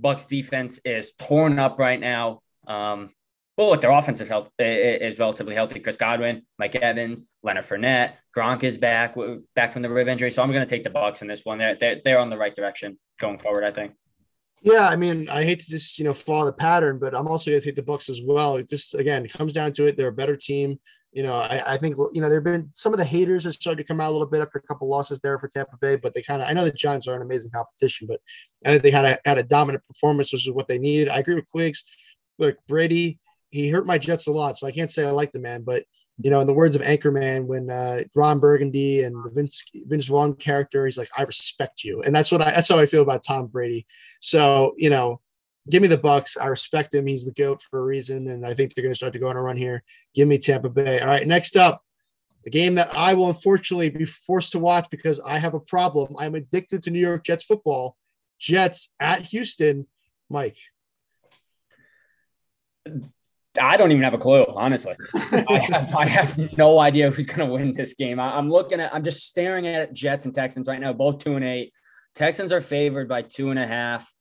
Bucs 0.00 0.26
defense 0.26 0.80
is 0.84 1.12
torn 1.12 1.58
up 1.58 1.78
right 1.78 2.00
now. 2.00 2.40
Um, 2.66 3.10
but 3.56 3.68
look, 3.68 3.80
their 3.80 3.90
offense 3.90 4.20
is, 4.20 4.28
health, 4.28 4.50
is 4.58 5.18
relatively 5.18 5.54
healthy. 5.54 5.78
Chris 5.80 5.96
Godwin, 5.96 6.42
Mike 6.58 6.74
Evans, 6.76 7.26
Leonard 7.42 7.64
Fournette, 7.64 8.14
Gronk 8.36 8.62
is 8.62 8.78
back 8.78 9.14
back 9.54 9.72
from 9.72 9.82
the 9.82 9.90
rib 9.90 10.08
injury. 10.08 10.30
So 10.30 10.42
I'm 10.42 10.52
going 10.52 10.66
to 10.66 10.68
take 10.68 10.84
the 10.84 10.90
Bucs 10.90 11.20
in 11.20 11.28
this 11.28 11.44
one. 11.44 11.58
They're, 11.58 11.76
they're 11.76 12.00
they're 12.02 12.18
on 12.18 12.30
the 12.30 12.38
right 12.38 12.54
direction 12.54 12.98
going 13.20 13.38
forward. 13.38 13.64
I 13.64 13.70
think. 13.70 13.92
Yeah, 14.62 14.88
I 14.88 14.94
mean, 14.94 15.28
I 15.28 15.42
hate 15.42 15.60
to 15.60 15.70
just 15.70 15.98
you 15.98 16.04
know 16.04 16.14
follow 16.14 16.46
the 16.46 16.52
pattern, 16.52 16.98
but 16.98 17.14
I'm 17.14 17.28
also 17.28 17.50
going 17.50 17.60
to 17.60 17.66
take 17.66 17.76
the 17.76 17.82
Bucs 17.82 18.08
as 18.08 18.20
well. 18.24 18.56
It 18.56 18.70
just 18.70 18.94
again, 18.94 19.24
it 19.24 19.32
comes 19.32 19.52
down 19.52 19.72
to 19.74 19.86
it. 19.86 19.96
They're 19.96 20.08
a 20.08 20.12
better 20.12 20.36
team. 20.36 20.78
You 21.12 21.22
know, 21.22 21.34
I, 21.34 21.74
I 21.74 21.78
think 21.78 21.96
you 22.12 22.22
know 22.22 22.30
there've 22.30 22.44
been 22.44 22.70
some 22.72 22.94
of 22.94 22.98
the 22.98 23.04
haters 23.04 23.44
have 23.44 23.52
started 23.52 23.82
to 23.82 23.86
come 23.86 24.00
out 24.00 24.10
a 24.10 24.12
little 24.12 24.26
bit 24.26 24.40
after 24.40 24.58
a 24.58 24.62
couple 24.62 24.88
losses 24.88 25.20
there 25.20 25.38
for 25.38 25.48
Tampa 25.48 25.76
Bay, 25.78 25.96
but 25.96 26.14
they 26.14 26.22
kind 26.22 26.40
of 26.40 26.48
I 26.48 26.52
know 26.52 26.64
the 26.64 26.72
Giants 26.72 27.06
are 27.06 27.14
an 27.14 27.22
amazing 27.22 27.50
competition, 27.50 28.06
but 28.06 28.20
I 28.64 28.70
think 28.70 28.82
they 28.82 28.90
had 28.90 29.04
a 29.04 29.18
had 29.26 29.36
a 29.36 29.42
dominant 29.42 29.84
performance, 29.86 30.32
which 30.32 30.46
is 30.46 30.54
what 30.54 30.68
they 30.68 30.78
needed. 30.78 31.10
I 31.10 31.18
agree 31.18 31.34
with 31.34 31.50
Quigs. 31.50 31.84
Look, 32.38 32.56
Brady, 32.66 33.20
he 33.52 33.68
hurt 33.68 33.86
my 33.86 33.98
Jets 33.98 34.26
a 34.26 34.32
lot, 34.32 34.58
so 34.58 34.66
I 34.66 34.72
can't 34.72 34.90
say 34.90 35.06
I 35.06 35.10
like 35.10 35.30
the 35.30 35.38
man. 35.38 35.62
But 35.62 35.84
you 36.18 36.30
know, 36.30 36.40
in 36.40 36.46
the 36.46 36.54
words 36.54 36.74
of 36.74 36.82
Anchorman, 36.82 37.44
when 37.44 37.70
uh, 37.70 38.02
Ron 38.14 38.40
Burgundy 38.40 39.02
and 39.02 39.14
Vince 39.34 39.62
Vince 39.86 40.06
Vaughn 40.06 40.34
character, 40.34 40.86
he's 40.86 40.98
like, 40.98 41.10
"I 41.16 41.22
respect 41.22 41.84
you," 41.84 42.02
and 42.02 42.16
that's 42.16 42.32
what 42.32 42.42
I 42.42 42.50
that's 42.50 42.68
how 42.68 42.78
I 42.78 42.86
feel 42.86 43.02
about 43.02 43.22
Tom 43.22 43.46
Brady. 43.46 43.86
So 44.20 44.74
you 44.78 44.88
know, 44.88 45.20
give 45.68 45.82
me 45.82 45.88
the 45.88 45.98
Bucs. 45.98 46.36
I 46.40 46.46
respect 46.46 46.94
him. 46.94 47.06
He's 47.06 47.26
the 47.26 47.32
goat 47.32 47.62
for 47.70 47.80
a 47.80 47.84
reason, 47.84 48.28
and 48.28 48.44
I 48.46 48.54
think 48.54 48.74
they're 48.74 48.82
going 48.82 48.92
to 48.92 48.96
start 48.96 49.12
to 49.12 49.18
go 49.18 49.28
on 49.28 49.36
a 49.36 49.42
run 49.42 49.56
here. 49.56 49.82
Give 50.14 50.26
me 50.26 50.38
Tampa 50.38 50.70
Bay. 50.70 51.00
All 51.00 51.08
right, 51.08 51.26
next 51.26 51.56
up, 51.56 51.82
the 52.44 52.50
game 52.50 52.74
that 52.76 52.96
I 52.96 53.12
will 53.12 53.28
unfortunately 53.28 53.90
be 53.90 54.06
forced 54.06 54.52
to 54.52 54.58
watch 54.58 54.86
because 54.90 55.20
I 55.20 55.38
have 55.38 55.54
a 55.54 55.60
problem. 55.60 56.16
I'm 56.18 56.34
addicted 56.34 56.82
to 56.82 56.90
New 56.90 57.00
York 57.00 57.24
Jets 57.24 57.44
football. 57.44 57.96
Jets 58.38 58.88
at 58.98 59.26
Houston. 59.26 59.86
Mike. 60.30 60.56
I 63.60 63.76
don't 63.76 63.90
even 63.90 64.02
have 64.02 64.14
a 64.14 64.18
clue, 64.18 64.46
honestly. 64.48 64.94
I, 65.14 65.66
have, 65.72 65.94
I 65.94 66.06
have 66.06 66.56
no 66.56 66.78
idea 66.78 67.10
who's 67.10 67.26
going 67.26 67.46
to 67.46 67.54
win 67.54 67.72
this 67.72 67.94
game. 67.94 68.18
I, 68.18 68.38
am 68.38 68.48
looking 68.48 68.80
at, 68.80 68.94
I'm 68.94 69.04
just 69.04 69.26
staring 69.26 69.66
at 69.66 69.92
Jets 69.92 70.24
and 70.24 70.34
Texans 70.34 70.68
right 70.68 70.80
now, 70.80 70.92
both 70.92 71.18
two 71.18 71.36
and 71.36 71.44
eight. 71.44 71.72
Texans 72.14 72.52
are 72.52 72.60
favored 72.60 73.08
by 73.08 73.22
two 73.22 73.50
and 73.50 73.58
a 73.58 73.66
half. 73.66 74.12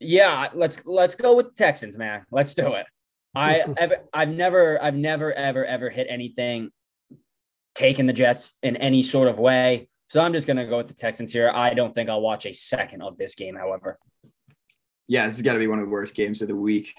Yeah, 0.00 0.48
let's 0.54 0.84
let's 0.84 1.14
go 1.14 1.36
with 1.36 1.54
Texans, 1.54 1.96
man. 1.96 2.26
Let's 2.30 2.52
do 2.52 2.74
it. 2.74 2.86
I 3.34 3.62
I've, 3.80 3.92
I've 4.12 4.28
never 4.28 4.82
I've 4.82 4.96
never 4.96 5.32
ever 5.32 5.64
ever 5.64 5.88
hit 5.88 6.08
anything 6.10 6.70
taking 7.74 8.04
the 8.04 8.12
Jets 8.12 8.54
in 8.62 8.76
any 8.76 9.02
sort 9.02 9.28
of 9.28 9.38
way. 9.38 9.88
So 10.10 10.20
I'm 10.20 10.34
just 10.34 10.46
gonna 10.46 10.66
go 10.66 10.78
with 10.78 10.88
the 10.88 10.94
Texans 10.94 11.32
here. 11.32 11.50
I 11.54 11.72
don't 11.72 11.94
think 11.94 12.10
I'll 12.10 12.20
watch 12.20 12.44
a 12.44 12.52
second 12.52 13.00
of 13.00 13.16
this 13.16 13.34
game, 13.34 13.54
however 13.54 13.98
yeah, 15.06 15.26
this 15.26 15.36
has 15.36 15.42
got 15.42 15.54
to 15.54 15.58
be 15.58 15.66
one 15.66 15.78
of 15.78 15.84
the 15.84 15.90
worst 15.90 16.14
games 16.14 16.42
of 16.42 16.48
the 16.48 16.56
week. 16.56 16.94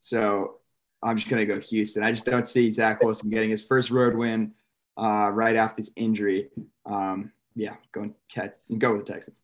So 0.00 0.58
I'm 1.02 1.16
just 1.16 1.28
going 1.28 1.46
to 1.46 1.52
go 1.52 1.60
Houston. 1.60 2.02
I 2.02 2.10
just 2.10 2.26
don't 2.26 2.46
see 2.46 2.70
Zach 2.70 3.02
Wilson 3.02 3.30
getting 3.30 3.50
his 3.50 3.64
first 3.64 3.90
road 3.90 4.14
win 4.14 4.52
uh, 4.96 5.30
right 5.32 5.56
after 5.56 5.76
this 5.76 5.90
injury. 5.96 6.50
Um, 6.86 7.32
yeah, 7.54 7.76
go 7.92 8.02
and 8.02 8.14
catch, 8.30 8.52
go 8.78 8.92
with 8.92 9.06
the 9.06 9.12
Texans. 9.12 9.42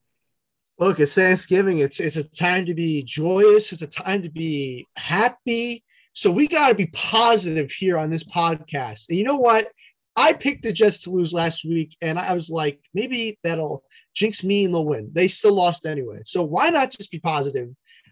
Look, 0.78 0.98
it's 0.98 1.14
Thanksgiving. 1.14 1.80
It's 1.80 2.00
it's 2.00 2.16
a 2.16 2.24
time 2.24 2.64
to 2.64 2.74
be 2.74 3.02
joyous. 3.02 3.70
It's 3.70 3.82
a 3.82 3.86
time 3.86 4.22
to 4.22 4.30
be 4.30 4.88
happy. 4.96 5.84
So 6.14 6.30
we 6.30 6.48
got 6.48 6.68
to 6.68 6.74
be 6.74 6.86
positive 6.86 7.70
here 7.70 7.98
on 7.98 8.10
this 8.10 8.24
podcast. 8.24 9.10
And 9.10 9.18
you 9.18 9.24
know 9.24 9.36
what? 9.36 9.68
I 10.16 10.32
picked 10.32 10.64
the 10.64 10.72
Jets 10.72 11.00
to 11.00 11.10
lose 11.10 11.32
last 11.32 11.64
week, 11.64 11.96
and 12.02 12.18
I 12.18 12.32
was 12.34 12.50
like, 12.50 12.80
maybe 12.94 13.38
that'll 13.42 13.84
jinx 14.14 14.42
me 14.42 14.64
and 14.64 14.74
they'll 14.74 14.84
win. 14.84 15.10
They 15.12 15.28
still 15.28 15.54
lost 15.54 15.86
anyway. 15.86 16.22
So 16.24 16.42
why 16.42 16.70
not 16.70 16.90
just 16.90 17.10
be 17.10 17.20
positive? 17.20 17.68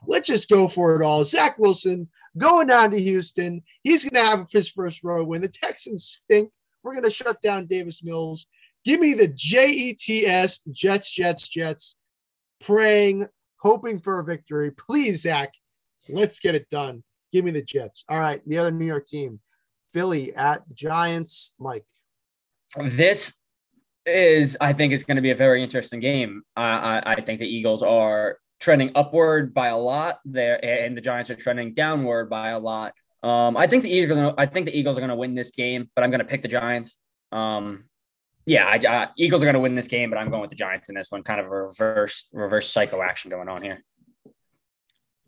Let's 0.06 0.28
just 0.28 0.48
go 0.48 0.68
for 0.68 0.94
it 0.94 1.04
all. 1.04 1.24
Zach 1.24 1.58
Wilson 1.58 2.08
going 2.36 2.68
down 2.68 2.92
to 2.92 3.00
Houston. 3.00 3.62
He's 3.82 4.04
going 4.08 4.22
to 4.22 4.30
have 4.30 4.46
his 4.50 4.68
first 4.68 5.02
row 5.02 5.24
win. 5.24 5.42
The 5.42 5.48
Texans 5.48 6.04
stink. 6.04 6.52
We're 6.84 6.92
going 6.92 7.04
to 7.04 7.10
shut 7.10 7.42
down 7.42 7.66
Davis 7.66 8.04
Mills. 8.04 8.46
Give 8.84 9.00
me 9.00 9.14
the 9.14 9.28
J 9.28 9.68
E 9.68 9.94
T 9.94 10.24
S, 10.24 10.60
Jets, 10.70 11.12
Jets, 11.12 11.48
Jets, 11.48 11.96
praying, 12.60 13.26
hoping 13.56 13.98
for 13.98 14.20
a 14.20 14.24
victory. 14.24 14.70
Please, 14.70 15.22
Zach, 15.22 15.52
let's 16.08 16.38
get 16.38 16.54
it 16.54 16.70
done. 16.70 17.02
Give 17.32 17.44
me 17.44 17.50
the 17.50 17.62
Jets. 17.62 18.04
All 18.08 18.20
right. 18.20 18.40
The 18.46 18.56
other 18.56 18.70
New 18.70 18.86
York 18.86 19.06
team, 19.06 19.40
Philly 19.92 20.34
at 20.34 20.62
Giants. 20.74 21.54
Mike. 21.58 21.84
This 22.76 23.34
is 24.06 24.56
I 24.60 24.72
think 24.72 24.92
is 24.92 25.04
going 25.04 25.16
to 25.16 25.22
be 25.22 25.30
a 25.30 25.36
very 25.36 25.62
interesting 25.62 26.00
game. 26.00 26.42
I, 26.56 27.02
I 27.04 27.20
think 27.20 27.38
the 27.38 27.46
Eagles 27.46 27.82
are 27.82 28.38
trending 28.60 28.90
upward 28.94 29.54
by 29.54 29.68
a 29.68 29.76
lot 29.76 30.18
there, 30.24 30.62
and 30.64 30.96
the 30.96 31.00
Giants 31.00 31.30
are 31.30 31.34
trending 31.34 31.74
downward 31.74 32.28
by 32.28 32.50
a 32.50 32.58
lot. 32.58 32.94
Um, 33.22 33.56
I 33.56 33.66
think 33.66 33.82
the 33.82 33.90
Eagles. 33.90 34.34
I 34.38 34.46
think 34.46 34.66
the 34.66 34.76
Eagles 34.76 34.96
are 34.96 35.00
going 35.00 35.10
to 35.10 35.16
win 35.16 35.34
this 35.34 35.50
game, 35.50 35.90
but 35.94 36.04
I'm 36.04 36.10
going 36.10 36.20
to 36.20 36.26
pick 36.26 36.42
the 36.42 36.48
Giants. 36.48 36.96
Um, 37.32 37.84
yeah, 38.46 38.66
I, 38.66 39.08
Eagles 39.18 39.42
are 39.42 39.46
going 39.46 39.54
to 39.54 39.60
win 39.60 39.74
this 39.74 39.88
game, 39.88 40.08
but 40.08 40.18
I'm 40.18 40.30
going 40.30 40.40
with 40.40 40.50
the 40.50 40.56
Giants 40.56 40.88
in 40.88 40.94
this 40.94 41.10
one. 41.10 41.22
Kind 41.22 41.40
of 41.40 41.46
a 41.46 41.50
reverse 41.50 42.28
reverse 42.32 42.70
psycho 42.72 43.02
action 43.02 43.30
going 43.30 43.48
on 43.48 43.62
here. 43.62 43.84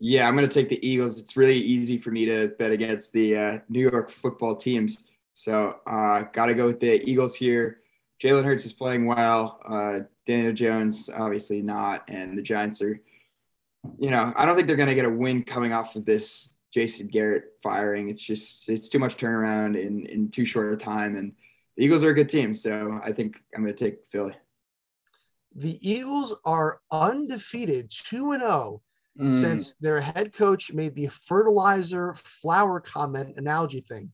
Yeah, 0.03 0.27
I'm 0.27 0.35
going 0.35 0.49
to 0.49 0.53
take 0.53 0.67
the 0.67 0.83
Eagles. 0.85 1.19
It's 1.19 1.37
really 1.37 1.59
easy 1.59 1.99
for 1.99 2.09
me 2.09 2.25
to 2.25 2.47
bet 2.57 2.71
against 2.71 3.13
the 3.13 3.37
uh, 3.37 3.59
New 3.69 3.87
York 3.87 4.09
football 4.09 4.55
teams. 4.55 5.05
So, 5.35 5.77
uh, 5.85 6.23
got 6.33 6.47
to 6.47 6.55
go 6.55 6.65
with 6.65 6.79
the 6.79 7.07
Eagles 7.07 7.35
here. 7.35 7.81
Jalen 8.19 8.43
Hurts 8.43 8.65
is 8.65 8.73
playing 8.73 9.05
well. 9.05 9.59
Uh, 9.63 9.99
Daniel 10.25 10.53
Jones, 10.53 11.07
obviously 11.15 11.61
not. 11.61 12.09
And 12.09 12.35
the 12.35 12.41
Giants 12.41 12.81
are, 12.81 12.99
you 13.99 14.09
know, 14.09 14.33
I 14.35 14.43
don't 14.43 14.55
think 14.55 14.67
they're 14.67 14.75
going 14.75 14.89
to 14.89 14.95
get 14.95 15.05
a 15.05 15.09
win 15.09 15.43
coming 15.43 15.71
off 15.71 15.95
of 15.95 16.03
this 16.03 16.57
Jason 16.73 17.05
Garrett 17.05 17.53
firing. 17.61 18.09
It's 18.09 18.23
just, 18.23 18.69
it's 18.69 18.89
too 18.89 18.97
much 18.97 19.17
turnaround 19.17 19.79
in, 19.79 20.07
in 20.07 20.29
too 20.29 20.45
short 20.45 20.73
a 20.73 20.77
time. 20.77 21.15
And 21.15 21.33
the 21.77 21.85
Eagles 21.85 22.03
are 22.03 22.09
a 22.09 22.15
good 22.15 22.29
team. 22.29 22.55
So 22.55 22.99
I 23.03 23.11
think 23.11 23.35
I'm 23.55 23.61
going 23.61 23.75
to 23.75 23.85
take 23.85 24.03
Philly. 24.07 24.33
The 25.55 25.77
Eagles 25.87 26.35
are 26.43 26.79
undefeated, 26.91 27.91
2 27.91 28.31
and 28.31 28.41
0 28.41 28.81
mm. 29.19 29.31
since 29.39 29.75
their 29.81 29.99
head 30.01 30.33
coach 30.33 30.73
made 30.73 30.95
the 30.95 31.07
fertilizer 31.07 32.13
flower 32.15 32.79
comment 32.79 33.35
analogy 33.37 33.81
thing. 33.81 34.11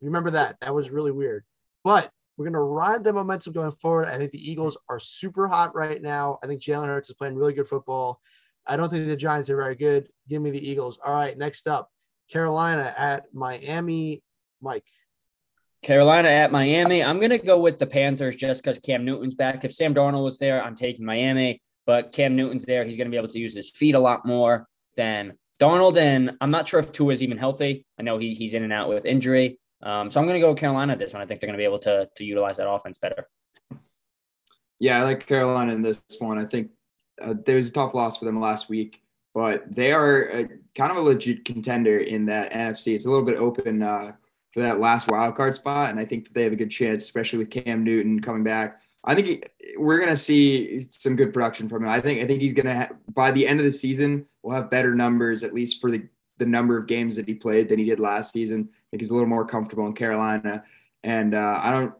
You 0.00 0.06
remember 0.06 0.30
that? 0.30 0.56
That 0.60 0.74
was 0.74 0.90
really 0.90 1.10
weird. 1.10 1.44
But 1.84 2.10
we're 2.36 2.44
going 2.44 2.52
to 2.52 2.60
ride 2.60 3.02
the 3.02 3.12
momentum 3.12 3.52
going 3.52 3.72
forward. 3.72 4.06
I 4.06 4.16
think 4.16 4.30
the 4.30 4.50
Eagles 4.50 4.78
are 4.88 5.00
super 5.00 5.48
hot 5.48 5.74
right 5.74 6.00
now. 6.00 6.38
I 6.42 6.46
think 6.46 6.62
Jalen 6.62 6.86
Hurts 6.86 7.10
is 7.10 7.16
playing 7.16 7.34
really 7.34 7.52
good 7.52 7.68
football. 7.68 8.20
I 8.66 8.76
don't 8.76 8.90
think 8.90 9.08
the 9.08 9.16
Giants 9.16 9.50
are 9.50 9.56
very 9.56 9.74
good. 9.74 10.08
Give 10.28 10.40
me 10.40 10.50
the 10.50 10.70
Eagles. 10.70 10.98
All 11.04 11.14
right, 11.14 11.36
next 11.36 11.66
up, 11.66 11.90
Carolina 12.30 12.94
at 12.96 13.24
Miami. 13.32 14.22
Mike. 14.60 14.84
Carolina 15.82 16.28
at 16.28 16.52
Miami. 16.52 17.02
I'm 17.02 17.18
going 17.18 17.30
to 17.30 17.38
go 17.38 17.60
with 17.60 17.78
the 17.78 17.86
Panthers 17.86 18.36
just 18.36 18.62
because 18.62 18.78
Cam 18.78 19.04
Newton's 19.04 19.34
back. 19.34 19.64
If 19.64 19.72
Sam 19.72 19.94
Darnold 19.94 20.24
was 20.24 20.38
there, 20.38 20.62
I'm 20.62 20.74
taking 20.74 21.04
Miami. 21.04 21.62
But 21.88 22.12
Cam 22.12 22.36
Newton's 22.36 22.66
there. 22.66 22.84
He's 22.84 22.98
going 22.98 23.06
to 23.06 23.10
be 23.10 23.16
able 23.16 23.28
to 23.28 23.38
use 23.38 23.54
his 23.54 23.70
feet 23.70 23.94
a 23.94 23.98
lot 23.98 24.26
more 24.26 24.68
than 24.94 25.32
Darnold. 25.58 25.96
And 25.96 26.36
I'm 26.38 26.50
not 26.50 26.68
sure 26.68 26.78
if 26.78 26.92
Tua 26.92 27.14
is 27.14 27.22
even 27.22 27.38
healthy. 27.38 27.86
I 27.98 28.02
know 28.02 28.18
he, 28.18 28.34
he's 28.34 28.52
in 28.52 28.62
and 28.62 28.74
out 28.74 28.90
with 28.90 29.06
injury. 29.06 29.58
Um, 29.82 30.10
so 30.10 30.20
I'm 30.20 30.26
going 30.26 30.38
to 30.38 30.46
go 30.46 30.54
Carolina 30.54 30.96
this 30.96 31.14
one. 31.14 31.22
I 31.22 31.24
think 31.24 31.40
they're 31.40 31.48
going 31.48 31.56
to 31.56 31.62
be 31.62 31.64
able 31.64 31.78
to, 31.78 32.06
to 32.14 32.24
utilize 32.24 32.58
that 32.58 32.68
offense 32.68 32.98
better. 32.98 33.26
Yeah, 34.78 34.98
I 34.98 35.04
like 35.04 35.26
Carolina 35.26 35.72
in 35.72 35.80
this 35.80 36.04
one. 36.18 36.38
I 36.38 36.44
think 36.44 36.72
uh, 37.22 37.32
there 37.46 37.56
was 37.56 37.70
a 37.70 37.72
tough 37.72 37.94
loss 37.94 38.18
for 38.18 38.26
them 38.26 38.38
last 38.38 38.68
week, 38.68 39.00
but 39.34 39.64
they 39.74 39.92
are 39.92 40.24
a, 40.24 40.48
kind 40.74 40.90
of 40.90 40.98
a 40.98 41.00
legit 41.00 41.46
contender 41.46 42.00
in 42.00 42.26
that 42.26 42.52
NFC. 42.52 42.96
It's 42.96 43.06
a 43.06 43.10
little 43.10 43.24
bit 43.24 43.38
open 43.38 43.82
uh, 43.82 44.12
for 44.52 44.60
that 44.60 44.78
last 44.78 45.08
wild 45.08 45.36
card 45.36 45.56
spot, 45.56 45.88
and 45.88 45.98
I 45.98 46.04
think 46.04 46.26
that 46.26 46.34
they 46.34 46.42
have 46.42 46.52
a 46.52 46.56
good 46.56 46.70
chance, 46.70 47.02
especially 47.02 47.38
with 47.38 47.48
Cam 47.48 47.82
Newton 47.82 48.20
coming 48.20 48.44
back. 48.44 48.82
I 49.08 49.14
think 49.14 49.26
he, 49.26 49.42
we're 49.76 49.98
going 49.98 50.10
to 50.10 50.16
see 50.16 50.80
some 50.80 51.16
good 51.16 51.32
production 51.32 51.68
from 51.68 51.84
him. 51.84 51.88
I 51.88 52.00
think 52.00 52.22
I 52.22 52.26
think 52.26 52.40
he's 52.40 52.52
going 52.52 52.66
to 52.66 52.90
by 53.12 53.30
the 53.30 53.46
end 53.46 53.58
of 53.58 53.64
the 53.64 53.72
season, 53.72 54.26
we'll 54.42 54.54
have 54.54 54.70
better 54.70 54.94
numbers 54.94 55.42
at 55.42 55.54
least 55.54 55.80
for 55.80 55.90
the 55.90 56.06
the 56.36 56.46
number 56.46 56.76
of 56.78 56.86
games 56.86 57.16
that 57.16 57.26
he 57.26 57.34
played 57.34 57.68
than 57.68 57.80
he 57.80 57.84
did 57.84 57.98
last 57.98 58.32
season 58.32 58.68
I 58.88 58.90
think 58.90 59.02
he's 59.02 59.10
a 59.10 59.14
little 59.14 59.28
more 59.28 59.44
comfortable 59.44 59.86
in 59.86 59.92
Carolina, 59.92 60.64
and 61.02 61.34
uh, 61.34 61.60
I 61.62 61.70
don't 61.70 61.92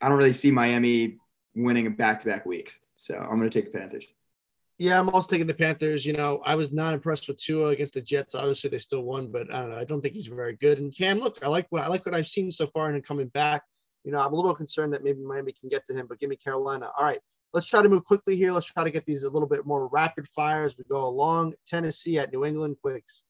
I 0.00 0.08
don't 0.08 0.16
really 0.16 0.32
see 0.32 0.50
Miami 0.50 1.18
winning 1.54 1.94
back 1.96 2.20
to 2.20 2.26
back 2.26 2.46
weeks. 2.46 2.80
So 2.96 3.14
I'm 3.14 3.36
going 3.38 3.50
to 3.50 3.50
take 3.50 3.70
the 3.70 3.78
Panthers. 3.78 4.06
Yeah, 4.78 4.98
I'm 4.98 5.10
also 5.10 5.30
taking 5.30 5.46
the 5.46 5.54
Panthers. 5.54 6.06
You 6.06 6.14
know, 6.14 6.40
I 6.46 6.54
was 6.54 6.72
not 6.72 6.94
impressed 6.94 7.28
with 7.28 7.36
Tua 7.36 7.68
against 7.68 7.92
the 7.92 8.00
Jets. 8.00 8.34
Obviously, 8.34 8.70
they 8.70 8.78
still 8.78 9.02
won, 9.02 9.30
but 9.30 9.52
I 9.52 9.60
don't 9.60 9.70
know. 9.70 9.76
I 9.76 9.84
don't 9.84 10.00
think 10.00 10.14
he's 10.14 10.26
very 10.26 10.56
good. 10.56 10.78
And 10.78 10.96
Cam, 10.96 11.18
look, 11.18 11.38
I 11.42 11.48
like 11.48 11.66
what 11.68 11.82
I 11.82 11.88
like 11.88 12.06
what 12.06 12.14
I've 12.14 12.26
seen 12.26 12.50
so 12.50 12.66
far, 12.68 12.88
and 12.88 13.04
coming 13.04 13.28
back. 13.28 13.64
You 14.04 14.12
know, 14.12 14.18
I'm 14.18 14.32
a 14.32 14.36
little 14.36 14.54
concerned 14.54 14.92
that 14.92 15.02
maybe 15.02 15.20
Miami 15.20 15.52
can 15.52 15.68
get 15.68 15.86
to 15.86 15.94
him, 15.94 16.06
but 16.06 16.18
give 16.18 16.28
me 16.28 16.36
Carolina. 16.36 16.90
All 16.96 17.04
right, 17.04 17.20
let's 17.54 17.66
try 17.66 17.82
to 17.82 17.88
move 17.88 18.04
quickly 18.04 18.36
here. 18.36 18.52
Let's 18.52 18.66
try 18.66 18.84
to 18.84 18.90
get 18.90 19.06
these 19.06 19.22
a 19.22 19.30
little 19.30 19.48
bit 19.48 19.64
more 19.64 19.88
rapid 19.88 20.28
fire 20.28 20.64
as 20.64 20.76
we 20.76 20.84
go 20.84 21.06
along. 21.06 21.54
Tennessee 21.66 22.18
at 22.18 22.32
New 22.32 22.44
England, 22.44 22.76
Quigs. 22.82 23.22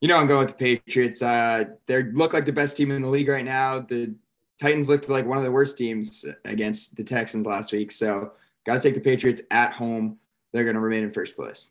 You 0.00 0.08
know, 0.08 0.18
I'm 0.18 0.26
going 0.26 0.40
with 0.40 0.58
the 0.58 0.78
Patriots. 0.84 1.22
Uh, 1.22 1.64
they 1.86 2.02
look 2.02 2.32
like 2.32 2.44
the 2.44 2.52
best 2.52 2.76
team 2.76 2.90
in 2.90 3.02
the 3.02 3.08
league 3.08 3.28
right 3.28 3.44
now. 3.44 3.80
The 3.80 4.14
Titans 4.60 4.88
looked 4.88 5.08
like 5.08 5.24
one 5.24 5.38
of 5.38 5.44
the 5.44 5.50
worst 5.50 5.78
teams 5.78 6.24
against 6.44 6.96
the 6.96 7.04
Texans 7.04 7.46
last 7.46 7.72
week. 7.72 7.92
So, 7.92 8.32
got 8.64 8.74
to 8.74 8.80
take 8.80 8.94
the 8.94 9.00
Patriots 9.00 9.42
at 9.50 9.72
home. 9.72 10.18
They're 10.52 10.64
going 10.64 10.74
to 10.74 10.80
remain 10.80 11.04
in 11.04 11.12
first 11.12 11.36
place. 11.36 11.70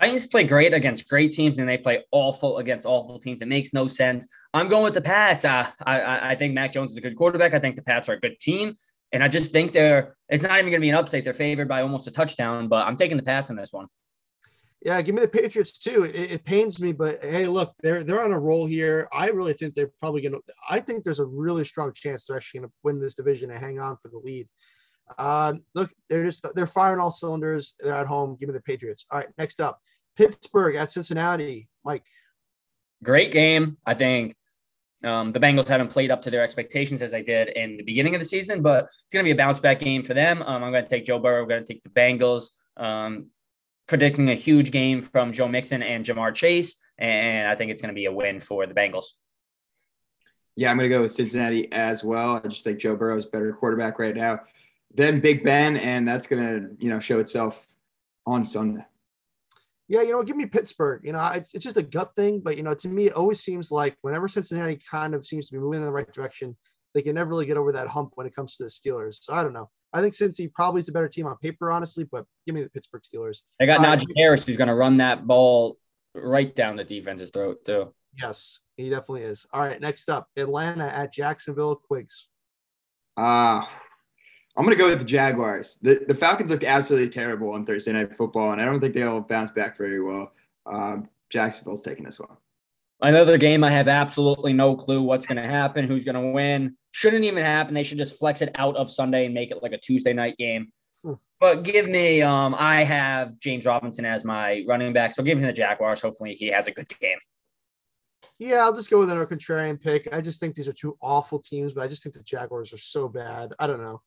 Titans 0.00 0.26
play 0.26 0.44
great 0.44 0.74
against 0.74 1.08
great 1.08 1.32
teams, 1.32 1.58
and 1.58 1.68
they 1.68 1.78
play 1.78 2.04
awful 2.10 2.58
against 2.58 2.86
awful 2.86 3.18
teams. 3.18 3.40
It 3.40 3.48
makes 3.48 3.72
no 3.72 3.88
sense. 3.88 4.26
I'm 4.52 4.68
going 4.68 4.84
with 4.84 4.94
the 4.94 5.00
Pats. 5.00 5.44
Uh, 5.44 5.66
I, 5.84 6.32
I 6.32 6.34
think 6.34 6.54
Mac 6.54 6.72
Jones 6.72 6.92
is 6.92 6.98
a 6.98 7.00
good 7.00 7.16
quarterback. 7.16 7.54
I 7.54 7.58
think 7.58 7.76
the 7.76 7.82
Pats 7.82 8.08
are 8.08 8.14
a 8.14 8.20
good 8.20 8.38
team, 8.40 8.74
and 9.12 9.22
I 9.22 9.28
just 9.28 9.52
think 9.52 9.72
they're. 9.72 10.16
It's 10.28 10.42
not 10.42 10.52
even 10.52 10.70
going 10.70 10.80
to 10.80 10.80
be 10.80 10.90
an 10.90 10.96
upset. 10.96 11.24
They're 11.24 11.32
favored 11.32 11.68
by 11.68 11.82
almost 11.82 12.06
a 12.06 12.10
touchdown, 12.10 12.68
but 12.68 12.86
I'm 12.86 12.96
taking 12.96 13.16
the 13.16 13.22
Pats 13.22 13.50
in 13.50 13.56
this 13.56 13.72
one. 13.72 13.86
Yeah, 14.82 15.00
give 15.02 15.14
me 15.14 15.22
the 15.22 15.28
Patriots 15.28 15.78
too. 15.78 16.04
It, 16.04 16.30
it, 16.30 16.44
pains 16.44 16.80
me, 16.80 16.92
but 16.92 17.24
hey, 17.24 17.46
look, 17.46 17.74
they're 17.82 18.04
they're 18.04 18.22
on 18.22 18.32
a 18.32 18.38
roll 18.38 18.66
here. 18.66 19.08
I 19.12 19.28
really 19.30 19.54
think 19.54 19.74
they're 19.74 19.90
probably 20.00 20.20
gonna. 20.20 20.38
I 20.68 20.80
think 20.80 21.02
there's 21.02 21.20
a 21.20 21.26
really 21.26 21.64
strong 21.64 21.92
chance 21.92 22.26
they're 22.26 22.36
actually 22.36 22.60
gonna 22.60 22.72
win 22.84 23.00
this 23.00 23.14
division 23.14 23.50
and 23.50 23.58
hang 23.58 23.80
on 23.80 23.96
for 24.02 24.08
the 24.08 24.18
lead. 24.18 24.46
Um, 25.18 25.62
look, 25.74 25.90
they're 26.08 26.24
just 26.24 26.46
they're 26.54 26.66
firing 26.66 27.00
all 27.00 27.10
cylinders. 27.10 27.74
They're 27.80 27.94
at 27.94 28.06
home. 28.06 28.36
Give 28.38 28.48
me 28.48 28.54
the 28.54 28.60
Patriots. 28.60 29.06
All 29.10 29.18
right, 29.18 29.28
next 29.38 29.60
up, 29.60 29.80
Pittsburgh 30.16 30.76
at 30.76 30.92
Cincinnati. 30.92 31.68
Mike. 31.84 32.04
Great 33.02 33.30
game. 33.30 33.76
I 33.86 33.94
think 33.94 34.34
um, 35.04 35.32
the 35.32 35.38
Bengals 35.40 35.68
haven't 35.68 35.88
played 35.88 36.10
up 36.10 36.22
to 36.22 36.30
their 36.30 36.42
expectations 36.42 37.02
as 37.02 37.12
they 37.12 37.22
did 37.22 37.48
in 37.48 37.76
the 37.76 37.82
beginning 37.82 38.14
of 38.14 38.20
the 38.20 38.26
season, 38.26 38.62
but 38.62 38.84
it's 38.84 39.12
going 39.12 39.24
to 39.24 39.28
be 39.28 39.32
a 39.32 39.36
bounce 39.36 39.60
back 39.60 39.80
game 39.80 40.02
for 40.02 40.14
them. 40.14 40.42
Um, 40.42 40.64
I'm 40.64 40.72
going 40.72 40.82
to 40.82 40.90
take 40.90 41.04
Joe 41.04 41.18
Burrow. 41.18 41.42
I'm 41.42 41.48
going 41.48 41.64
to 41.64 41.72
take 41.72 41.82
the 41.82 41.90
Bengals. 41.90 42.48
Um, 42.76 43.26
predicting 43.86 44.30
a 44.30 44.34
huge 44.34 44.72
game 44.72 45.00
from 45.00 45.32
Joe 45.32 45.46
Mixon 45.46 45.82
and 45.82 46.04
Ja'Marr 46.04 46.34
Chase, 46.34 46.76
and 46.98 47.46
I 47.46 47.54
think 47.54 47.70
it's 47.70 47.80
going 47.80 47.94
to 47.94 47.98
be 47.98 48.06
a 48.06 48.12
win 48.12 48.40
for 48.40 48.66
the 48.66 48.74
Bengals. 48.74 49.06
Yeah, 50.56 50.70
I'm 50.70 50.78
going 50.78 50.90
to 50.90 50.96
go 50.96 51.02
with 51.02 51.12
Cincinnati 51.12 51.70
as 51.70 52.02
well. 52.02 52.40
I 52.42 52.48
just 52.48 52.64
think 52.64 52.80
Joe 52.80 52.96
Burrow 52.96 53.16
is 53.16 53.26
better 53.26 53.52
quarterback 53.52 53.98
right 53.98 54.16
now 54.16 54.40
than 54.94 55.20
Big 55.20 55.44
Ben, 55.44 55.76
and 55.76 56.06
that's 56.06 56.26
going 56.26 56.42
to 56.42 56.76
you 56.78 56.90
know 56.90 57.00
show 57.00 57.18
itself 57.18 57.66
on 58.26 58.44
Sunday. 58.44 58.84
Yeah, 59.88 60.02
you 60.02 60.12
know, 60.12 60.22
give 60.24 60.36
me 60.36 60.46
Pittsburgh. 60.46 61.02
You 61.04 61.12
know, 61.12 61.24
it's, 61.34 61.54
it's 61.54 61.64
just 61.64 61.76
a 61.76 61.82
gut 61.82 62.10
thing, 62.16 62.40
but 62.40 62.56
you 62.56 62.64
know, 62.64 62.74
to 62.74 62.88
me, 62.88 63.06
it 63.06 63.12
always 63.12 63.40
seems 63.40 63.70
like 63.70 63.96
whenever 64.02 64.26
Cincinnati 64.26 64.80
kind 64.90 65.14
of 65.14 65.24
seems 65.24 65.46
to 65.46 65.52
be 65.52 65.60
moving 65.60 65.80
in 65.80 65.86
the 65.86 65.92
right 65.92 66.12
direction, 66.12 66.56
they 66.94 67.02
can 67.02 67.14
never 67.14 67.30
really 67.30 67.46
get 67.46 67.56
over 67.56 67.70
that 67.72 67.86
hump 67.86 68.12
when 68.14 68.26
it 68.26 68.34
comes 68.34 68.56
to 68.56 68.64
the 68.64 68.70
Steelers. 68.70 69.22
So 69.22 69.32
I 69.32 69.42
don't 69.42 69.52
know. 69.52 69.70
I 69.92 70.00
think 70.00 70.14
Cincy 70.14 70.52
probably 70.52 70.80
is 70.80 70.88
a 70.88 70.92
better 70.92 71.08
team 71.08 71.26
on 71.26 71.36
paper, 71.38 71.70
honestly, 71.70 72.04
but 72.10 72.26
give 72.44 72.54
me 72.54 72.62
the 72.62 72.70
Pittsburgh 72.70 73.02
Steelers. 73.02 73.38
They 73.60 73.66
got 73.66 73.80
uh, 73.80 73.96
Najee 73.96 74.12
Harris, 74.16 74.44
who's 74.44 74.56
going 74.56 74.68
to 74.68 74.74
run 74.74 74.96
that 74.96 75.26
ball 75.26 75.78
right 76.14 76.54
down 76.54 76.76
the 76.76 76.84
defense's 76.84 77.30
throat, 77.30 77.64
too. 77.64 77.94
Yes, 78.18 78.60
he 78.76 78.90
definitely 78.90 79.22
is. 79.22 79.46
All 79.52 79.62
right, 79.62 79.80
next 79.80 80.08
up, 80.08 80.28
Atlanta 80.36 80.86
at 80.86 81.12
Jacksonville 81.12 81.76
Quigs. 81.76 82.28
Uh, 83.16 83.64
I'm 84.56 84.64
going 84.64 84.76
to 84.76 84.82
go 84.82 84.88
with 84.88 85.00
the 85.00 85.04
Jaguars. 85.04 85.76
The, 85.82 86.04
the 86.08 86.14
Falcons 86.14 86.50
looked 86.50 86.64
absolutely 86.64 87.10
terrible 87.10 87.50
on 87.50 87.66
Thursday 87.66 87.92
Night 87.92 88.16
Football, 88.16 88.52
and 88.52 88.60
I 88.60 88.64
don't 88.64 88.80
think 88.80 88.94
they'll 88.94 89.20
bounce 89.20 89.50
back 89.50 89.76
very 89.76 90.00
well. 90.00 90.32
Um, 90.64 91.04
Jacksonville's 91.28 91.82
taking 91.82 92.04
this 92.04 92.18
one. 92.18 92.36
Another 93.02 93.36
game, 93.36 93.62
I 93.62 93.70
have 93.70 93.88
absolutely 93.88 94.54
no 94.54 94.74
clue 94.74 95.02
what's 95.02 95.26
going 95.26 95.42
to 95.42 95.46
happen, 95.46 95.86
who's 95.86 96.04
going 96.04 96.14
to 96.14 96.30
win. 96.30 96.74
Shouldn't 96.92 97.24
even 97.24 97.44
happen. 97.44 97.74
They 97.74 97.82
should 97.82 97.98
just 97.98 98.18
flex 98.18 98.40
it 98.40 98.50
out 98.54 98.76
of 98.76 98.90
Sunday 98.90 99.26
and 99.26 99.34
make 99.34 99.50
it 99.50 99.62
like 99.62 99.72
a 99.72 99.78
Tuesday 99.78 100.14
night 100.14 100.38
game. 100.38 100.72
Hmm. 101.02 101.14
But 101.38 101.62
give 101.62 101.86
me, 101.86 102.22
um, 102.22 102.54
I 102.58 102.84
have 102.84 103.38
James 103.38 103.66
Robinson 103.66 104.06
as 104.06 104.24
my 104.24 104.64
running 104.66 104.94
back, 104.94 105.12
so 105.12 105.22
give 105.22 105.36
him 105.36 105.44
the 105.44 105.52
Jaguars. 105.52 106.00
Hopefully, 106.00 106.32
he 106.32 106.46
has 106.46 106.66
a 106.66 106.70
good 106.70 106.88
game. 106.98 107.18
Yeah, 108.38 108.64
I'll 108.64 108.74
just 108.74 108.90
go 108.90 108.98
with 108.98 109.10
another 109.10 109.26
contrarian 109.26 109.80
pick. 109.80 110.08
I 110.12 110.22
just 110.22 110.40
think 110.40 110.54
these 110.54 110.68
are 110.68 110.72
two 110.72 110.96
awful 111.02 111.38
teams, 111.38 111.74
but 111.74 111.82
I 111.82 111.88
just 111.88 112.02
think 112.02 112.14
the 112.14 112.22
Jaguars 112.22 112.72
are 112.72 112.78
so 112.78 113.08
bad. 113.08 113.52
I 113.58 113.66
don't 113.66 113.82
know. 113.82 114.00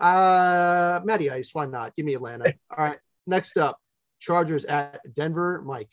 Uh, 0.00 1.00
Matty 1.04 1.30
Ice, 1.30 1.50
why 1.52 1.66
not? 1.66 1.94
Give 1.96 2.06
me 2.06 2.14
Atlanta. 2.14 2.54
All 2.76 2.84
right, 2.84 2.98
next 3.26 3.56
up, 3.56 3.78
Chargers 4.20 4.64
at 4.64 5.00
Denver. 5.14 5.62
Mike. 5.64 5.90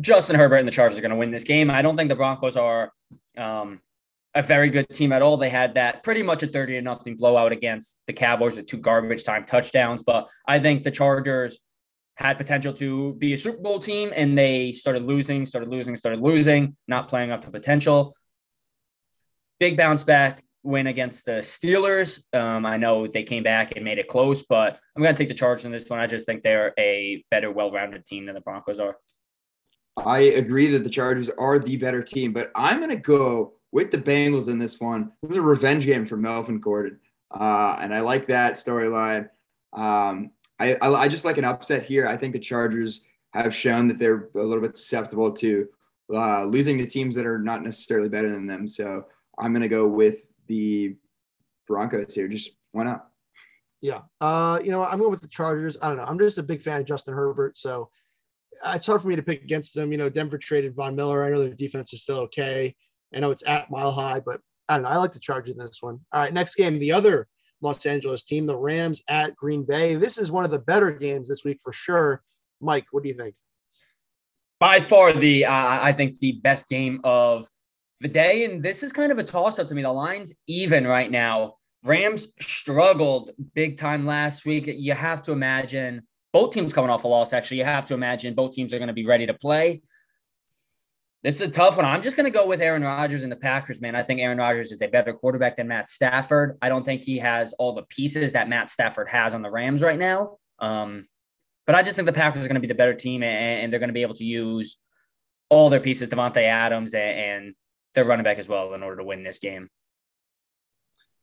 Justin 0.00 0.36
Herbert 0.36 0.56
and 0.56 0.68
the 0.68 0.72
Chargers 0.72 0.98
are 0.98 1.00
going 1.00 1.10
to 1.10 1.16
win 1.16 1.30
this 1.30 1.44
game. 1.44 1.70
I 1.70 1.80
don't 1.80 1.96
think 1.96 2.10
the 2.10 2.16
Broncos 2.16 2.56
are 2.56 2.92
um, 3.38 3.80
a 4.34 4.42
very 4.42 4.68
good 4.68 4.88
team 4.90 5.12
at 5.12 5.22
all. 5.22 5.38
They 5.38 5.48
had 5.48 5.74
that 5.74 6.02
pretty 6.02 6.22
much 6.22 6.42
a 6.42 6.46
30 6.46 6.74
to 6.74 6.82
nothing 6.82 7.16
blowout 7.16 7.52
against 7.52 7.96
the 8.06 8.12
Cowboys 8.12 8.56
with 8.56 8.66
two 8.66 8.76
garbage 8.76 9.24
time 9.24 9.44
touchdowns. 9.44 10.02
But 10.02 10.28
I 10.46 10.58
think 10.58 10.82
the 10.82 10.90
Chargers 10.90 11.58
had 12.16 12.36
potential 12.36 12.74
to 12.74 13.14
be 13.14 13.32
a 13.32 13.38
Super 13.38 13.62
Bowl 13.62 13.78
team 13.78 14.12
and 14.14 14.36
they 14.36 14.72
started 14.72 15.02
losing, 15.04 15.46
started 15.46 15.70
losing, 15.70 15.96
started 15.96 16.20
losing, 16.20 16.76
not 16.86 17.08
playing 17.08 17.30
up 17.30 17.42
to 17.42 17.50
potential. 17.50 18.14
Big 19.58 19.78
bounce 19.78 20.04
back 20.04 20.42
win 20.66 20.88
against 20.88 21.26
the 21.26 21.38
Steelers. 21.38 22.20
Um, 22.34 22.66
I 22.66 22.76
know 22.76 23.06
they 23.06 23.22
came 23.22 23.42
back 23.42 23.72
and 23.76 23.84
made 23.84 23.98
it 23.98 24.08
close, 24.08 24.42
but 24.42 24.78
I'm 24.94 25.02
going 25.02 25.14
to 25.14 25.18
take 25.18 25.28
the 25.28 25.34
Chargers 25.34 25.64
in 25.64 25.72
this 25.72 25.88
one. 25.88 26.00
I 26.00 26.06
just 26.06 26.26
think 26.26 26.42
they're 26.42 26.74
a 26.78 27.24
better, 27.30 27.50
well 27.50 27.70
rounded 27.70 28.04
team 28.04 28.26
than 28.26 28.34
the 28.34 28.40
Broncos 28.40 28.80
are. 28.80 28.96
I 29.96 30.18
agree 30.18 30.66
that 30.68 30.84
the 30.84 30.90
Chargers 30.90 31.30
are 31.30 31.58
the 31.58 31.76
better 31.76 32.02
team, 32.02 32.32
but 32.32 32.50
I'm 32.54 32.78
going 32.78 32.90
to 32.90 32.96
go 32.96 33.54
with 33.72 33.90
the 33.90 33.98
Bengals 33.98 34.48
in 34.48 34.58
this 34.58 34.78
one. 34.78 35.12
This 35.22 35.32
is 35.32 35.36
a 35.38 35.42
revenge 35.42 35.86
game 35.86 36.04
for 36.04 36.16
Melvin 36.16 36.58
Gordon, 36.58 36.98
uh, 37.30 37.78
and 37.80 37.94
I 37.94 38.00
like 38.00 38.26
that 38.26 38.54
storyline. 38.54 39.30
Um, 39.72 40.32
I, 40.58 40.76
I, 40.82 40.88
I 40.88 41.08
just 41.08 41.24
like 41.24 41.38
an 41.38 41.44
upset 41.44 41.84
here. 41.84 42.06
I 42.06 42.16
think 42.16 42.34
the 42.34 42.38
Chargers 42.38 43.04
have 43.32 43.54
shown 43.54 43.88
that 43.88 43.98
they're 43.98 44.28
a 44.34 44.42
little 44.42 44.62
bit 44.62 44.76
susceptible 44.76 45.32
to 45.32 45.68
uh, 46.12 46.44
losing 46.44 46.78
to 46.78 46.86
teams 46.86 47.14
that 47.14 47.26
are 47.26 47.38
not 47.38 47.62
necessarily 47.62 48.08
better 48.08 48.32
than 48.32 48.46
them. 48.46 48.68
So 48.68 49.06
I'm 49.38 49.52
going 49.52 49.62
to 49.62 49.68
go 49.68 49.86
with 49.86 50.26
the 50.46 50.96
Broncos 51.66 52.14
here. 52.14 52.28
Just 52.28 52.50
why 52.72 52.84
not? 52.84 53.08
Yeah. 53.80 54.02
Uh, 54.20 54.58
you 54.64 54.70
know, 54.70 54.82
I'm 54.82 54.98
going 54.98 55.10
with 55.10 55.20
the 55.20 55.28
Chargers. 55.28 55.76
I 55.82 55.88
don't 55.88 55.98
know. 55.98 56.04
I'm 56.04 56.18
just 56.18 56.38
a 56.38 56.42
big 56.42 56.62
fan 56.62 56.80
of 56.80 56.86
Justin 56.86 57.14
Herbert. 57.14 57.56
So 57.56 57.90
uh, 58.62 58.72
it's 58.74 58.86
hard 58.86 59.02
for 59.02 59.08
me 59.08 59.16
to 59.16 59.22
pick 59.22 59.42
against 59.42 59.74
them. 59.74 59.92
You 59.92 59.98
know, 59.98 60.08
Denver 60.08 60.38
traded 60.38 60.74
Von 60.74 60.96
Miller. 60.96 61.24
I 61.24 61.30
know 61.30 61.40
their 61.40 61.54
defense 61.54 61.92
is 61.92 62.02
still 62.02 62.18
okay. 62.20 62.74
I 63.14 63.20
know 63.20 63.30
it's 63.30 63.46
at 63.46 63.70
Mile 63.70 63.92
High, 63.92 64.20
but 64.20 64.40
I 64.68 64.74
don't 64.74 64.82
know. 64.82 64.88
I 64.88 64.96
like 64.96 65.12
the 65.12 65.20
Chargers 65.20 65.52
in 65.52 65.58
this 65.58 65.78
one. 65.80 66.00
All 66.12 66.22
right, 66.22 66.32
next 66.32 66.54
game, 66.54 66.78
the 66.78 66.92
other 66.92 67.28
Los 67.60 67.86
Angeles 67.86 68.22
team, 68.22 68.46
the 68.46 68.56
Rams 68.56 69.02
at 69.08 69.36
Green 69.36 69.64
Bay. 69.64 69.94
This 69.94 70.18
is 70.18 70.30
one 70.30 70.44
of 70.44 70.50
the 70.50 70.58
better 70.58 70.90
games 70.90 71.28
this 71.28 71.44
week 71.44 71.60
for 71.62 71.72
sure. 71.72 72.22
Mike, 72.60 72.86
what 72.90 73.02
do 73.02 73.08
you 73.08 73.14
think? 73.14 73.34
By 74.58 74.80
far, 74.80 75.12
the 75.12 75.44
uh, 75.44 75.52
I 75.52 75.92
think 75.92 76.18
the 76.18 76.32
best 76.32 76.68
game 76.68 77.00
of 77.04 77.48
the 78.00 78.08
day, 78.08 78.44
and 78.44 78.62
this 78.62 78.82
is 78.82 78.92
kind 78.92 79.10
of 79.10 79.18
a 79.18 79.24
toss 79.24 79.58
up 79.58 79.68
to 79.68 79.74
me. 79.74 79.82
The 79.82 79.92
line's 79.92 80.34
even 80.46 80.86
right 80.86 81.10
now. 81.10 81.54
Rams 81.84 82.28
struggled 82.40 83.30
big 83.54 83.76
time 83.76 84.06
last 84.06 84.44
week. 84.44 84.66
You 84.66 84.92
have 84.92 85.22
to 85.22 85.32
imagine 85.32 86.02
both 86.32 86.52
teams 86.52 86.72
coming 86.72 86.90
off 86.90 87.04
a 87.04 87.08
loss. 87.08 87.32
Actually, 87.32 87.58
you 87.58 87.64
have 87.64 87.86
to 87.86 87.94
imagine 87.94 88.34
both 88.34 88.52
teams 88.52 88.72
are 88.74 88.78
going 88.78 88.88
to 88.88 88.94
be 88.94 89.06
ready 89.06 89.26
to 89.26 89.34
play. 89.34 89.82
This 91.22 91.36
is 91.36 91.48
a 91.48 91.50
tough 91.50 91.76
one. 91.76 91.86
I'm 91.86 92.02
just 92.02 92.16
going 92.16 92.30
to 92.30 92.38
go 92.38 92.46
with 92.46 92.60
Aaron 92.60 92.82
Rodgers 92.82 93.22
and 93.22 93.32
the 93.32 93.36
Packers, 93.36 93.80
man. 93.80 93.96
I 93.96 94.02
think 94.02 94.20
Aaron 94.20 94.38
Rodgers 94.38 94.70
is 94.70 94.82
a 94.82 94.86
better 94.86 95.12
quarterback 95.12 95.56
than 95.56 95.68
Matt 95.68 95.88
Stafford. 95.88 96.58
I 96.60 96.68
don't 96.68 96.84
think 96.84 97.00
he 97.00 97.18
has 97.18 97.52
all 97.54 97.74
the 97.74 97.82
pieces 97.82 98.32
that 98.32 98.48
Matt 98.48 98.70
Stafford 98.70 99.08
has 99.08 99.34
on 99.34 99.42
the 99.42 99.50
Rams 99.50 99.82
right 99.82 99.98
now. 99.98 100.38
Um, 100.58 101.08
but 101.66 101.74
I 101.74 101.82
just 101.82 101.96
think 101.96 102.06
the 102.06 102.12
Packers 102.12 102.44
are 102.44 102.48
going 102.48 102.54
to 102.54 102.60
be 102.60 102.68
the 102.68 102.74
better 102.74 102.94
team 102.94 103.22
and, 103.22 103.62
and 103.62 103.72
they're 103.72 103.80
going 103.80 103.88
to 103.88 103.94
be 103.94 104.02
able 104.02 104.14
to 104.16 104.24
use 104.24 104.76
all 105.48 105.68
their 105.70 105.80
pieces, 105.80 106.08
Davante 106.08 106.42
Adams 106.42 106.94
and, 106.94 107.18
and 107.18 107.54
their 107.96 108.04
running 108.04 108.24
back 108.24 108.38
as 108.38 108.48
well, 108.48 108.72
in 108.74 108.84
order 108.84 108.98
to 108.98 109.04
win 109.04 109.24
this 109.24 109.40
game. 109.40 109.68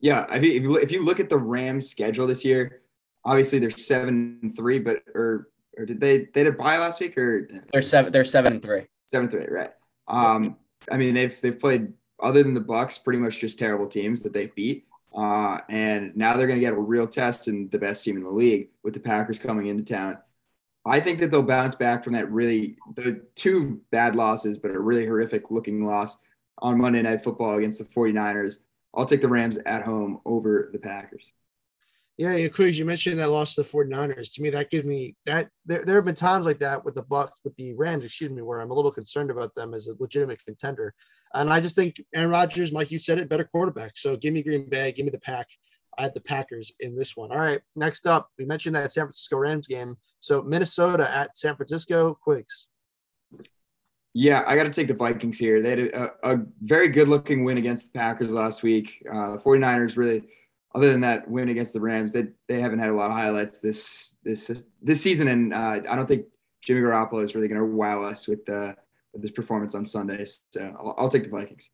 Yeah, 0.02 0.26
if 0.34 0.44
you, 0.44 0.76
if 0.76 0.92
you 0.92 1.02
look 1.02 1.22
at 1.22 1.30
the 1.30 1.38
Rams' 1.38 1.90
schedule 1.90 2.28
this 2.28 2.44
year, 2.44 2.82
obviously 3.26 3.60
they're 3.60 3.72
seven 3.72 4.40
and 4.42 4.56
three, 4.56 4.80
but 4.80 5.04
or 5.16 5.50
or 5.78 5.86
did 5.86 6.00
they 6.00 6.30
they 6.34 6.44
did 6.44 6.58
buy 6.58 6.78
last 6.78 7.00
week 7.00 7.18
or 7.18 7.48
they're 7.72 7.82
seven 7.82 8.12
they're 8.12 8.24
seven 8.24 8.54
and 8.54 8.62
three. 8.62 8.84
Seven 9.08 9.26
and 9.26 9.32
three, 9.32 9.48
right? 9.50 9.72
Um, 10.08 10.58
I 10.92 10.98
mean 10.98 11.14
they've 11.14 11.40
they've 11.42 11.60
played 11.60 11.94
other 12.22 12.44
than 12.44 12.54
the 12.54 12.62
Bucs, 12.62 13.04
pretty 13.04 13.20
much 13.20 13.40
just 13.40 13.60
terrible 13.60 13.88
teams 13.88 14.22
that 14.24 14.34
they've 14.34 14.54
beat. 14.56 14.86
Uh, 15.16 15.60
and 15.70 16.16
now 16.16 16.36
they're 16.36 16.48
going 16.48 16.60
to 16.60 16.66
get 16.66 16.74
a 16.74 16.80
real 16.80 17.08
test 17.08 17.48
in 17.48 17.70
the 17.70 17.78
best 17.78 18.04
team 18.04 18.18
in 18.18 18.24
the 18.24 18.30
league 18.30 18.70
with 18.82 18.94
the 18.94 19.00
Packers 19.00 19.38
coming 19.38 19.68
into 19.68 19.84
town. 19.84 20.18
I 20.86 21.00
think 21.00 21.20
that 21.20 21.30
they'll 21.30 21.44
bounce 21.44 21.76
back 21.76 22.04
from 22.04 22.14
that 22.14 22.32
really 22.32 22.78
the 22.96 23.22
two 23.36 23.82
bad 23.92 24.16
losses, 24.16 24.58
but 24.58 24.72
a 24.72 24.80
really 24.80 25.06
horrific 25.06 25.52
looking 25.52 25.86
loss 25.86 26.18
on 26.60 26.80
Monday 26.80 27.02
Night 27.02 27.24
Football 27.24 27.58
against 27.58 27.80
the 27.80 27.86
49ers. 27.86 28.58
I'll 28.96 29.06
take 29.06 29.22
the 29.22 29.28
Rams 29.28 29.58
at 29.66 29.84
home 29.84 30.20
over 30.26 30.70
the 30.72 30.80
Packers. 30.80 31.32
Yeah, 32.18 32.36
yeah, 32.36 32.48
Quigs, 32.48 32.78
you 32.78 32.86
mentioned 32.86 33.20
that 33.20 33.32
loss 33.32 33.56
to 33.56 33.64
the 33.64 33.68
49ers. 33.68 34.32
To 34.34 34.42
me, 34.44 34.52
that 34.52 34.70
gives 34.70 34.86
me 34.86 35.16
that 35.26 35.50
there, 35.66 35.84
there 35.84 35.96
have 35.96 36.06
been 36.06 36.14
times 36.14 36.46
like 36.46 36.60
that 36.60 36.86
with 36.86 36.94
the 36.94 37.04
Bucs, 37.04 37.44
with 37.44 37.56
the 37.56 37.74
Rams, 37.74 38.06
excuse 38.06 38.30
me, 38.30 38.44
where 38.44 38.60
I'm 38.60 38.70
a 38.70 38.74
little 38.74 38.92
concerned 38.92 39.32
about 39.32 39.56
them 39.56 39.74
as 39.74 39.88
a 39.88 39.96
legitimate 39.98 40.46
contender. 40.46 40.94
And 41.34 41.52
I 41.52 41.60
just 41.60 41.76
think 41.76 41.96
Aaron 42.14 42.30
Rodgers, 42.30 42.72
Mike, 42.72 42.92
you 42.92 43.00
said 43.00 43.18
it, 43.18 43.30
better 43.30 43.46
quarterback. 43.46 43.94
So 43.96 44.16
give 44.16 44.32
me 44.32 44.44
Green 44.44 44.70
Bay, 44.70 44.92
give 44.92 45.06
me 45.06 45.12
the 45.12 45.20
pack. 45.20 45.48
I 45.98 46.04
had 46.04 46.14
the 46.14 46.22
Packers 46.22 46.72
in 46.80 46.96
this 46.96 47.16
one. 47.16 47.32
All 47.32 47.38
right. 47.38 47.62
Next 47.76 48.06
up, 48.06 48.30
we 48.38 48.46
mentioned 48.46 48.76
that 48.76 48.92
San 48.92 49.06
Francisco 49.06 49.38
Rams 49.38 49.68
game. 49.68 49.98
So 50.22 50.42
Minnesota 50.44 51.12
at 51.16 51.36
San 51.36 51.56
Francisco, 51.56 52.18
Quigs. 52.24 52.68
Yeah, 54.14 54.44
I 54.46 54.56
got 54.56 54.64
to 54.64 54.70
take 54.70 54.88
the 54.88 54.94
Vikings 54.94 55.40
here. 55.40 55.62
They 55.62 55.70
had 55.72 55.80
a, 55.80 56.12
a, 56.24 56.38
very 56.62 56.90
good 56.90 57.08
looking 57.08 57.44
win 57.44 57.58
against 57.58 57.92
the 57.92 58.00
Packers 58.00 58.32
last 58.32 58.62
week. 58.62 59.04
Uh, 59.12 59.32
the 59.32 59.40
49ers 59.40 59.98
really, 59.98 60.24
other 60.76 60.92
than 60.92 61.02
that 61.02 61.28
win 61.28 61.50
against 61.50 61.74
the 61.74 61.82
Rams, 61.82 62.14
they, 62.14 62.28
they 62.48 62.62
haven't 62.62 62.78
had 62.78 62.90
a 62.90 62.94
lot 62.94 63.10
of 63.10 63.18
highlights 63.18 63.60
this 63.60 64.18
this 64.24 64.66
this 64.82 65.02
season. 65.02 65.30
And 65.30 65.54
uh, 65.54 65.82
I 65.90 65.96
don't 65.96 66.08
think 66.08 66.28
Jimmy 66.62 66.82
Garoppolo 66.82 67.24
is 67.24 67.34
really 67.34 67.48
going 67.48 67.60
to 67.60 67.66
wow 67.66 68.04
us 68.04 68.28
with, 68.28 68.48
uh, 68.48 68.74
with 69.14 69.24
his 69.24 69.32
performance 69.32 69.74
on 69.74 69.84
Sunday. 69.84 70.24
So 70.26 70.76
I'll, 70.80 70.96
I'll 71.00 71.10
take 71.10 71.24
the 71.24 71.30
Vikings. 71.30 71.72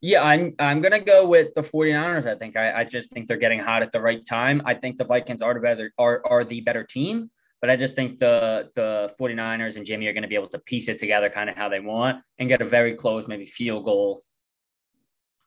Yeah, 0.00 0.22
I'm 0.22 0.52
I'm 0.60 0.80
gonna 0.80 1.00
go 1.00 1.26
with 1.26 1.54
the 1.54 1.60
49ers. 1.60 2.24
I 2.24 2.36
think 2.36 2.56
I, 2.56 2.80
I 2.80 2.84
just 2.84 3.10
think 3.10 3.26
they're 3.26 3.36
getting 3.36 3.58
hot 3.58 3.82
at 3.82 3.90
the 3.90 4.00
right 4.00 4.24
time. 4.24 4.62
I 4.64 4.74
think 4.74 4.96
the 4.96 5.04
Vikings 5.04 5.42
are 5.42 5.54
the 5.54 5.60
better 5.60 5.92
are, 5.98 6.22
are 6.24 6.44
the 6.44 6.60
better 6.60 6.84
team, 6.84 7.30
but 7.60 7.70
I 7.70 7.76
just 7.76 7.96
think 7.96 8.18
the 8.18 8.70
the 8.74 9.12
49ers 9.20 9.76
and 9.76 9.84
Jimmy 9.84 10.06
are 10.06 10.12
gonna 10.12 10.28
be 10.28 10.34
able 10.34 10.48
to 10.48 10.58
piece 10.58 10.88
it 10.88 10.98
together 10.98 11.28
kind 11.28 11.50
of 11.50 11.56
how 11.56 11.68
they 11.68 11.80
want 11.80 12.22
and 12.38 12.48
get 12.48 12.60
a 12.60 12.64
very 12.64 12.94
close, 12.94 13.26
maybe 13.26 13.46
field 13.46 13.84
goal, 13.84 14.22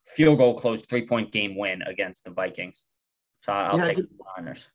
field 0.05 0.38
goal 0.38 0.55
close 0.55 0.82
three 0.82 1.07
point 1.07 1.32
game 1.32 1.55
win 1.57 1.82
against 1.84 2.26
the 2.26 2.32
Vikings. 2.32 2.86
So 3.43 3.53
I'll 3.53 3.78
yeah, 3.78 3.88
take 3.88 3.97
the 3.97 4.07
Niners. 4.38 4.68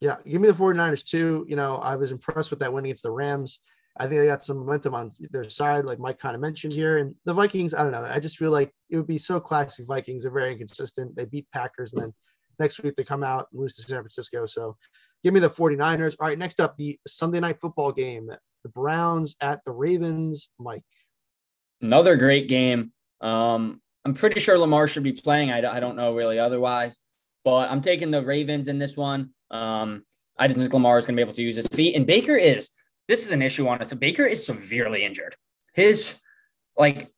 Yeah, 0.00 0.16
give 0.28 0.40
me 0.40 0.48
the 0.48 0.54
49ers 0.54 1.04
too. 1.04 1.46
You 1.48 1.56
know, 1.56 1.76
I 1.76 1.96
was 1.96 2.10
impressed 2.10 2.50
with 2.50 2.60
that 2.60 2.72
win 2.72 2.84
against 2.84 3.04
the 3.04 3.10
Rams. 3.10 3.60
I 3.96 4.06
think 4.06 4.20
they 4.20 4.26
got 4.26 4.42
some 4.42 4.58
momentum 4.58 4.94
on 4.94 5.10
their 5.30 5.48
side, 5.48 5.84
like 5.84 6.00
Mike 6.00 6.18
kind 6.18 6.34
of 6.34 6.40
mentioned 6.40 6.72
here. 6.72 6.98
And 6.98 7.14
the 7.24 7.32
Vikings, 7.32 7.74
I 7.74 7.84
don't 7.84 7.92
know. 7.92 8.04
I 8.04 8.18
just 8.18 8.38
feel 8.38 8.50
like 8.50 8.72
it 8.90 8.96
would 8.96 9.06
be 9.06 9.18
so 9.18 9.38
classic 9.38 9.86
Vikings. 9.86 10.22
They're 10.22 10.32
very 10.32 10.52
inconsistent. 10.52 11.14
They 11.14 11.26
beat 11.26 11.46
Packers, 11.52 11.92
and 11.92 12.02
then 12.02 12.14
next 12.58 12.82
week 12.82 12.96
they 12.96 13.04
come 13.04 13.22
out 13.22 13.46
and 13.52 13.60
lose 13.60 13.76
to 13.76 13.82
San 13.82 14.00
Francisco. 14.00 14.46
So 14.46 14.76
give 15.24 15.34
me 15.34 15.40
the 15.40 15.50
49ers. 15.50 16.16
All 16.20 16.28
right, 16.28 16.38
next 16.38 16.60
up, 16.60 16.76
the 16.76 16.98
Sunday 17.06 17.40
night 17.40 17.60
football 17.60 17.90
game. 17.90 18.30
The 18.62 18.68
Browns 18.68 19.36
at 19.40 19.60
the 19.66 19.72
Ravens. 19.72 20.50
Mike. 20.58 20.84
Another 21.80 22.16
great 22.16 22.48
game. 22.48 22.92
Um, 23.20 23.80
I'm 24.04 24.14
pretty 24.14 24.38
sure 24.38 24.56
Lamar 24.56 24.86
should 24.86 25.02
be 25.02 25.12
playing. 25.12 25.50
I, 25.50 25.58
I 25.58 25.80
don't 25.80 25.96
know 25.96 26.14
really 26.14 26.38
otherwise, 26.38 26.98
but 27.44 27.70
I'm 27.70 27.80
taking 27.80 28.10
the 28.10 28.22
Ravens 28.22 28.68
in 28.68 28.78
this 28.78 28.96
one. 28.96 29.30
Um, 29.50 30.04
I 30.38 30.46
just 30.46 30.60
think 30.60 30.72
Lamar 30.72 30.98
is 30.98 31.06
going 31.06 31.16
to 31.16 31.18
be 31.18 31.22
able 31.22 31.34
to 31.34 31.42
use 31.42 31.56
his 31.56 31.66
feet. 31.68 31.96
And 31.96 32.06
Baker 32.06 32.36
is– 32.36 32.70
this 33.08 33.24
is 33.24 33.32
an 33.32 33.42
issue 33.42 33.68
on 33.68 33.82
it. 33.82 33.90
So 33.90 33.96
Baker 33.96 34.24
is 34.24 34.44
severely 34.44 35.04
injured. 35.04 35.36
His 35.74 36.16
like 36.76 37.10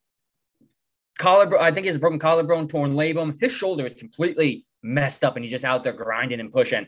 collarbone, 1.19 1.61
I 1.61 1.71
think 1.71 1.87
he's 1.87 1.97
a 1.97 2.01
broken 2.01 2.19
collarbone, 2.19 2.69
torn 2.69 2.95
labrum. 2.95 3.41
His 3.41 3.53
shoulder 3.53 3.87
is 3.87 3.95
completely 3.95 4.67
messed 4.83 5.25
up, 5.25 5.37
and 5.37 5.45
he's 5.45 5.51
just 5.51 5.65
out 5.65 5.85
there 5.85 5.93
grinding 5.93 6.41
and 6.41 6.53
pushing. 6.53 6.87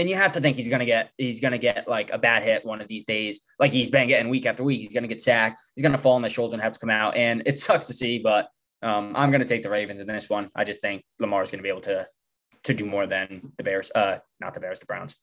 And 0.00 0.08
you 0.08 0.16
have 0.16 0.32
to 0.32 0.40
think 0.40 0.56
he's 0.56 0.68
gonna 0.68 0.86
get 0.86 1.10
he's 1.18 1.40
gonna 1.40 1.58
get 1.58 1.86
like 1.86 2.10
a 2.10 2.16
bad 2.16 2.42
hit 2.42 2.64
one 2.64 2.80
of 2.80 2.88
these 2.88 3.04
days, 3.04 3.42
like 3.58 3.70
he's 3.70 3.90
been 3.90 4.08
getting 4.08 4.30
week 4.30 4.46
after 4.46 4.64
week. 4.64 4.80
He's 4.80 4.94
gonna 4.94 5.06
get 5.06 5.20
sacked. 5.20 5.60
He's 5.76 5.82
gonna 5.82 5.98
fall 5.98 6.14
on 6.14 6.22
the 6.22 6.30
shoulder 6.30 6.54
and 6.54 6.62
have 6.62 6.72
to 6.72 6.78
come 6.78 6.88
out. 6.88 7.16
And 7.16 7.42
it 7.44 7.58
sucks 7.66 7.84
to 7.84 7.92
see, 7.92 8.18
but 8.18 8.48
um, 8.80 9.12
I'm 9.14 9.30
gonna 9.30 9.44
take 9.44 9.62
the 9.62 9.68
Ravens 9.68 10.00
in 10.00 10.06
this 10.06 10.30
one. 10.30 10.48
I 10.56 10.64
just 10.64 10.80
think 10.80 11.04
Lamar's 11.18 11.50
gonna 11.50 11.62
be 11.62 11.68
able 11.68 11.82
to 11.82 12.08
to 12.62 12.72
do 12.72 12.86
more 12.86 13.06
than 13.06 13.52
the 13.58 13.62
Bears. 13.62 13.90
Uh, 13.94 14.18
not 14.40 14.54
the 14.54 14.60
Bears, 14.60 14.80
the 14.80 14.86
Browns. 14.86 15.14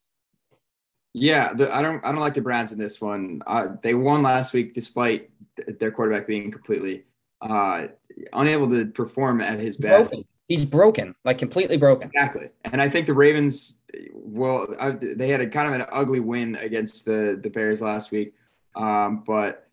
Yeah, 1.15 1.53
the, 1.53 1.75
I 1.75 1.81
don't 1.81 2.05
I 2.05 2.11
don't 2.11 2.21
like 2.21 2.35
the 2.35 2.41
Browns 2.41 2.71
in 2.71 2.77
this 2.77 3.01
one. 3.01 3.41
Uh, 3.47 3.69
they 3.81 3.95
won 3.95 4.21
last 4.21 4.53
week 4.53 4.75
despite 4.75 5.31
th- 5.55 5.79
their 5.79 5.89
quarterback 5.89 6.27
being 6.27 6.51
completely 6.51 7.05
uh, 7.41 7.87
unable 8.33 8.69
to 8.69 8.85
perform 8.85 9.41
at 9.41 9.59
his 9.59 9.77
best. 9.77 10.11
Broken. 10.11 10.27
He's 10.47 10.65
broken, 10.65 11.13
like 11.25 11.37
completely 11.37 11.75
broken. 11.75 12.09
Exactly, 12.13 12.47
and 12.63 12.81
I 12.81 12.87
think 12.87 13.05
the 13.05 13.13
Ravens, 13.13 13.81
well, 14.13 14.67
uh, 14.79 14.93
they 14.99 15.27
had 15.29 15.41
a 15.41 15.47
kind 15.47 15.67
of 15.67 15.73
an 15.79 15.85
ugly 15.91 16.21
win 16.21 16.55
against 16.55 17.05
the 17.05 17.37
the 17.41 17.49
Bears 17.49 17.81
last 17.81 18.11
week, 18.11 18.33
um, 18.75 19.23
but 19.27 19.67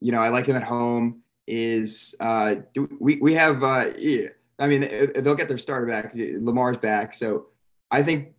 you 0.00 0.12
know 0.12 0.20
I 0.20 0.28
like 0.28 0.46
him 0.46 0.56
at 0.56 0.62
home. 0.62 1.22
Is 1.46 2.14
uh, 2.20 2.56
do 2.72 2.88
we 3.00 3.16
we 3.16 3.34
have 3.34 3.62
uh, 3.64 3.90
yeah, 3.98 4.28
I 4.58 4.68
mean 4.68 4.82
they'll 5.16 5.34
get 5.34 5.48
their 5.48 5.58
starter 5.58 5.86
back. 5.86 6.12
Lamar's 6.14 6.78
back, 6.78 7.12
so 7.12 7.46
I 7.90 8.02
think 8.02 8.34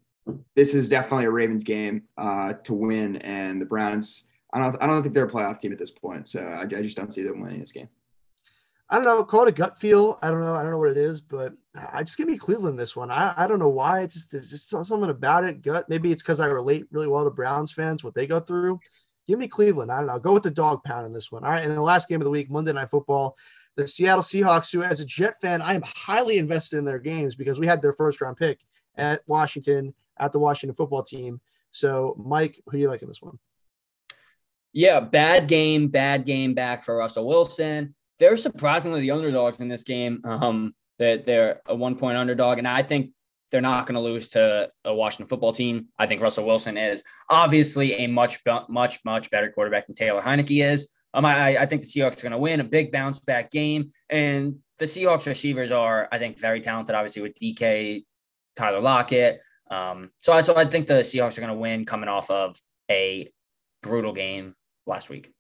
this 0.55 0.73
is 0.73 0.89
definitely 0.89 1.26
a 1.26 1.32
Ravens 1.32 1.63
game 1.63 2.03
uh, 2.17 2.53
to 2.63 2.73
win, 2.73 3.17
and 3.17 3.61
the 3.61 3.65
Browns. 3.65 4.28
I 4.53 4.59
don't. 4.59 4.82
I 4.82 4.88
don't 4.88 5.03
think 5.03 5.13
they're 5.13 5.26
a 5.26 5.32
playoff 5.32 5.59
team 5.59 5.73
at 5.73 5.78
this 5.78 5.91
point, 5.91 6.30
so 6.30 6.41
I, 6.41 6.61
I 6.61 6.65
just 6.82 6.95
don't 6.95 7.13
see 7.13 7.23
them 7.23 7.41
winning 7.41 7.59
this 7.59 7.73
game. 7.73 7.89
I 8.89 8.95
don't 8.95 9.03
know. 9.03 9.23
Call 9.23 9.43
it 9.43 9.49
a 9.49 9.51
gut 9.51 9.78
feel. 9.78 10.17
I 10.21 10.30
don't 10.30 10.41
know. 10.41 10.53
I 10.53 10.61
don't 10.61 10.71
know 10.71 10.78
what 10.78 10.91
it 10.91 10.97
is, 10.97 11.19
but 11.19 11.53
I 11.76 12.03
just 12.03 12.17
give 12.17 12.28
me 12.28 12.38
Cleveland 12.38 12.80
this 12.80 12.95
one. 12.95 13.11
I, 13.11 13.34
I 13.36 13.47
don't 13.47 13.59
know 13.59 13.69
why. 13.69 14.01
It's 14.01 14.13
just 14.13 14.34
it's 14.34 14.49
just 14.49 14.69
something 14.69 15.09
about 15.09 15.43
it. 15.43 15.61
Gut. 15.61 15.89
Maybe 15.89 16.11
it's 16.11 16.23
because 16.23 16.39
I 16.39 16.47
relate 16.47 16.86
really 16.91 17.07
well 17.07 17.23
to 17.23 17.30
Browns 17.30 17.71
fans 17.71 18.03
what 18.03 18.13
they 18.13 18.28
go 18.28 18.39
through. 18.39 18.80
Give 19.28 19.39
me 19.39 19.47
Cleveland. 19.47 19.91
I 19.91 19.97
don't 19.97 20.07
know. 20.07 20.19
Go 20.19 20.34
with 20.34 20.43
the 20.43 20.51
dog 20.51 20.84
pound 20.84 21.05
in 21.05 21.13
this 21.13 21.32
one. 21.32 21.43
All 21.43 21.49
right. 21.49 21.63
And 21.63 21.76
the 21.76 21.82
last 21.82 22.07
game 22.07 22.21
of 22.21 22.26
the 22.26 22.32
week, 22.32 22.49
Monday 22.49 22.73
Night 22.73 22.91
Football, 22.91 23.36
the 23.76 23.88
Seattle 23.88 24.23
Seahawks. 24.23 24.71
Who, 24.71 24.84
as 24.84 25.01
a 25.01 25.05
Jet 25.05 25.39
fan, 25.41 25.61
I 25.61 25.73
am 25.73 25.84
highly 25.86 26.38
invested 26.38 26.78
in 26.78 26.86
their 26.86 26.99
games 26.99 27.36
because 27.36 27.59
we 27.59 27.67
had 27.67 27.82
their 27.82 27.93
first 27.93 28.21
round 28.21 28.38
pick 28.38 28.59
at 28.95 29.21
Washington 29.28 29.93
at 30.17 30.32
the 30.32 30.39
Washington 30.39 30.76
football 30.76 31.03
team. 31.03 31.41
So, 31.71 32.15
Mike, 32.17 32.59
who 32.67 32.73
do 32.73 32.80
you 32.80 32.88
like 32.88 33.01
in 33.01 33.07
this 33.07 33.21
one? 33.21 33.38
Yeah, 34.71 34.99
bad 34.99 35.47
game, 35.47 35.88
bad 35.88 36.26
game 36.26 36.53
back 36.53 36.84
for 36.84 36.95
Russell 36.97 37.28
Wilson. 37.28 37.95
They're 38.19 38.38
surprisingly 38.38 39.01
the 39.01 39.11
underdogs 39.11 39.59
in 39.59 39.67
this 39.67 39.84
game. 39.84 40.21
Um, 40.23 40.73
that 41.00 41.26
they're, 41.26 41.62
a 41.66 41.76
one 41.76 41.96
point 41.96 42.18
underdog, 42.18 42.58
and 42.58 42.68
I 42.68 42.84
think 42.84 43.12
they're 43.52 43.62
not 43.62 43.86
going 43.86 43.96
to 43.96 44.02
lose 44.02 44.30
to 44.30 44.70
a 44.84 44.93
Washington 44.93 45.28
football 45.28 45.54
team. 45.54 45.88
I 45.98 46.08
think 46.08 46.22
Russell 46.22 46.46
Wilson 46.46 46.78
is 46.78 47.04
obviously 47.30 47.93
a 47.93 48.08
much, 48.08 48.39
much, 48.68 49.00
much 49.06 49.30
better 49.30 49.52
quarterback 49.52 49.88
than 49.88 49.96
Taylor 49.96 50.22
Heinicke 50.22 50.64
is. 50.64 50.89
Um, 51.14 51.26
I, 51.26 51.58
I 51.58 51.66
think 51.66 51.82
the 51.82 51.88
Seahawks 51.88 52.18
are 52.20 52.24
going 52.24 52.34
to 52.34 52.38
win 52.38 52.60
a 52.60 52.66
big 52.66 52.91
bounce 52.91 53.20
back 53.22 53.52
game. 53.52 53.91
And 54.10 54.58
the 54.80 54.86
Seahawks 54.86 55.28
receivers 55.28 55.72
are, 55.72 56.10
I 56.12 56.18
think, 56.18 56.38
very 56.38 56.60
talented, 56.60 56.96
obviously, 56.96 57.22
with 57.22 57.39
DK, 57.39 58.04
Tyler 58.58 58.82
Lockett. 58.82 59.39
Um, 59.72 60.12
so, 60.18 60.34
I, 60.34 60.41
so 60.41 60.56
I 60.58 60.66
think 60.66 60.88
the 60.88 60.96
Seahawks 60.96 61.38
are 61.38 61.41
going 61.41 61.54
to 61.54 61.60
win 61.60 61.86
coming 61.86 62.10
off 62.10 62.30
of 62.30 62.58
a 62.91 63.32
brutal 63.82 64.12
game 64.12 64.54
last 64.86 65.10
week. 65.10 65.32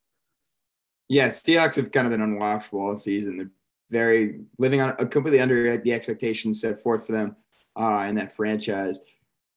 Yeah, 1.09 1.27
Seahawks 1.27 1.75
have 1.75 1.91
kind 1.91 2.07
of 2.07 2.11
been 2.11 2.21
unwatchable 2.21 2.79
all 2.79 2.95
season. 2.95 3.37
They're 3.37 3.51
very 3.89 4.41
living 4.57 4.81
on 4.81 4.95
a 4.99 5.05
completely 5.05 5.39
under 5.39 5.77
the 5.77 5.93
expectations 5.93 6.61
set 6.61 6.81
forth 6.81 7.05
for 7.05 7.11
them 7.11 7.35
uh, 7.75 8.05
in 8.07 8.15
that 8.15 8.31
franchise. 8.31 9.01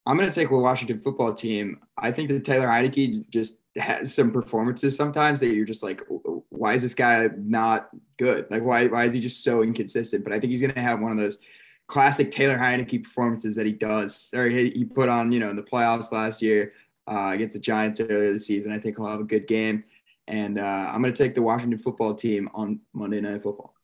I'm 0.06 0.16
going 0.16 0.28
to 0.28 0.34
take 0.34 0.48
the 0.48 0.56
Washington 0.56 0.98
football 0.98 1.34
team. 1.34 1.80
I 1.98 2.10
think 2.12 2.30
that 2.30 2.44
Taylor 2.44 2.66
Heinicke 2.66 3.28
just 3.28 3.60
has 3.76 4.14
some 4.14 4.32
performances 4.32 4.96
sometimes 4.96 5.38
that 5.40 5.48
you're 5.48 5.66
just 5.66 5.82
like, 5.82 6.02
why 6.48 6.72
is 6.72 6.82
this 6.82 6.94
guy 6.94 7.28
not 7.36 7.90
good? 8.18 8.46
Like, 8.50 8.62
why, 8.62 8.86
why 8.86 9.04
is 9.04 9.12
he 9.12 9.20
just 9.20 9.44
so 9.44 9.62
inconsistent? 9.62 10.24
But 10.24 10.32
I 10.32 10.40
think 10.40 10.50
he's 10.50 10.62
going 10.62 10.72
to 10.72 10.80
have 10.80 11.00
one 11.00 11.12
of 11.12 11.18
those 11.18 11.38
classic 11.88 12.30
Taylor 12.30 12.56
Heinicke 12.56 13.04
performances 13.04 13.54
that 13.56 13.66
he 13.66 13.72
does, 13.72 14.30
or 14.34 14.48
he, 14.48 14.70
he 14.70 14.84
put 14.84 15.10
on, 15.10 15.30
you 15.30 15.40
know, 15.40 15.50
in 15.50 15.56
the 15.56 15.62
playoffs 15.62 16.10
last 16.10 16.40
year 16.40 16.72
uh, 17.06 17.32
against 17.34 17.54
the 17.54 17.60
Giants 17.60 18.00
earlier 18.00 18.32
this 18.32 18.46
season. 18.46 18.72
I 18.72 18.78
think 18.78 18.96
he'll 18.96 19.08
have 19.08 19.20
a 19.20 19.24
good 19.24 19.46
game. 19.46 19.84
And 20.26 20.58
uh, 20.58 20.90
I'm 20.90 21.02
going 21.02 21.12
to 21.12 21.22
take 21.22 21.34
the 21.34 21.42
Washington 21.42 21.78
football 21.78 22.14
team 22.14 22.48
on 22.54 22.80
Monday 22.92 23.20
Night 23.20 23.42
Football. 23.42 23.74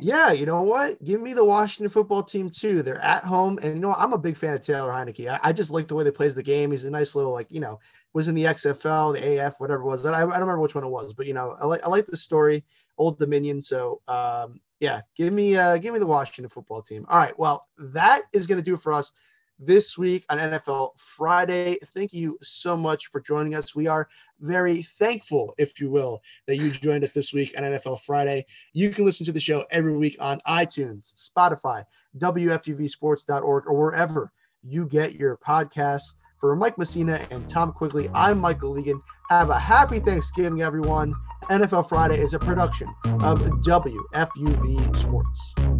Yeah, 0.00 0.32
you 0.32 0.44
know 0.44 0.62
what? 0.62 1.02
Give 1.04 1.20
me 1.20 1.34
the 1.34 1.44
Washington 1.44 1.88
football 1.90 2.22
team 2.22 2.50
too. 2.50 2.82
They're 2.82 3.00
at 3.00 3.22
home, 3.22 3.58
and 3.62 3.74
you 3.74 3.80
know 3.80 3.94
I'm 3.94 4.12
a 4.12 4.18
big 4.18 4.36
fan 4.36 4.54
of 4.54 4.60
Taylor 4.60 4.90
Heinicke. 4.90 5.28
I, 5.28 5.38
I 5.42 5.52
just 5.52 5.70
like 5.70 5.86
the 5.86 5.94
way 5.94 6.02
they 6.02 6.10
plays 6.10 6.34
the 6.34 6.42
game. 6.42 6.72
He's 6.72 6.84
a 6.84 6.90
nice 6.90 7.14
little 7.14 7.32
like 7.32 7.50
you 7.50 7.60
know 7.60 7.78
was 8.12 8.28
in 8.28 8.34
the 8.34 8.44
XFL, 8.44 9.14
the 9.14 9.38
AF, 9.38 9.60
whatever 9.60 9.82
it 9.82 9.86
was. 9.86 10.04
I, 10.04 10.18
I 10.18 10.20
don't 10.20 10.30
remember 10.32 10.60
which 10.60 10.74
one 10.74 10.84
it 10.84 10.88
was, 10.88 11.14
but 11.14 11.26
you 11.26 11.34
know 11.34 11.56
I 11.60 11.66
like 11.66 11.84
I 11.84 11.88
like 11.88 12.06
the 12.06 12.16
story, 12.16 12.64
Old 12.98 13.18
Dominion. 13.18 13.62
So 13.62 14.00
um, 14.08 14.60
yeah, 14.80 15.02
give 15.16 15.32
me 15.32 15.56
uh, 15.56 15.78
give 15.78 15.92
me 15.92 16.00
the 16.00 16.06
Washington 16.06 16.50
football 16.50 16.82
team. 16.82 17.06
All 17.08 17.18
right, 17.18 17.38
well 17.38 17.68
that 17.78 18.22
is 18.32 18.46
going 18.46 18.58
to 18.58 18.64
do 18.64 18.76
for 18.76 18.92
us 18.92 19.12
this 19.58 19.96
week 19.96 20.24
on 20.28 20.38
NFL 20.38 20.98
Friday. 20.98 21.76
Thank 21.94 22.12
you 22.12 22.38
so 22.42 22.76
much 22.76 23.06
for 23.06 23.20
joining 23.20 23.54
us. 23.54 23.74
We 23.74 23.86
are 23.86 24.08
very 24.40 24.82
thankful, 24.82 25.54
if 25.58 25.80
you 25.80 25.90
will, 25.90 26.20
that 26.46 26.56
you 26.56 26.70
joined 26.70 27.04
us 27.04 27.12
this 27.12 27.32
week 27.32 27.54
on 27.56 27.64
NFL 27.64 28.00
Friday. 28.02 28.46
You 28.72 28.90
can 28.90 29.04
listen 29.04 29.26
to 29.26 29.32
the 29.32 29.40
show 29.40 29.64
every 29.70 29.96
week 29.96 30.16
on 30.20 30.40
iTunes, 30.46 31.30
Spotify, 31.30 31.84
WFUVsports.org, 32.18 33.66
or 33.66 33.74
wherever 33.80 34.32
you 34.62 34.86
get 34.86 35.14
your 35.14 35.36
podcasts. 35.36 36.14
For 36.40 36.54
Mike 36.54 36.76
Messina 36.76 37.26
and 37.30 37.48
Tom 37.48 37.72
Quigley, 37.72 38.10
I'm 38.14 38.38
Michael 38.38 38.74
Legan. 38.74 39.00
Have 39.30 39.48
a 39.48 39.58
happy 39.58 39.98
Thanksgiving, 39.98 40.60
everyone. 40.60 41.14
NFL 41.44 41.88
Friday 41.88 42.16
is 42.16 42.34
a 42.34 42.38
production 42.38 42.88
of 43.04 43.40
WFUV 43.40 44.94
Sports. 44.94 45.73